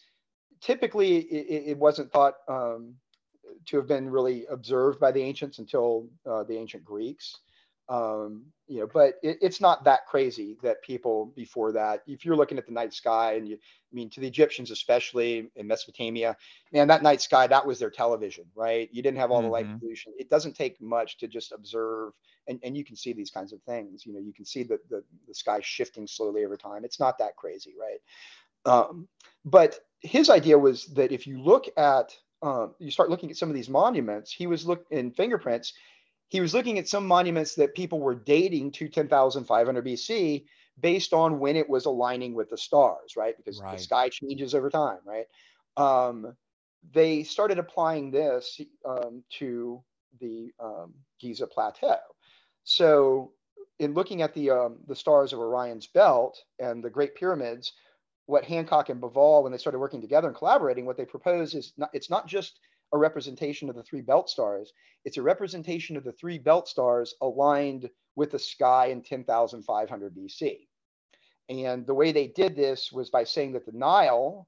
typically, 0.61 1.17
it, 1.17 1.71
it 1.71 1.77
wasn't 1.77 2.11
thought 2.11 2.35
um, 2.47 2.95
to 3.65 3.77
have 3.77 3.87
been 3.87 4.09
really 4.09 4.45
observed 4.49 4.99
by 4.99 5.11
the 5.11 5.21
ancients 5.21 5.57
until 5.59 6.07
uh, 6.29 6.43
the 6.43 6.57
ancient 6.57 6.85
Greeks 6.85 7.39
um, 7.87 8.45
you 8.67 8.79
know, 8.79 8.87
but 8.91 9.15
it, 9.21 9.37
it's 9.41 9.61
not 9.61 9.83
that 9.83 10.07
crazy 10.07 10.57
that 10.63 10.81
people 10.81 11.31
before 11.35 11.71
that, 11.73 12.01
if 12.07 12.25
you're 12.25 12.35
looking 12.35 12.57
at 12.57 12.65
the 12.65 12.71
night 12.73 12.93
sky 12.93 13.33
and 13.33 13.47
you, 13.47 13.55
I 13.55 13.95
mean, 13.95 14.09
to 14.11 14.19
the 14.19 14.27
Egyptians, 14.27 14.71
especially 14.71 15.49
in 15.55 15.67
Mesopotamia, 15.67 16.35
man, 16.71 16.87
that 16.87 17.03
night 17.03 17.21
sky, 17.21 17.45
that 17.47 17.65
was 17.65 17.77
their 17.77 17.91
television, 17.91 18.45
right? 18.55 18.89
You 18.91 19.03
didn't 19.03 19.19
have 19.19 19.29
all 19.29 19.41
the 19.41 19.47
mm-hmm. 19.47 19.69
light 19.69 19.79
pollution. 19.79 20.13
It 20.17 20.29
doesn't 20.29 20.55
take 20.55 20.81
much 20.81 21.17
to 21.17 21.27
just 21.27 21.51
observe 21.51 22.13
and, 22.47 22.59
and 22.63 22.77
you 22.77 22.83
can 22.83 22.95
see 22.95 23.13
these 23.13 23.31
kinds 23.31 23.53
of 23.53 23.61
things, 23.63 24.05
you 24.05 24.13
know, 24.13 24.19
you 24.19 24.33
can 24.33 24.45
see 24.45 24.63
the, 24.63 24.79
the, 24.89 25.03
the 25.27 25.33
sky 25.33 25.59
shifting 25.61 26.07
slowly 26.07 26.45
over 26.45 26.57
time. 26.57 26.85
It's 26.85 26.99
not 26.99 27.17
that 27.19 27.35
crazy, 27.35 27.73
right? 27.79 27.99
Um, 28.71 29.07
but 29.43 29.79
his 29.99 30.29
idea 30.29 30.57
was 30.57 30.85
that 30.87 31.11
if 31.11 31.27
you 31.27 31.41
look 31.41 31.65
at, 31.77 32.15
um, 32.41 32.75
you 32.79 32.91
start 32.91 33.09
looking 33.09 33.31
at 33.31 33.37
some 33.37 33.49
of 33.49 33.55
these 33.55 33.69
monuments, 33.69 34.31
he 34.31 34.47
was 34.47 34.65
looking 34.65 34.97
in 34.97 35.11
fingerprints, 35.11 35.73
he 36.29 36.41
was 36.41 36.53
looking 36.53 36.79
at 36.79 36.87
some 36.87 37.05
monuments 37.05 37.55
that 37.55 37.75
people 37.75 37.99
were 37.99 38.15
dating 38.15 38.71
to 38.71 38.89
10,500 38.89 39.85
BC 39.85 40.45
based 40.79 41.13
on 41.13 41.39
when 41.39 41.55
it 41.55 41.69
was 41.69 41.85
aligning 41.85 42.33
with 42.33 42.49
the 42.49 42.57
stars, 42.57 43.15
right? 43.15 43.35
Because 43.37 43.61
right. 43.61 43.77
the 43.77 43.83
sky 43.83 44.09
changes 44.09 44.53
over 44.53 44.69
time, 44.69 44.99
right? 45.05 45.25
Um, 45.77 46.35
they 46.93 47.23
started 47.23 47.59
applying 47.59 48.11
this 48.11 48.59
um, 48.85 49.23
to 49.39 49.83
the 50.19 50.51
um, 50.59 50.93
Giza 51.19 51.47
Plateau. 51.47 51.97
So, 52.63 53.31
in 53.79 53.93
looking 53.93 54.21
at 54.21 54.33
the 54.33 54.49
um, 54.51 54.77
the 54.87 54.95
stars 54.95 55.33
of 55.33 55.39
Orion's 55.39 55.87
belt 55.87 56.41
and 56.59 56.83
the 56.83 56.89
Great 56.89 57.15
Pyramids, 57.15 57.73
what 58.25 58.45
Hancock 58.45 58.89
and 58.89 59.01
Bauval, 59.01 59.43
when 59.43 59.51
they 59.51 59.57
started 59.57 59.79
working 59.79 60.01
together 60.01 60.27
and 60.27 60.35
collaborating, 60.35 60.85
what 60.85 60.97
they 60.97 61.05
propose 61.05 61.53
is 61.53 61.73
not, 61.77 61.89
it's 61.93 62.09
not 62.09 62.27
just 62.27 62.59
a 62.95 62.99
representation 62.99 63.69
of 63.69 63.75
the 63.75 63.83
three 63.83 64.01
belt 64.01 64.29
stars. 64.29 64.73
It's 65.03 65.17
a 65.17 65.21
representation 65.21 65.97
of 65.97 66.03
the 66.03 66.11
three 66.13 66.37
belt 66.37 66.67
stars 66.67 67.15
aligned 67.21 67.89
with 68.15 68.31
the 68.31 68.39
sky 68.39 68.87
in 68.87 69.01
10,500 69.01 70.15
BC. 70.15 70.67
And 71.49 71.85
the 71.85 71.93
way 71.93 72.11
they 72.11 72.27
did 72.27 72.55
this 72.55 72.91
was 72.91 73.09
by 73.09 73.23
saying 73.23 73.53
that 73.53 73.65
the 73.65 73.77
Nile 73.77 74.47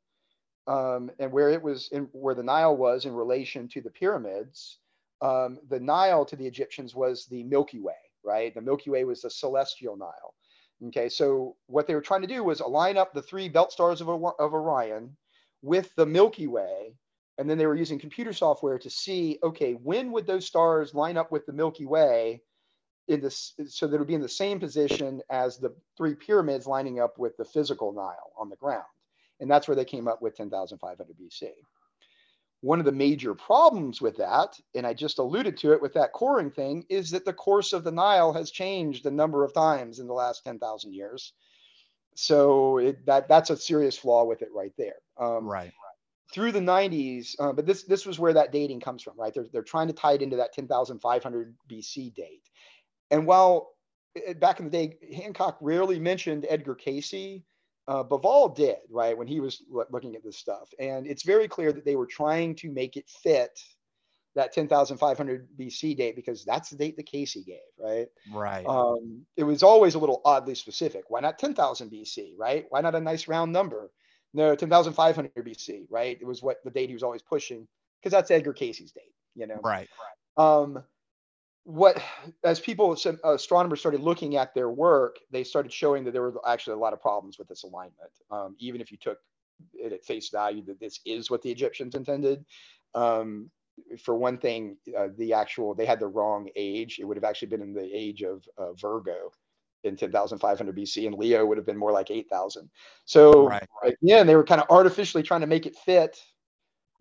um, 0.66 1.12
and 1.20 1.32
where 1.32 1.50
it 1.50 1.62
was 1.62 1.90
in 1.92 2.10
where 2.12 2.36
the 2.36 2.44
Nile 2.44 2.76
was 2.76 3.06
in 3.06 3.14
relation 3.14 3.70
to 3.70 3.82
the 3.82 3.90
pyramids 3.90 4.80
um, 5.22 5.60
the 5.70 5.80
Nile 5.80 6.26
to 6.26 6.36
the 6.36 6.46
Egyptians 6.46 6.96
was 6.96 7.26
the 7.26 7.44
Milky 7.44 7.80
Way, 7.80 7.96
right? 8.24 8.54
The 8.54 8.62
Milky 8.62 8.90
Way 8.90 9.04
was 9.04 9.22
the 9.22 9.30
celestial 9.30 9.98
Nile. 9.98 10.36
Okay, 10.88 11.10
so 11.10 11.56
what 11.66 11.88
they 11.88 11.96
were 11.96 12.02
trying 12.02 12.22
to 12.22 12.28
do 12.28 12.44
was 12.44 12.60
align 12.60 12.98
up 12.98 13.14
the 13.14 13.22
three 13.22 13.50
belt 13.50 13.72
stars 13.72 14.00
of, 14.00 14.10
of 14.10 14.54
Orion 14.54 15.16
with 15.64 15.94
the 15.96 16.06
Milky 16.06 16.46
Way, 16.46 16.94
and 17.38 17.50
then 17.50 17.58
they 17.58 17.68
were 17.68 17.76
using 17.76 18.00
computer 18.00 18.34
software 18.34 18.80
to 18.80 18.90
see, 18.90 19.40
okay, 19.44 19.74
when 19.74 20.12
would 20.12 20.28
those 20.28 20.46
stars 20.46 20.94
line 20.94 21.18
up 21.18 21.32
with 21.32 21.46
the 21.46 21.54
Milky 21.54 21.86
Way 21.86 22.42
in 23.08 23.22
this, 23.22 23.54
so 23.68 23.88
that 23.88 23.96
it 23.96 24.00
would 24.00 24.08
be 24.08 24.16
in 24.16 24.22
the 24.22 24.30
same 24.30 24.60
position 24.60 25.22
as 25.30 25.58
the 25.58 25.74
three 25.96 26.16
pyramids 26.16 26.68
lining 26.68 27.00
up 27.00 27.18
with 27.18 27.38
the 27.38 27.46
physical 27.46 27.94
Nile 27.94 28.34
on 28.38 28.50
the 28.50 28.56
ground, 28.56 28.84
and 29.40 29.50
that's 29.50 29.68
where 29.68 29.76
they 29.76 29.86
came 29.86 30.08
up 30.08 30.22
with 30.22 30.36
10,500 30.36 31.08
BC 31.18 31.52
one 32.62 32.80
of 32.80 32.86
the 32.86 32.92
major 32.92 33.36
problems 33.36 34.02
with 34.02 34.18
that, 34.18 34.60
and 34.74 34.86
I 34.86 34.94
just 34.94 35.20
alluded 35.20 35.58
to 35.58 35.74
it 35.74 35.82
with 35.82 35.94
that 35.94 36.12
coring 36.12 36.50
thing, 36.50 36.86
is 36.90 37.12
that 37.12 37.26
the 37.26 37.34
course 37.34 37.72
of 37.72 37.84
the 37.84 37.92
Nile 37.92 38.34
has 38.34 38.50
changed 38.50 39.06
a 39.06 39.12
number 39.12 39.44
of 39.44 39.54
times 39.54 40.00
in 40.00 40.08
the 40.08 40.14
last 40.14 40.44
10,000 40.44 40.94
years. 40.94 41.34
So 42.16 42.80
it, 42.80 43.06
that 43.06 43.28
that's 43.28 43.52
a 43.52 43.58
serious 43.58 43.96
flaw 43.96 44.26
with 44.26 44.42
it 44.42 44.50
right 44.54 44.74
there. 44.78 44.96
Um, 45.18 45.46
Right. 45.46 45.72
Through 46.34 46.52
the 46.52 46.60
90s, 46.60 47.36
uh, 47.40 47.54
but 47.54 47.66
this 47.66 47.84
this 47.84 48.06
was 48.06 48.20
where 48.20 48.34
that 48.34 48.52
dating 48.52 48.82
comes 48.82 49.02
from, 49.02 49.18
right? 49.18 49.34
They're, 49.34 49.48
they're 49.52 49.64
trying 49.64 49.88
to 49.88 49.94
tie 49.94 50.14
it 50.14 50.22
into 50.22 50.36
that 50.38 50.54
10,500 50.54 51.56
BC 51.70 52.14
date. 52.14 52.50
And 53.12 53.26
while 53.26 53.72
uh, 54.28 54.34
back 54.34 54.60
in 54.60 54.66
the 54.66 54.72
day, 54.72 54.98
Hancock 55.16 55.58
rarely 55.62 56.00
mentioned 56.00 56.46
Edgar 56.50 56.76
Cayce, 56.76 57.42
uh, 57.88 58.04
Bauval 58.04 58.56
did, 58.56 58.78
right, 58.90 59.18
when 59.18 59.28
he 59.28 59.40
was 59.40 59.64
loo- 59.70 59.86
looking 59.90 60.16
at 60.16 60.24
this 60.24 60.38
stuff. 60.38 60.70
And 60.80 61.08
it's 61.08 61.24
very 61.24 61.48
clear 61.48 61.72
that 61.72 61.86
they 61.86 61.96
were 61.96 62.06
trying 62.06 62.56
to 62.56 62.72
make 62.72 62.98
it 62.98 63.10
fit 63.24 63.58
that 64.36 64.54
10,500 64.54 65.48
BC 65.58 65.98
date 65.98 66.16
because 66.16 66.46
that's 66.46 66.70
the 66.70 66.76
date 66.76 66.96
that 66.98 67.06
Cayce 67.06 67.38
gave, 67.46 67.58
right? 67.80 68.08
Right. 68.32 68.66
Um, 68.68 69.26
it 69.36 69.44
was 69.44 69.64
always 69.64 69.96
a 69.96 70.00
little 70.00 70.22
oddly 70.26 70.56
specific. 70.56 71.06
Why 71.10 71.22
not 71.22 71.40
10,000 71.40 71.90
BC, 71.90 72.34
right? 72.38 72.66
Why 72.70 72.82
not 72.82 72.96
a 72.96 73.00
nice 73.00 73.28
round 73.28 73.52
number? 73.52 73.92
No, 74.34 74.56
10,500 74.56 75.34
BC, 75.36 75.86
right? 75.90 76.18
It 76.20 76.26
was 76.26 76.44
what 76.44 76.58
the 76.64 76.72
date 76.72 76.90
he 76.90 76.94
was 76.94 77.04
always 77.04 77.22
pushing 77.22 77.68
because 78.00 78.12
that's 78.12 78.30
Edgar 78.30 78.54
Cayce's 78.54 78.92
date, 78.92 79.14
you 79.36 79.48
know? 79.48 79.60
right. 79.64 79.88
um, 80.38 80.84
what 81.68 82.02
as 82.46 82.62
people 82.62 82.96
some 82.96 83.20
astronomers 83.26 83.82
started 83.82 84.00
looking 84.00 84.38
at 84.38 84.56
their 84.56 84.70
work 84.70 85.18
they 85.32 85.44
started 85.44 85.72
showing 85.72 86.06
that 86.06 86.12
there 86.12 86.22
were 86.22 86.34
actually 86.48 86.74
a 86.74 86.78
lot 86.78 86.94
of 86.94 87.02
problems 87.02 87.38
with 87.38 87.46
this 87.50 87.64
alignment 87.64 88.10
um, 88.32 88.56
even 88.58 88.80
if 88.80 88.90
you 88.90 88.98
took 88.98 89.18
it 89.74 89.92
at 89.92 90.06
face 90.06 90.30
value 90.30 90.64
that 90.64 90.80
this 90.80 91.02
is 91.06 91.30
what 91.30 91.42
the 91.42 91.52
egyptians 91.52 91.94
intended 91.94 92.46
um, 92.96 93.52
for 94.02 94.16
one 94.16 94.38
thing 94.38 94.78
uh, 94.98 95.10
the 95.18 95.34
actual 95.34 95.76
they 95.76 95.86
had 95.86 96.00
the 96.00 96.08
wrong 96.08 96.48
age 96.56 97.00
it 97.02 97.04
would 97.04 97.18
have 97.18 97.26
actually 97.26 97.50
been 97.50 97.62
in 97.62 97.74
the 97.74 97.90
age 97.94 98.22
of 98.22 98.48
uh, 98.58 98.72
virgo 98.72 99.30
in 99.84 99.96
10,500 99.96 100.76
BC, 100.76 101.08
and 101.08 101.16
Leo 101.18 101.46
would 101.46 101.58
have 101.58 101.66
been 101.66 101.78
more 101.78 101.92
like 101.92 102.12
8,000. 102.12 102.70
So 103.06 103.48
Right. 103.48 103.68
again, 103.84 104.28
they 104.28 104.36
were 104.36 104.44
kind 104.44 104.62
of 104.62 104.68
artificially 104.70 105.24
trying 105.24 105.42
to 105.42 105.48
make 105.48 105.66
it 105.66 105.76
fit 105.76 106.18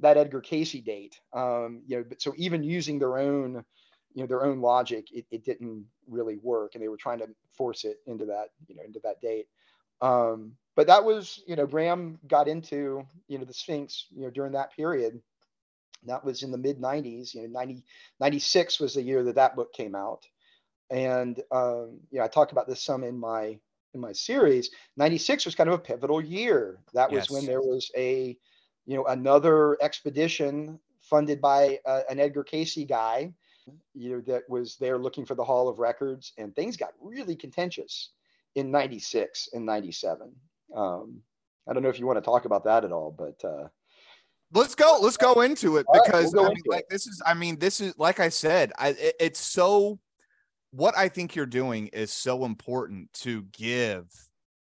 that 0.00 0.16
Edgar 0.16 0.40
Cayce 0.40 0.72
date. 0.72 1.20
Um, 1.32 1.82
you 1.86 1.98
know, 1.98 2.04
but 2.08 2.20
so 2.20 2.34
even 2.36 2.62
using 2.62 2.98
their 2.98 3.18
own, 3.18 3.64
you 4.14 4.22
know, 4.22 4.26
their 4.26 4.44
own 4.44 4.60
logic, 4.60 5.06
it, 5.12 5.26
it 5.30 5.44
didn't 5.44 5.84
really 6.06 6.36
work, 6.38 6.74
and 6.74 6.82
they 6.82 6.88
were 6.88 6.96
trying 6.96 7.18
to 7.18 7.28
force 7.52 7.84
it 7.84 7.98
into 8.06 8.26
that, 8.26 8.48
you 8.68 8.76
know, 8.76 8.82
into 8.84 9.00
that 9.04 9.20
date. 9.20 9.46
Um, 10.00 10.52
but 10.74 10.86
that 10.88 11.02
was, 11.02 11.42
you 11.46 11.56
know, 11.56 11.66
Graham 11.66 12.18
got 12.28 12.48
into, 12.48 13.06
you 13.28 13.38
know, 13.38 13.44
the 13.44 13.54
Sphinx, 13.54 14.06
you 14.14 14.22
know, 14.22 14.30
during 14.30 14.52
that 14.52 14.74
period. 14.74 15.20
That 16.04 16.24
was 16.24 16.42
in 16.42 16.50
the 16.50 16.58
mid 16.58 16.78
90s. 16.78 17.34
You 17.34 17.42
know, 17.42 17.48
90, 17.48 17.82
96 18.20 18.78
was 18.80 18.94
the 18.94 19.02
year 19.02 19.24
that 19.24 19.34
that 19.36 19.56
book 19.56 19.72
came 19.72 19.94
out 19.94 20.26
and 20.90 21.42
um, 21.52 21.98
you 22.10 22.18
know 22.18 22.24
i 22.24 22.28
talked 22.28 22.52
about 22.52 22.66
this 22.68 22.82
some 22.82 23.02
in 23.04 23.18
my 23.18 23.58
in 23.94 24.00
my 24.00 24.12
series. 24.12 24.70
96 24.98 25.46
was 25.46 25.54
kind 25.54 25.70
of 25.70 25.74
a 25.74 25.78
pivotal 25.78 26.20
year. 26.20 26.78
That 26.92 27.10
was 27.10 27.30
when 27.30 27.46
there 27.46 27.62
was 27.62 27.90
a 27.96 28.36
you 28.84 28.96
know 28.96 29.04
another 29.06 29.76
expedition 29.82 30.78
funded 31.00 31.40
by 31.40 31.78
uh, 31.86 32.02
an 32.10 32.20
edgar 32.20 32.44
cayce 32.44 32.76
guy 32.88 33.32
you 33.94 34.10
know 34.10 34.20
that 34.20 34.42
was 34.48 34.76
there 34.76 34.98
looking 34.98 35.24
for 35.26 35.34
the 35.34 35.42
hall 35.44 35.68
of 35.68 35.78
records. 35.78 36.32
And 36.38 36.54
things 36.54 36.76
got 36.76 36.92
really 37.00 37.34
contentious 37.34 38.10
in 38.56 38.70
96 38.70 39.50
and 39.52 39.64
97 39.66 40.32
um, 40.74 41.20
i 41.68 41.72
don't 41.72 41.82
know 41.82 41.88
if 41.90 42.00
you 42.00 42.06
want 42.06 42.16
to 42.16 42.22
talk 42.22 42.46
about 42.46 42.64
that 42.64 42.84
at 42.84 42.92
all 42.92 43.14
but 43.16 43.46
uh, 43.46 43.68
let's 44.54 44.74
go 44.74 44.98
let's 45.00 45.16
go 45.18 45.42
into 45.42 45.76
it 45.76 45.86
All 45.88 45.94
right, 45.94 46.02
because 46.06 46.32
we'll 46.32 46.46
I 46.46 46.48
mean, 46.48 46.56
into 46.58 46.70
like 46.70 46.88
this 46.88 47.06
is 47.06 47.22
i 47.26 47.34
mean 47.34 47.58
this 47.58 47.80
is 47.80 47.96
like 47.98 48.18
i 48.18 48.28
said 48.30 48.72
i 48.78 48.88
it- 48.88 49.16
it's 49.20 49.40
so 49.40 49.98
what 50.76 50.96
i 50.96 51.08
think 51.08 51.34
you're 51.34 51.46
doing 51.46 51.88
is 51.88 52.12
so 52.12 52.44
important 52.44 53.12
to 53.12 53.42
give 53.52 54.06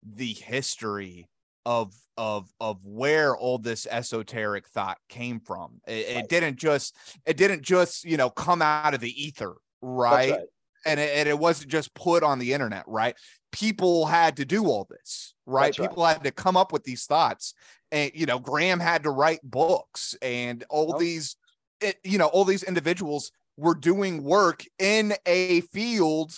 the 0.03 0.33
history 0.33 1.27
of 1.65 1.93
of 2.17 2.49
of 2.59 2.79
where 2.85 3.35
all 3.35 3.57
this 3.57 3.87
esoteric 3.89 4.67
thought 4.67 4.97
came 5.09 5.39
from 5.39 5.81
it, 5.87 6.17
it 6.17 6.29
didn't 6.29 6.57
just 6.57 6.95
it 7.25 7.37
didn't 7.37 7.61
just 7.61 8.05
you 8.05 8.17
know 8.17 8.29
come 8.29 8.61
out 8.61 8.93
of 8.93 8.99
the 9.01 9.21
ether 9.21 9.55
right, 9.81 10.31
right. 10.31 10.41
And, 10.87 10.99
it, 10.99 11.09
and 11.15 11.27
it 11.27 11.37
wasn't 11.37 11.71
just 11.71 11.93
put 11.95 12.23
on 12.23 12.39
the 12.39 12.53
internet 12.53 12.83
right 12.87 13.15
people 13.51 14.05
had 14.05 14.37
to 14.37 14.45
do 14.45 14.65
all 14.65 14.87
this 14.89 15.33
right 15.45 15.77
right. 15.77 15.89
people 15.89 16.05
had 16.05 16.23
to 16.23 16.31
come 16.31 16.55
up 16.55 16.71
with 16.71 16.83
these 16.83 17.05
thoughts 17.05 17.53
and 17.91 18.11
you 18.13 18.25
know 18.25 18.39
graham 18.39 18.79
had 18.79 19.03
to 19.03 19.09
write 19.09 19.39
books 19.43 20.15
and 20.21 20.63
all 20.69 20.89
Yep. 20.91 20.99
these 20.99 21.35
it, 21.81 21.97
you 22.03 22.17
know 22.17 22.27
all 22.27 22.45
these 22.45 22.63
individuals 22.63 23.31
were 23.57 23.75
doing 23.75 24.23
work 24.23 24.63
in 24.79 25.13
a 25.25 25.61
field 25.61 26.33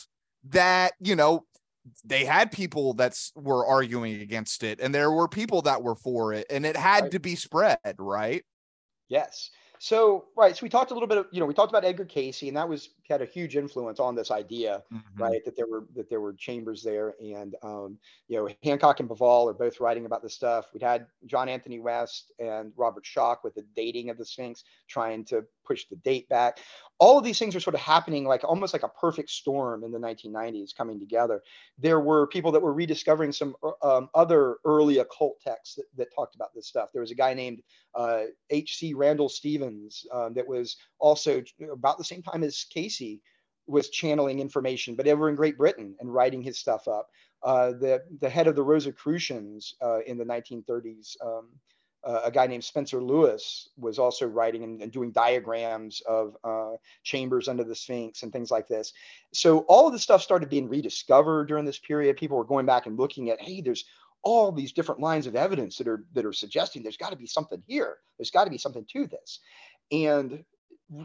that 0.49 0.93
you 0.99 1.15
know 1.15 1.45
they 2.03 2.25
had 2.25 2.51
people 2.51 2.93
that 2.93 3.17
were 3.35 3.65
arguing 3.65 4.21
against 4.21 4.63
it 4.63 4.79
and 4.81 4.93
there 4.93 5.11
were 5.11 5.27
people 5.27 5.61
that 5.61 5.81
were 5.81 5.95
for 5.95 6.33
it 6.33 6.45
and 6.49 6.65
it 6.65 6.75
had 6.77 7.05
Right. 7.05 7.11
to 7.11 7.19
be 7.19 7.35
spread 7.35 7.79
right 7.97 8.43
Yes. 9.09 9.51
So 9.79 10.25
right. 10.35 10.55
So 10.55 10.63
we 10.63 10.69
talked 10.69 10.91
a 10.91 10.93
little 10.93 11.07
bit 11.07 11.17
of 11.17 11.27
you 11.31 11.39
know 11.39 11.45
we 11.45 11.53
talked 11.53 11.71
about 11.71 11.85
Edgar 11.85 12.05
Cayce, 12.05 12.41
and 12.43 12.57
that 12.57 12.67
was 12.67 12.89
had 13.09 13.21
a 13.21 13.25
huge 13.25 13.55
influence 13.55 13.99
on 13.99 14.15
this 14.15 14.31
idea, 14.31 14.83
Mm-hmm. 14.93 15.21
right? 15.21 15.43
That 15.45 15.55
there 15.55 15.67
were 15.67 15.85
that 15.95 16.09
there 16.09 16.21
were 16.21 16.33
chambers 16.33 16.83
there, 16.83 17.15
and 17.19 17.55
um, 17.63 17.97
you 18.27 18.37
know 18.37 18.49
Hancock 18.63 18.99
and 18.99 19.09
Bauval 19.09 19.49
are 19.49 19.53
both 19.53 19.79
writing 19.79 20.05
about 20.05 20.21
this 20.23 20.33
stuff. 20.33 20.67
We'd 20.73 20.83
had 20.83 21.07
John 21.25 21.49
Anthony 21.49 21.79
West 21.79 22.31
and 22.39 22.71
Robert 22.75 23.05
Schoch 23.05 23.37
with 23.43 23.55
the 23.55 23.65
dating 23.75 24.09
of 24.09 24.17
the 24.17 24.25
Sphinx, 24.25 24.63
trying 24.87 25.25
to 25.25 25.43
push 25.65 25.85
the 25.89 25.97
date 25.97 26.27
back. 26.29 26.59
All 26.99 27.17
of 27.17 27.23
these 27.23 27.37
things 27.37 27.55
are 27.55 27.59
sort 27.59 27.75
of 27.75 27.81
happening 27.81 28.25
like 28.25 28.43
almost 28.43 28.73
like 28.73 28.83
a 28.83 28.87
perfect 28.89 29.29
storm 29.29 29.83
in 29.83 29.91
the 29.91 29.99
1990s 29.99 30.75
coming 30.75 30.99
together. 30.99 31.43
There 31.77 31.99
were 31.99 32.25
people 32.27 32.51
that 32.53 32.61
were 32.61 32.73
rediscovering 32.73 33.31
some 33.33 33.55
uh, 33.61 33.97
um, 33.97 34.09
other 34.15 34.57
early 34.65 34.99
occult 34.99 35.39
texts 35.41 35.75
that, 35.75 35.85
that 35.97 36.07
talked 36.15 36.35
about 36.35 36.55
this 36.55 36.67
stuff. 36.67 36.89
There 36.93 37.01
was 37.01 37.11
a 37.11 37.15
guy 37.15 37.33
named 37.33 37.61
uh, 37.93 38.23
H.C. 38.49 38.93
Randall 38.93 39.29
Stevens 39.29 40.05
um, 40.11 40.33
that 40.33 40.47
was 40.47 40.77
also 40.99 41.43
about 41.71 41.97
the 41.97 42.03
same 42.03 42.23
time 42.23 42.43
as 42.43 42.65
Cayce 42.69 42.96
was 43.67 43.89
channeling 43.89 44.39
information, 44.39 44.95
but 44.95 45.07
over 45.07 45.29
in 45.29 45.35
Great 45.35 45.57
Britain 45.57 45.95
and 45.99 46.13
writing 46.13 46.41
his 46.41 46.57
stuff 46.57 46.87
up. 46.87 47.09
Uh, 47.43 47.71
the 47.71 48.01
the 48.21 48.29
head 48.29 48.47
of 48.47 48.55
the 48.55 48.63
Rosicrucians 48.63 49.75
uh, 49.81 49.99
in 50.01 50.17
the 50.17 50.25
1930s, 50.25 51.15
um, 51.23 51.49
uh, 52.03 52.21
a 52.23 52.31
guy 52.31 52.47
named 52.47 52.63
Spencer 52.63 53.01
Lewis, 53.01 53.69
was 53.77 53.99
also 53.99 54.25
writing 54.25 54.63
and, 54.63 54.81
and 54.81 54.91
doing 54.91 55.11
diagrams 55.11 56.01
of 56.07 56.35
uh, 56.43 56.71
chambers 57.03 57.47
under 57.47 57.63
the 57.63 57.75
Sphinx 57.75 58.23
and 58.23 58.31
things 58.31 58.49
like 58.49 58.67
this. 58.67 58.93
So 59.33 59.59
all 59.67 59.85
of 59.85 59.93
this 59.93 60.01
stuff 60.01 60.23
started 60.23 60.49
being 60.49 60.67
rediscovered 60.67 61.47
during 61.47 61.65
this 61.65 61.79
period. 61.79 62.17
People 62.17 62.37
were 62.37 62.43
going 62.43 62.65
back 62.65 62.87
and 62.87 62.97
looking 62.97 63.29
at, 63.29 63.41
hey, 63.41 63.61
there's 63.61 63.85
all 64.23 64.51
these 64.51 64.73
different 64.73 65.01
lines 65.01 65.27
of 65.27 65.35
evidence 65.35 65.77
that 65.77 65.87
are 65.87 66.05
that 66.13 66.25
are 66.25 66.33
suggesting 66.33 66.81
there's 66.81 66.97
got 66.97 67.11
to 67.11 67.17
be 67.17 67.27
something 67.27 67.61
here. 67.67 67.97
There's 68.17 68.31
got 68.31 68.45
to 68.45 68.49
be 68.49 68.57
something 68.57 68.85
to 68.93 69.07
this. 69.07 69.39
And 69.91 70.43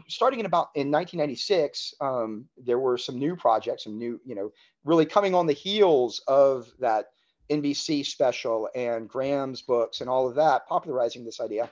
starting 0.07 0.39
in 0.39 0.45
about 0.45 0.69
in 0.75 0.91
1996, 0.91 1.95
um, 2.01 2.45
there 2.57 2.79
were 2.79 2.97
some 2.97 3.17
new 3.17 3.35
projects, 3.35 3.83
some 3.83 3.97
new, 3.97 4.19
you 4.25 4.35
know, 4.35 4.51
really 4.85 5.05
coming 5.05 5.35
on 5.35 5.45
the 5.45 5.53
heels 5.53 6.21
of 6.27 6.67
that 6.79 7.07
NBC 7.49 8.05
special 8.05 8.69
and 8.75 9.09
Graham's 9.09 9.61
books 9.61 10.01
and 10.01 10.09
all 10.09 10.27
of 10.27 10.35
that, 10.35 10.67
popularizing 10.67 11.25
this 11.25 11.39
idea. 11.39 11.69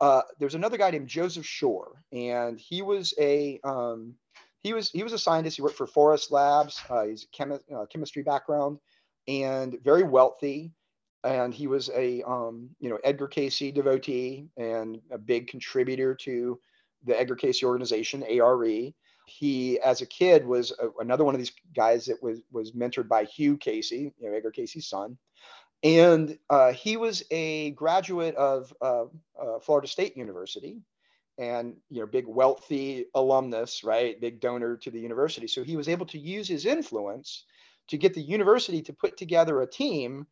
Uh, 0.00 0.22
there's 0.38 0.54
another 0.54 0.78
guy 0.78 0.90
named 0.90 1.08
Joseph 1.08 1.44
Schor, 1.44 2.02
and 2.12 2.58
he 2.58 2.80
was 2.80 3.12
a 3.18 3.60
um, 3.64 4.14
he 4.62 4.72
was 4.72 4.90
he 4.90 5.02
was 5.02 5.12
a 5.12 5.18
scientist. 5.18 5.56
He 5.56 5.62
worked 5.62 5.76
for 5.76 5.86
Forest 5.86 6.30
Labs. 6.30 6.80
Uh, 6.88 7.04
he's 7.04 7.24
a 7.24 7.36
chemi- 7.36 7.74
uh, 7.74 7.86
chemistry 7.86 8.22
background 8.22 8.78
and 9.28 9.76
very 9.82 10.02
wealthy. 10.02 10.72
And 11.22 11.52
he 11.52 11.66
was 11.66 11.90
a 11.94 12.22
um, 12.22 12.70
you 12.80 12.88
know 12.88 12.98
Edgar 13.04 13.28
Cayce 13.28 13.74
devotee 13.74 14.48
and 14.56 15.00
a 15.10 15.18
big 15.18 15.48
contributor 15.48 16.14
to 16.14 16.58
the 17.04 17.18
Edgar 17.18 17.36
Cayce 17.36 17.62
organization, 17.62 18.22
ARE. 18.22 18.92
He, 19.26 19.78
as 19.80 20.00
a 20.00 20.06
kid, 20.06 20.44
was 20.44 20.72
a, 20.72 20.88
another 21.00 21.24
one 21.24 21.34
of 21.34 21.38
these 21.40 21.52
guys 21.74 22.06
that 22.06 22.22
was 22.22 22.40
was 22.50 22.72
mentored 22.72 23.08
by 23.08 23.24
Hugh 23.24 23.56
Cayce, 23.56 23.92
you 23.92 24.12
know, 24.20 24.32
Edgar 24.32 24.50
Cayce's 24.50 24.88
son, 24.88 25.16
and 25.82 26.36
uh, 26.50 26.72
he 26.72 26.96
was 26.96 27.22
a 27.30 27.70
graduate 27.70 28.34
of 28.34 28.74
uh, 28.80 29.04
uh, 29.40 29.60
Florida 29.60 29.86
State 29.86 30.16
University, 30.16 30.80
and 31.38 31.76
you 31.88 32.00
know 32.00 32.06
big 32.06 32.26
wealthy 32.26 33.06
alumnus 33.14 33.82
right? 33.82 34.20
Big 34.20 34.40
donor 34.40 34.76
to 34.76 34.90
the 34.90 35.00
university. 35.00 35.46
So 35.46 35.64
he 35.64 35.76
was 35.76 35.88
able 35.88 36.06
to 36.06 36.18
use 36.18 36.48
his 36.48 36.66
influence 36.66 37.44
to 37.88 37.96
get 37.96 38.14
the 38.14 38.22
university 38.22 38.82
to 38.82 38.92
put 38.92 39.16
together 39.16 39.62
a 39.62 39.66
team 39.66 40.26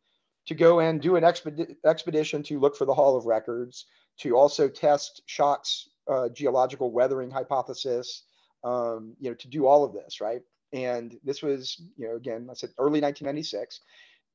to 0.45 0.55
go 0.55 0.79
and 0.79 1.01
do 1.01 1.15
an 1.15 1.23
expedi- 1.23 1.75
expedition 1.85 2.41
to 2.43 2.59
look 2.59 2.75
for 2.75 2.85
the 2.85 2.93
hall 2.93 3.17
of 3.17 3.25
records 3.25 3.85
to 4.17 4.35
also 4.35 4.67
test 4.67 5.21
schoch's 5.25 5.89
uh, 6.09 6.29
geological 6.29 6.91
weathering 6.91 7.31
hypothesis 7.31 8.23
um, 8.63 9.15
you 9.19 9.29
know 9.29 9.35
to 9.35 9.47
do 9.47 9.65
all 9.65 9.83
of 9.83 9.93
this 9.93 10.19
right 10.21 10.41
and 10.73 11.17
this 11.23 11.41
was 11.41 11.81
you 11.97 12.07
know 12.07 12.15
again 12.15 12.47
i 12.49 12.53
said 12.53 12.69
early 12.77 13.01
1996 13.01 13.81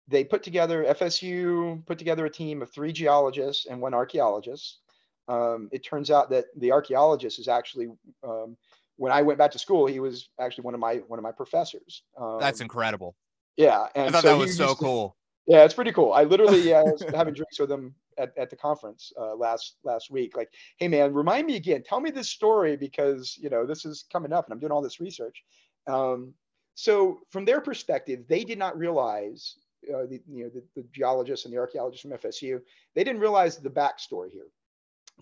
they 0.09 0.25
put 0.25 0.43
together 0.43 0.85
fsu 0.85 1.85
put 1.87 1.99
together 1.99 2.27
a 2.27 2.31
team 2.31 2.63
of 2.63 2.73
three 2.73 2.93
geologists 2.93 3.67
and 3.67 3.81
one 3.81 3.95
archaeologist 3.95 4.81
um, 5.27 5.71
it 5.73 5.83
turns 5.85 6.11
out 6.11 6.29
that 6.31 6.47
the 6.57 6.71
archaeologist 6.71 7.39
is 7.39 7.49
actually 7.49 7.89
um, 8.23 8.57
when 8.97 9.13
I 9.13 9.23
went 9.23 9.39
back 9.39 9.51
to 9.53 9.59
school, 9.59 9.87
he 9.87 10.01
was 10.01 10.29
actually 10.41 10.63
one 10.63 10.75
of 10.75 10.81
my 10.81 10.97
one 11.09 11.19
of 11.19 11.23
my 11.23 11.33
professors. 11.33 12.03
Um, 12.19 12.39
That's 12.41 12.61
incredible. 12.61 13.17
yeah, 13.57 13.87
I 13.97 14.11
thought 14.11 14.23
so 14.23 14.29
that 14.29 14.39
was 14.39 14.57
so 14.57 14.75
cool. 14.75 15.17
Yeah, 15.47 15.65
it's 15.65 15.75
pretty 15.75 15.93
cool. 15.93 16.13
I 16.13 16.25
literally 16.25 16.73
uh, 16.73 16.85
was 16.85 17.03
having 17.15 17.35
drinks 17.35 17.59
with 17.59 17.71
him 17.71 17.95
at, 18.19 18.33
at 18.39 18.51
the 18.51 18.57
conference 18.57 19.13
uh, 19.21 19.35
last 19.35 19.77
last 19.85 20.11
week. 20.11 20.37
Like, 20.37 20.51
hey 20.79 20.89
man, 20.89 21.13
remind 21.13 21.47
me 21.47 21.57
again. 21.57 21.83
Tell 21.87 22.01
me 22.01 22.11
this 22.11 22.31
story 22.31 22.77
because 22.77 23.39
you 23.41 23.51
know 23.51 23.67
this 23.67 23.85
is 23.85 24.07
coming 24.11 24.33
up, 24.33 24.47
and 24.47 24.55
I'm 24.55 24.61
doing 24.61 24.73
all 24.73 24.83
this 24.83 25.01
research. 25.01 25.45
Um, 25.87 26.33
so 26.75 27.21
from 27.31 27.45
their 27.45 27.61
perspective, 27.61 28.25
they 28.29 28.43
did 28.43 28.59
not 28.59 28.77
realize 28.77 29.57
uh, 29.95 30.07
the 30.07 30.23
you 30.31 30.45
know 30.45 30.51
the, 30.51 30.63
the 30.77 30.87
geologists 30.93 31.45
and 31.45 31.53
the 31.53 31.59
archaeologists 31.59 32.03
from 32.03 32.13
FSU. 32.13 32.61
They 32.95 33.05
didn't 33.05 33.21
realize 33.21 33.59
the 33.59 33.71
backstory 33.71 34.31
here. 34.33 34.47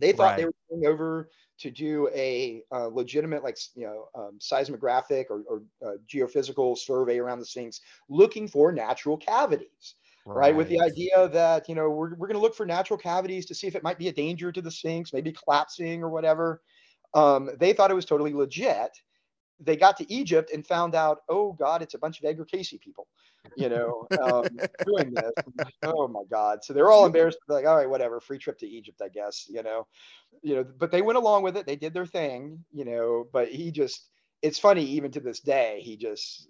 They 0.01 0.13
thought 0.13 0.39
they 0.39 0.47
were 0.47 0.55
going 0.71 0.87
over 0.87 1.31
to 1.59 1.71
do 1.71 2.09
a 2.15 2.63
uh, 2.73 2.87
legitimate, 2.87 3.45
like 3.45 3.59
you 3.75 3.85
know, 3.87 4.07
um, 4.15 4.39
seismographic 4.41 5.27
or, 5.31 5.43
or 5.49 5.63
uh, 5.85 5.97
geophysical 6.09 6.79
survey 6.79 7.19
around 7.19 7.41
the 7.41 7.45
Sphinx, 7.45 7.81
looking 8.09 8.49
for 8.49 8.73
natural 8.73 9.19
cavities 9.19 9.97
right? 10.25 10.55
With 10.55 10.69
the 10.69 10.81
idea 10.81 11.29
that, 11.29 11.69
you 11.69 11.75
know, 11.75 11.91
we're, 11.91 12.15
we're 12.15 12.29
going 12.29 12.35
to 12.35 12.41
look 12.41 12.55
for 12.55 12.67
natural 12.67 12.99
cavities 12.99 13.47
to 13.47 13.55
see 13.55 13.67
if 13.67 13.75
it 13.75 13.83
might 13.83 13.99
be 13.99 14.09
a 14.09 14.13
danger 14.13 14.53
to 14.53 14.63
the 14.63 14.71
Sphinx, 14.71 15.13
maybe 15.13 15.33
collapsing 15.33 16.03
or 16.03 16.11
whatever. 16.11 16.63
Um, 17.15 17.51
they 17.59 17.73
thought 17.73 17.91
it 17.91 17.95
was 17.95 18.05
totally 18.05 18.33
legit. 18.33 18.91
They 19.61 19.77
got 19.77 19.97
to 19.99 20.13
Egypt 20.13 20.51
and 20.53 20.67
found 20.67 20.95
out, 20.95 21.19
oh 21.29 21.53
God, 21.53 21.83
it's 21.83 21.95
a 21.95 21.99
bunch 21.99 22.19
of 22.19 22.25
Edgar 22.25 22.45
Cayce 22.45 22.75
people, 22.81 23.07
you 23.57 23.69
know, 23.69 24.07
um, 24.21 24.45
doing 24.87 25.15
this. 25.15 25.67
Oh 25.83 26.09
my 26.09 26.23
God. 26.31 26.65
So 26.65 26.73
they're 26.73 26.91
all 26.91 27.07
embarrassed. 27.07 27.39
They're 27.47 27.59
like, 27.59 27.67
all 27.67 27.77
right, 27.77 27.89
whatever, 27.89 28.21
free 28.21 28.39
trip 28.39 28.59
to 28.59 28.67
Egypt, 28.67 29.01
I 29.03 29.09
guess, 29.09 29.47
you 29.49 29.63
know, 29.63 29.87
you 30.43 30.57
know, 30.57 30.65
but 30.65 30.91
they 30.91 31.03
went 31.03 31.19
along 31.19 31.43
with 31.43 31.57
it. 31.57 31.67
They 31.67 31.77
did 31.77 31.95
their 31.95 32.07
thing, 32.07 32.65
you 32.73 32.85
know, 32.85 33.27
but 33.33 33.49
he 33.49 33.71
just, 33.71 34.09
it's 34.41 34.59
funny, 34.59 34.85
even 34.85 35.13
to 35.13 35.21
this 35.21 35.39
day, 35.39 35.81
he 35.85 35.97
just 35.97 36.49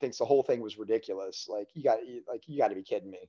thinks 0.00 0.18
the 0.18 0.24
whole 0.24 0.42
thing 0.42 0.60
was 0.60 0.78
ridiculous. 0.78 1.46
Like 1.48 1.68
you 1.74 1.82
got 1.82 1.98
like 2.28 2.42
you 2.46 2.58
got 2.58 2.68
to 2.68 2.74
be 2.74 2.82
kidding 2.82 3.10
me. 3.10 3.28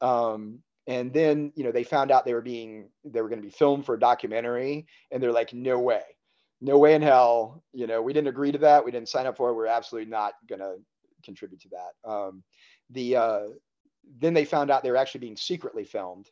Um, 0.00 0.60
and 0.86 1.12
then 1.12 1.52
you 1.54 1.64
know 1.64 1.72
they 1.72 1.84
found 1.84 2.10
out 2.10 2.24
they 2.24 2.34
were 2.34 2.42
being 2.42 2.90
they 3.04 3.22
were 3.22 3.28
going 3.28 3.40
to 3.40 3.46
be 3.46 3.52
filmed 3.52 3.86
for 3.86 3.94
a 3.94 4.00
documentary, 4.00 4.86
and 5.10 5.22
they're 5.22 5.32
like, 5.32 5.54
no 5.54 5.78
way, 5.78 6.02
no 6.60 6.78
way 6.78 6.94
in 6.94 7.02
hell. 7.02 7.62
You 7.72 7.86
know, 7.86 8.02
we 8.02 8.12
didn't 8.12 8.28
agree 8.28 8.52
to 8.52 8.58
that. 8.58 8.84
We 8.84 8.90
didn't 8.90 9.08
sign 9.08 9.26
up 9.26 9.36
for 9.36 9.50
it. 9.50 9.54
We're 9.54 9.66
absolutely 9.66 10.10
not 10.10 10.34
going 10.48 10.60
to 10.60 10.76
contribute 11.24 11.60
to 11.62 11.68
that. 11.70 12.10
Um, 12.10 12.42
the 12.90 13.16
uh, 13.16 13.42
then 14.18 14.34
they 14.34 14.44
found 14.44 14.70
out 14.70 14.82
they 14.82 14.90
were 14.90 14.96
actually 14.96 15.20
being 15.20 15.36
secretly 15.36 15.84
filmed 15.84 16.30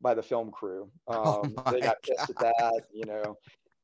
by 0.00 0.14
the 0.14 0.22
film 0.22 0.50
crew. 0.50 0.90
Oh 1.08 1.42
Um, 1.44 1.54
my 1.64 1.72
they 1.72 1.80
got 1.80 2.02
pissed 2.02 2.30
at 2.30 2.38
that, 2.38 2.82
you 2.92 3.06
know 3.06 3.36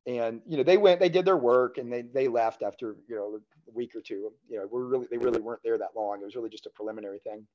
and 0.05 0.41
you 0.45 0.57
know 0.57 0.63
they 0.63 0.77
went 0.77 0.99
they 0.99 1.09
did 1.09 1.25
their 1.25 1.37
work 1.37 1.77
and 1.77 1.91
they 1.91 2.01
they 2.01 2.27
left 2.27 2.61
after 2.61 2.97
you 3.07 3.15
know 3.15 3.39
week 3.73 3.95
or 3.95 4.01
two 4.01 4.31
you 4.49 4.57
know 4.57 4.67
we're 4.71 4.85
really 4.85 5.07
they 5.09 5.17
really 5.17 5.41
weren't 5.41 5.61
there 5.63 5.77
that 5.77 5.89
long 5.95 6.21
it 6.21 6.25
was 6.25 6.35
really 6.35 6.49
just 6.49 6.65
a 6.65 6.69
preliminary 6.69 7.19
thing 7.19 7.45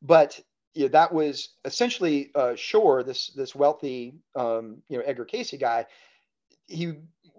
but 0.00 0.38
you 0.74 0.82
know, 0.82 0.88
that 0.88 1.12
was 1.12 1.50
essentially 1.64 2.30
uh 2.34 2.54
schor 2.56 3.02
this 3.02 3.28
this 3.36 3.54
wealthy 3.54 4.14
um 4.36 4.78
you 4.88 4.98
know 4.98 5.04
edgar 5.04 5.24
cayce 5.24 5.52
guy 5.60 5.86
he 6.66 6.94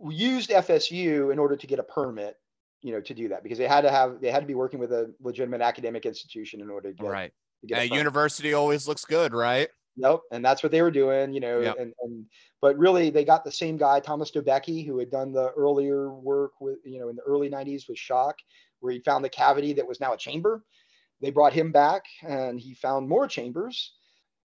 used 0.10 0.50
fsu 0.50 1.32
in 1.32 1.40
order 1.40 1.56
to 1.56 1.68
get 1.68 1.80
a 1.80 1.84
permit 1.84 2.38
you 2.82 2.92
know 2.92 3.02
to 3.02 3.14
do 3.14 3.30
that 3.30 3.44
because 3.44 3.58
they 3.58 3.68
had 3.68 3.82
to 3.82 3.92
have 3.92 4.20
they 4.22 4.30
had 4.30 4.42
to 4.42 4.46
be 4.46 4.56
working 4.56 4.80
with 4.80 4.92
a 4.92 5.14
legitimate 5.22 5.62
academic 5.62 6.06
institution 6.06 6.62
in 6.62 6.70
order 6.70 6.92
to 6.92 6.96
get, 6.96 7.10
Right. 7.10 7.34
to 7.62 7.68
get 7.68 7.80
a 7.80 7.82
A 7.94 7.96
university 7.96 8.54
always 8.54 8.88
looks 8.88 9.06
good, 9.06 9.34
right? 9.34 9.70
Nope. 9.96 10.24
And 10.32 10.44
that's 10.44 10.64
what 10.64 10.72
they 10.72 10.82
were 10.82 10.92
doing, 10.92 11.34
you 11.34 11.40
know, 11.40 11.60
Yep. 11.60 11.78
and, 11.80 11.94
and 12.02 12.26
but 12.62 12.78
really 12.78 13.10
they 13.10 13.24
got 13.24 13.44
the 13.44 13.52
same 13.52 13.78
guy, 13.78 14.00
Thomas 14.00 14.32
Dobecki, 14.32 14.86
who 14.86 14.98
had 14.98 15.12
done 15.12 15.32
the 15.32 15.52
earlier 15.52 16.12
work 16.12 16.54
with, 16.60 16.78
you 16.84 17.00
know, 17.00 17.10
in 17.10 17.16
the 17.16 17.22
early 17.24 17.50
90s 17.50 17.88
with 17.88 17.98
Schoch, 17.98 18.36
where 18.80 18.92
he 18.92 19.00
found 19.00 19.24
the 19.24 19.30
cavity 19.30 19.74
that 19.74 19.88
was 19.88 20.00
now 20.00 20.14
a 20.14 20.18
chamber. 20.18 20.64
They 21.22 21.30
brought 21.30 21.54
him 21.54 21.72
back 21.72 22.04
and 22.22 22.60
he 22.60 22.74
found 22.74 23.08
more 23.08 23.28
chambers. 23.28 23.94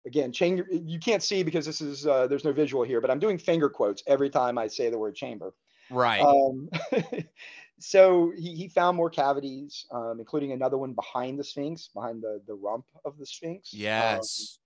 Again, 0.06 0.32
chamber 0.32 0.66
you 0.70 0.98
can't 0.98 1.22
see 1.22 1.42
because 1.42 1.64
this 1.64 1.80
is 1.80 2.06
uh, 2.06 2.26
there's 2.26 2.44
no 2.44 2.52
visual 2.52 2.84
here, 2.84 3.00
but 3.00 3.10
I'm 3.10 3.18
doing 3.18 3.38
finger 3.38 3.70
quotes 3.70 4.02
every 4.06 4.28
time 4.28 4.58
I 4.58 4.66
say 4.66 4.90
the 4.90 4.98
word 4.98 5.14
chamber. 5.14 5.54
Right. 5.90 6.20
Um, 6.20 6.68
so 7.78 8.32
he, 8.36 8.54
he 8.54 8.68
found 8.68 8.96
more 8.96 9.10
cavities, 9.10 9.86
um, 9.90 10.16
including 10.18 10.52
another 10.52 10.78
one 10.78 10.92
behind 10.92 11.38
the 11.38 11.44
Sphinx, 11.44 11.88
behind 11.88 12.22
the, 12.22 12.40
the 12.46 12.54
rump 12.54 12.84
of 13.04 13.18
the 13.18 13.26
Sphinx. 13.26 13.72
um, 13.72 13.80
yes. 13.80 14.58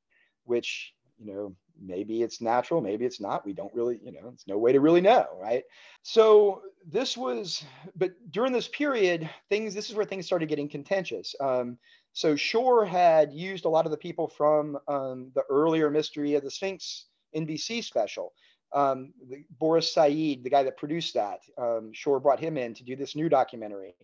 Which 0.49 0.95
you 1.19 1.33
know 1.33 1.55
maybe 1.81 2.23
it's 2.23 2.41
natural 2.41 2.81
maybe 2.81 3.05
it's 3.05 3.20
not. 3.20 3.45
We 3.45 3.53
don't 3.53 3.75
really 3.75 4.01
you 4.03 4.12
know 4.12 4.31
it's 4.33 4.47
no 4.47 4.59
way 4.59 4.73
to 4.73 4.81
really 4.81 5.01
know 5.01 5.27
right? 5.41 5.65
So 6.03 6.62
this 6.87 7.16
was 7.16 7.65
but 7.97 8.12
during 8.31 8.53
this 8.53 8.69
period 8.69 9.29
things 9.49 9.75
this 9.75 9.91
is 9.91 9.97
where 9.97 10.05
things 10.05 10.27
started 10.27 10.49
getting 10.49 10.69
contentious. 10.69 11.35
Um, 11.41 11.79
so 12.12 12.35
schor 12.35 12.85
had 12.85 13.33
used 13.33 13.65
a 13.65 13.69
lot 13.69 13.85
of 13.85 13.91
the 13.91 13.99
people 13.99 14.29
from 14.29 14.79
um, 14.89 15.31
the 15.35 15.45
earlier 15.51 15.91
mystery 15.91 16.35
of 16.35 16.43
the 16.43 16.51
sphinx 16.51 17.07
nbc 17.37 17.85
special. 17.85 18.33
Um, 18.73 19.12
the, 19.31 19.45
boris 19.59 19.95
said 19.95 20.12
the 20.12 20.51
guy 20.51 20.62
that 20.62 20.77
produced 20.77 21.15
that 21.15 21.41
um, 21.57 21.91
schor 21.95 22.20
brought 22.20 22.41
him 22.41 22.57
in 22.57 22.75
to 22.75 22.85
do 22.85 22.97
this 22.97 23.16
new 23.16 23.29
documentary. 23.29 23.95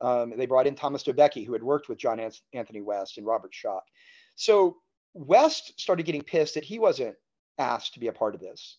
Um, 0.00 0.34
they 0.36 0.46
brought 0.46 0.66
in 0.66 0.74
thomas 0.74 1.04
dobecki 1.04 1.46
who 1.46 1.52
had 1.52 1.62
worked 1.62 1.88
with 1.88 1.98
john 1.98 2.20
An- 2.20 2.32
anthony 2.52 2.82
west 2.82 3.18
and 3.18 3.26
robert 3.26 3.52
schoch. 3.52 3.86
So 4.36 4.78
West 5.14 5.80
started 5.80 6.04
getting 6.04 6.22
pissed 6.22 6.54
that 6.54 6.64
he 6.64 6.78
wasn't 6.78 7.16
asked 7.58 7.94
to 7.94 8.00
be 8.00 8.08
a 8.08 8.12
part 8.12 8.34
of 8.34 8.40
this. 8.40 8.78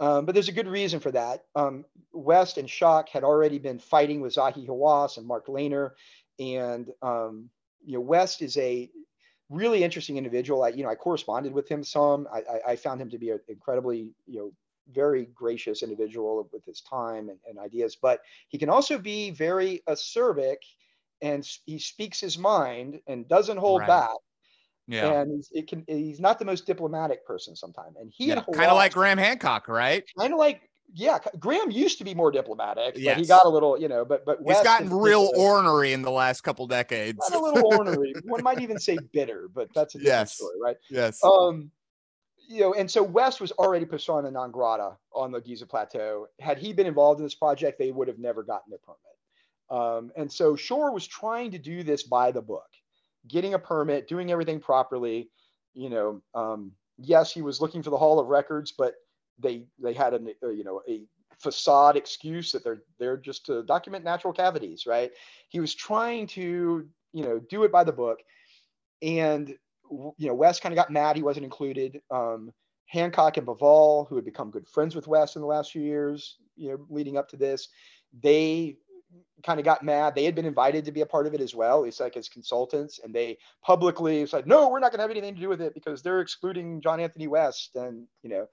Um, 0.00 0.26
but 0.26 0.34
there's 0.34 0.48
a 0.48 0.52
good 0.52 0.68
reason 0.68 1.00
for 1.00 1.10
that. 1.12 1.44
Um, 1.54 1.84
West 2.12 2.58
and 2.58 2.68
Schoch 2.68 3.08
had 3.08 3.24
already 3.24 3.58
been 3.58 3.78
fighting 3.78 4.20
with 4.20 4.34
Zahi 4.34 4.66
Hawass 4.66 5.16
and 5.16 5.26
Mark 5.26 5.46
Lehner. 5.46 5.92
And, 6.38 6.92
um, 7.02 7.50
you 7.84 7.94
know, 7.94 8.00
West 8.00 8.42
is 8.42 8.58
a 8.58 8.90
really 9.48 9.84
interesting 9.84 10.16
individual. 10.18 10.64
I, 10.64 10.68
you 10.70 10.82
know, 10.82 10.90
I 10.90 10.96
corresponded 10.96 11.52
with 11.52 11.68
him 11.68 11.82
some. 11.84 12.26
I, 12.32 12.38
I, 12.38 12.72
I 12.72 12.76
found 12.76 13.00
him 13.00 13.08
to 13.10 13.18
be 13.18 13.30
an 13.30 13.40
incredibly, 13.48 14.12
you 14.26 14.40
know, 14.40 14.52
very 14.92 15.26
gracious 15.26 15.82
individual 15.82 16.48
with 16.52 16.64
his 16.64 16.80
time 16.82 17.28
and, 17.28 17.38
and 17.48 17.58
ideas, 17.58 17.96
but 17.96 18.20
he 18.48 18.58
can 18.58 18.68
also 18.68 18.98
be 18.98 19.30
very 19.30 19.82
acerbic 19.88 20.58
and 21.22 21.48
he 21.64 21.78
speaks 21.78 22.20
his 22.20 22.38
mind 22.38 23.00
and 23.06 23.26
doesn't 23.26 23.56
hold 23.56 23.80
Right. 23.80 23.88
back 23.88 24.16
Yeah. 24.88 25.20
and 25.20 25.32
he's, 25.32 25.50
it 25.52 25.66
can 25.68 25.84
he's 25.88 26.20
not 26.20 26.38
the 26.38 26.44
most 26.44 26.66
diplomatic 26.66 27.26
person 27.26 27.56
sometimes 27.56 27.96
and 28.00 28.10
he 28.14 28.26
yeah. 28.26 28.42
and 28.46 28.56
Kind 28.56 28.70
of 28.70 28.76
like 28.76 28.92
Graham 28.94 29.18
Hancock, 29.18 29.68
right? 29.68 30.04
kind 30.18 30.32
of 30.32 30.38
like 30.38 30.62
yeah 30.94 31.18
graham 31.40 31.68
used 31.72 31.98
to 31.98 32.04
be 32.04 32.14
more 32.14 32.30
diplomatic 32.30 32.94
but 32.94 33.16
he 33.16 33.26
got 33.26 33.44
a 33.44 33.48
little 33.48 33.76
you 33.76 33.88
know 33.88 34.04
but 34.04 34.24
but 34.24 34.38
He's 34.46 34.60
gotten 34.62 34.88
real 34.88 35.32
ornery 35.36 35.92
in 35.92 36.02
the 36.02 36.12
last 36.12 36.42
couple 36.42 36.64
decades. 36.68 37.18
a 37.32 37.36
little 37.38 37.74
ornery 37.74 38.14
one 38.24 38.40
might 38.44 38.60
even 38.60 38.78
say 38.78 38.96
bitter 39.12 39.48
but 39.52 39.68
that's 39.74 39.96
a 39.96 39.98
different 39.98 40.20
Yes. 40.20 40.34
story 40.36 40.54
right 40.62 40.76
yes. 40.88 41.18
um 41.24 41.72
you 42.48 42.60
know 42.60 42.74
and 42.74 42.88
so 42.88 43.02
west 43.02 43.40
was 43.40 43.50
already 43.52 43.84
persona 43.84 44.30
non 44.30 44.52
grata 44.52 44.96
on 45.12 45.32
the 45.32 45.40
giza 45.40 45.66
plateau 45.66 46.28
had 46.38 46.56
he 46.56 46.72
been 46.72 46.86
involved 46.86 47.18
in 47.18 47.26
this 47.26 47.34
project 47.34 47.80
they 47.80 47.90
would 47.90 48.06
have 48.06 48.20
never 48.20 48.44
gotten 48.44 48.70
their 48.70 48.78
permit 48.78 49.00
um, 49.68 50.12
and 50.16 50.30
so 50.30 50.54
schor 50.54 50.92
was 50.92 51.04
trying 51.08 51.50
to 51.50 51.58
do 51.58 51.82
this 51.82 52.04
by 52.04 52.30
the 52.30 52.40
book 52.40 52.68
getting 53.28 53.54
a 53.54 53.58
permit 53.58 54.08
doing 54.08 54.30
everything 54.30 54.60
properly 54.60 55.30
you 55.74 55.90
know 55.90 56.20
um, 56.34 56.72
yes 56.98 57.32
he 57.32 57.42
was 57.42 57.60
looking 57.60 57.82
for 57.82 57.90
the 57.90 57.98
hall 57.98 58.18
of 58.18 58.28
records 58.28 58.72
but 58.76 58.94
they 59.38 59.64
they 59.78 59.92
had 59.92 60.14
a 60.14 60.20
uh, 60.42 60.48
you 60.48 60.64
know 60.64 60.82
a 60.88 61.02
facade 61.38 61.96
excuse 61.96 62.52
that 62.52 62.64
they're 62.64 62.82
they're 62.98 63.16
just 63.16 63.46
to 63.46 63.62
document 63.62 64.04
natural 64.04 64.32
cavities 64.32 64.86
right? 64.86 65.12
He 65.48 65.60
was 65.60 65.74
trying 65.74 66.26
to 66.28 66.88
you 67.12 67.22
know 67.22 67.38
do 67.50 67.64
it 67.64 67.72
by 67.72 67.84
the 67.84 67.92
book 67.92 68.20
and 69.02 69.54
you 69.90 70.28
know 70.28 70.34
west 70.34 70.62
kind 70.62 70.72
of 70.72 70.76
got 70.76 70.90
mad 70.90 71.16
he 71.16 71.22
wasn't 71.22 71.44
included. 71.44 72.00
Um, 72.10 72.52
hancock 72.88 73.36
and 73.36 73.44
bauval 73.46 74.06
who 74.08 74.14
had 74.14 74.24
become 74.24 74.50
good 74.50 74.68
friends 74.68 74.94
with 74.94 75.08
west 75.08 75.34
in 75.34 75.42
the 75.42 75.48
last 75.48 75.72
few 75.72 75.82
years 75.82 76.36
you 76.54 76.70
know 76.70 76.86
leading 76.88 77.16
up 77.16 77.28
to 77.28 77.36
this 77.36 77.68
they 78.22 78.76
kind 79.44 79.58
of 79.60 79.64
got 79.64 79.82
mad 79.82 80.14
they 80.14 80.24
had 80.24 80.34
been 80.34 80.44
invited 80.46 80.84
to 80.84 80.92
be 80.92 81.02
a 81.02 81.06
part 81.06 81.26
of 81.26 81.34
it 81.34 81.40
as 81.40 81.54
well 81.54 81.84
it's 81.84 82.00
like 82.00 82.16
as 82.16 82.28
consultants 82.28 83.00
and 83.04 83.14
they 83.14 83.36
publicly 83.62 84.26
said 84.26 84.46
no 84.46 84.68
we're 84.68 84.80
not 84.80 84.90
going 84.90 84.98
to 84.98 85.02
have 85.02 85.10
anything 85.10 85.34
to 85.34 85.40
do 85.40 85.48
with 85.48 85.60
it 85.60 85.74
because 85.74 86.02
they're 86.02 86.20
excluding 86.20 86.80
john 86.80 87.00
anthony 87.00 87.28
west 87.28 87.76
and 87.76 88.06
you 88.22 88.30
know 88.30 88.46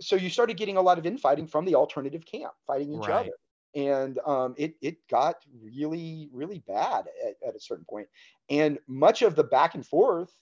so 0.00 0.16
you 0.16 0.28
started 0.28 0.56
getting 0.56 0.76
a 0.76 0.82
lot 0.82 0.98
of 0.98 1.06
infighting 1.06 1.46
from 1.46 1.64
the 1.64 1.74
alternative 1.74 2.24
camp, 2.26 2.52
fighting 2.66 2.92
each 2.92 3.08
Right. 3.08 3.26
other, 3.26 3.32
and 3.74 4.18
um, 4.26 4.54
it 4.58 4.74
it 4.82 4.96
got 5.08 5.36
really 5.62 6.28
really 6.32 6.62
bad 6.66 7.06
at, 7.26 7.48
at 7.48 7.56
a 7.56 7.60
certain 7.60 7.84
point. 7.84 8.08
point, 8.08 8.60
and 8.60 8.78
much 8.86 9.22
of 9.22 9.36
the 9.36 9.44
back 9.44 9.74
and 9.74 9.86
forth 9.86 10.32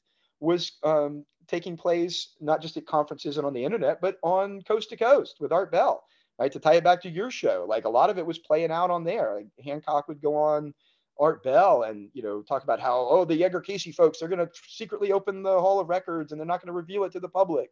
was 0.40 0.72
um, 0.82 1.24
taking 1.46 1.76
place 1.76 2.34
not 2.40 2.60
just 2.60 2.76
at 2.76 2.86
conferences 2.86 3.36
and 3.36 3.46
on 3.46 3.52
the 3.52 3.64
internet, 3.64 4.00
but 4.00 4.18
on 4.22 4.62
coast 4.62 4.90
to 4.90 4.96
coast 4.96 5.36
with 5.40 5.52
Art 5.52 5.70
Bell. 5.70 6.04
Right 6.38 6.50
to 6.52 6.58
tie 6.58 6.74
it 6.74 6.84
back 6.84 7.02
to 7.02 7.10
your 7.10 7.30
show, 7.30 7.64
like 7.68 7.84
a 7.84 7.88
lot 7.88 8.10
of 8.10 8.18
it 8.18 8.26
was 8.26 8.38
playing 8.38 8.72
out 8.72 8.90
on 8.90 9.04
there. 9.04 9.36
Like 9.36 9.46
Hancock 9.64 10.08
would 10.08 10.20
go 10.20 10.34
on 10.36 10.74
Art 11.20 11.44
Bell 11.44 11.84
and 11.84 12.10
you 12.12 12.22
know 12.22 12.42
talk 12.42 12.64
about 12.64 12.80
how 12.80 13.06
oh 13.08 13.24
the 13.24 13.44
Edgar 13.44 13.60
Cayce 13.60 13.94
folks 13.94 14.18
they're 14.18 14.28
going 14.28 14.44
to 14.44 14.50
secretly 14.66 15.12
open 15.12 15.42
the 15.44 15.60
Hall 15.60 15.78
of 15.78 15.88
Records 15.88 16.32
and 16.32 16.40
they're 16.40 16.46
not 16.46 16.60
going 16.60 16.66
to 16.68 16.72
reveal 16.72 17.04
it 17.04 17.12
to 17.12 17.20
the 17.20 17.28
public. 17.28 17.70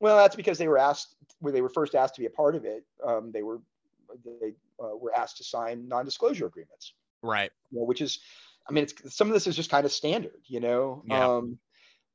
Well, 0.00 0.16
that's 0.16 0.34
because 0.34 0.58
they 0.58 0.68
were 0.68 0.78
asked 0.78 1.14
when 1.40 1.52
they 1.52 1.60
were 1.60 1.68
first 1.68 1.94
asked 1.94 2.14
to 2.14 2.20
be 2.22 2.26
a 2.26 2.30
part 2.30 2.56
of 2.56 2.64
it. 2.64 2.84
Um, 3.06 3.30
they 3.30 3.42
were 3.42 3.60
they 4.40 4.54
uh, 4.82 4.96
were 4.96 5.14
asked 5.14 5.36
to 5.38 5.44
sign 5.44 5.86
non-disclosure 5.88 6.46
agreements, 6.46 6.94
Right. 7.22 7.50
you 7.70 7.78
know, 7.78 7.84
which 7.84 8.00
is, 8.00 8.20
I 8.68 8.72
mean, 8.72 8.84
it's 8.84 9.14
some 9.14 9.28
of 9.28 9.34
this 9.34 9.46
is 9.46 9.56
just 9.56 9.70
kind 9.70 9.84
of 9.84 9.92
standard, 9.92 10.40
you 10.46 10.60
know. 10.60 11.02
Yeah. 11.06 11.28
Um, 11.28 11.58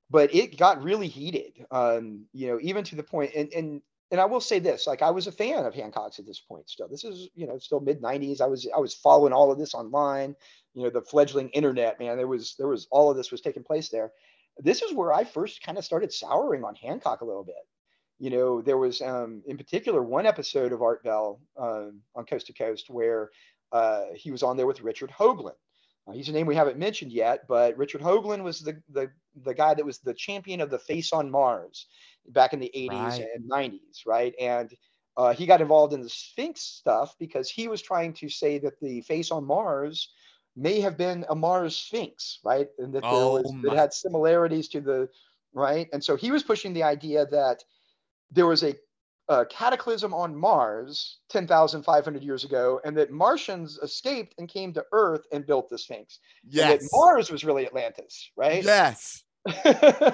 but 0.09 0.33
it 0.33 0.57
got 0.57 0.83
really 0.83 1.07
heated, 1.07 1.65
um, 1.71 2.25
you 2.33 2.47
know, 2.47 2.59
even 2.61 2.83
to 2.85 2.95
the 2.95 3.03
point, 3.03 3.31
and 3.35 3.51
and 3.53 3.81
and 4.11 4.21
I 4.21 4.25
will 4.25 4.39
say 4.39 4.59
this, 4.59 4.87
like 4.87 5.01
I 5.01 5.11
was 5.11 5.27
a 5.27 5.31
fan 5.31 5.65
of 5.65 5.75
Hancock's 5.75 6.19
at 6.19 6.25
this 6.25 6.39
point. 6.39 6.69
Still, 6.69 6.87
this 6.87 7.03
is 7.03 7.29
you 7.35 7.45
know 7.45 7.57
still 7.57 7.79
mid 7.79 8.01
'90s. 8.01 8.41
I 8.41 8.47
was 8.47 8.67
I 8.73 8.79
was 8.79 8.93
following 8.93 9.33
all 9.33 9.51
of 9.51 9.59
this 9.59 9.73
online. 9.73 10.35
You 10.73 10.83
know, 10.83 10.89
the 10.89 11.01
fledgling 11.01 11.49
internet, 11.49 11.99
man. 11.99 12.17
There 12.17 12.27
was 12.27 12.55
there 12.57 12.67
was 12.67 12.87
all 12.89 13.11
of 13.11 13.17
this 13.17 13.31
was 13.31 13.41
taking 13.41 13.63
place 13.63 13.89
there. 13.89 14.11
This 14.59 14.81
is 14.81 14.93
where 14.93 15.13
I 15.13 15.23
first 15.23 15.61
kind 15.61 15.77
of 15.77 15.85
started 15.85 16.13
souring 16.13 16.63
on 16.63 16.75
Hancock 16.75 17.21
a 17.21 17.25
little 17.25 17.43
bit. 17.43 17.55
You 18.19 18.29
know, 18.29 18.61
there 18.61 18.77
was 18.77 19.01
um, 19.01 19.43
in 19.45 19.57
particular 19.57 20.01
one 20.01 20.25
episode 20.25 20.71
of 20.71 20.81
Art 20.81 21.03
Bell 21.03 21.41
um, 21.57 22.01
on 22.15 22.25
Coast 22.25 22.47
to 22.47 22.53
Coast 22.53 22.89
where 22.89 23.29
uh, 23.71 24.05
he 24.15 24.31
was 24.31 24.41
on 24.41 24.57
there 24.57 24.67
with 24.67 24.81
Richard 24.81 25.11
Hoagland. 25.11 25.51
Uh, 26.07 26.13
he's 26.13 26.29
a 26.29 26.31
name 26.31 26.47
we 26.47 26.55
haven't 26.55 26.77
mentioned 26.79 27.11
yet, 27.11 27.45
but 27.49 27.77
Richard 27.77 28.01
Hoagland 28.01 28.41
was 28.41 28.61
the, 28.61 28.81
the 28.89 29.11
the 29.43 29.53
guy 29.53 29.73
that 29.73 29.85
was 29.85 29.99
the 29.99 30.13
champion 30.13 30.61
of 30.61 30.69
the 30.69 30.79
Face 30.79 31.11
on 31.11 31.29
Mars 31.29 31.87
back 32.29 32.53
in 32.53 32.59
the 32.59 32.71
80s 32.75 32.89
Right. 33.19 33.25
and 33.35 33.49
90s, 33.49 34.05
right? 34.05 34.33
And 34.39 34.71
uh, 35.15 35.33
he 35.33 35.45
got 35.45 35.61
involved 35.61 35.93
in 35.93 36.01
the 36.01 36.09
Sphinx 36.09 36.61
stuff 36.61 37.15
because 37.19 37.49
he 37.49 37.67
was 37.67 37.81
trying 37.81 38.13
to 38.13 38.29
say 38.29 38.59
that 38.59 38.79
the 38.81 39.01
face 39.01 39.31
on 39.31 39.45
Mars 39.45 40.11
may 40.55 40.79
have 40.81 40.97
been 40.97 41.25
a 41.29 41.35
Mars 41.35 41.75
Sphinx, 41.77 42.39
right? 42.43 42.67
And 42.79 42.93
that 42.93 43.03
Oh 43.05 43.33
was 43.41 43.51
my- 43.53 43.75
had 43.75 43.93
similarities 43.93 44.67
to 44.69 44.81
the 44.81 45.09
right. 45.53 45.87
And 45.93 46.03
so 46.03 46.15
he 46.15 46.31
was 46.31 46.43
pushing 46.43 46.73
the 46.73 46.83
idea 46.83 47.25
that 47.27 47.63
there 48.31 48.45
was 48.45 48.63
a, 48.63 48.75
a 49.29 49.45
cataclysm 49.45 50.13
on 50.13 50.35
Mars 50.35 51.19
10,500 51.29 52.23
years 52.23 52.43
ago, 52.43 52.79
and 52.85 52.95
that 52.97 53.11
Martians 53.11 53.77
escaped 53.81 54.35
and 54.37 54.47
came 54.47 54.71
to 54.73 54.85
Earth 54.91 55.25
and 55.31 55.45
built 55.47 55.69
the 55.69 55.77
Sphinx. 55.77 56.19
And 56.43 56.53
that 56.53 56.81
Yes. 56.81 56.89
Mars 56.93 57.31
was 57.31 57.43
really 57.43 57.65
Atlantis, 57.65 58.29
right? 58.35 58.63
Yes. 58.63 59.23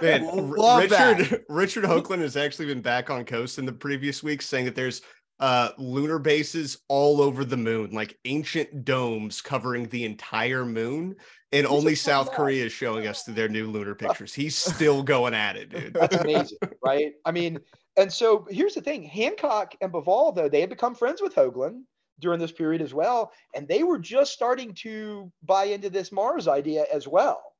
Man, 0.01 0.23
L- 0.23 0.39
R- 0.51 0.57
love 0.57 0.91
Richard 0.91 1.43
Richard 1.49 1.83
Hoagland 1.83 2.19
has 2.19 2.37
actually 2.37 2.67
been 2.67 2.81
back 2.81 3.09
on 3.09 3.25
Coast 3.25 3.59
in 3.59 3.65
the 3.65 3.73
previous 3.73 4.23
week, 4.23 4.41
saying 4.41 4.65
that 4.65 4.75
there's 4.75 5.01
uh 5.39 5.69
lunar 5.77 6.19
bases 6.19 6.77
all 6.87 7.21
over 7.21 7.43
the 7.43 7.57
moon, 7.57 7.91
like 7.91 8.17
ancient 8.25 8.85
domes 8.85 9.41
covering 9.41 9.89
the 9.89 10.05
entire 10.05 10.65
moon, 10.65 11.15
and 11.51 11.67
only 11.67 11.95
South. 11.95 12.31
Korea 12.31 12.65
is 12.65 12.71
showing 12.71 13.07
us 13.07 13.23
their 13.23 13.49
new 13.49 13.67
lunar 13.67 13.95
pictures. 13.95 14.33
He's 14.33 14.55
still 14.55 15.03
going 15.03 15.33
at 15.33 15.55
it, 15.55 15.69
dude. 15.69 15.93
That's 15.93 16.15
amazing, 16.17 16.57
right? 16.83 17.13
I 17.25 17.31
mean, 17.31 17.59
and 17.97 18.11
so 18.11 18.47
here's 18.49 18.75
the 18.75 18.81
thing: 18.81 19.03
Hancock 19.03 19.75
and 19.81 19.91
Bauval, 19.91 20.35
though, 20.35 20.49
they 20.49 20.61
had 20.61 20.69
become 20.69 20.95
friends 20.95 21.21
with 21.21 21.35
Hoagland 21.35 21.81
during 22.19 22.39
this 22.39 22.51
period 22.51 22.81
as 22.81 22.93
well, 22.93 23.31
and 23.55 23.67
they 23.67 23.83
were 23.83 23.99
just 23.99 24.33
starting 24.33 24.73
to 24.75 25.31
buy 25.43 25.65
into 25.65 25.89
this 25.89 26.11
Mars 26.11 26.47
idea 26.47 26.85
as 26.93 27.07
well. 27.07 27.52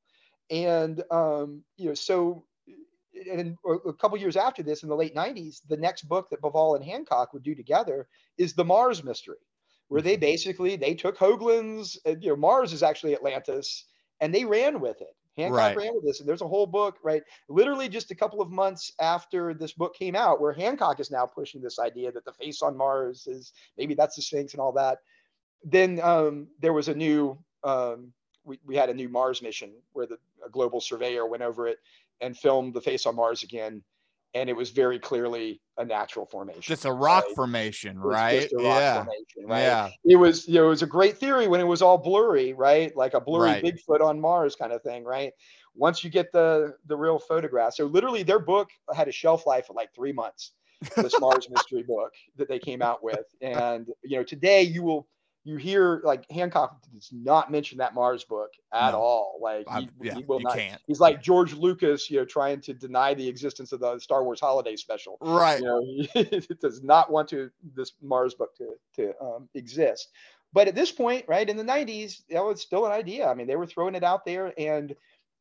And 0.50 1.02
um, 1.10 1.64
you 1.76 1.88
know, 1.88 1.94
so 1.94 2.44
and 3.30 3.56
a 3.86 3.92
couple 3.92 4.18
years 4.18 4.36
after 4.36 4.62
this, 4.62 4.82
in 4.82 4.88
the 4.88 4.96
late 4.96 5.14
'90s, 5.14 5.60
the 5.68 5.76
next 5.76 6.02
book 6.02 6.28
that 6.30 6.42
Bauval 6.42 6.76
and 6.76 6.84
Hancock 6.84 7.32
would 7.32 7.42
do 7.42 7.54
together 7.54 8.08
is 8.38 8.54
the 8.54 8.64
Mars 8.64 9.04
Mystery, 9.04 9.38
where 9.88 10.02
they 10.02 10.16
basically 10.16 10.76
they 10.76 10.94
took 10.94 11.16
Hoagland's, 11.16 11.98
you 12.04 12.30
know, 12.30 12.36
Mars 12.36 12.72
is 12.72 12.82
actually 12.82 13.14
Atlantis, 13.14 13.86
and 14.20 14.34
they 14.34 14.44
ran 14.44 14.80
with 14.80 15.00
it. 15.00 15.16
Hancock 15.36 15.56
Right. 15.56 15.76
ran 15.76 15.94
with 15.94 16.04
this, 16.04 16.20
and 16.20 16.28
there's 16.28 16.42
a 16.42 16.48
whole 16.48 16.66
book, 16.66 16.98
right? 17.02 17.22
Literally 17.48 17.88
just 17.88 18.10
a 18.12 18.14
couple 18.14 18.40
of 18.40 18.50
months 18.50 18.92
after 19.00 19.52
this 19.52 19.72
book 19.72 19.94
came 19.94 20.14
out, 20.14 20.40
where 20.40 20.52
Hancock 20.52 21.00
is 21.00 21.10
now 21.10 21.26
pushing 21.26 21.60
this 21.60 21.78
idea 21.78 22.12
that 22.12 22.24
the 22.24 22.32
face 22.32 22.62
on 22.62 22.76
Mars 22.76 23.26
is 23.26 23.52
maybe 23.76 23.94
that's 23.94 24.14
the 24.16 24.22
Sphinx 24.22 24.52
and 24.52 24.60
all 24.60 24.72
that. 24.72 24.98
Then 25.64 26.00
um, 26.00 26.48
there 26.60 26.72
was 26.72 26.88
a 26.88 26.94
new, 26.94 27.38
um, 27.64 28.12
we, 28.44 28.60
we 28.64 28.76
had 28.76 28.90
a 28.90 28.94
new 28.94 29.08
Mars 29.08 29.42
mission 29.42 29.72
where 29.92 30.06
the 30.06 30.18
a 30.46 30.50
global 30.50 30.80
surveyor 30.80 31.26
went 31.26 31.42
over 31.42 31.66
it 31.66 31.78
and 32.20 32.36
filmed 32.36 32.74
the 32.74 32.80
face 32.80 33.06
on 33.06 33.16
Mars 33.16 33.42
again, 33.42 33.82
and 34.34 34.48
it 34.48 34.56
was 34.56 34.70
very 34.70 34.98
clearly 34.98 35.60
a 35.78 35.84
natural 35.84 36.26
formation. 36.26 36.62
Just 36.62 36.84
a 36.84 36.92
rock 36.92 37.24
right? 37.24 37.34
formation, 37.34 37.98
right? 37.98 38.40
just 38.40 38.52
a 38.52 38.56
rock 38.56 38.80
Yeah. 38.80 38.94
formation, 38.94 39.46
right? 39.46 39.60
Yeah. 39.60 39.90
It 40.04 40.16
was, 40.16 40.46
you 40.48 40.54
know, 40.54 40.66
it 40.66 40.70
was 40.70 40.82
a 40.82 40.86
great 40.86 41.18
theory 41.18 41.48
when 41.48 41.60
it 41.60 41.64
was 41.64 41.82
all 41.82 41.98
blurry, 41.98 42.52
right? 42.52 42.94
Like 42.96 43.14
a 43.14 43.20
blurry 43.20 43.50
Right. 43.50 43.64
Bigfoot 43.64 44.00
on 44.00 44.20
Mars 44.20 44.56
kind 44.56 44.72
of 44.72 44.82
thing, 44.82 45.04
right? 45.04 45.32
Once 45.74 46.04
you 46.04 46.10
get 46.10 46.30
the 46.32 46.74
the 46.86 46.96
real 46.96 47.18
photograph, 47.18 47.74
so 47.74 47.86
literally 47.86 48.22
their 48.22 48.38
book 48.38 48.70
had 48.94 49.08
a 49.08 49.12
shelf 49.12 49.46
life 49.46 49.68
of 49.70 49.76
like 49.76 49.92
three 49.94 50.12
months. 50.12 50.52
This 50.96 51.18
Mars 51.20 51.48
mystery 51.50 51.82
book 51.82 52.12
that 52.36 52.48
they 52.48 52.60
came 52.60 52.80
out 52.80 53.02
with, 53.02 53.26
and 53.40 53.88
you 54.04 54.16
know, 54.16 54.22
today 54.22 54.62
you 54.62 54.82
will 54.82 55.08
you 55.44 55.56
hear 55.56 56.00
like 56.04 56.28
Hancock 56.30 56.80
does 56.92 57.10
not 57.12 57.52
mention 57.52 57.76
that 57.78 57.94
Mars 57.94 58.24
book 58.24 58.50
at 58.72 58.92
No. 58.92 58.98
all. 58.98 59.38
Like 59.42 59.68
he, 59.78 59.88
yeah, 60.00 60.14
he 60.14 60.24
will 60.24 60.40
not. 60.40 60.56
can't. 60.56 60.80
He's 60.86 61.00
like 61.00 61.22
George 61.22 61.52
Lucas, 61.54 62.10
you 62.10 62.18
know, 62.18 62.24
trying 62.24 62.60
to 62.62 62.72
deny 62.72 63.12
the 63.12 63.28
existence 63.28 63.70
of 63.72 63.80
the 63.80 63.98
Star 63.98 64.24
Wars 64.24 64.40
holiday 64.40 64.74
special 64.76 65.18
Right. 65.20 65.60
you 65.60 65.66
know 65.66 65.82
he 66.14 66.40
does 66.60 66.82
not 66.82 67.12
want 67.12 67.28
to 67.28 67.50
this 67.74 67.92
mars 68.02 68.34
book 68.34 68.54
to 68.56 68.70
to 68.96 69.12
um, 69.22 69.48
exist 69.54 70.08
but 70.54 70.66
at 70.68 70.74
this 70.74 70.90
point 70.92 71.24
right 71.28 71.48
in 71.50 71.56
the 71.56 71.64
90s 71.64 72.22
that 72.30 72.42
was 72.44 72.60
still 72.60 72.86
an 72.86 72.92
idea 72.92 73.26
i 73.28 73.34
mean 73.34 73.46
they 73.46 73.56
were 73.56 73.66
throwing 73.66 73.94
it 73.94 74.04
out 74.04 74.24
there 74.24 74.52
and 74.58 74.94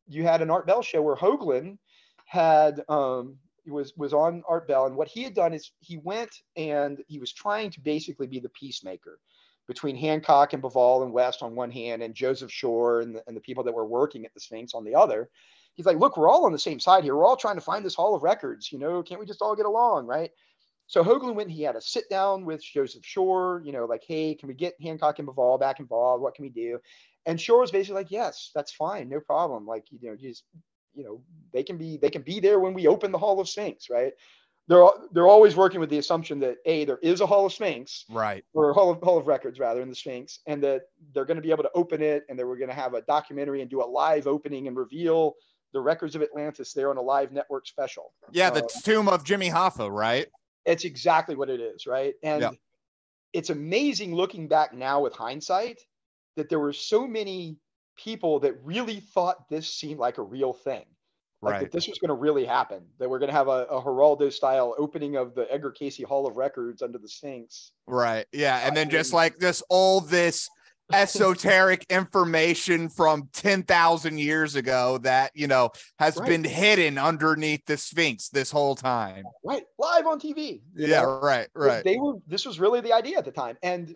you 0.08 0.24
had 0.24 0.42
an 0.42 0.50
art 0.50 0.66
bell 0.68 0.82
show 0.82 1.02
where 1.02 1.16
hoagland 1.16 1.78
had 2.26 2.82
um 2.90 3.38
was 3.68 3.94
was 3.96 4.14
on 4.14 4.44
art 4.50 4.68
bell 4.68 4.86
and 4.86 4.96
what 4.96 5.08
he 5.08 5.24
had 5.24 5.34
done 5.34 5.54
is 5.54 5.72
he 5.80 5.98
went 5.98 6.32
and 6.58 7.04
he 7.08 7.20
was 7.20 7.32
trying 7.32 7.70
to 7.70 7.80
basically 7.80 8.28
be 8.28 8.40
the 8.40 8.50
peacemaker 8.50 9.20
between 9.68 9.96
hancock 9.96 10.54
and 10.54 10.62
bauval 10.62 11.04
and 11.04 11.14
west 11.14 11.42
on 11.42 11.56
one 11.56 11.72
hand 11.72 12.04
and 12.04 12.14
joseph 12.14 12.52
schor 12.52 13.02
and 13.02 13.16
the, 13.16 13.24
and 13.28 13.36
the 13.36 13.42
people 13.42 13.64
that 13.64 13.74
were 13.74 13.86
working 13.86 14.26
at 14.26 14.34
the 14.34 14.40
sphinx 14.40 14.74
on 14.74 14.84
the 14.84 14.96
other 14.96 15.30
he's 15.74 15.86
like, 15.86 15.98
look, 15.98 16.18
we're 16.18 16.30
all 16.30 16.46
on 16.46 16.52
the 16.52 16.60
same 16.60 16.80
side 16.80 17.04
here. 17.04 17.16
We're 17.16 17.26
all 17.26 17.38
trying 17.38 17.56
to 17.56 17.62
find 17.62 17.84
this 17.84 17.96
Hall 17.96 18.16
of 18.16 18.24
Records. 18.24 18.72
You 18.72 18.80
know, 18.80 19.02
can't 19.04 19.20
we 19.20 19.26
just 19.26 19.42
all 19.42 19.56
get 19.56 19.66
along, 19.66 20.06
right? 20.06 20.32
So 20.88 21.04
Hoagland 21.04 21.36
went. 21.36 21.50
And 21.50 21.52
he 21.52 21.64
had 21.64 21.76
a 21.76 21.82
sit 21.82 22.10
down 22.10 22.46
with 22.46 22.64
Joseph 22.64 23.06
Schor. 23.06 23.62
You 23.66 23.72
know, 23.72 23.86
like, 23.86 24.04
hey, 24.08 24.36
can 24.36 24.48
we 24.48 24.54
get 24.54 24.80
Hancock 24.82 25.20
and 25.20 25.28
Bauval 25.28 25.60
back 25.60 25.80
involved? 25.80 26.22
What 26.22 26.36
can 26.36 26.44
we 26.44 26.50
do? 26.50 26.80
And 27.26 27.40
Schor 27.40 27.62
was 27.62 27.72
basically 27.72 28.02
like, 28.02 28.12
yes, 28.12 28.52
that's 28.54 28.74
fine, 28.74 29.08
no 29.10 29.20
problem. 29.20 29.66
Like, 29.66 29.86
you 29.92 30.10
know, 30.10 30.16
just 30.16 30.44
you 30.94 31.04
know, 31.04 31.22
they 31.54 31.64
can 31.64 31.78
be 31.78 31.98
they 31.98 32.10
can 32.10 32.22
be 32.22 32.40
there 32.40 32.60
when 32.60 32.74
we 32.74 32.88
open 32.88 33.12
the 33.12 33.18
Hall 33.18 33.40
of 33.40 33.50
Sphinx, 33.50 33.90
right? 33.90 34.14
They're 34.68 34.88
they're 35.12 35.28
always 35.28 35.56
working 35.58 35.80
with 35.82 35.90
the 35.90 35.98
assumption 35.98 36.40
that 36.40 36.58
a 36.66 36.86
there 36.86 37.00
is 37.00 37.20
a 37.22 37.26
Hall 37.26 37.46
of 37.46 37.54
Sphinx, 37.54 38.06
Right. 38.10 38.46
or 38.54 38.72
Hall 38.74 38.92
of, 38.92 39.02
Hall 39.02 39.18
of 39.18 39.28
Records 39.28 39.60
rather 39.60 39.82
in 39.82 39.90
the 39.90 39.96
Sphinx, 39.96 40.40
and 40.48 40.64
that 40.64 40.84
they're 41.14 41.26
going 41.26 41.36
to 41.36 41.42
be 41.44 41.52
able 41.52 41.64
to 41.64 41.72
open 41.76 42.02
it, 42.02 42.24
and 42.30 42.40
they 42.40 42.46
were 42.46 42.56
going 42.58 42.70
to 42.70 42.76
have 42.76 42.94
a 42.94 43.02
documentary 43.02 43.62
and 43.62 43.70
do 43.70 43.82
a 43.82 43.86
live 43.86 44.26
opening 44.26 44.68
and 44.68 44.78
reveal 44.78 45.34
the 45.74 45.82
records 45.82 46.16
of 46.16 46.22
Atlantis 46.22 46.72
there 46.72 46.90
on 46.92 46.98
a 46.98 47.02
live 47.02 47.32
network 47.32 47.68
special. 47.68 48.14
Yeah, 48.32 48.52
the 48.52 48.64
Uh, 48.64 48.68
tomb 48.84 49.10
of 49.10 49.24
Jimmy 49.24 49.50
Hoffa, 49.50 49.92
right? 49.92 50.28
it's 50.66 50.86
exactly 50.86 51.36
what 51.36 51.50
it 51.50 51.60
is, 51.60 51.86
right? 51.86 52.14
And 52.24 52.42
Yeah. 52.42 52.52
it's 53.34 53.50
amazing 53.50 54.16
looking 54.16 54.48
back 54.48 54.72
now 54.74 55.02
with 55.02 55.14
hindsight 55.14 55.82
that 56.38 56.48
there 56.48 56.60
were 56.60 56.72
so 56.72 57.06
many 57.06 57.58
people 57.98 58.40
that 58.40 58.54
really 58.64 59.02
thought 59.02 59.50
this 59.50 59.68
seemed 59.74 60.00
like 60.00 60.20
a 60.20 60.24
real 60.24 60.54
thing. 60.54 60.86
Like 61.44 61.52
Right. 61.52 61.62
that 61.64 61.72
this 61.74 61.90
was 61.90 62.00
going 62.00 62.08
to 62.08 62.14
really 62.16 62.46
happen. 62.46 62.86
That 63.00 63.10
we're 63.10 63.20
going 63.20 63.30
to 63.32 63.36
have 63.36 63.50
a, 63.50 63.66
a 63.70 63.82
Geraldo 63.82 64.32
style 64.32 64.74
opening 64.78 65.18
of 65.18 65.36
the 65.36 65.46
Edgar 65.54 65.72
Cayce 65.72 66.02
Hall 66.04 66.26
of 66.26 66.38
Records 66.38 66.82
under 66.82 66.98
the 66.98 67.10
Sphinx. 67.10 67.74
Right. 67.86 68.26
Yeah. 68.32 68.66
And 68.66 68.78
then 68.78 68.90
just 68.90 69.12
like 69.12 69.38
this, 69.40 69.62
all 69.70 70.00
this 70.00 70.50
esoteric 70.94 71.86
information 71.90 72.88
from 72.88 73.28
10,000 73.34 74.18
years 74.18 74.56
ago 74.56 74.98
that, 75.00 75.32
you 75.34 75.48
know, 75.48 75.72
has 76.00 76.16
Right. 76.18 76.30
been 76.30 76.44
hidden 76.46 76.98
underneath 76.98 77.66
the 77.66 77.76
Sphinx 77.78 78.30
this 78.30 78.50
whole 78.52 78.76
time. 78.76 79.26
Right. 79.44 79.64
Live 79.78 80.08
on 80.08 80.20
TV. 80.20 80.62
Yeah. 80.76 81.02
know? 81.02 81.20
Right. 81.22 81.48
Right. 81.54 81.84
They 81.84 81.98
were. 81.98 82.14
This 82.28 82.46
was 82.46 82.58
really 82.60 82.80
the 82.80 82.94
idea 82.94 83.18
at 83.18 83.26
the 83.26 83.32
time, 83.32 83.58
and 83.64 83.96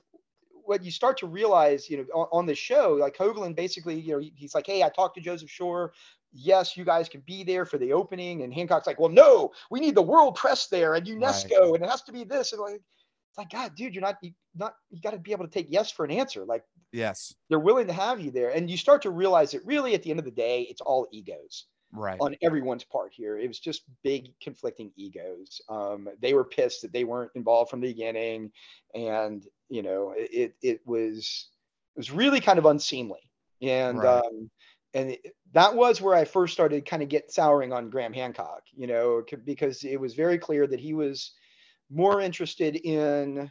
what 0.66 0.84
you 0.84 0.92
start 0.92 1.18
to 1.18 1.28
realize, 1.28 1.90
you 1.90 1.96
know, 1.96 2.04
on, 2.14 2.28
on 2.34 2.46
the 2.46 2.54
show, 2.56 2.98
like 3.00 3.16
Hoagland 3.16 3.56
basically, 3.56 3.98
you 3.98 4.12
know, 4.12 4.20
he- 4.20 4.34
he's 4.36 4.54
like, 4.54 4.66
"Hey, 4.68 4.84
I 4.84 4.90
talked 4.90 5.16
to 5.16 5.22
Joseph 5.22 5.50
Schor. 5.50 5.94
Yes, 6.34 6.78
you 6.78 6.84
guys 6.86 7.10
can 7.10 7.22
be 7.22 7.44
there 7.44 7.66
for 7.66 7.78
the 7.78 7.94
opening. 7.94 8.44
And 8.44 8.54
Hancock's 8.54 8.88
like, 8.88 9.00
well, 9.00 9.10
no, 9.10 9.52
we 9.72 9.80
need 9.80 9.96
the 9.96 10.02
world 10.02 10.36
press 10.36 10.68
there 10.68 10.96
and 10.96 11.06
UNESCO, 11.06 11.76
and 11.76 11.84
it 11.84 11.90
has 11.90 12.04
to 12.04 12.12
be 12.12 12.24
this. 12.24 12.54
And 12.54 12.62
like, 12.62 12.76
it's 12.76 13.38
like, 13.38 13.50
God, 13.50 13.76
dude, 13.76 13.94
you're 13.94 14.02
not, 14.02 14.18
you 14.22 14.32
not, 14.56 14.76
you 14.90 15.02
got 15.02 15.12
to 15.12 15.20
be 15.20 15.32
able 15.32 15.46
to 15.46 15.52
take 15.52 15.68
yes 15.70 15.92
for 15.92 16.06
an 16.06 16.12
answer. 16.12 16.46
Like 16.46 16.64
Yes. 16.92 17.34
they're 17.50 17.60
willing 17.60 17.88
to 17.88 17.94
have 17.94 18.20
you 18.20 18.32
there. 18.32 18.50
And 18.50 18.70
you 18.70 18.78
start 18.78 19.02
to 19.04 19.10
realize 19.10 19.52
that 19.52 19.66
really 19.66 19.94
at 19.94 20.04
the 20.04 20.10
end 20.10 20.20
of 20.20 20.26
the 20.26 20.32
day, 20.32 20.62
it's 20.64 20.82
all 20.82 21.08
egos 21.12 21.66
Right. 21.92 22.20
on 22.20 22.36
everyone's 22.42 22.84
part 22.84 23.14
here. 23.14 23.38
It 23.38 23.48
was 23.48 23.60
just 23.60 23.84
big 24.04 24.34
conflicting 24.42 24.92
egos. 24.96 25.62
Um, 25.70 26.10
they 26.22 26.34
were 26.34 26.44
pissed 26.44 26.82
that 26.82 26.92
they 26.94 27.04
weren't 27.04 27.32
involved 27.36 27.70
from 27.70 27.82
the 27.82 27.88
beginning, 27.88 28.52
and 28.94 29.46
you 29.70 29.82
know, 29.82 30.14
it 30.18 30.56
it 30.62 30.82
was 30.86 31.50
it 31.96 32.00
was 32.00 32.12
really 32.12 32.42
kind 32.42 32.60
of 32.60 32.66
unseemly. 32.66 33.22
And 33.62 33.98
Right. 34.00 34.24
um, 34.24 34.50
and 34.94 35.18
that 35.54 35.76
was 35.76 36.02
where 36.02 36.16
I 36.16 36.26
first 36.26 36.54
started 36.54 36.86
kind 36.86 37.04
of 37.04 37.10
get 37.10 37.32
souring 37.32 37.74
on 37.74 37.90
Graham 37.90 38.14
Hancock. 38.14 38.64
You 38.76 38.88
know, 38.88 39.24
because 39.46 39.84
it 39.84 40.00
was 40.00 40.14
very 40.14 40.38
clear 40.38 40.68
that 40.68 40.80
he 40.80 40.94
was 40.94 41.34
more 41.90 42.22
interested 42.22 42.76
in 42.76 43.50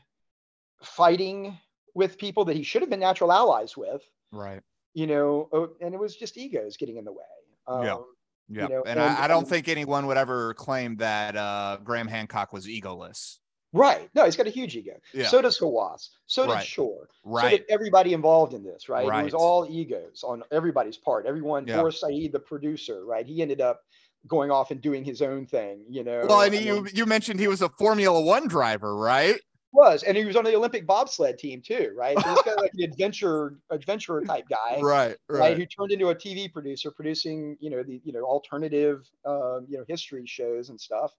fighting 0.82 1.58
with 1.94 2.18
people 2.18 2.44
that 2.44 2.56
he 2.56 2.62
should 2.62 2.82
have 2.82 2.90
been 2.90 3.00
natural 3.00 3.32
allies 3.32 3.76
with. 3.76 4.02
Right. 4.32 4.60
You 4.94 5.06
know, 5.06 5.70
and 5.80 5.94
it 5.94 6.00
was 6.00 6.16
just 6.16 6.36
egos 6.36 6.76
getting 6.76 6.96
in 6.98 7.04
the 7.04 7.12
way. 7.12 7.24
Yeah. 7.68 7.94
Um, 7.94 8.04
Yeah. 8.48 8.66
know, 8.68 8.82
and, 8.86 9.00
and- 9.00 9.00
I, 9.00 9.24
I 9.24 9.28
don't 9.28 9.40
and- 9.40 9.48
think 9.48 9.68
anyone 9.68 10.06
would 10.06 10.16
ever 10.16 10.54
claim 10.54 10.96
that 10.98 11.36
uh, 11.36 11.78
Graham 11.82 12.06
Hancock 12.08 12.52
was 12.52 12.66
egoless. 12.66 13.38
Right. 13.72 14.08
No, 14.14 14.24
he's 14.24 14.36
got 14.36 14.46
a 14.46 14.50
huge 14.50 14.76
ego. 14.76 14.92
Yeah. 15.12 15.26
So 15.26 15.42
does 15.42 15.58
Hawass. 15.58 16.10
So 16.26 16.46
did 16.46 16.52
Right. 16.52 16.66
Schor. 16.66 17.08
So 17.24 17.30
Right. 17.30 17.50
did 17.50 17.64
everybody 17.68 18.14
involved 18.14 18.54
in 18.54 18.62
this, 18.64 18.88
right? 18.88 19.04
It 19.06 19.24
was 19.24 19.34
all 19.34 19.66
egos 19.68 20.24
on 20.24 20.42
everybody's 20.50 20.96
part. 20.96 21.26
Everyone, 21.26 21.66
Yeah. 21.66 21.76
Boris 21.78 22.00
Said, 22.00 22.32
the 22.32 22.40
producer, 22.40 23.04
right? 23.04 23.26
He 23.26 23.42
ended 23.42 23.60
up 23.60 23.82
going 24.26 24.50
off 24.50 24.70
and 24.70 24.80
doing 24.80 25.04
his 25.04 25.22
own 25.22 25.46
thing, 25.46 25.84
you 25.88 26.02
know. 26.04 26.26
well, 26.26 26.40
and 26.42 26.54
I 26.54 26.58
you 26.58 26.82
mean, 26.82 26.92
you 26.94 27.06
mentioned 27.06 27.38
he 27.38 27.48
was 27.48 27.62
a 27.62 27.68
Formula 27.68 28.20
One 28.20 28.48
driver, 28.48 28.96
right? 28.96 29.40
was, 29.76 30.02
and 30.04 30.16
he 30.16 30.24
was 30.24 30.36
on 30.36 30.44
the 30.44 30.56
Olympic 30.56 30.86
bobsled 30.86 31.38
team 31.38 31.60
too, 31.60 31.92
right? 31.94 32.18
So 32.18 32.30
this 32.30 32.42
guy 32.42 32.54
like 32.54 32.70
an 32.74 32.82
adventure 32.84 33.58
adventurer 33.70 34.22
type 34.22 34.46
guy. 34.48 34.78
Right. 34.80 35.16
right, 35.28 35.38
Right. 35.40 35.56
who 35.56 35.66
turned 35.66 35.92
into 35.92 36.08
a 36.08 36.14
TV 36.14 36.50
producer, 36.50 36.90
producing 36.90 37.56
you 37.60 37.70
know 37.70 37.82
the 37.82 38.00
you 38.02 38.12
know 38.12 38.22
alternative 38.22 39.08
um, 39.26 39.66
you 39.68 39.76
know 39.76 39.84
history 39.86 40.24
shows 40.26 40.70
and 40.70 40.80
stuff. 40.80 41.12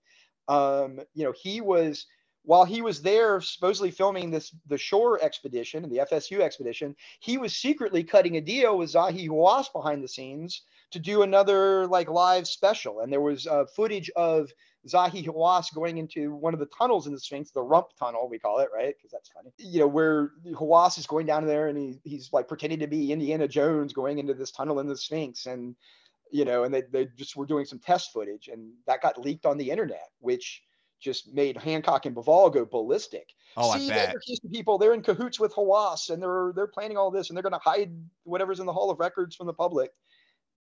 Um, 0.47 0.99
you 1.13 1.23
know, 1.25 1.33
he 1.39 1.61
was 1.61 2.07
while 2.47 2.63
he 2.63 2.81
was 2.81 3.01
there 3.01 3.41
supposedly 3.41 3.91
filming 3.91 4.31
this 4.31 4.55
the 4.67 4.77
Schor 4.77 5.21
expedition 5.21 5.83
and 5.83 5.91
the 5.91 6.05
FSU 6.09 6.39
expedition, 6.39 6.95
he 7.19 7.37
was 7.37 7.53
secretly 7.53 8.05
cutting 8.05 8.37
a 8.37 8.41
deal 8.41 8.77
with 8.77 8.93
Zahi 8.93 9.27
Hawass 9.27 9.65
behind 9.73 10.01
the 10.01 10.07
scenes 10.07 10.61
to 10.91 10.99
do 10.99 11.23
another 11.23 11.85
like 11.87 12.09
live 12.09 12.47
special. 12.47 13.01
And 13.01 13.11
there 13.11 13.19
was 13.19 13.47
uh, 13.47 13.65
footage 13.75 14.09
of 14.15 14.49
Zahi 14.87 15.25
Hawass 15.25 15.73
going 15.75 15.97
into 15.97 16.33
one 16.35 16.53
of 16.53 16.61
the 16.61 16.67
tunnels 16.67 17.05
in 17.05 17.11
the 17.11 17.19
Sphinx, 17.19 17.51
the 17.51 17.61
rump 17.61 17.87
tunnel, 17.99 18.29
we 18.29 18.39
call 18.39 18.59
it, 18.59 18.69
right? 18.73 18.95
Because 18.95 19.11
that's 19.11 19.27
funny. 19.27 19.51
You 19.57 19.81
know, 19.81 19.87
where 19.87 20.31
Hawass 20.53 20.97
is 20.97 21.05
going 21.05 21.25
down 21.25 21.45
there 21.45 21.67
and 21.67 21.77
he, 21.77 21.99
he's 22.05 22.31
like 22.31 22.47
pretending 22.47 22.79
to 22.79 22.87
be 22.87 23.11
Indiana 23.11 23.49
Jones 23.49 23.91
going 23.91 24.19
into 24.19 24.33
this 24.33 24.51
tunnel 24.51 24.79
in 24.79 24.87
the 24.87 24.95
Sphinx. 24.95 25.47
And, 25.47 25.75
you 26.31 26.45
know, 26.45 26.63
and 26.63 26.73
they, 26.73 26.83
they 26.93 27.09
just 27.17 27.35
were 27.35 27.45
doing 27.45 27.65
some 27.65 27.79
test 27.79 28.13
footage 28.13 28.47
and 28.47 28.71
that 28.85 29.01
got 29.01 29.19
leaked 29.19 29.45
on 29.45 29.57
the 29.57 29.69
internet, 29.69 30.11
which 30.21 30.61
just 30.99 31.33
made 31.33 31.57
Hancock 31.57 32.05
and 32.05 32.15
Bauval 32.15 32.53
go 32.53 32.65
ballistic. 32.65 33.29
Oh, 33.55 33.69
I 33.69 33.79
See, 33.79 33.89
bet. 33.89 34.13
the 34.13 34.33
Edgar 34.33 34.49
people, 34.51 34.77
they're 34.77 34.93
in 34.93 35.01
cahoots 35.01 35.39
with 35.39 35.53
Hawass 35.53 36.09
and 36.09 36.21
they're 36.21 36.51
they're 36.55 36.67
planning 36.67 36.97
all 36.97 37.11
this 37.11 37.29
and 37.29 37.37
they're 37.37 37.43
gonna 37.43 37.59
hide 37.59 37.91
whatever's 38.23 38.59
in 38.59 38.65
the 38.65 38.73
Hall 38.73 38.89
of 38.89 38.99
Records 38.99 39.35
from 39.35 39.47
the 39.47 39.53
public. 39.53 39.91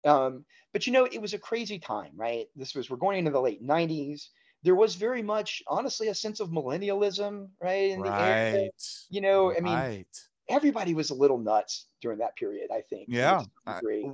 Um, 0.04 0.44
but 0.72 0.86
you 0.86 0.92
know, 0.92 1.04
it 1.04 1.20
was 1.20 1.34
a 1.34 1.38
crazy 1.38 1.78
time, 1.78 2.12
right? 2.14 2.46
This 2.56 2.74
was 2.74 2.90
we're 2.90 2.96
going 2.96 3.18
into 3.18 3.30
the 3.30 3.40
late 3.40 3.64
90s. 3.66 4.28
There 4.64 4.74
was 4.74 4.94
very 4.94 5.22
much, 5.22 5.62
honestly, 5.66 6.08
a 6.08 6.14
sense 6.14 6.38
of 6.40 6.50
millennialism, 6.50 7.48
right? 7.60 7.90
In 7.90 8.00
the 8.00 8.14
air. 8.14 8.54
Right. 8.54 8.70
You 9.10 9.20
know, 9.20 9.52
I 9.52 9.60
mean, 9.60 9.74
right. 9.74 10.06
everybody 10.48 10.94
was 10.94 11.10
a 11.10 11.14
little 11.14 11.38
nuts 11.38 11.86
during 12.02 12.18
that 12.18 12.36
period, 12.36 12.68
I 12.70 12.82
think. 12.82 13.06
Yeah, 13.08 13.42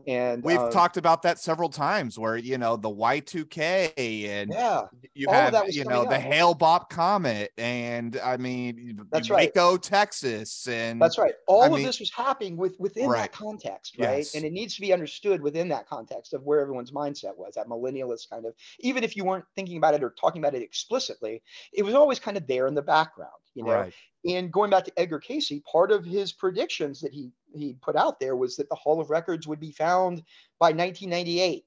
And 0.07 0.45
We've 0.45 0.59
um, 0.59 0.71
talked 0.71 0.99
about 0.99 1.23
that 1.23 1.39
several 1.41 1.71
times 1.71 2.19
where, 2.19 2.37
you 2.37 2.59
know, 2.59 2.77
the 2.77 2.91
Y2K 2.91 4.29
and 4.29 4.53
yeah, 4.53 4.83
you 5.15 5.27
all 5.29 5.35
have, 5.35 5.65
you 5.71 5.85
know, 5.85 6.05
coming 6.05 6.11
the 6.11 6.17
up. 6.17 6.23
Hale 6.23 6.55
Bopp 6.55 6.91
Comet 6.91 7.51
and 7.57 8.21
I 8.23 8.37
mean, 8.37 9.01
That's 9.11 9.31
right. 9.31 9.51
Waco, 9.55 9.79
Texas. 9.79 10.69
And 10.69 11.01
That's 11.01 11.19
right. 11.19 11.33
All 11.49 11.65
of 11.65 11.73
mean- 11.73 11.85
this 11.87 11.99
was 11.99 12.13
happening 12.13 12.57
with 12.57 12.79
within 12.79 13.09
Right. 13.09 13.23
that 13.23 13.33
context, 13.33 13.97
right? 13.99 14.19
Yes. 14.19 14.35
And 14.35 14.45
it 14.45 14.53
needs 14.53 14.75
to 14.75 14.81
be 14.83 14.93
understood 14.93 15.41
within 15.41 15.69
that 15.71 15.89
context 15.89 16.35
of 16.35 16.43
where 16.43 16.61
everyone's 16.61 16.93
mindset 16.93 17.37
was, 17.37 17.55
that 17.55 17.67
millennialist 17.69 18.29
kind 18.29 18.45
of, 18.45 18.55
even 18.81 19.03
if 19.03 19.17
you 19.17 19.25
weren't 19.25 19.47
thinking 19.57 19.79
about 19.79 19.95
it 19.95 20.03
or 20.05 20.15
talking 20.21 20.43
about 20.43 20.55
it 20.55 20.63
explicitly, 20.63 21.43
it 21.73 21.83
was 21.83 21.95
always 21.95 22.19
kind 22.19 22.37
of 22.37 22.47
there 22.47 22.67
in 22.67 22.75
the 22.75 22.83
background, 22.83 23.33
you 23.55 23.65
know. 23.65 23.73
right. 23.73 23.95
And 24.29 24.53
going 24.53 24.69
back 24.71 24.85
to 24.85 24.93
Edgar 24.99 25.21
Cayce, 25.21 25.53
part 25.71 25.93
of 25.93 26.05
his 26.05 26.33
predictions 26.33 27.01
that 27.01 27.13
he 27.13 27.31
he 27.55 27.77
put 27.81 27.97
out 27.97 28.21
there 28.21 28.37
was 28.37 28.57
that 28.57 28.69
the 28.69 28.75
Hall 28.75 29.01
of 29.01 29.11
Records 29.11 29.47
would 29.47 29.61
be 29.61 29.73
found 29.73 30.23
by 30.59 30.69
1998. 30.69 31.65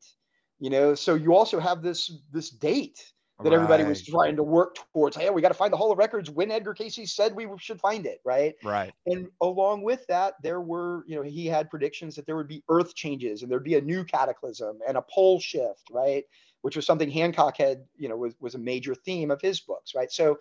You 0.60 0.70
know, 0.70 0.96
so 0.96 1.16
you 1.16 1.34
also 1.34 1.60
have 1.60 1.82
this 1.82 2.12
this 2.32 2.50
date 2.50 3.14
that 3.44 3.54
everybody 3.54 3.84
was 3.84 4.06
trying 4.06 4.36
to 4.36 4.44
work 4.44 4.78
towards. 4.94 5.16
Hey, 5.16 5.30
we 5.30 5.42
got 5.42 5.50
to 5.50 5.54
find 5.54 5.74
the 5.74 5.78
Hall 5.78 5.92
of 5.92 5.98
Records 5.98 6.30
when 6.30 6.52
Edgar 6.52 6.74
Cayce 6.74 7.14
said 7.14 7.36
we 7.36 7.48
should 7.58 7.80
find 7.80 8.06
it, 8.06 8.20
right? 8.24 8.54
Right. 8.64 8.94
And 9.06 9.28
along 9.42 9.84
with 9.84 10.06
that, 10.08 10.36
there 10.44 10.62
were, 10.62 11.04
you 11.08 11.16
know, 11.16 11.24
he 11.24 11.46
had 11.46 11.70
predictions 11.70 12.16
that 12.16 12.26
there 12.26 12.36
would 12.36 12.48
be 12.48 12.64
earth 12.70 12.96
changes 12.96 13.42
and 13.42 13.52
there'd 13.52 13.64
be 13.64 13.76
a 13.76 13.82
new 13.82 14.04
cataclysm 14.04 14.80
and 14.88 14.98
a 14.98 15.02
pole 15.02 15.40
shift, 15.40 15.90
right? 15.92 16.24
Which 16.62 16.76
was 16.76 16.86
something 16.86 17.10
Hancock 17.10 17.58
had, 17.58 17.84
you 17.98 18.10
know, 18.10 18.18
was, 18.18 18.36
was 18.40 18.56
a 18.56 18.60
major 18.60 18.94
theme 18.94 19.32
of 19.32 19.42
his 19.42 19.60
books, 19.60 19.94
right? 19.96 20.12
So 20.12 20.38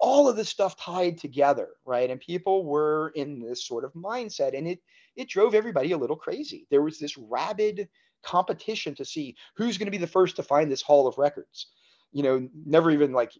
all 0.00 0.28
of 0.28 0.36
this 0.36 0.48
stuff 0.48 0.76
tied 0.76 1.18
together, 1.18 1.76
right? 1.84 2.10
And 2.10 2.20
people 2.20 2.64
were 2.66 3.12
in 3.14 3.40
this 3.40 3.64
sort 3.66 3.84
of 3.84 3.92
mindset 3.94 4.56
and 4.56 4.66
it 4.68 4.80
it 5.16 5.28
drove 5.28 5.54
everybody 5.54 5.92
a 5.92 5.98
little 5.98 6.16
crazy. 6.16 6.66
There 6.70 6.82
was 6.82 6.98
this 6.98 7.16
rabid 7.16 7.88
competition 8.22 8.94
to 8.96 9.04
see 9.04 9.36
who's 9.56 9.78
going 9.78 9.86
to 9.86 9.92
be 9.92 9.98
the 9.98 10.06
first 10.06 10.36
to 10.36 10.42
find 10.42 10.70
this 10.70 10.82
hall 10.82 11.06
of 11.06 11.18
records. 11.18 11.68
You 12.12 12.22
know, 12.22 12.48
never 12.54 12.90
even 12.90 13.12
like 13.12 13.32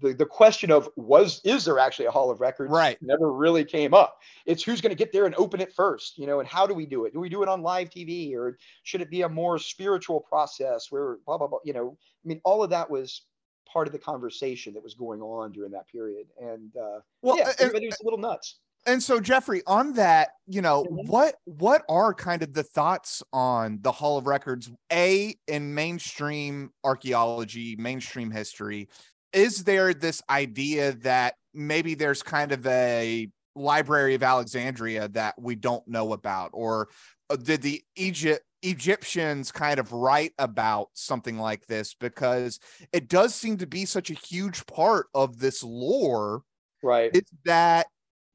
the, 0.00 0.12
the 0.12 0.26
question 0.26 0.70
of 0.70 0.88
was 0.96 1.40
is 1.44 1.64
there 1.64 1.78
actually 1.78 2.06
a 2.06 2.10
hall 2.10 2.30
of 2.30 2.40
records 2.40 2.78
Right. 2.78 3.00
never 3.00 3.32
really 3.32 3.64
came 3.64 3.94
up. 3.94 4.18
It's 4.46 4.62
who's 4.62 4.80
going 4.80 4.90
to 4.90 4.96
get 4.96 5.12
there 5.12 5.26
and 5.26 5.34
open 5.36 5.60
it 5.60 5.72
first, 5.72 6.18
you 6.18 6.26
know, 6.26 6.40
and 6.40 6.48
how 6.48 6.66
do 6.66 6.74
we 6.74 6.86
do 6.86 7.04
it? 7.04 7.12
Do 7.12 7.20
we 7.20 7.28
do 7.28 7.42
it 7.42 7.48
on 7.48 7.62
live 7.62 7.90
TV 7.90 8.34
or 8.34 8.58
should 8.82 9.00
it 9.00 9.10
be 9.10 9.22
a 9.22 9.28
more 9.28 9.58
spiritual 9.58 10.20
process 10.20 10.90
where 10.90 11.18
blah 11.26 11.38
blah 11.38 11.48
blah, 11.48 11.58
you 11.64 11.72
know, 11.72 11.96
I 12.24 12.28
mean 12.28 12.40
all 12.44 12.62
of 12.62 12.70
that 12.70 12.90
was 12.90 13.26
part 13.72 13.86
of 13.86 13.92
the 13.92 13.98
conversation 13.98 14.74
that 14.74 14.82
was 14.82 14.94
going 14.94 15.20
on 15.22 15.52
during 15.52 15.70
that 15.72 15.88
period. 15.88 16.26
And 16.40 16.76
uh 16.76 17.00
Well, 17.22 17.38
yeah, 17.38 17.52
everybody 17.58 17.86
was 17.86 17.98
a 18.00 18.04
little 18.04 18.18
nuts. 18.18 18.60
And 18.84 19.00
so 19.00 19.20
Jeffrey, 19.20 19.62
on 19.66 19.92
that, 19.94 20.30
you 20.46 20.60
know, 20.60 20.84
Mhm. 20.84 21.06
what 21.06 21.36
what 21.44 21.84
are 21.88 22.12
kind 22.12 22.42
of 22.42 22.52
the 22.52 22.64
thoughts 22.64 23.22
on 23.32 23.78
the 23.80 23.92
Hall 23.92 24.18
of 24.18 24.26
Records 24.26 24.70
a 24.92 25.34
in 25.46 25.74
mainstream 25.74 26.72
archaeology, 26.84 27.76
mainstream 27.76 28.30
history? 28.30 28.88
Is 29.32 29.64
there 29.64 29.94
this 29.94 30.20
idea 30.28 30.92
that 30.92 31.36
maybe 31.54 31.94
there's 31.94 32.22
kind 32.22 32.52
of 32.52 32.66
a 32.66 33.28
Library 33.54 34.14
of 34.14 34.22
Alexandria 34.22 35.08
that 35.08 35.40
we 35.40 35.54
don't 35.54 35.86
know 35.86 36.12
about 36.12 36.50
or 36.54 36.88
Uh, 37.32 37.36
did 37.36 37.62
the 37.62 37.82
Egypt 37.96 38.44
Egyptians 38.62 39.50
kind 39.50 39.80
of 39.80 39.92
write 39.92 40.32
about 40.38 40.88
something 40.92 41.38
like 41.38 41.66
this 41.66 41.94
because 41.94 42.60
it 42.92 43.08
does 43.08 43.34
seem 43.34 43.56
to 43.56 43.66
be 43.66 43.84
such 43.86 44.10
a 44.10 44.14
huge 44.14 44.64
part 44.66 45.06
of 45.14 45.38
this 45.38 45.62
lore 45.64 46.42
Right. 46.84 47.10
it's 47.14 47.30
that 47.44 47.86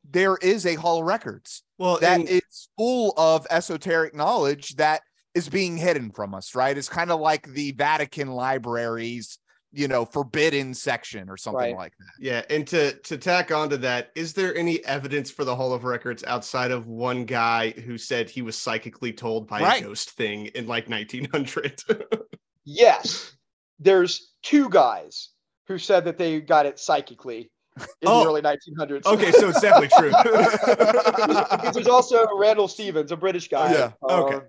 there 0.10 0.38
is 0.42 0.66
a 0.66 0.76
hall 0.76 1.00
of 1.00 1.06
records 1.06 1.64
Well, 1.78 1.98
that 2.00 2.20
and- 2.22 2.30
is 2.30 2.70
full 2.78 3.14
of 3.18 3.46
esoteric 3.50 4.16
knowledge 4.16 4.76
that 4.78 5.02
is 5.34 5.48
being 5.48 5.78
hidden 5.78 6.12
from 6.12 6.34
us 6.34 6.56
right 6.56 6.78
it's 6.78 6.90
kind 6.90 7.12
of 7.12 7.20
like 7.20 7.48
the 7.48 7.72
vatican 7.74 8.30
libraries 8.30 9.38
you 9.78 9.88
know 9.88 10.04
forbidden 10.06 10.74
section 10.74 11.30
or 11.30 11.38
something 11.38 11.60
Right. 11.62 11.76
like 11.76 11.94
that 12.00 12.08
Yeah, 12.20 12.42
and 12.50 12.66
to 12.68 12.94
to 12.94 13.18
tack 13.18 13.52
onto 13.52 13.78
that, 13.78 14.12
is 14.16 14.34
there 14.34 14.56
any 14.56 14.84
evidence 14.86 15.30
for 15.30 15.46
the 15.46 15.56
Hall 15.56 15.72
of 15.74 15.84
Records 15.84 16.24
outside 16.26 16.72
of 16.72 16.88
one 16.88 17.26
guy 17.26 17.70
who 17.72 17.98
said 17.98 18.30
he 18.30 18.42
was 18.42 18.58
psychically 18.58 19.14
told 19.14 19.48
by 19.48 19.62
Right. 19.62 19.82
a 19.82 19.86
ghost 19.86 20.12
thing 20.12 20.48
in 20.48 20.66
like 20.68 20.90
1900? 20.90 21.84
Yes. 22.70 23.32
There's 23.80 24.34
two 24.44 24.68
guys 24.70 25.30
who 25.68 25.78
said 25.78 26.04
that 26.06 26.18
they 26.18 26.42
got 26.42 26.66
it 26.66 26.80
psychically 26.80 27.50
in 27.80 28.08
Oh. 28.08 28.22
the 28.24 28.28
early 28.30 28.42
1900s. 28.42 29.06
okay, 29.06 29.32
so 29.32 29.48
it's 29.50 29.62
definitely 29.62 29.88
true. 29.98 30.10
Because 30.10 31.74
there's 31.76 31.88
also 31.88 32.26
Randall 32.36 32.68
Stevens, 32.68 33.12
a 33.14 33.16
British 33.16 33.48
guy. 33.48 33.72
Yeah, 33.72 33.92
okay. 34.04 34.36
Um, 34.36 34.42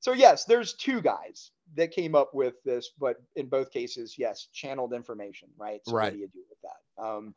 so 0.00 0.12
yes, 0.12 0.44
there's 0.44 0.74
two 0.74 1.00
guys 1.00 1.50
that 1.76 1.90
came 1.92 2.14
up 2.14 2.34
with 2.34 2.54
this, 2.64 2.90
but 2.98 3.16
in 3.36 3.48
both 3.48 3.70
cases, 3.70 4.16
yes, 4.18 4.48
channeled 4.52 4.92
information, 4.92 5.48
right? 5.56 5.80
So 5.84 5.92
Right. 5.94 6.04
what 6.04 6.12
do 6.12 6.18
you 6.18 6.28
do 6.28 6.42
with 6.48 6.58
that? 6.62 7.02
Um, 7.02 7.34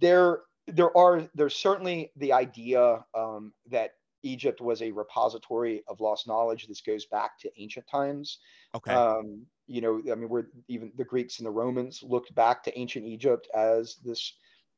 there, 0.00 0.42
there 0.66 0.96
are 0.96 1.28
there's 1.34 1.56
certainly 1.56 2.12
the 2.16 2.32
idea 2.32 3.04
um, 3.14 3.52
that 3.70 3.92
Egypt 4.22 4.60
was 4.60 4.82
a 4.82 4.90
repository 4.92 5.82
of 5.88 6.00
lost 6.00 6.26
knowledge. 6.26 6.66
This 6.66 6.80
goes 6.82 7.06
back 7.06 7.38
to 7.40 7.50
ancient 7.60 7.86
times. 7.88 8.38
Okay. 8.74 8.92
Um, 8.92 9.46
you 9.66 9.80
know, 9.80 10.02
I 10.10 10.14
mean, 10.14 10.28
we're 10.28 10.46
even 10.68 10.92
the 10.96 11.04
Greeks 11.04 11.38
and 11.38 11.46
the 11.46 11.50
Romans 11.50 12.02
looked 12.02 12.34
back 12.34 12.62
to 12.64 12.78
ancient 12.78 13.06
Egypt 13.06 13.48
as 13.54 13.96
this, 14.04 14.34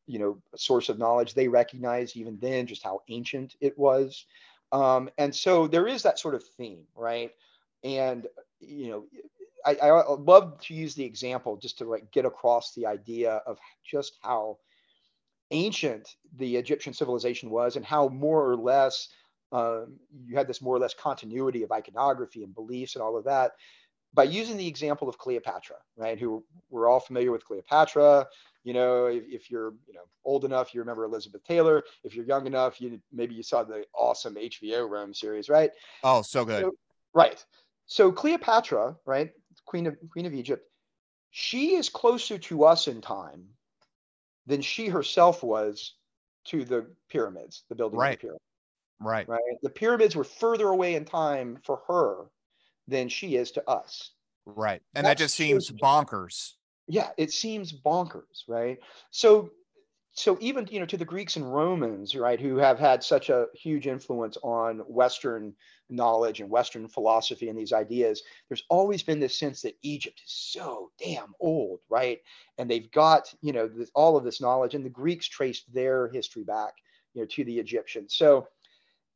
you 0.06 0.18
know, 0.18 0.42
source 0.56 0.88
of 0.88 0.98
knowledge. 0.98 1.34
They 1.34 1.48
recognized 1.48 2.16
even 2.16 2.38
then 2.38 2.66
just 2.66 2.82
how 2.82 3.00
ancient 3.08 3.56
it 3.60 3.76
was. 3.78 4.26
Um, 4.70 5.10
and 5.18 5.34
so 5.34 5.66
there 5.66 5.86
is 5.86 6.02
that 6.02 6.18
sort 6.18 6.34
of 6.34 6.44
theme, 6.44 6.86
right? 6.94 7.32
And 7.84 8.26
you 8.62 8.90
know, 8.90 9.04
I, 9.64 9.74
I 9.74 10.14
love 10.14 10.60
to 10.62 10.74
use 10.74 10.94
the 10.94 11.04
example 11.04 11.56
just 11.56 11.78
to 11.78 11.84
like 11.84 12.10
get 12.10 12.24
across 12.24 12.74
the 12.74 12.86
idea 12.86 13.42
of 13.46 13.58
just 13.84 14.18
how 14.22 14.58
ancient 15.50 16.16
the 16.38 16.56
Egyptian 16.56 16.92
civilization 16.92 17.50
was 17.50 17.76
and 17.76 17.84
how 17.84 18.08
more 18.08 18.48
or 18.48 18.56
less 18.56 19.08
um, 19.52 19.98
you 20.26 20.36
had 20.36 20.48
this 20.48 20.62
more 20.62 20.74
or 20.74 20.78
less 20.78 20.94
continuity 20.94 21.62
of 21.62 21.70
iconography 21.70 22.42
and 22.42 22.54
beliefs 22.54 22.94
and 22.96 23.02
all 23.02 23.16
of 23.16 23.24
that 23.24 23.52
by 24.14 24.24
using 24.24 24.56
the 24.56 24.66
example 24.66 25.08
of 25.08 25.18
Cleopatra, 25.18 25.76
right? 25.96 26.18
Who 26.18 26.44
we're 26.70 26.88
all 26.88 27.00
familiar 27.00 27.32
with 27.32 27.44
Cleopatra. 27.44 28.26
You 28.64 28.74
know, 28.74 29.06
if, 29.06 29.24
if, 29.28 29.50
you're 29.50 29.74
you 29.86 29.94
know 29.94 30.02
old 30.24 30.44
enough, 30.44 30.74
you 30.74 30.80
remember 30.80 31.04
Elizabeth 31.04 31.42
Taylor. 31.44 31.82
If 32.04 32.14
you're 32.14 32.24
young 32.24 32.46
enough, 32.46 32.80
you 32.80 33.00
maybe 33.12 33.34
you 33.34 33.42
saw 33.42 33.62
the 33.62 33.84
awesome 33.94 34.34
HBO 34.34 34.88
Rome 34.88 35.14
series, 35.14 35.48
right? 35.48 35.70
Oh, 36.04 36.22
so 36.22 36.44
good. 36.44 36.62
So, 36.62 36.72
right. 37.14 37.44
So 37.86 38.12
Cleopatra, 38.12 38.96
right, 39.04 39.32
Queen 39.66 39.86
of 39.86 39.96
Queen 40.10 40.26
of 40.26 40.34
Egypt, 40.34 40.68
she 41.30 41.74
is 41.74 41.88
closer 41.88 42.38
to 42.38 42.64
us 42.64 42.88
in 42.88 43.00
time 43.00 43.48
than 44.46 44.60
she 44.60 44.88
herself 44.88 45.42
was 45.42 45.94
to 46.44 46.64
the 46.64 46.86
pyramids, 47.08 47.64
the 47.68 47.74
building 47.74 47.98
Right. 47.98 48.14
of 48.14 48.20
the 48.20 48.20
pyramids. 48.20 48.44
Right. 49.00 49.28
Right. 49.28 49.58
The 49.62 49.70
pyramids 49.70 50.16
were 50.16 50.24
further 50.24 50.68
away 50.68 50.94
in 50.94 51.04
time 51.04 51.58
for 51.64 51.82
her 51.88 52.30
than 52.88 53.08
she 53.08 53.36
is 53.36 53.50
to 53.52 53.68
us. 53.68 54.12
Right. 54.46 54.82
And 54.94 55.06
that 55.06 55.18
just 55.18 55.34
seems 55.34 55.70
bonkers. 55.70 56.54
Yeah, 56.88 57.10
it 57.16 57.32
seems 57.32 57.72
bonkers, 57.72 58.42
right? 58.48 58.78
So 59.10 59.50
so 60.14 60.36
even 60.40 60.66
you 60.70 60.78
know 60.80 60.86
to 60.86 60.96
the 60.96 61.04
Greeks 61.04 61.36
and 61.36 61.52
Romans, 61.52 62.14
right, 62.14 62.38
who 62.40 62.56
have 62.56 62.78
had 62.78 63.02
such 63.02 63.30
a 63.30 63.46
huge 63.54 63.86
influence 63.86 64.36
on 64.42 64.80
Western 64.80 65.54
knowledge 65.88 66.40
and 66.40 66.50
Western 66.50 66.88
philosophy 66.88 67.48
and 67.48 67.58
these 67.58 67.72
ideas, 67.72 68.22
there's 68.48 68.64
always 68.70 69.02
been 69.02 69.20
this 69.20 69.38
sense 69.38 69.62
that 69.62 69.76
Egypt 69.82 70.20
is 70.24 70.32
so 70.32 70.92
damn 70.98 71.34
old, 71.40 71.80
right? 71.88 72.20
And 72.58 72.70
they've 72.70 72.90
got 72.90 73.32
you 73.40 73.52
know 73.52 73.68
this, 73.68 73.90
all 73.94 74.16
of 74.16 74.24
this 74.24 74.40
knowledge, 74.40 74.74
and 74.74 74.84
the 74.84 74.90
Greeks 74.90 75.26
traced 75.26 75.72
their 75.72 76.08
history 76.08 76.44
back, 76.44 76.74
you 77.14 77.22
know, 77.22 77.26
to 77.28 77.44
the 77.44 77.58
Egyptians. 77.58 78.14
So 78.14 78.48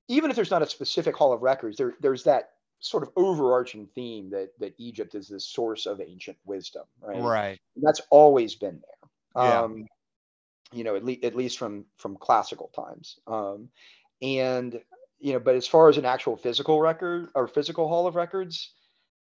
even 0.08 0.30
if 0.30 0.36
there's 0.36 0.50
not 0.50 0.62
a 0.62 0.66
specific 0.66 1.16
Hall 1.16 1.32
of 1.32 1.42
Records, 1.42 1.76
there 1.76 1.94
there's 2.00 2.24
that 2.24 2.50
sort 2.80 3.02
of 3.02 3.10
overarching 3.16 3.86
theme 3.94 4.30
that 4.30 4.50
that 4.58 4.74
Egypt 4.78 5.14
is 5.14 5.28
the 5.28 5.40
source 5.40 5.86
of 5.86 6.00
ancient 6.00 6.38
wisdom, 6.44 6.84
right? 7.00 7.30
Right. 7.30 7.60
that's 7.76 8.00
always 8.10 8.54
been 8.54 8.80
there 8.82 9.10
Yeah. 9.34 9.64
um 9.64 9.86
you 10.72 10.84
know 10.84 10.96
at, 10.96 11.04
le- 11.04 11.22
at 11.22 11.36
least 11.36 11.58
from 11.58 11.84
from 11.96 12.16
classical 12.16 12.70
times. 12.74 13.18
Um 13.26 13.68
and 14.22 14.80
you 15.18 15.32
know 15.32 15.40
but 15.40 15.54
as 15.54 15.66
far 15.66 15.88
as 15.88 15.98
an 15.98 16.04
actual 16.04 16.36
physical 16.36 16.80
record 16.80 17.28
or 17.34 17.46
physical 17.46 17.88
hall 17.88 18.06
of 18.06 18.16
records 18.16 18.72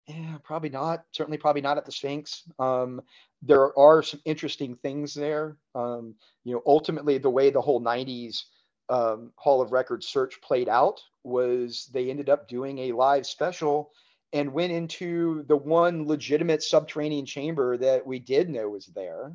yeah 0.07 0.37
probably 0.45 0.69
not 0.71 1.05
certainly 1.13 1.39
probably 1.39 1.63
not 1.63 1.79
at 1.79 1.85
the 1.85 1.93
sphinx. 1.93 2.43
Um 2.59 3.01
there 3.43 3.77
are 3.79 4.03
some 4.03 4.21
interesting 4.25 4.77
things 4.77 5.15
there. 5.15 5.57
Um 5.75 6.15
you 6.45 6.55
know 6.55 6.63
ultimately 6.67 7.19
the 7.19 7.31
way 7.31 7.51
the 7.51 7.61
whole 7.61 7.81
90s 7.81 8.45
um, 8.89 9.33
hall 9.37 9.61
of 9.61 9.73
records 9.73 10.07
search 10.07 10.41
played 10.41 10.69
out 10.69 11.01
was 11.25 11.91
they 11.93 12.11
ended 12.11 12.31
up 12.31 12.49
doing 12.49 12.79
a 12.79 12.93
live 12.93 13.27
special 13.27 13.91
and 14.33 14.53
went 14.53 14.73
into 14.73 15.45
the 15.49 15.57
one 15.57 16.07
legitimate 16.07 16.63
subterranean 16.63 17.27
chamber 17.27 17.77
that 17.77 18.07
we 18.07 18.19
did 18.19 18.49
know 18.49 18.69
was 18.69 18.87
there 18.87 19.33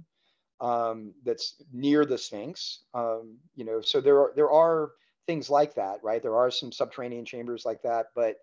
um, 0.61 1.13
that's 1.25 1.55
near 1.73 2.05
the 2.05 2.17
sphinx 2.17 2.83
um, 2.93 3.37
you 3.55 3.65
know 3.65 3.81
so 3.81 3.99
there 3.99 4.19
are 4.19 4.33
there 4.35 4.51
are 4.51 4.91
things 5.27 5.49
like 5.49 5.75
that 5.75 5.99
right? 6.03 6.21
There 6.21 6.35
are 6.35 6.51
some 6.51 6.71
subterranean 6.71 7.25
chambers 7.25 7.65
like 7.65 7.81
that 7.83 8.07
but 8.15 8.37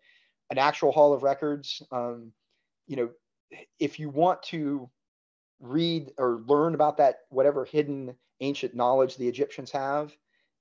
an 0.50 0.58
actual 0.58 0.92
hall 0.92 1.12
of 1.12 1.22
records 1.22 1.82
um, 1.92 2.32
you 2.86 2.96
know 2.96 3.10
if 3.78 3.98
you 3.98 4.08
want 4.10 4.42
to 4.44 4.88
read 5.60 6.12
or 6.18 6.42
learn 6.46 6.74
about 6.74 6.98
that 6.98 7.20
whatever 7.30 7.64
hidden 7.64 8.14
ancient 8.40 8.74
knowledge 8.74 9.16
the 9.16 9.26
egyptians 9.26 9.72
have 9.72 10.16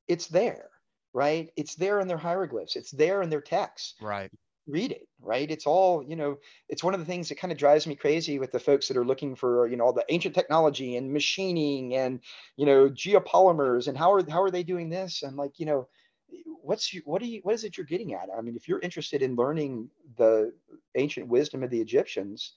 it's 0.08 0.28
there 0.28 0.70
right? 1.18 1.50
It's 1.56 1.74
there 1.74 2.00
in 2.00 2.08
their 2.08 2.18
hieroglyphs. 2.18 2.76
It's 2.76 2.92
there 2.92 3.24
in 3.24 3.30
their 3.32 3.42
texts. 3.42 3.96
Right. 4.00 4.30
Read 4.68 4.92
it 4.92 5.08
right 5.22 5.50
it's 5.50 5.66
all 5.66 6.04
you 6.04 6.16
know 6.16 6.38
it's 6.70 6.84
one 6.84 6.94
of 6.94 7.00
the 7.00 7.06
things 7.06 7.30
that 7.30 7.40
kind 7.40 7.52
of 7.52 7.58
drives 7.58 7.88
me 7.88 7.96
crazy 7.96 8.38
with 8.38 8.52
the 8.52 8.60
folks 8.60 8.88
that 8.88 8.98
are 8.98 9.06
looking 9.06 9.36
for 9.36 9.68
you 9.68 9.78
know 9.78 9.86
all 9.86 9.94
the 9.94 10.06
ancient 10.10 10.36
technology 10.36 10.98
and 10.98 11.12
machining 11.12 11.96
and 11.96 12.20
you 12.58 12.66
know 12.66 12.90
geopolymers 12.90 13.88
and 13.88 13.98
how 13.98 14.12
are 14.12 14.30
how 14.30 14.42
are 14.42 14.52
they 14.52 14.64
doing 14.64 14.90
this 14.90 15.24
and 15.24 15.38
like 15.38 15.60
you 15.60 15.66
know 15.66 15.88
what's 16.62 16.94
what 17.06 17.22
do 17.22 17.28
you 17.28 17.40
what 17.44 17.56
is 17.56 17.64
it 17.64 17.78
you're 17.78 17.86
getting 17.86 18.14
at 18.14 18.28
i 18.38 18.42
mean 18.42 18.56
if 18.56 18.68
you're 18.68 18.80
interested 18.82 19.22
in 19.22 19.36
learning 19.36 19.90
the 20.18 20.54
ancient 20.96 21.28
wisdom 21.28 21.64
of 21.64 21.70
the 21.70 21.80
egyptians 21.80 22.54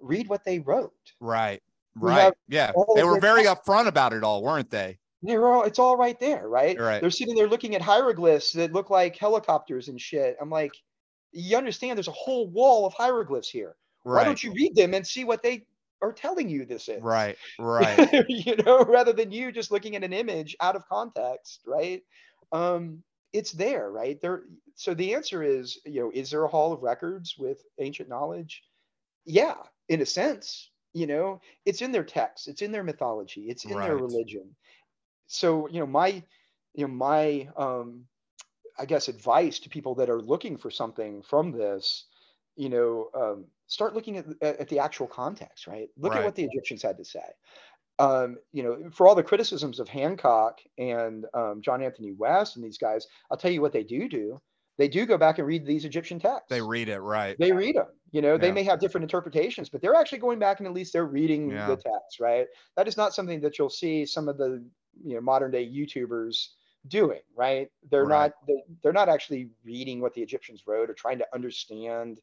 read 0.00 0.28
what 0.28 0.44
they 0.44 0.58
wrote 0.60 0.92
Right. 1.20 1.62
Right. 1.96 2.32
Yeah. 2.48 2.72
They 2.94 3.02
were 3.02 3.20
very 3.20 3.44
upfront 3.44 3.88
about 3.88 4.12
it 4.12 4.22
all, 4.22 4.42
weren't 4.42 4.70
they? 4.70 4.98
they're 5.22 5.46
all 5.46 5.64
it's 5.64 5.78
all 5.78 5.96
right 5.96 6.18
there 6.18 6.48
right 6.48 6.78
Right. 6.78 7.00
they're 7.00 7.10
sitting 7.10 7.34
there 7.34 7.48
looking 7.48 7.74
at 7.74 7.82
hieroglyphs 7.82 8.52
that 8.52 8.72
look 8.72 8.90
like 8.90 9.16
helicopters 9.16 9.88
and 9.88 10.00
shit 10.00 10.36
i'm 10.40 10.50
like 10.50 10.72
you 11.32 11.56
understand 11.56 11.96
there's 11.96 12.08
a 12.08 12.12
whole 12.12 12.48
wall 12.48 12.86
of 12.86 12.94
hieroglyphs 12.94 13.48
here. 13.48 13.76
Why 14.10 14.24
don't 14.24 14.42
you 14.42 14.52
read 14.52 14.74
them 14.74 14.94
and 14.94 15.06
see 15.06 15.24
what 15.24 15.42
they 15.42 15.66
are 16.02 16.12
telling 16.12 16.48
you 16.48 16.64
this 16.64 16.88
is? 16.88 17.02
Right. 17.02 17.38
Right. 17.58 17.98
you 18.28 18.56
know 18.56 18.84
rather 18.84 19.12
than 19.12 19.30
you 19.30 19.52
just 19.52 19.70
looking 19.70 19.96
at 19.96 20.04
an 20.04 20.12
image 20.12 20.56
out 20.60 20.76
of 20.76 20.86
context 20.88 21.62
right? 21.66 22.02
Um 22.52 23.02
it's 23.32 23.52
there 23.52 23.90
right? 23.90 24.20
There 24.20 24.44
so 24.74 24.94
the 24.94 25.14
answer 25.14 25.42
is 25.42 25.80
you 25.84 26.00
know 26.00 26.10
is 26.12 26.30
there 26.30 26.44
a 26.44 26.48
hall 26.48 26.72
of 26.72 26.82
records 26.82 27.36
with 27.38 27.62
ancient 27.78 28.08
knowledge? 28.08 28.62
Yeah 29.24 29.56
in 29.88 30.00
a 30.00 30.06
sense 30.06 30.70
you 30.92 31.06
know 31.06 31.40
it's 31.66 31.82
in 31.82 31.92
their 31.92 32.04
texts 32.04 32.48
it's 32.48 32.62
in 32.62 32.72
their 32.72 32.84
mythology 32.84 33.48
it's 33.48 33.64
in 33.64 33.82
their 33.82 33.96
religion. 33.96 34.56
So 35.26 35.68
you 35.68 35.80
know 35.80 35.86
my 35.86 36.22
you 36.74 36.86
know 36.86 36.94
my 36.94 37.48
um 37.56 38.06
i 38.78 38.84
guess 38.84 39.08
advice 39.08 39.58
to 39.58 39.68
people 39.68 39.94
that 39.94 40.10
are 40.10 40.20
looking 40.20 40.56
for 40.56 40.70
something 40.70 41.22
from 41.22 41.52
this 41.52 42.06
you 42.56 42.68
know 42.68 43.08
um 43.14 43.44
start 43.66 43.94
looking 43.94 44.16
at, 44.16 44.26
at, 44.42 44.68
the 44.68 44.78
actual 44.78 45.06
context 45.06 45.66
right 45.66 45.88
look 45.96 46.14
at 46.14 46.24
what 46.24 46.34
the 46.34 46.44
egyptians 46.44 46.82
had 46.82 46.96
to 46.96 47.04
say 47.04 47.20
um, 48.00 48.38
you 48.52 48.62
know, 48.62 48.90
for 48.90 49.06
all 49.06 49.14
the 49.14 49.22
criticisms 49.22 49.78
of 49.78 49.86
Hancock 49.86 50.60
and 50.78 51.26
um, 51.34 51.60
John 51.60 51.82
Anthony 51.82 52.12
West 52.12 52.56
and 52.56 52.64
these 52.64 52.78
guys, 52.78 53.06
I'll 53.30 53.36
tell 53.36 53.50
you 53.50 53.60
what 53.60 53.74
they 53.74 53.84
do 53.84 54.08
do. 54.08 54.40
They 54.78 54.88
do 54.88 55.04
go 55.04 55.18
back 55.18 55.38
and 55.38 55.46
read 55.46 55.66
these 55.66 55.84
Egyptian 55.84 56.18
texts. 56.18 56.46
They 56.48 56.62
read 56.62 56.88
it. 56.88 57.00
Right. 57.00 57.36
They 57.38 57.52
read 57.52 57.76
them. 57.76 57.88
You 58.12 58.22
know, 58.22 58.38
they 58.38 58.50
may 58.50 58.62
have 58.62 58.80
different 58.80 59.04
interpretations, 59.04 59.68
but 59.68 59.82
they're 59.82 59.94
actually 59.94 60.18
going 60.18 60.38
back 60.38 60.58
and 60.58 60.66
at 60.66 60.72
least 60.72 60.94
they're 60.94 61.04
reading 61.04 61.50
Yeah. 61.50 61.66
the 61.66 61.76
text, 61.76 62.18
right? 62.18 62.46
That 62.76 62.88
is 62.88 62.96
not 62.96 63.12
something 63.12 63.42
that 63.42 63.58
you'll 63.58 63.68
see 63.68 64.06
some 64.06 64.26
of 64.26 64.38
the 64.38 64.64
you 65.04 65.14
know 65.14 65.20
modern 65.20 65.50
day 65.50 65.68
YouTubers 65.68 66.48
doing, 66.88 67.20
right? 67.34 67.70
They're 67.90 68.06
Right. 68.06 68.30
not 68.30 68.46
they're, 68.46 68.62
they're 68.82 68.92
not 68.92 69.08
actually 69.08 69.50
reading 69.64 70.00
what 70.00 70.14
the 70.14 70.22
Egyptians 70.22 70.66
wrote 70.66 70.90
or 70.90 70.94
trying 70.94 71.18
to 71.18 71.26
understand, 71.34 72.20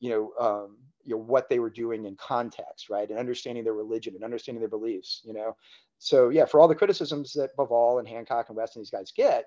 you 0.00 0.10
know, 0.10 0.32
um, 0.38 0.78
you 1.04 1.14
know 1.14 1.22
what 1.22 1.48
they 1.48 1.58
were 1.58 1.70
doing 1.70 2.04
in 2.04 2.16
context, 2.16 2.90
right? 2.90 3.08
And 3.08 3.18
understanding 3.18 3.64
their 3.64 3.74
religion 3.74 4.14
and 4.14 4.24
understanding 4.24 4.60
their 4.60 4.68
beliefs, 4.68 5.22
you 5.24 5.32
know. 5.32 5.56
So 5.98 6.28
yeah, 6.30 6.44
for 6.44 6.60
all 6.60 6.68
the 6.68 6.74
criticisms 6.74 7.32
that 7.34 7.56
Bauval 7.56 7.98
and 7.98 8.08
Hancock 8.08 8.48
and 8.48 8.56
West 8.56 8.76
and 8.76 8.84
these 8.84 8.90
guys 8.90 9.12
get, 9.12 9.46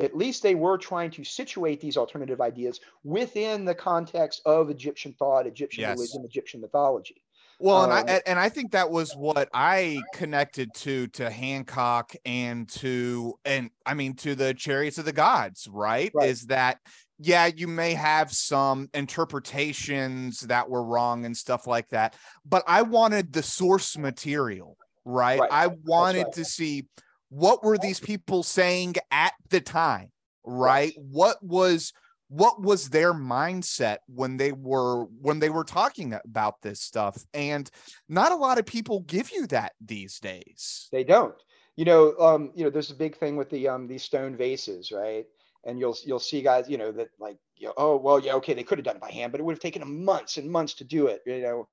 at 0.00 0.16
least 0.16 0.42
they 0.42 0.54
were 0.54 0.78
trying 0.78 1.10
to 1.10 1.24
situate 1.24 1.80
these 1.80 1.96
alternative 1.96 2.40
ideas 2.40 2.80
within 3.04 3.64
the 3.64 3.74
context 3.74 4.40
of 4.46 4.70
Egyptian 4.70 5.12
thought, 5.12 5.46
Egyptian 5.46 5.84
Yes. 5.84 5.96
religion, 5.96 6.24
Egyptian 6.24 6.60
mythology. 6.60 7.22
Well, 7.62 7.84
and 7.84 7.92
Um, 7.92 8.04
I 8.08 8.22
and 8.26 8.38
I 8.38 8.48
think 8.48 8.72
that 8.72 8.90
was 8.90 9.12
what 9.12 9.50
I 9.52 10.00
connected 10.14 10.72
to 10.76 11.08
to 11.08 11.30
Hancock 11.30 12.14
and 12.24 12.66
to 12.70 13.34
and 13.44 13.70
I 13.84 13.92
mean 13.92 14.14
to 14.16 14.34
the 14.34 14.54
Chariots 14.54 14.96
of 14.96 15.04
the 15.04 15.12
Gods, 15.12 15.68
right? 15.70 16.10
Right. 16.14 16.30
Is 16.30 16.46
that 16.46 16.78
yeah, 17.18 17.46
you 17.54 17.68
may 17.68 17.92
have 17.92 18.32
some 18.32 18.88
interpretations 18.94 20.40
that 20.40 20.70
were 20.70 20.82
wrong 20.82 21.26
and 21.26 21.36
stuff 21.36 21.66
like 21.66 21.90
that, 21.90 22.16
but 22.46 22.64
I 22.66 22.80
wanted 22.80 23.30
the 23.30 23.42
source 23.42 23.98
material, 23.98 24.78
right? 25.04 25.38
Right. 25.38 25.52
I 25.52 25.66
wanted 25.84 26.24
right. 26.24 26.32
to 26.32 26.44
see 26.46 26.86
what 27.28 27.62
were 27.62 27.76
these 27.76 28.00
people 28.00 28.42
saying 28.42 28.94
at 29.10 29.34
the 29.50 29.60
time? 29.60 30.10
Right. 30.46 30.94
What 30.96 31.36
was 31.42 31.92
what 32.30 32.62
was 32.62 32.88
their 32.88 33.12
mindset 33.12 33.98
when 34.06 34.36
they 34.36 34.52
were 34.52 35.04
when 35.20 35.40
they 35.40 35.50
were 35.50 35.64
talking 35.64 36.14
about 36.24 36.62
this 36.62 36.80
stuff 36.80 37.24
and 37.34 37.70
not 38.08 38.32
a 38.32 38.36
lot 38.36 38.58
of 38.58 38.64
people 38.64 39.00
give 39.00 39.30
you 39.32 39.46
that 39.48 39.72
these 39.84 40.18
days 40.20 40.88
They 40.92 41.04
don't. 41.04 41.34
You 41.76 41.84
know, 41.84 42.14
um, 42.18 42.52
you 42.54 42.64
know, 42.64 42.70
there's 42.70 42.90
a 42.90 42.94
big 42.94 43.16
thing 43.16 43.36
with 43.36 43.50
the 43.50 43.68
um 43.68 43.86
these 43.86 44.04
stone 44.04 44.36
vases, 44.36 44.92
right? 44.92 45.26
and 45.64 45.78
you'll 45.78 45.96
you'll 46.04 46.18
see 46.18 46.42
guys, 46.42 46.68
you 46.68 46.78
know, 46.78 46.92
that 46.92 47.08
like, 47.18 47.36
you 47.56 47.66
know, 47.66 47.74
oh 47.76 47.96
well, 47.96 48.18
yeah, 48.18 48.34
okay, 48.34 48.54
they 48.54 48.62
could 48.62 48.78
have 48.78 48.84
done 48.84 48.96
it 48.96 49.02
by 49.02 49.10
hand, 49.10 49.32
but 49.32 49.40
it 49.40 49.44
would 49.44 49.52
have 49.52 49.60
taken 49.60 49.80
them 49.80 50.04
months 50.04 50.36
and 50.36 50.50
months 50.50 50.74
to 50.74 50.84
do 50.84 51.06
it, 51.08 51.20
you 51.26 51.42
know. 51.42 51.68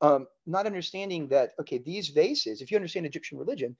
Um, 0.00 0.26
not 0.46 0.66
understanding 0.66 1.26
that, 1.28 1.50
okay, 1.60 1.78
these 1.78 2.08
vases, 2.10 2.60
if 2.60 2.70
you 2.70 2.76
understand 2.76 3.04
Egyptian 3.06 3.36
religion, 3.38 3.76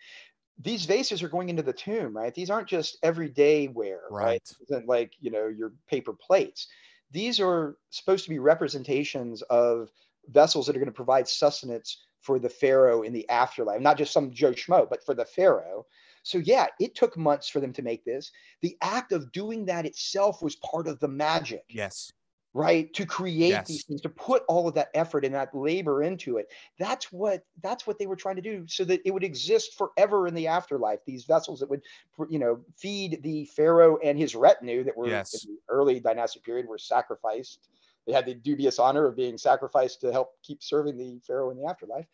these 0.60 0.86
vases 0.86 1.22
are 1.22 1.28
going 1.28 1.48
into 1.48 1.62
the 1.62 1.72
tomb, 1.72 2.16
right? 2.16 2.34
These 2.34 2.50
aren't 2.50 2.68
just 2.68 2.98
everyday 3.02 3.68
wear, 3.68 4.00
right? 4.10 4.24
Right. 4.24 4.52
Isn't 4.68 4.88
like, 4.88 5.12
you 5.20 5.30
know, 5.30 5.46
your 5.46 5.72
paper 5.88 6.12
plates. 6.12 6.66
These 7.10 7.40
are 7.40 7.76
supposed 7.90 8.24
to 8.24 8.30
be 8.30 8.38
representations 8.38 9.42
of 9.42 9.90
vessels 10.28 10.66
that 10.66 10.76
are 10.76 10.80
going 10.80 10.86
to 10.86 10.92
provide 10.92 11.28
sustenance 11.28 12.04
for 12.20 12.38
the 12.38 12.48
pharaoh 12.48 13.02
in 13.02 13.12
the 13.12 13.28
afterlife, 13.30 13.80
not 13.80 13.96
just 13.96 14.12
some 14.12 14.32
Joe 14.32 14.52
Schmo, 14.52 14.88
but 14.88 15.04
for 15.04 15.14
the 15.14 15.24
pharaoh. 15.24 15.86
So 16.24 16.38
yeah, 16.38 16.66
it 16.80 16.94
took 16.94 17.16
months 17.16 17.48
for 17.48 17.60
them 17.60 17.72
to 17.74 17.82
make 17.82 18.04
this. 18.04 18.30
The 18.60 18.76
act 18.82 19.12
of 19.12 19.32
doing 19.32 19.64
that 19.66 19.86
itself 19.86 20.42
was 20.42 20.56
part 20.56 20.88
of 20.88 20.98
the 21.00 21.08
magic 21.08 21.64
Yes. 21.68 22.12
Right? 22.54 22.92
To 22.94 23.06
create 23.06 23.50
Yes. 23.50 23.68
these 23.68 23.84
things 23.84 24.00
to 24.02 24.08
put 24.08 24.42
all 24.48 24.66
of 24.68 24.74
that 24.74 24.88
effort 24.94 25.24
and 25.24 25.34
that 25.34 25.54
labor 25.54 26.02
into 26.02 26.38
it. 26.38 26.50
That's 26.78 27.12
what 27.12 27.44
that's 27.62 27.86
what 27.86 27.98
they 27.98 28.06
were 28.06 28.16
trying 28.16 28.36
to 28.36 28.42
do 28.42 28.66
so 28.66 28.84
that 28.84 29.00
it 29.04 29.12
would 29.12 29.24
exist 29.24 29.76
forever 29.76 30.26
in 30.26 30.34
the 30.34 30.46
afterlife. 30.46 31.00
These 31.06 31.24
vessels 31.24 31.60
that 31.60 31.70
would 31.70 31.82
you 32.28 32.38
know 32.38 32.60
feed 32.76 33.22
the 33.22 33.44
pharaoh 33.44 33.98
and 33.98 34.18
his 34.18 34.34
retinue 34.34 34.84
that 34.84 34.96
were 34.96 35.08
Yes. 35.08 35.44
in 35.44 35.54
the 35.54 35.58
early 35.68 36.00
dynastic 36.00 36.42
period 36.44 36.66
were 36.66 36.78
sacrificed. 36.78 37.68
They 38.06 38.12
had 38.14 38.24
the 38.26 38.34
dubious 38.34 38.78
honor 38.78 39.06
of 39.06 39.16
being 39.16 39.36
sacrificed 39.36 40.00
to 40.00 40.10
help 40.12 40.30
keep 40.42 40.62
serving 40.62 40.96
the 40.96 41.20
pharaoh 41.26 41.50
in 41.50 41.58
the 41.58 41.66
afterlife. 41.68 42.06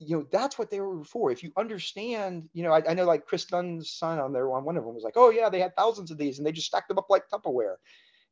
You 0.00 0.18
know 0.18 0.26
that's 0.32 0.58
what 0.58 0.70
they 0.70 0.80
were 0.80 1.04
for. 1.04 1.30
If 1.30 1.42
you 1.42 1.52
understand 1.56 2.48
you 2.54 2.62
know 2.62 2.72
i, 2.72 2.82
I 2.88 2.94
know 2.94 3.04
like 3.04 3.26
chris 3.26 3.44
dunn's 3.44 3.90
son 3.90 4.18
on 4.18 4.32
there 4.32 4.50
on 4.52 4.64
one 4.64 4.76
of 4.76 4.84
them 4.84 4.94
was 4.94 5.04
like 5.04 5.16
oh 5.16 5.30
yeah 5.30 5.48
they 5.50 5.60
had 5.60 5.76
thousands 5.76 6.10
of 6.10 6.18
these 6.18 6.38
and 6.38 6.46
they 6.46 6.52
just 6.52 6.68
stacked 6.68 6.88
them 6.88 6.98
up 6.98 7.10
like 7.10 7.28
tupperware 7.28 7.76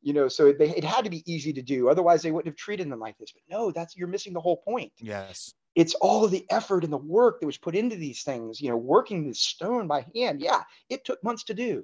you 0.01 0.13
know 0.13 0.27
so 0.27 0.51
they, 0.53 0.69
it 0.69 0.83
had 0.83 1.03
to 1.03 1.09
be 1.09 1.23
easy 1.31 1.51
to 1.53 1.61
do 1.61 1.89
otherwise 1.89 2.21
they 2.21 2.31
wouldn't 2.31 2.51
have 2.53 2.57
treated 2.57 2.89
them 2.89 2.99
like 2.99 3.17
this 3.17 3.31
but 3.31 3.41
no 3.49 3.71
that's 3.71 3.95
you're 3.97 4.07
missing 4.07 4.33
the 4.33 4.39
whole 4.39 4.57
point 4.57 4.91
Yes. 4.99 5.53
it's 5.75 5.95
all 5.95 6.27
the 6.27 6.45
effort 6.51 6.83
and 6.83 6.93
the 6.93 6.97
work 6.97 7.39
that 7.39 7.45
was 7.47 7.57
put 7.57 7.75
into 7.75 7.95
these 7.95 8.23
things 8.23 8.61
you 8.61 8.69
know 8.69 8.77
working 8.77 9.27
the 9.27 9.33
stone 9.33 9.87
by 9.87 10.05
hand 10.15 10.41
yeah 10.41 10.63
it 10.89 11.03
took 11.05 11.23
months 11.23 11.43
to 11.45 11.53
do 11.53 11.83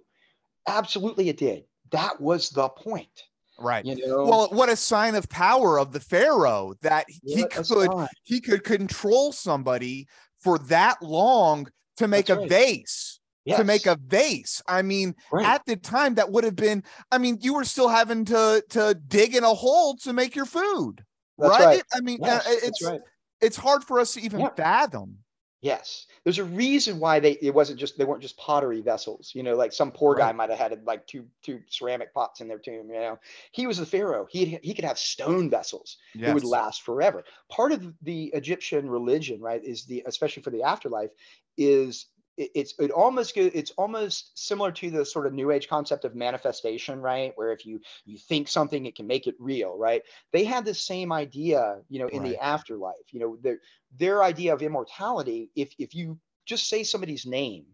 absolutely 0.67 1.29
it 1.29 1.37
did 1.37 1.63
that 1.91 2.19
was 2.21 2.49
the 2.49 2.69
point 2.69 3.23
Right. 3.59 3.85
you 3.85 3.95
know 4.07 4.23
Well, 4.23 4.47
what 4.51 4.69
a 4.69 4.75
sign 4.75 5.13
of 5.13 5.29
power 5.29 5.79
of 5.79 5.91
the 5.91 5.99
pharaoh 5.99 6.73
that 6.81 7.05
he 7.07 7.41
What 7.43 7.51
a 7.53 7.63
could 7.63 7.91
sign. 7.91 8.07
he 8.23 8.41
could 8.41 8.63
control 8.63 9.31
somebody 9.31 10.07
for 10.39 10.57
that 10.59 11.01
long 11.03 11.67
to 11.97 12.07
make 12.07 12.25
That's 12.25 12.37
a 12.37 12.41
right. 12.41 12.49
vase. 12.49 13.12
To 13.49 13.63
make 13.65 13.85
a 13.85 13.97
vase. 13.97 14.61
I 14.67 14.81
mean, 14.81 15.15
right. 15.31 15.45
at 15.45 15.65
the 15.65 15.75
time 15.75 16.15
that 16.15 16.31
would 16.31 16.45
have 16.45 16.55
been 16.55 16.83
I 17.11 17.17
mean, 17.17 17.37
you 17.41 17.53
were 17.53 17.65
still 17.65 17.89
having 17.89 18.23
to 18.25 18.63
to 18.69 18.95
dig 19.07 19.35
in 19.35 19.43
a 19.43 19.53
hole 19.53 19.95
to 19.97 20.13
make 20.13 20.35
your 20.35 20.45
food. 20.45 21.03
Right? 21.37 21.59
right. 21.59 21.83
I 21.93 21.99
mean, 22.01 22.19
Yes, 22.23 22.47
uh, 22.47 22.67
it's 22.67 22.81
right 22.81 23.01
it's 23.41 23.57
hard 23.57 23.83
for 23.83 23.99
us 23.99 24.13
to 24.13 24.21
even 24.21 24.39
Yeah. 24.39 24.49
fathom. 24.55 25.19
Yes, 25.61 26.07
there's 26.25 26.39
a 26.39 26.43
reason 26.43 26.99
why 26.99 27.21
they 27.21 27.33
it 27.41 27.53
wasn't 27.53 27.79
just 27.79 27.97
they 27.97 28.03
weren't 28.03 28.21
just 28.21 28.35
pottery 28.35 28.81
vessels. 28.81 29.31
You 29.33 29.43
know, 29.43 29.55
like 29.55 29.71
some 29.71 29.93
poor 29.93 30.13
guy 30.13 30.25
Right. 30.27 30.35
might 30.35 30.49
have 30.49 30.59
had 30.59 30.83
like 30.85 31.07
two 31.07 31.25
two 31.41 31.61
ceramic 31.69 32.13
pots 32.13 32.41
in 32.41 32.49
their 32.49 32.59
tomb. 32.59 32.89
You 32.89 32.99
know, 32.99 33.19
he 33.53 33.65
was 33.65 33.77
the 33.77 33.85
pharaoh. 33.85 34.27
He 34.29 34.59
he 34.61 34.73
could 34.73 34.83
have 34.83 34.99
stone 34.99 35.49
vessels 35.49 35.97
that 36.15 36.33
would 36.33 36.43
last 36.43 36.81
forever. 36.81 37.23
Part 37.49 37.71
of 37.71 37.93
the 38.01 38.25
Egyptian 38.33 38.89
religion, 38.89 39.39
right, 39.39 39.63
is 39.63 39.85
the 39.85 40.03
especially 40.05 40.43
for 40.43 40.49
the 40.49 40.63
afterlife, 40.63 41.11
is 41.57 42.07
it, 42.37 42.51
it's 42.55 42.73
it 42.79 42.91
almost 42.91 43.37
it's 43.37 43.71
almost 43.71 44.37
similar 44.37 44.71
to 44.73 44.89
the 44.89 45.05
sort 45.05 45.27
of 45.27 45.33
new 45.33 45.51
age 45.51 45.67
concept 45.67 46.05
of 46.05 46.15
manifestation, 46.15 46.99
right? 47.01 47.31
Where 47.35 47.51
if 47.51 47.65
you 47.65 47.79
you 48.05 48.17
think 48.17 48.47
something, 48.47 48.85
it 48.85 48.95
can 48.95 49.07
make 49.07 49.27
it 49.27 49.35
real, 49.39 49.77
right? 49.77 50.03
They 50.31 50.43
had 50.43 50.65
the 50.65 50.73
same 50.73 51.11
idea, 51.11 51.81
you 51.89 51.99
know, 51.99 52.07
in 52.07 52.21
Right. 52.21 52.23
the 52.23 52.37
afterlife. 52.37 53.11
You 53.11 53.19
know, 53.19 53.37
their 53.41 53.59
their 53.97 54.23
idea 54.23 54.53
of 54.53 54.61
immortality. 54.61 55.51
If 55.55 55.73
if 55.79 55.93
you 55.95 56.19
just 56.45 56.67
say 56.69 56.83
somebody's 56.83 57.25
name 57.25 57.65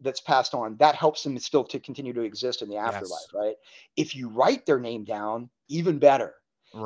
that's 0.00 0.20
passed 0.20 0.54
on, 0.54 0.76
that 0.76 0.94
helps 0.94 1.24
them 1.24 1.38
still 1.38 1.64
to 1.64 1.80
continue 1.80 2.12
to 2.12 2.22
exist 2.22 2.62
in 2.62 2.68
the 2.68 2.76
afterlife, 2.76 3.26
Yes. 3.26 3.34
right? 3.34 3.56
If 3.96 4.14
you 4.14 4.28
write 4.28 4.64
their 4.64 4.78
name 4.78 5.04
down, 5.04 5.50
even 5.68 5.98
better. 5.98 6.34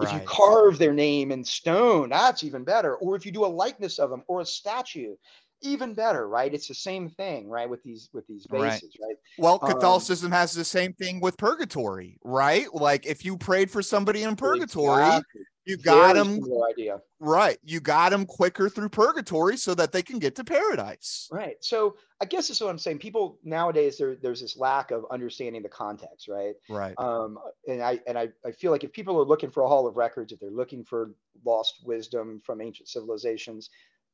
If 0.01 0.13
you 0.13 0.21
carve 0.21 0.79
their 0.79 0.93
name 0.95 1.31
in 1.31 1.45
stone, 1.45 2.09
that's 2.11 2.43
even 2.43 2.65
better. 2.65 2.97
Or 2.97 3.15
if 3.15 3.25
you 3.25 3.31
do 3.31 3.45
a 3.45 3.47
likeness 3.47 3.99
of 4.01 4.11
them 4.11 4.25
or 4.27 4.41
a 4.41 4.45
statue, 4.47 5.15
even 5.63 5.95
better, 5.95 6.29
right? 6.29 6.53
It's 6.53 6.69
the 6.69 6.75
same 6.75 7.09
thing, 7.09 7.49
right? 7.49 7.69
With 7.69 7.83
these 7.83 8.09
with 8.13 8.27
these 8.27 8.47
Right. 8.51 8.83
right? 9.01 9.17
Well, 9.39 9.59
Um, 9.63 9.73
Catholicism 9.73 10.33
has 10.33 10.53
the 10.53 10.65
same 10.65 10.93
thing 10.95 11.21
with 11.21 11.37
purgatory, 11.37 12.19
right? 12.25 12.73
Like 12.75 13.07
if 13.07 13.25
you 13.25 13.37
prayed 13.37 13.71
for 13.71 13.83
somebody 13.83 14.23
in 14.23 14.37
purgatory, 14.37 15.03
Exactly. 15.03 15.43
you 15.65 15.77
got 15.79 16.15
Very 16.15 16.25
them 16.39 16.63
idea. 16.71 17.01
right. 17.21 17.59
You 17.63 17.81
got 17.81 18.11
them 18.11 18.27
quicker 18.27 18.69
through 18.69 18.89
purgatory 18.89 19.57
so 19.57 19.75
that 19.75 19.93
they 19.93 20.03
can 20.03 20.19
get 20.19 20.35
to 20.37 20.45
paradise. 20.45 21.29
Right. 21.31 21.57
So 21.61 21.97
I 22.21 22.25
guess 22.25 22.49
that's 22.49 22.61
what 22.61 22.71
I'm 22.71 22.79
saying. 22.79 22.99
People 22.99 23.39
nowadays 23.45 23.99
there 23.99 24.17
there's 24.17 24.41
this 24.41 24.57
lack 24.57 24.91
of 24.91 25.05
understanding 25.11 25.63
the 25.63 25.69
context, 25.69 26.29
right? 26.29 26.55
Right. 26.69 26.95
Um, 26.99 27.39
and 27.67 27.83
I 27.83 28.01
and 28.07 28.19
I, 28.19 28.29
I 28.45 28.53
feel 28.53 28.71
like 28.73 28.85
if 28.85 28.93
people 28.93 29.19
are 29.21 29.25
looking 29.25 29.51
for 29.51 29.63
a 29.63 29.69
hall 29.69 29.87
of 29.87 29.97
records, 29.97 30.33
if 30.33 30.41
they're 30.41 30.51
looking 30.51 30.85
for 30.85 31.15
lost 31.45 31.83
wisdom 31.85 32.41
from 32.45 32.61
ancient 32.61 32.89
civilizations, 32.89 33.71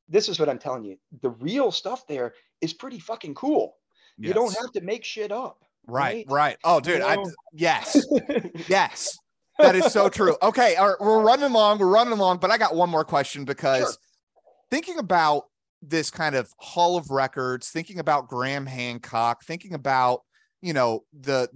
this 0.09 0.27
is 0.27 0.39
what 0.39 0.49
I'm 0.49 0.59
telling 0.59 0.83
you. 0.83 0.97
The 1.21 1.29
real 1.29 1.71
stuff 1.71 2.05
there 2.07 2.33
is 2.61 2.73
pretty 2.73 2.99
fucking 2.99 3.35
cool. 3.35 3.75
You 4.17 4.33
don't 4.33 4.53
have 4.57 4.71
to 4.73 4.81
make 4.81 5.05
shit 5.05 5.31
up. 5.31 5.63
right, 5.87 6.25
right? 6.27 6.33
right. 6.33 6.57
Oh, 6.65 6.81
dude, 6.81 7.01
I 7.01 7.15
know? 7.15 7.31
yes, 7.53 8.05
yes. 8.67 9.17
That 9.59 9.75
is 9.75 9.91
so 9.93 10.09
true. 10.09 10.35
Okay, 10.41 10.75
all 10.75 10.89
right, 10.89 10.97
we're 10.99 11.21
running 11.21 11.45
along, 11.45 11.79
we're 11.79 11.87
running 11.87 12.13
along, 12.13 12.37
but 12.39 12.51
I 12.51 12.57
got 12.57 12.75
one 12.75 12.89
more 12.89 13.05
question 13.05 13.45
because 13.45 13.83
Sure. 13.83 13.93
thinking 14.71 14.97
about 14.97 15.43
this 15.81 16.11
kind 16.11 16.35
of 16.35 16.51
Hall 16.57 16.97
of 16.97 17.09
Records, 17.11 17.69
thinking 17.69 17.99
about 17.99 18.27
Graham 18.27 18.65
Hancock, 18.65 19.45
thinking 19.45 19.73
about, 19.73 20.21
you 20.61 20.73
know, 20.73 21.05
the 21.17 21.49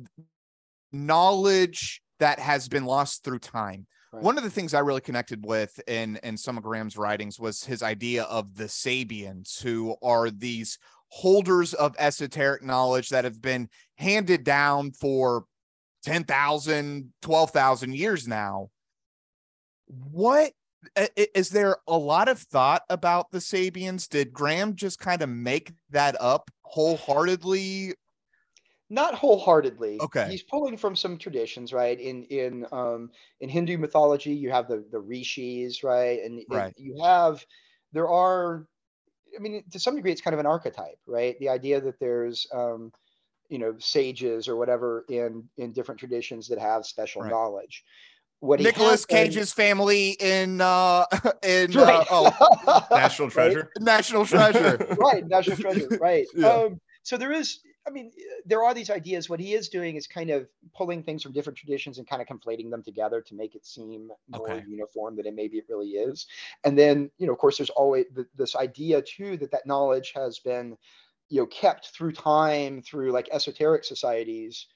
knowledge 0.91 2.01
that 2.19 2.39
has 2.39 2.67
been 2.69 2.85
lost 2.85 3.23
through 3.23 3.39
time. 3.39 3.87
Right. 4.13 4.21
One 4.21 4.37
of 4.37 4.43
the 4.43 4.49
things 4.51 4.75
I 4.75 4.79
really 4.79 5.01
connected 5.01 5.43
with 5.43 5.79
in 5.87 6.17
in 6.17 6.37
some 6.37 6.55
of 6.55 6.63
Graham's 6.63 6.97
writings 6.97 7.39
was 7.39 7.63
his 7.63 7.81
idea 7.81 8.23
of 8.23 8.55
the 8.55 8.65
Sabians, 8.65 9.59
who 9.59 9.95
are 10.03 10.29
these 10.29 10.77
holders 11.07 11.73
of 11.73 11.95
esoteric 11.97 12.63
knowledge 12.63 13.09
that 13.09 13.23
have 13.23 13.41
been 13.41 13.69
handed 13.97 14.43
down 14.43 14.91
for 14.91 15.45
10,000, 16.03 17.11
12,000 17.23 17.95
years 17.95 18.27
now. 18.27 18.69
What 19.87 20.53
is 21.35 21.49
there 21.49 21.77
a 21.87 21.97
lot 21.97 22.27
of 22.27 22.39
thought 22.39 22.83
about 22.89 23.31
the 23.31 23.39
Sabians? 23.39 24.07
Did 24.07 24.31
Graham 24.31 24.75
just 24.75 24.99
kind 24.99 25.23
of 25.23 25.29
make 25.29 25.71
that 25.89 26.15
up 26.19 26.51
wholeheartedly? 26.61 27.93
Not 28.93 29.15
wholeheartedly 29.15 29.99
Okay. 30.01 30.27
he's 30.29 30.43
pulling 30.43 30.77
from 30.77 30.95
some 30.95 31.17
traditions 31.17 31.73
right 31.73 31.99
in 31.99 32.23
in 32.25 32.65
um 32.71 33.09
in 33.41 33.49
hindu 33.49 33.77
mythology 33.77 34.33
you 34.33 34.51
have 34.51 34.67
the 34.67 34.85
the 34.91 34.99
rishis 34.99 35.83
right 35.83 36.21
and, 36.23 36.37
and 36.39 36.47
Right. 36.49 36.73
you 36.77 37.01
have 37.03 37.43
there 37.91 38.07
are 38.07 38.67
i 39.37 39.39
mean 39.41 39.63
to 39.71 39.79
some 39.79 39.95
degree 39.95 40.11
it's 40.11 40.21
kind 40.21 40.33
of 40.35 40.39
an 40.39 40.45
archetype 40.45 40.99
right 41.07 41.37
the 41.39 41.49
idea 41.49 41.81
that 41.81 41.99
there's 41.99 42.45
um 42.53 42.91
you 43.49 43.57
know 43.57 43.75
sages 43.79 44.47
or 44.47 44.55
whatever 44.55 45.05
in 45.09 45.43
in 45.57 45.71
different 45.73 45.99
traditions 45.99 46.47
that 46.47 46.59
have 46.59 46.85
special 46.85 47.23
Right. 47.23 47.31
knowledge 47.31 47.83
what 48.39 48.59
Nicholas 48.59 49.01
has 49.01 49.05
done- 49.05 49.17
Cage's 49.17 49.53
family 49.53 50.11
in 50.19 50.61
uh 50.61 51.05
in 51.43 51.75
uh, 51.75 52.03
oh 52.11 52.85
National 52.91 53.29
treasure. 53.29 53.71
National 53.79 54.25
Treasure. 54.25 54.77
right 54.99 55.27
national 55.27 55.57
treasure 55.57 55.97
right 55.99 56.27
Yeah. 56.35 56.49
um 56.49 56.79
so 57.03 57.17
there 57.17 57.31
is 57.31 57.59
i 57.87 57.89
mean 57.89 58.11
there 58.45 58.63
are 58.63 58.73
these 58.73 58.89
ideas 58.89 59.29
what 59.29 59.39
he 59.39 59.53
is 59.53 59.69
doing 59.69 59.95
is 59.95 60.07
kind 60.07 60.29
of 60.29 60.47
pulling 60.75 61.03
things 61.03 61.23
from 61.23 61.31
different 61.31 61.57
traditions 61.57 61.97
and 61.97 62.07
kind 62.07 62.21
of 62.21 62.27
conflating 62.27 62.69
them 62.69 62.83
together 62.83 63.21
to 63.21 63.35
make 63.35 63.55
it 63.55 63.65
seem 63.65 64.09
more 64.27 64.49
Okay. 64.49 64.65
uniform 64.67 65.15
than 65.15 65.25
it 65.25 65.35
maybe 65.35 65.57
it 65.57 65.65
really 65.69 65.89
is 65.89 66.27
and 66.63 66.77
then 66.77 67.09
you 67.17 67.27
know 67.27 67.33
of 67.33 67.39
course 67.39 67.57
there's 67.57 67.69
always 67.71 68.05
th- 68.15 68.27
this 68.35 68.55
idea 68.55 69.01
too 69.01 69.37
that 69.37 69.51
that 69.51 69.65
knowledge 69.65 70.11
has 70.15 70.39
been 70.39 70.77
you 71.29 71.39
know 71.39 71.47
kept 71.47 71.87
through 71.87 72.11
time 72.11 72.81
through 72.81 73.11
like 73.11 73.29
esoteric 73.31 73.83
societies 73.83 74.67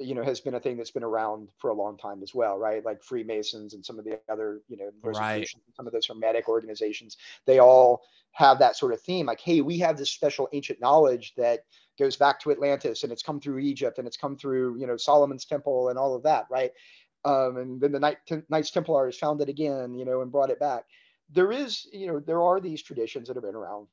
you 0.00 0.14
know 0.14 0.24
has 0.24 0.40
been 0.40 0.54
a 0.54 0.60
thing 0.60 0.76
that's 0.76 0.90
been 0.90 1.04
around 1.04 1.48
for 1.58 1.70
a 1.70 1.74
long 1.74 1.96
time 1.96 2.22
as 2.22 2.34
well 2.34 2.58
right? 2.58 2.84
Like 2.84 3.02
freemasons 3.02 3.74
and 3.74 3.84
some 3.84 3.98
of 3.98 4.04
the 4.04 4.18
other 4.28 4.60
you 4.68 4.76
know 4.76 4.90
Right. 5.02 5.48
Some 5.76 5.86
of 5.86 5.92
those 5.92 6.06
hermetic 6.06 6.48
organizations 6.48 7.16
they 7.46 7.58
all 7.60 8.02
have 8.32 8.58
that 8.58 8.76
sort 8.76 8.92
of 8.92 9.00
theme 9.00 9.26
like 9.26 9.40
hey 9.40 9.60
we 9.60 9.78
have 9.78 9.96
this 9.96 10.10
special 10.10 10.48
ancient 10.52 10.80
knowledge 10.80 11.34
that 11.36 11.60
goes 11.98 12.16
back 12.16 12.40
to 12.40 12.50
atlantis 12.50 13.04
and 13.04 13.12
it's 13.12 13.22
come 13.22 13.40
through 13.40 13.58
egypt 13.60 13.98
and 13.98 14.06
it's 14.08 14.16
come 14.16 14.36
through 14.36 14.76
you 14.78 14.86
know 14.86 14.96
solomon's 14.96 15.44
temple 15.44 15.88
and 15.90 15.98
all 15.98 16.14
of 16.14 16.22
that 16.24 16.46
right? 16.50 16.72
Um, 17.24 17.56
and 17.56 17.80
then 17.80 17.92
the 17.92 18.00
Knight, 18.00 18.18
knights 18.50 18.70
templars 18.70 19.16
found 19.18 19.40
it 19.40 19.48
again 19.48 19.94
you 19.94 20.04
know 20.04 20.20
and 20.22 20.30
brought 20.32 20.50
it 20.50 20.60
back. 20.60 20.84
There 21.30 21.52
is 21.52 21.86
you 21.92 22.06
know 22.06 22.20
there 22.20 22.42
are 22.42 22.60
these 22.60 22.82
traditions 22.82 23.28
that 23.28 23.36
have 23.36 23.44
been 23.44 23.54
around 23.54 23.86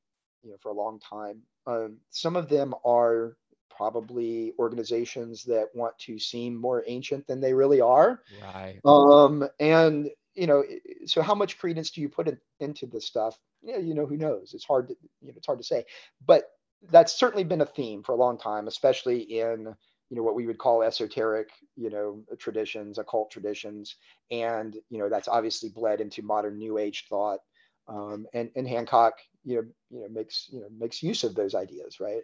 you 0.43 0.51
know 0.51 0.57
for 0.61 0.69
a 0.69 0.73
long 0.73 0.99
time. 0.99 1.41
Um, 1.67 1.97
some 2.09 2.35
of 2.35 2.49
them 2.49 2.73
are 2.83 3.37
probably 3.81 4.53
organizations 4.59 5.43
that 5.43 5.65
want 5.73 5.97
to 5.97 6.19
seem 6.19 6.55
more 6.55 6.83
ancient 6.85 7.25
than 7.25 7.41
they 7.41 7.51
really 7.51 7.81
are. 7.81 8.21
Right. 8.39 8.79
Um, 8.85 9.49
and 9.59 10.07
you 10.35 10.45
know, 10.45 10.63
so 11.07 11.23
how 11.23 11.33
much 11.33 11.57
credence 11.57 11.89
do 11.89 11.99
you 11.99 12.07
put 12.07 12.27
in, 12.27 12.37
into 12.59 12.85
this 12.85 13.07
stuff? 13.07 13.39
Yeah, 13.63 13.79
you 13.79 13.95
know, 13.95 14.05
who 14.05 14.17
knows? 14.17 14.53
It's 14.53 14.63
hard 14.63 14.89
to, 14.89 14.95
you 15.21 15.29
know, 15.29 15.33
it's 15.35 15.47
hard 15.47 15.57
to 15.57 15.65
say. 15.65 15.85
But 16.23 16.43
that's 16.91 17.17
certainly 17.17 17.43
been 17.43 17.61
a 17.61 17.65
theme 17.65 18.03
for 18.03 18.11
a 18.11 18.17
long 18.17 18.37
time, 18.37 18.67
especially 18.67 19.21
in 19.21 19.75
you 20.09 20.17
know 20.17 20.23
what 20.23 20.35
we 20.35 20.45
would 20.45 20.59
call 20.59 20.83
esoteric, 20.83 21.49
you 21.75 21.89
know, 21.89 22.23
traditions, 22.37 22.99
occult 22.99 23.31
traditions, 23.31 23.95
and 24.29 24.77
you 24.91 24.99
know 24.99 25.09
that's 25.09 25.27
obviously 25.27 25.69
bled 25.69 26.01
into 26.01 26.21
modern 26.21 26.59
New 26.59 26.77
Age 26.77 27.05
thought. 27.09 27.39
Um, 27.87 28.27
and 28.33 28.51
and 28.55 28.67
Hancock, 28.67 29.15
you 29.43 29.55
know, 29.55 29.63
you 29.89 30.01
know, 30.01 30.09
makes 30.09 30.49
you 30.51 30.59
know 30.59 30.67
makes 30.77 31.01
use 31.01 31.23
of 31.23 31.33
those 31.33 31.55
ideas, 31.55 31.99
right? 31.99 32.21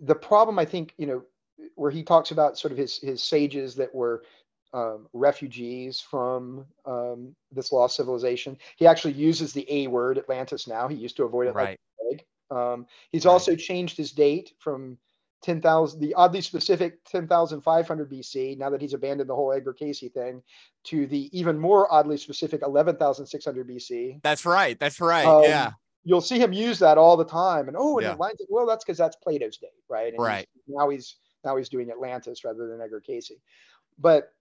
The 0.00 0.14
problem, 0.14 0.58
I 0.58 0.64
think, 0.64 0.94
you 0.96 1.06
know, 1.06 1.22
where 1.74 1.90
he 1.90 2.02
talks 2.02 2.30
about 2.30 2.58
sort 2.58 2.72
of 2.72 2.78
his 2.78 2.98
his 2.98 3.22
sages 3.22 3.74
that 3.76 3.94
were 3.94 4.24
um, 4.72 5.08
refugees 5.12 6.00
from 6.00 6.64
um, 6.86 7.34
this 7.50 7.72
lost 7.72 7.96
civilization. 7.96 8.56
He 8.76 8.86
actually 8.86 9.14
uses 9.14 9.52
the 9.52 9.66
A 9.70 9.86
word, 9.88 10.16
Atlantis. 10.18 10.66
Now 10.68 10.88
he 10.88 10.96
used 10.96 11.16
to 11.16 11.24
avoid 11.24 11.48
it 11.48 11.54
Right. 11.54 11.78
plague. 11.98 12.24
Um, 12.50 12.86
he's 13.10 13.26
Right. 13.26 13.32
also 13.32 13.56
changed 13.56 13.96
his 13.96 14.12
date 14.12 14.54
from 14.58 14.98
10,000, 15.42 16.00
the 16.00 16.14
oddly 16.14 16.40
specific 16.42 17.02
10,500 17.04 18.10
BC, 18.10 18.56
now 18.58 18.68
that 18.70 18.80
he's 18.80 18.92
abandoned 18.92 19.28
the 19.30 19.34
whole 19.34 19.52
Edgar 19.52 19.72
Cayce 19.72 20.04
thing, 20.12 20.42
to 20.84 21.06
the 21.06 21.30
even 21.36 21.58
more 21.58 21.90
oddly 21.92 22.16
specific 22.18 22.62
11,600 22.62 23.68
BC. 23.68 24.20
That's 24.22 24.44
right. 24.44 24.78
That's 24.78 25.00
right. 25.00 25.26
Um, 25.26 25.44
yeah. 25.44 25.70
You'll 26.04 26.20
see 26.20 26.38
him 26.38 26.52
use 26.52 26.78
that 26.78 26.98
all 26.98 27.16
the 27.16 27.24
time. 27.24 27.68
And 27.68 27.76
oh, 27.78 27.98
and 27.98 28.04
Yeah. 28.06 28.14
lines 28.14 28.40
well, 28.48 28.66
that's 28.66 28.84
because 28.84 28.98
that's 28.98 29.16
Plato's 29.16 29.58
date, 29.58 29.70
right? 29.88 30.14
And 30.14 30.14
he's- 30.14 30.26
Right. 30.26 30.48
now 30.66 30.88
he's 30.88 31.16
now 31.44 31.56
he's 31.56 31.68
doing 31.68 31.90
Atlantis 31.90 32.44
rather 32.44 32.68
than 32.68 32.80
Edgar 32.80 33.00
Cayce. 33.00 33.32
But 33.98 34.32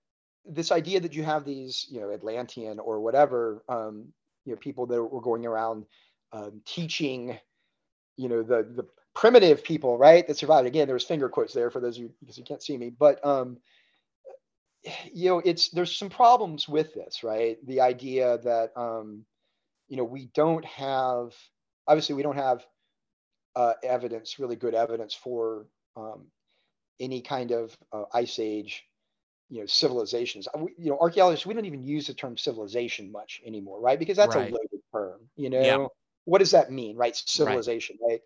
this 0.45 0.71
idea 0.71 0.99
that 1.01 1.13
you 1.13 1.23
have 1.23 1.45
these, 1.45 1.85
you 1.91 1.99
know, 1.99 2.11
Atlantean 2.11 2.79
or 2.79 2.99
whatever, 3.01 3.63
um, 3.69 4.13
you 4.45 4.53
know, 4.53 4.59
people 4.59 4.85
that 4.87 5.03
were 5.03 5.21
going 5.21 5.45
around 5.45 5.85
um, 6.31 6.61
teaching, 6.65 7.37
you 8.17 8.29
know, 8.29 8.41
the 8.43 8.63
the 8.63 8.87
primitive 9.13 9.63
people, 9.63 9.97
right, 9.97 10.25
that 10.27 10.37
survived. 10.37 10.67
Again, 10.67 10.87
there's 10.87 11.03
finger 11.05 11.27
quotes 11.29 11.53
there 11.53 11.69
for 11.71 11.81
those 11.81 11.97
of 11.97 12.03
you 12.03 12.13
because 12.21 12.37
you 12.37 12.43
can't 12.45 12.63
see 12.63 12.77
me, 12.77 12.89
but 12.89 13.23
um, 13.25 13.57
you 15.11 15.29
know, 15.29 15.39
it's 15.39 15.69
there's 15.69 15.95
some 15.95 16.09
problems 16.09 16.67
with 16.69 16.93
this, 16.93 17.23
right? 17.23 17.57
The 17.67 17.81
idea 17.81 18.37
that 18.39 18.71
um, 18.77 19.25
you 19.89 19.97
know, 19.97 20.05
we 20.05 20.27
don't 20.33 20.65
have 20.65 21.35
obviously 21.87 22.15
we 22.15 22.23
don't 22.23 22.37
have 22.37 22.65
uh, 23.55 23.73
evidence, 23.83 24.39
really 24.39 24.55
good 24.55 24.75
evidence 24.75 25.13
for 25.13 25.67
um, 25.97 26.27
any 26.99 27.21
kind 27.21 27.51
of 27.51 27.77
uh, 27.91 28.03
ice 28.13 28.39
age, 28.39 28.83
you 29.49 29.59
know, 29.61 29.65
civilizations. 29.65 30.47
We- 30.57 30.75
You 30.77 30.91
know, 30.91 30.99
archaeologists 30.99 31.45
we 31.45 31.53
don't 31.53 31.65
even 31.65 31.83
use 31.83 32.07
the 32.07 32.13
term 32.13 32.37
civilization 32.37 33.11
much 33.11 33.41
anymore, 33.45 33.81
right? 33.81 33.99
Because 33.99 34.17
that's 34.17 34.35
Right. 34.35 34.51
a 34.51 34.55
loaded 34.55 34.81
term. 34.93 35.29
You 35.35 35.49
know, 35.49 35.65
Yeah. 35.65 35.87
what 36.25 36.39
does 36.39 36.51
that 36.51 36.71
mean, 36.71 36.97
right? 36.97 37.15
Civilization, 37.15 37.97
right? 38.07 38.21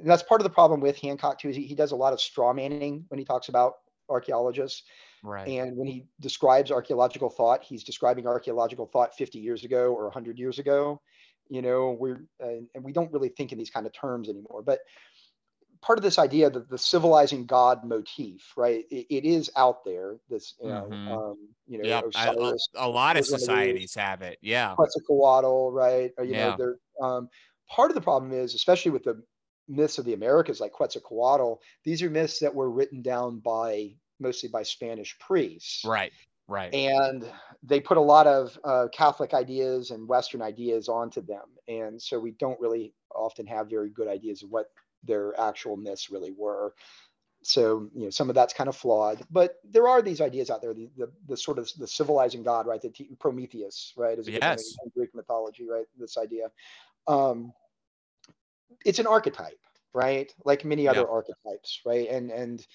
And 0.00 0.08
that's 0.10 0.22
part 0.22 0.40
of 0.40 0.44
the 0.44 0.50
problem 0.50 0.80
with 0.80 0.98
Hancock 0.98 1.38
too. 1.40 1.48
Is 1.50 1.56
he, 1.56 1.66
he 1.66 1.74
does 1.74 1.92
a 1.92 1.96
lot 1.96 2.12
of 2.12 2.20
straw 2.20 2.52
manning 2.52 3.04
when 3.08 3.18
he 3.18 3.24
talks 3.24 3.48
about 3.48 3.74
archaeologists. 4.08 4.82
Right. 5.22 5.48
And 5.48 5.76
when 5.76 5.86
he 5.86 6.06
describes 6.20 6.70
archaeological 6.70 7.30
thought, 7.30 7.62
he's 7.62 7.84
describing 7.84 8.26
archaeological 8.26 8.86
thought 8.86 9.14
50 9.16 9.38
years 9.38 9.64
ago 9.64 9.92
or 9.92 10.04
100 10.04 10.38
years 10.38 10.58
ago. 10.58 11.00
You 11.48 11.62
know, 11.62 11.92
we're 11.98 12.24
and, 12.38 12.68
and 12.74 12.84
we 12.84 12.92
don't 12.92 13.12
really 13.12 13.28
think 13.30 13.52
in 13.52 13.58
these 13.58 13.70
kind 13.70 13.84
of 13.86 13.92
terms 13.92 14.28
anymore. 14.28 14.62
But 14.62 14.80
part 15.82 15.98
of 15.98 16.02
this 16.02 16.18
idea 16.18 16.48
that 16.50 16.68
the 16.68 16.78
civilizing 16.78 17.46
God 17.46 17.84
motif, 17.84 18.52
right? 18.56 18.84
It, 18.90 19.06
it 19.10 19.24
is 19.24 19.50
out 19.56 19.84
there. 19.84 20.16
This, 20.28 20.54
you 20.62 20.68
know, 20.68 20.88
Mhm. 20.90 21.08
um, 21.32 21.48
you 21.66 21.78
know. 21.82 21.88
I- 21.88 22.00
a- 22.02 22.30
Osiris, 22.30 22.68
lot 22.86 23.16
of 23.16 23.20
was 23.22 23.30
one 23.32 23.40
of 23.40 23.40
these. 23.40 23.40
societies 23.40 23.94
have 23.94 24.22
it. 24.22 24.38
Yeah. 24.42 24.74
Quetzalcoatl, 24.76 25.72
right? 25.72 26.12
Or, 26.18 26.24
you 26.24 26.34
Yeah. 26.34 26.50
know, 26.50 26.56
they're 26.56 26.76
um, 27.02 27.28
part 27.68 27.90
of 27.90 27.94
the 27.94 28.00
problem 28.00 28.32
is, 28.32 28.54
especially 28.54 28.90
with 28.90 29.04
the 29.04 29.22
myths 29.68 29.98
of 29.98 30.04
the 30.04 30.12
Americas, 30.12 30.60
like 30.60 30.72
Quetzalcoatl, 30.72 31.54
these 31.84 32.02
are 32.02 32.10
myths 32.10 32.38
that 32.40 32.54
were 32.54 32.70
written 32.70 33.00
down 33.02 33.38
by 33.40 33.96
mostly 34.20 34.48
by 34.48 34.62
Spanish 34.62 35.18
priests, 35.18 35.84
Right. 35.84 36.12
Right. 36.48 36.72
and 36.74 37.30
they 37.62 37.80
put 37.80 37.96
a 37.96 38.00
lot 38.00 38.26
of 38.26 38.58
uh, 38.64 38.88
Catholic 38.92 39.34
ideas 39.34 39.90
and 39.90 40.08
Western 40.08 40.42
ideas 40.42 40.88
onto 40.88 41.20
them, 41.20 41.56
and 41.68 42.00
so 42.00 42.18
we 42.18 42.32
don't 42.32 42.60
really 42.60 42.94
often 43.14 43.46
have 43.46 43.68
very 43.70 43.90
good 43.90 44.08
ideas 44.08 44.42
of 44.42 44.50
what 44.50 44.66
their 45.02 45.38
actual 45.40 45.76
myths 45.76 46.10
really 46.10 46.32
were. 46.32 46.74
So 47.42 47.88
you 47.94 48.04
know 48.04 48.10
some 48.10 48.28
of 48.28 48.34
that's 48.34 48.52
kind 48.52 48.68
of 48.68 48.76
flawed, 48.76 49.24
but 49.30 49.56
there 49.64 49.88
are 49.88 50.02
these 50.02 50.20
ideas 50.20 50.50
out 50.50 50.60
there. 50.60 50.74
The 50.74 50.90
the, 50.96 51.10
the 51.26 51.36
sort 51.36 51.58
of 51.58 51.70
the 51.78 51.86
civilizing 51.86 52.42
god, 52.42 52.66
right? 52.66 52.82
The 52.82 52.90
t- 52.90 53.16
Prometheus, 53.18 53.94
right? 53.96 54.18
Is 54.18 54.28
Yes. 54.28 54.76
in 54.84 54.90
Greek 54.94 55.14
mythology, 55.14 55.66
right? 55.66 55.86
This 55.98 56.18
idea. 56.18 56.50
Um, 57.06 57.54
it's 58.84 58.98
an 58.98 59.06
archetype, 59.06 59.58
right? 59.94 60.32
Like 60.44 60.64
many 60.64 60.86
other 60.86 61.00
Yeah. 61.00 61.06
archetypes, 61.06 61.80
right? 61.86 62.08
And 62.08 62.30
and 62.30 62.66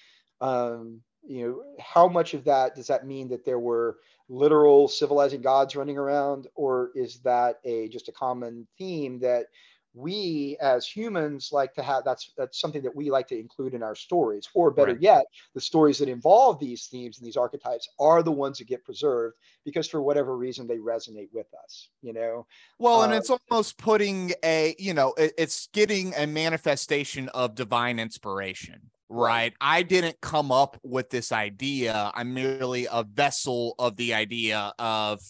um, 0.41 1.01
you 1.27 1.47
know 1.47 1.75
how 1.79 2.07
much 2.07 2.33
of 2.33 2.43
that 2.45 2.75
does 2.75 2.87
that 2.87 3.05
mean 3.05 3.29
that 3.29 3.45
there 3.45 3.59
were 3.59 3.97
literal 4.29 4.87
civilizing 4.87 5.41
gods 5.41 5.75
running 5.75 5.97
around, 5.97 6.47
or 6.55 6.91
is 6.95 7.19
that 7.21 7.59
a 7.65 7.89
just 7.89 8.09
a 8.09 8.11
common 8.11 8.67
theme 8.77 9.19
that 9.19 9.47
we 9.93 10.57
as 10.59 10.85
humans 10.85 11.49
like 11.53 11.73
to 11.73 11.81
have 11.83 12.03
that's 12.03 12.33
that's 12.37 12.59
something 12.59 12.81
that 12.83 12.95
we 12.95 13.09
like 13.09 13.27
to 13.27 13.39
include 13.39 13.73
in 13.73 13.81
our 13.83 13.95
stories? 13.95 14.49
Or 14.53 14.69
better 14.71 14.93
Right. 14.93 14.99
yet 14.99 15.25
the 15.53 15.61
stories 15.61 15.97
that 15.99 16.09
involve 16.09 16.59
these 16.59 16.87
themes 16.87 17.17
and 17.17 17.25
these 17.25 17.37
archetypes 17.37 17.87
are 17.99 18.21
the 18.23 18.31
ones 18.31 18.57
that 18.57 18.67
get 18.67 18.83
preserved 18.83 19.37
because 19.63 19.87
for 19.87 20.01
whatever 20.01 20.35
reason 20.37 20.67
they 20.67 20.77
resonate 20.79 21.29
with 21.31 21.47
us 21.63 21.89
you 22.01 22.13
know? 22.13 22.45
Well, 22.77 23.03
and 23.03 23.13
Uh, 23.13 23.13
it's 23.13 23.29
almost 23.29 23.77
putting 23.77 24.33
a, 24.43 24.75
you 24.77 24.93
know, 24.93 25.13
it- 25.13 25.33
it's 25.37 25.67
getting 25.67 26.13
a 26.15 26.27
manifestation 26.27 27.29
of 27.29 27.55
divine 27.55 27.99
inspiration, 27.99 28.91
Right. 29.09 29.27
right? 29.29 29.53
I 29.61 29.83
didn't 29.83 30.19
come 30.21 30.51
up 30.51 30.77
with 30.83 31.09
this 31.09 31.31
idea. 31.31 32.11
I'm 32.15 32.33
merely 32.33 32.87
a 32.91 33.03
vessel 33.03 33.75
of 33.77 33.95
the 33.97 34.13
idea 34.13 34.73
of 34.79 35.21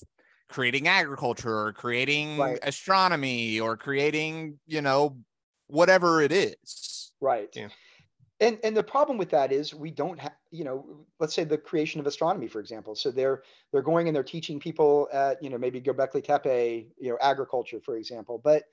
creating 0.49 0.87
agriculture 0.87 1.57
or 1.57 1.73
creating 1.73 2.37
Right. 2.37 2.59
astronomy 2.63 3.59
or 3.59 3.75
creating, 3.77 4.59
you 4.67 4.81
know, 4.81 5.17
whatever 5.67 6.21
it 6.21 6.31
is. 6.31 7.11
right 7.21 7.49
Yeah. 7.55 7.69
and 8.39 8.59
and 8.63 8.77
the 8.77 8.83
problem 8.83 9.17
with 9.17 9.29
that 9.31 9.51
is 9.51 9.73
we 9.73 9.89
don't 9.89 10.19
have 10.19 10.33
you 10.51 10.63
know 10.63 11.05
let's 11.19 11.33
say 11.33 11.43
the 11.43 11.57
creation 11.57 11.99
of 11.99 12.05
astronomy 12.05 12.47
for 12.47 12.59
example 12.59 12.93
so 12.93 13.09
they're 13.09 13.41
they're 13.71 13.81
going 13.81 14.07
and 14.07 14.15
they're 14.15 14.23
teaching 14.23 14.59
people 14.59 15.09
at 15.11 15.41
you 15.41 15.49
know 15.49 15.57
maybe 15.57 15.81
Göbekli 15.81 16.23
Tepe 16.23 16.91
you 16.99 17.09
know 17.09 17.17
agriculture 17.19 17.79
for 17.83 17.97
example 17.97 18.39
but 18.43 18.63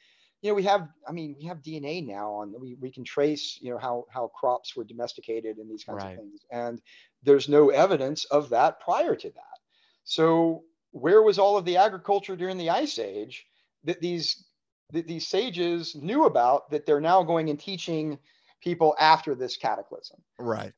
you 0.43 0.51
know 0.51 0.55
we 0.55 0.65
have 0.65 0.89
i 1.09 1.13
mean 1.13 1.37
we 1.39 1.47
have 1.47 1.63
dna 1.63 2.07
now 2.07 2.33
on 2.33 2.55
we, 2.61 2.75
we 2.75 2.91
can 2.91 3.05
trace 3.05 3.59
you 3.63 3.71
know 3.73 3.79
how 3.79 4.07
how 4.11 4.29
crops 4.29 4.77
were 4.77 4.85
domesticated 4.85 5.59
and 5.59 5.71
these 5.71 5.85
kinds 5.85 6.05
Right. 6.05 6.15
of 6.19 6.23
things. 6.25 6.45
And 6.51 6.83
there's 7.23 7.49
no 7.49 7.71
evidence 7.71 8.25
of 8.27 8.51
that 8.51 8.81
prior 8.81 9.15
to 9.17 9.31
that. 9.31 9.59
So 10.05 10.65
where 10.91 11.23
was 11.23 11.39
all 11.39 11.57
of 11.57 11.65
the 11.65 11.77
agriculture 11.79 12.37
during 12.37 12.59
the 12.59 12.71
ice 12.71 12.99
age 12.99 13.47
that 13.85 14.01
these 14.01 14.45
that 14.93 15.07
these 15.09 15.27
sages 15.27 15.95
knew 15.97 16.25
about 16.27 16.71
that 16.71 16.87
they're 16.87 17.01
now 17.01 17.23
going 17.23 17.49
and 17.51 17.59
teaching 17.61 18.19
people 18.61 18.95
after 18.99 19.35
this 19.35 19.57
cataclysm? 19.57 20.21
Right. 20.39 20.75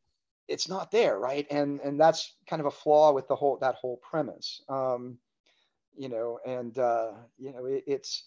it's 0.49 0.69
not 0.69 0.91
there 0.91 1.19
right? 1.19 1.47
And 1.51 1.81
and 1.81 1.99
that's 2.01 2.35
kind 2.47 2.61
of 2.61 2.67
a 2.67 2.71
flaw 2.71 3.13
with 3.13 3.29
the 3.29 3.37
whole 3.37 3.59
that 3.59 3.77
whole 3.77 3.99
premise. 3.99 4.63
Um 4.69 5.19
you 5.97 6.09
know 6.09 6.39
and 6.47 6.77
uh 6.79 7.13
you 7.39 7.53
know 7.53 7.65
it, 7.67 7.85
it's 7.87 8.25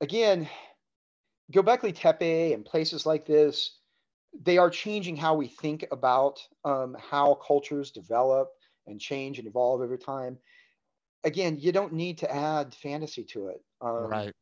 again 0.00 0.48
Göbekli 1.52 1.94
Tepe 1.94 2.52
and 2.52 2.64
places 2.64 3.06
like 3.06 3.26
this 3.26 3.78
they 4.42 4.58
are 4.58 4.68
changing 4.68 5.16
how 5.16 5.34
we 5.34 5.48
think 5.48 5.86
about 5.90 6.40
um, 6.64 6.96
how 6.98 7.34
cultures 7.46 7.90
develop 7.90 8.50
and 8.86 9.00
change 9.00 9.38
and 9.38 9.48
evolve 9.48 9.80
over 9.80 9.96
time 9.96 10.38
again 11.24 11.56
you 11.58 11.72
don't 11.72 11.92
need 11.92 12.18
to 12.18 12.30
add 12.32 12.74
fantasy 12.74 13.24
to 13.24 13.48
it 13.48 13.62
um, 13.80 14.06
right. 14.06 14.32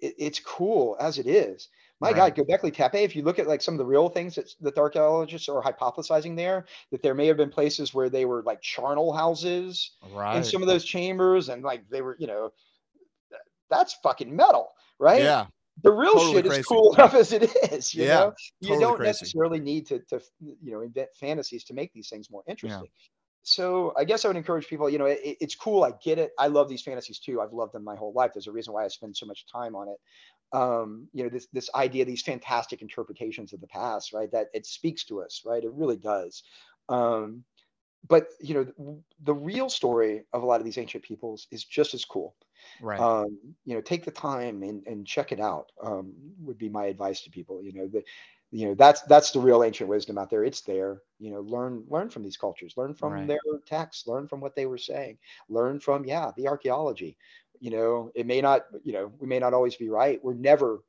it, 0.00 0.14
it's 0.18 0.40
cool 0.40 0.96
as 1.00 1.18
it 1.18 1.26
is. 1.26 1.68
My 2.00 2.12
Right. 2.12 2.34
God, 2.34 2.36
Göbekli 2.36 2.72
Tepe, 2.72 2.94
if 3.04 3.14
you 3.14 3.22
look 3.22 3.38
at 3.38 3.46
like 3.46 3.60
some 3.60 3.74
of 3.74 3.78
the 3.78 3.84
real 3.84 4.08
things 4.08 4.34
that, 4.36 4.54
the 4.60 4.72
archaeologists 4.80 5.48
are 5.48 5.62
hypothesizing 5.62 6.34
there, 6.34 6.64
that 6.90 7.02
there 7.02 7.14
may 7.14 7.26
have 7.26 7.36
been 7.36 7.50
places 7.50 7.92
where 7.92 8.08
they 8.08 8.24
were 8.24 8.42
like 8.42 8.62
charnel 8.62 9.12
houses 9.12 9.92
Right. 10.10 10.36
in 10.36 10.44
some 10.44 10.62
of 10.62 10.68
those 10.68 10.84
chambers 10.84 11.50
and 11.50 11.62
like 11.62 11.88
they 11.90 12.00
were, 12.00 12.16
you 12.18 12.26
know, 12.26 12.52
that's 13.68 13.94
fucking 14.02 14.34
metal, 14.34 14.72
right? 15.00 15.22
Yeah. 15.24 15.46
The 15.82 15.92
real 15.92 16.18
totally 16.18 16.20
shit 16.20 16.46
crazy. 16.46 16.60
is 16.60 16.66
cool 16.66 16.94
enough 16.98 17.14
as 17.14 17.32
it 17.32 17.44
is, 17.72 17.94
you 17.94 18.06
Yeah, 18.06 18.08
know? 18.08 18.34
You 18.60 18.78
don't 18.78 18.96
crazy. 18.96 19.04
necessarily 19.04 19.60
need 19.60 19.86
to, 19.88 20.00
to, 20.10 20.20
you 20.40 20.72
know, 20.72 20.82
invent 20.82 21.10
fantasies 21.20 21.64
to 21.66 21.74
make 21.74 21.92
these 21.94 22.10
things 22.10 22.30
more 22.30 22.44
interesting. 22.48 22.88
Yeah. 22.88 23.00
So 23.44 23.94
I 23.98 24.04
guess 24.04 24.24
I 24.24 24.28
would 24.28 24.36
encourage 24.38 24.68
people, 24.68 24.90
you 24.90 24.98
know, 24.98 25.06
it, 25.06 25.20
it's 25.40 25.56
cool. 25.56 25.84
I 25.84 25.92
get 26.04 26.18
it. 26.18 26.32
I 26.38 26.48
love 26.48 26.68
these 26.68 26.82
fantasies 26.82 27.20
too. 27.20 27.40
I've 27.42 27.54
loved 27.54 27.74
them 27.74 27.84
my 27.84 27.96
whole 27.96 28.12
life. 28.14 28.32
There's 28.34 28.48
a 28.48 28.52
reason 28.52 28.74
why 28.74 28.84
I 28.84 28.88
spend 28.88 29.16
so 29.16 29.26
much 29.26 29.46
time 29.52 29.76
on 29.76 29.88
it. 29.88 29.98
um, 30.52 31.08
you 31.14 31.24
know, 31.24 31.30
this 31.30 31.48
this 31.52 31.70
idea, 31.74 32.04
these 32.06 32.22
fantastic 32.22 32.82
interpretations 32.82 33.52
of 33.54 33.60
the 33.62 33.68
past, 33.68 34.12
right? 34.14 34.30
That 34.32 34.48
it 34.54 34.66
speaks 34.66 35.04
to 35.06 35.22
us, 35.22 35.42
right? 35.46 35.64
It 35.64 35.72
really 35.72 35.96
does. 35.96 36.44
Um, 36.88 37.44
but 38.08 38.28
you 38.40 38.54
know, 38.54 39.02
the 39.22 39.34
real 39.34 39.70
story 39.70 40.24
of 40.32 40.42
a 40.42 40.46
lot 40.46 40.60
of 40.60 40.64
these 40.66 40.78
ancient 40.78 41.04
peoples 41.04 41.46
is 41.52 41.64
just 41.64 41.94
as 41.94 42.04
cool. 42.04 42.36
Right. 42.80 43.06
Um, 43.06 43.38
you 43.64 43.74
know, 43.74 43.80
take 43.80 44.04
the 44.04 44.10
time 44.10 44.62
and, 44.62 44.86
and 44.86 45.06
check 45.06 45.32
it 45.32 45.40
out. 45.40 45.70
Um, 45.82 46.12
would 46.42 46.58
be 46.58 46.68
my 46.68 46.86
advice 46.86 47.22
to 47.22 47.30
people. 47.30 47.62
You 47.62 47.72
know, 47.72 47.86
that 47.88 48.04
you 48.50 48.66
know 48.68 48.74
that's 48.74 49.02
that's 49.02 49.30
the 49.32 49.40
real 49.40 49.62
ancient 49.62 49.88
wisdom 49.88 50.18
out 50.18 50.30
there. 50.30 50.44
It's 50.44 50.62
there. 50.62 51.02
You 51.18 51.30
know, 51.30 51.40
learn 51.40 51.84
learn 51.88 52.10
from 52.10 52.22
these 52.22 52.36
cultures. 52.36 52.74
Learn 52.76 52.94
from 52.94 53.24
Right. 53.24 53.26
their 53.26 53.38
texts. 53.66 54.06
Learn 54.06 54.28
from 54.28 54.40
what 54.40 54.54
they 54.54 54.66
were 54.66 54.78
saying. 54.78 55.18
Learn 55.48 55.80
from 55.80 56.04
yeah 56.04 56.30
the 56.36 56.48
archaeology. 56.48 57.16
You 57.60 57.70
know, 57.70 58.10
it 58.14 58.26
may 58.26 58.40
not. 58.40 58.62
You 58.84 58.92
know, 58.92 59.12
we 59.18 59.26
may 59.26 59.38
not 59.38 59.54
always 59.54 59.76
be 59.76 59.88
right. 59.88 60.22
We're 60.22 60.34
never 60.34 60.80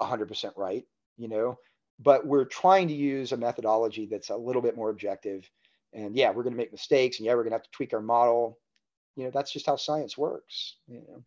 hundred 0.00 0.26
percent 0.26 0.54
right. 0.56 0.84
You 1.16 1.28
know, 1.28 1.58
but 1.98 2.26
we're 2.26 2.44
trying 2.44 2.88
to 2.88 2.94
use 2.94 3.32
a 3.32 3.36
methodology 3.36 4.06
that's 4.06 4.30
a 4.30 4.36
little 4.36 4.62
bit 4.62 4.76
more 4.76 4.90
objective. 4.90 5.48
And 5.92 6.16
yeah, 6.16 6.30
we're 6.30 6.42
going 6.42 6.52
to 6.54 6.58
make 6.58 6.72
mistakes, 6.72 7.18
and 7.18 7.26
yeah, 7.26 7.32
we're 7.34 7.42
going 7.42 7.50
to 7.50 7.56
have 7.56 7.64
to 7.64 7.70
tweak 7.70 7.92
our 7.92 8.00
model. 8.00 8.58
You 9.20 9.26
know, 9.26 9.32
that's 9.32 9.52
just 9.52 9.66
how 9.66 9.76
science 9.76 10.16
works. 10.16 10.76
You 10.88 11.02
know. 11.06 11.22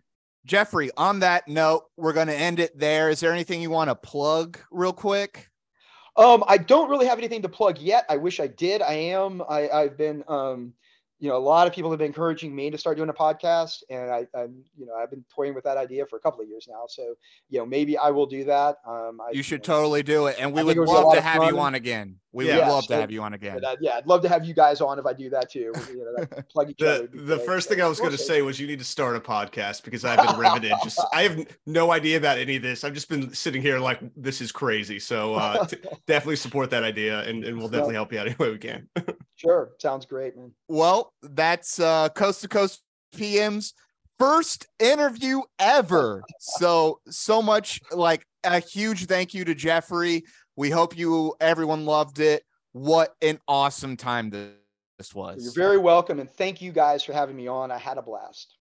Jeffrey, 0.46 0.90
on 0.98 1.20
that 1.20 1.48
note, 1.48 1.84
we're 1.96 2.12
going 2.12 2.28
to 2.28 2.36
end 2.36 2.60
it 2.60 2.78
there. 2.78 3.12
Is 3.12 3.20
there 3.20 3.32
anything 3.32 3.62
you 3.62 3.70
want 3.70 3.92
to 3.92 3.96
plug 3.96 4.58
real 4.72 4.92
quick? 4.92 5.50
Um, 6.18 6.44
I 6.48 6.58
don't 6.58 6.90
really 6.90 7.06
have 7.06 7.20
anything 7.20 7.44
to 7.44 7.50
plug 7.50 7.78
yet. 7.78 8.06
I 8.10 8.18
wish 8.18 8.40
I 8.40 8.48
did. 8.48 8.82
I 8.82 8.94
am. 8.94 9.44
I, 9.48 9.70
I've 9.70 9.96
been. 9.96 10.24
Um, 10.28 10.74
you 11.24 11.30
know, 11.30 11.38
a 11.38 11.40
lot 11.40 11.68
of 11.68 11.74
people 11.74 11.90
have 11.90 12.00
been 12.00 12.08
encouraging 12.08 12.54
me 12.54 12.70
to 12.70 12.78
start 12.78 12.98
doing 12.98 13.08
a 13.08 13.14
podcast, 13.14 13.82
and 13.90 14.12
I, 14.12 14.28
I'm, 14.36 14.62
you 14.78 14.86
know, 14.86 14.94
I've 14.94 15.10
been 15.10 15.24
toying 15.34 15.54
with 15.56 15.64
that 15.64 15.78
idea 15.78 16.06
for 16.06 16.18
a 16.18 16.20
couple 16.20 16.42
of 16.42 16.50
years 16.50 16.68
now. 16.70 16.84
So, 16.90 17.16
you 17.50 17.60
know, 17.60 17.66
maybe 17.66 17.98
I 17.98 18.10
will 18.10 18.26
do 18.26 18.44
that. 18.44 18.76
Um, 18.86 19.22
I, 19.26 19.32
You 19.32 19.42
should 19.42 19.62
know, 19.62 19.74
totally 19.74 20.04
do 20.04 20.28
it. 20.28 20.36
And 20.38 20.52
we 20.54 20.60
I 20.60 20.64
would 20.66 20.72
think 20.72 20.78
it 20.80 20.82
was 20.82 20.90
a 20.90 20.94
love 20.96 21.14
to 21.14 21.20
of 21.20 21.24
have 21.24 21.44
you 21.46 21.58
on 21.60 21.76
again. 21.76 22.18
We 22.34 22.48
Yeah. 22.48 22.56
would 22.56 22.60
Yeah, 22.60 22.70
love 22.72 22.84
to 22.84 22.88
so- 22.90 23.00
have 23.00 23.10
you 23.12 23.22
on 23.22 23.34
again. 23.36 23.60
But, 23.62 23.78
yeah, 23.80 23.94
I'd 23.96 24.06
love 24.08 24.22
to 24.24 24.28
have 24.28 24.44
you 24.44 24.54
guys 24.54 24.82
on 24.82 25.00
if 25.00 25.06
I 25.06 25.14
do 25.14 25.30
that 25.30 25.50
too. 25.50 25.72
You 25.94 26.04
know, 26.04 26.26
that- 26.26 26.50
plug 26.54 26.72
each 26.72 26.82
other. 26.82 26.96
The 26.98 27.02
would 27.04 27.12
be 27.14 27.20
the 27.20 27.36
great. 27.38 27.46
first 27.46 27.70
So 27.70 27.76
thing 27.76 27.82
I 27.82 27.88
was 27.88 28.00
going 28.02 28.12
to 28.12 28.18
say 28.18 28.42
was 28.42 28.60
you 28.60 28.68
need 28.68 28.80
to 28.80 28.86
start 28.86 29.16
a 29.16 29.22
podcast 29.22 29.86
because 29.86 30.04
I've 30.04 30.28
been 30.28 30.38
riveted. 30.38 30.74
Just 30.84 31.00
I 31.14 31.24
have 31.24 31.46
no 31.66 31.94
idea 31.94 32.18
about 32.18 32.38
any 32.38 32.58
of 32.58 32.64
this. 32.64 32.84
I've 32.84 32.94
just 32.94 33.08
been 33.08 33.34
sitting 33.34 33.62
here 33.62 33.80
like 33.80 34.02
this 34.18 34.42
is 34.42 34.52
crazy. 34.52 35.00
So 35.00 35.36
uh, 35.36 35.66
t- 35.68 35.78
definitely 36.06 36.36
support 36.36 36.70
that 36.72 36.84
idea, 36.84 37.22
and, 37.22 37.46
and 37.46 37.58
we'll 37.58 37.70
definitely 37.70 37.94
help 37.96 38.12
you 38.12 38.20
out 38.20 38.28
any 38.28 38.36
way 38.36 38.52
we 38.52 38.58
can. 38.58 38.90
Sure, 39.36 39.72
sounds 39.80 40.06
great, 40.06 40.38
man. 40.38 40.52
Well, 40.70 41.13
that's 41.22 41.80
uh, 41.80 42.10
Coast 42.10 42.42
to 42.42 42.48
Coast 42.48 42.82
PM's 43.16 43.74
first 44.20 44.68
interview 44.80 45.42
ever. 45.60 46.24
So, 46.40 47.00
so 47.10 47.42
much 47.42 47.82
like 47.92 48.26
a 48.44 48.60
huge 48.60 49.06
thank 49.06 49.34
you 49.34 49.46
to 49.46 49.56
Jeffrey. 49.56 50.24
We 50.56 50.70
hope 50.70 50.98
you, 50.98 51.36
everyone 51.40 51.86
loved 51.86 52.20
it. 52.20 52.44
What 52.74 53.16
an 53.22 53.40
awesome 53.48 53.98
time 53.98 54.30
this, 54.30 55.14
was. 55.14 55.44
You're 55.44 55.54
very 55.54 55.78
welcome, 55.78 56.20
and 56.20 56.30
thank 56.30 56.62
you 56.62 56.72
guys 56.72 57.04
for 57.04 57.14
having 57.14 57.36
me 57.36 57.48
on. 57.48 57.72
I 57.72 57.78
had 57.78 57.98
a 57.98 58.02
blast. 58.02 58.52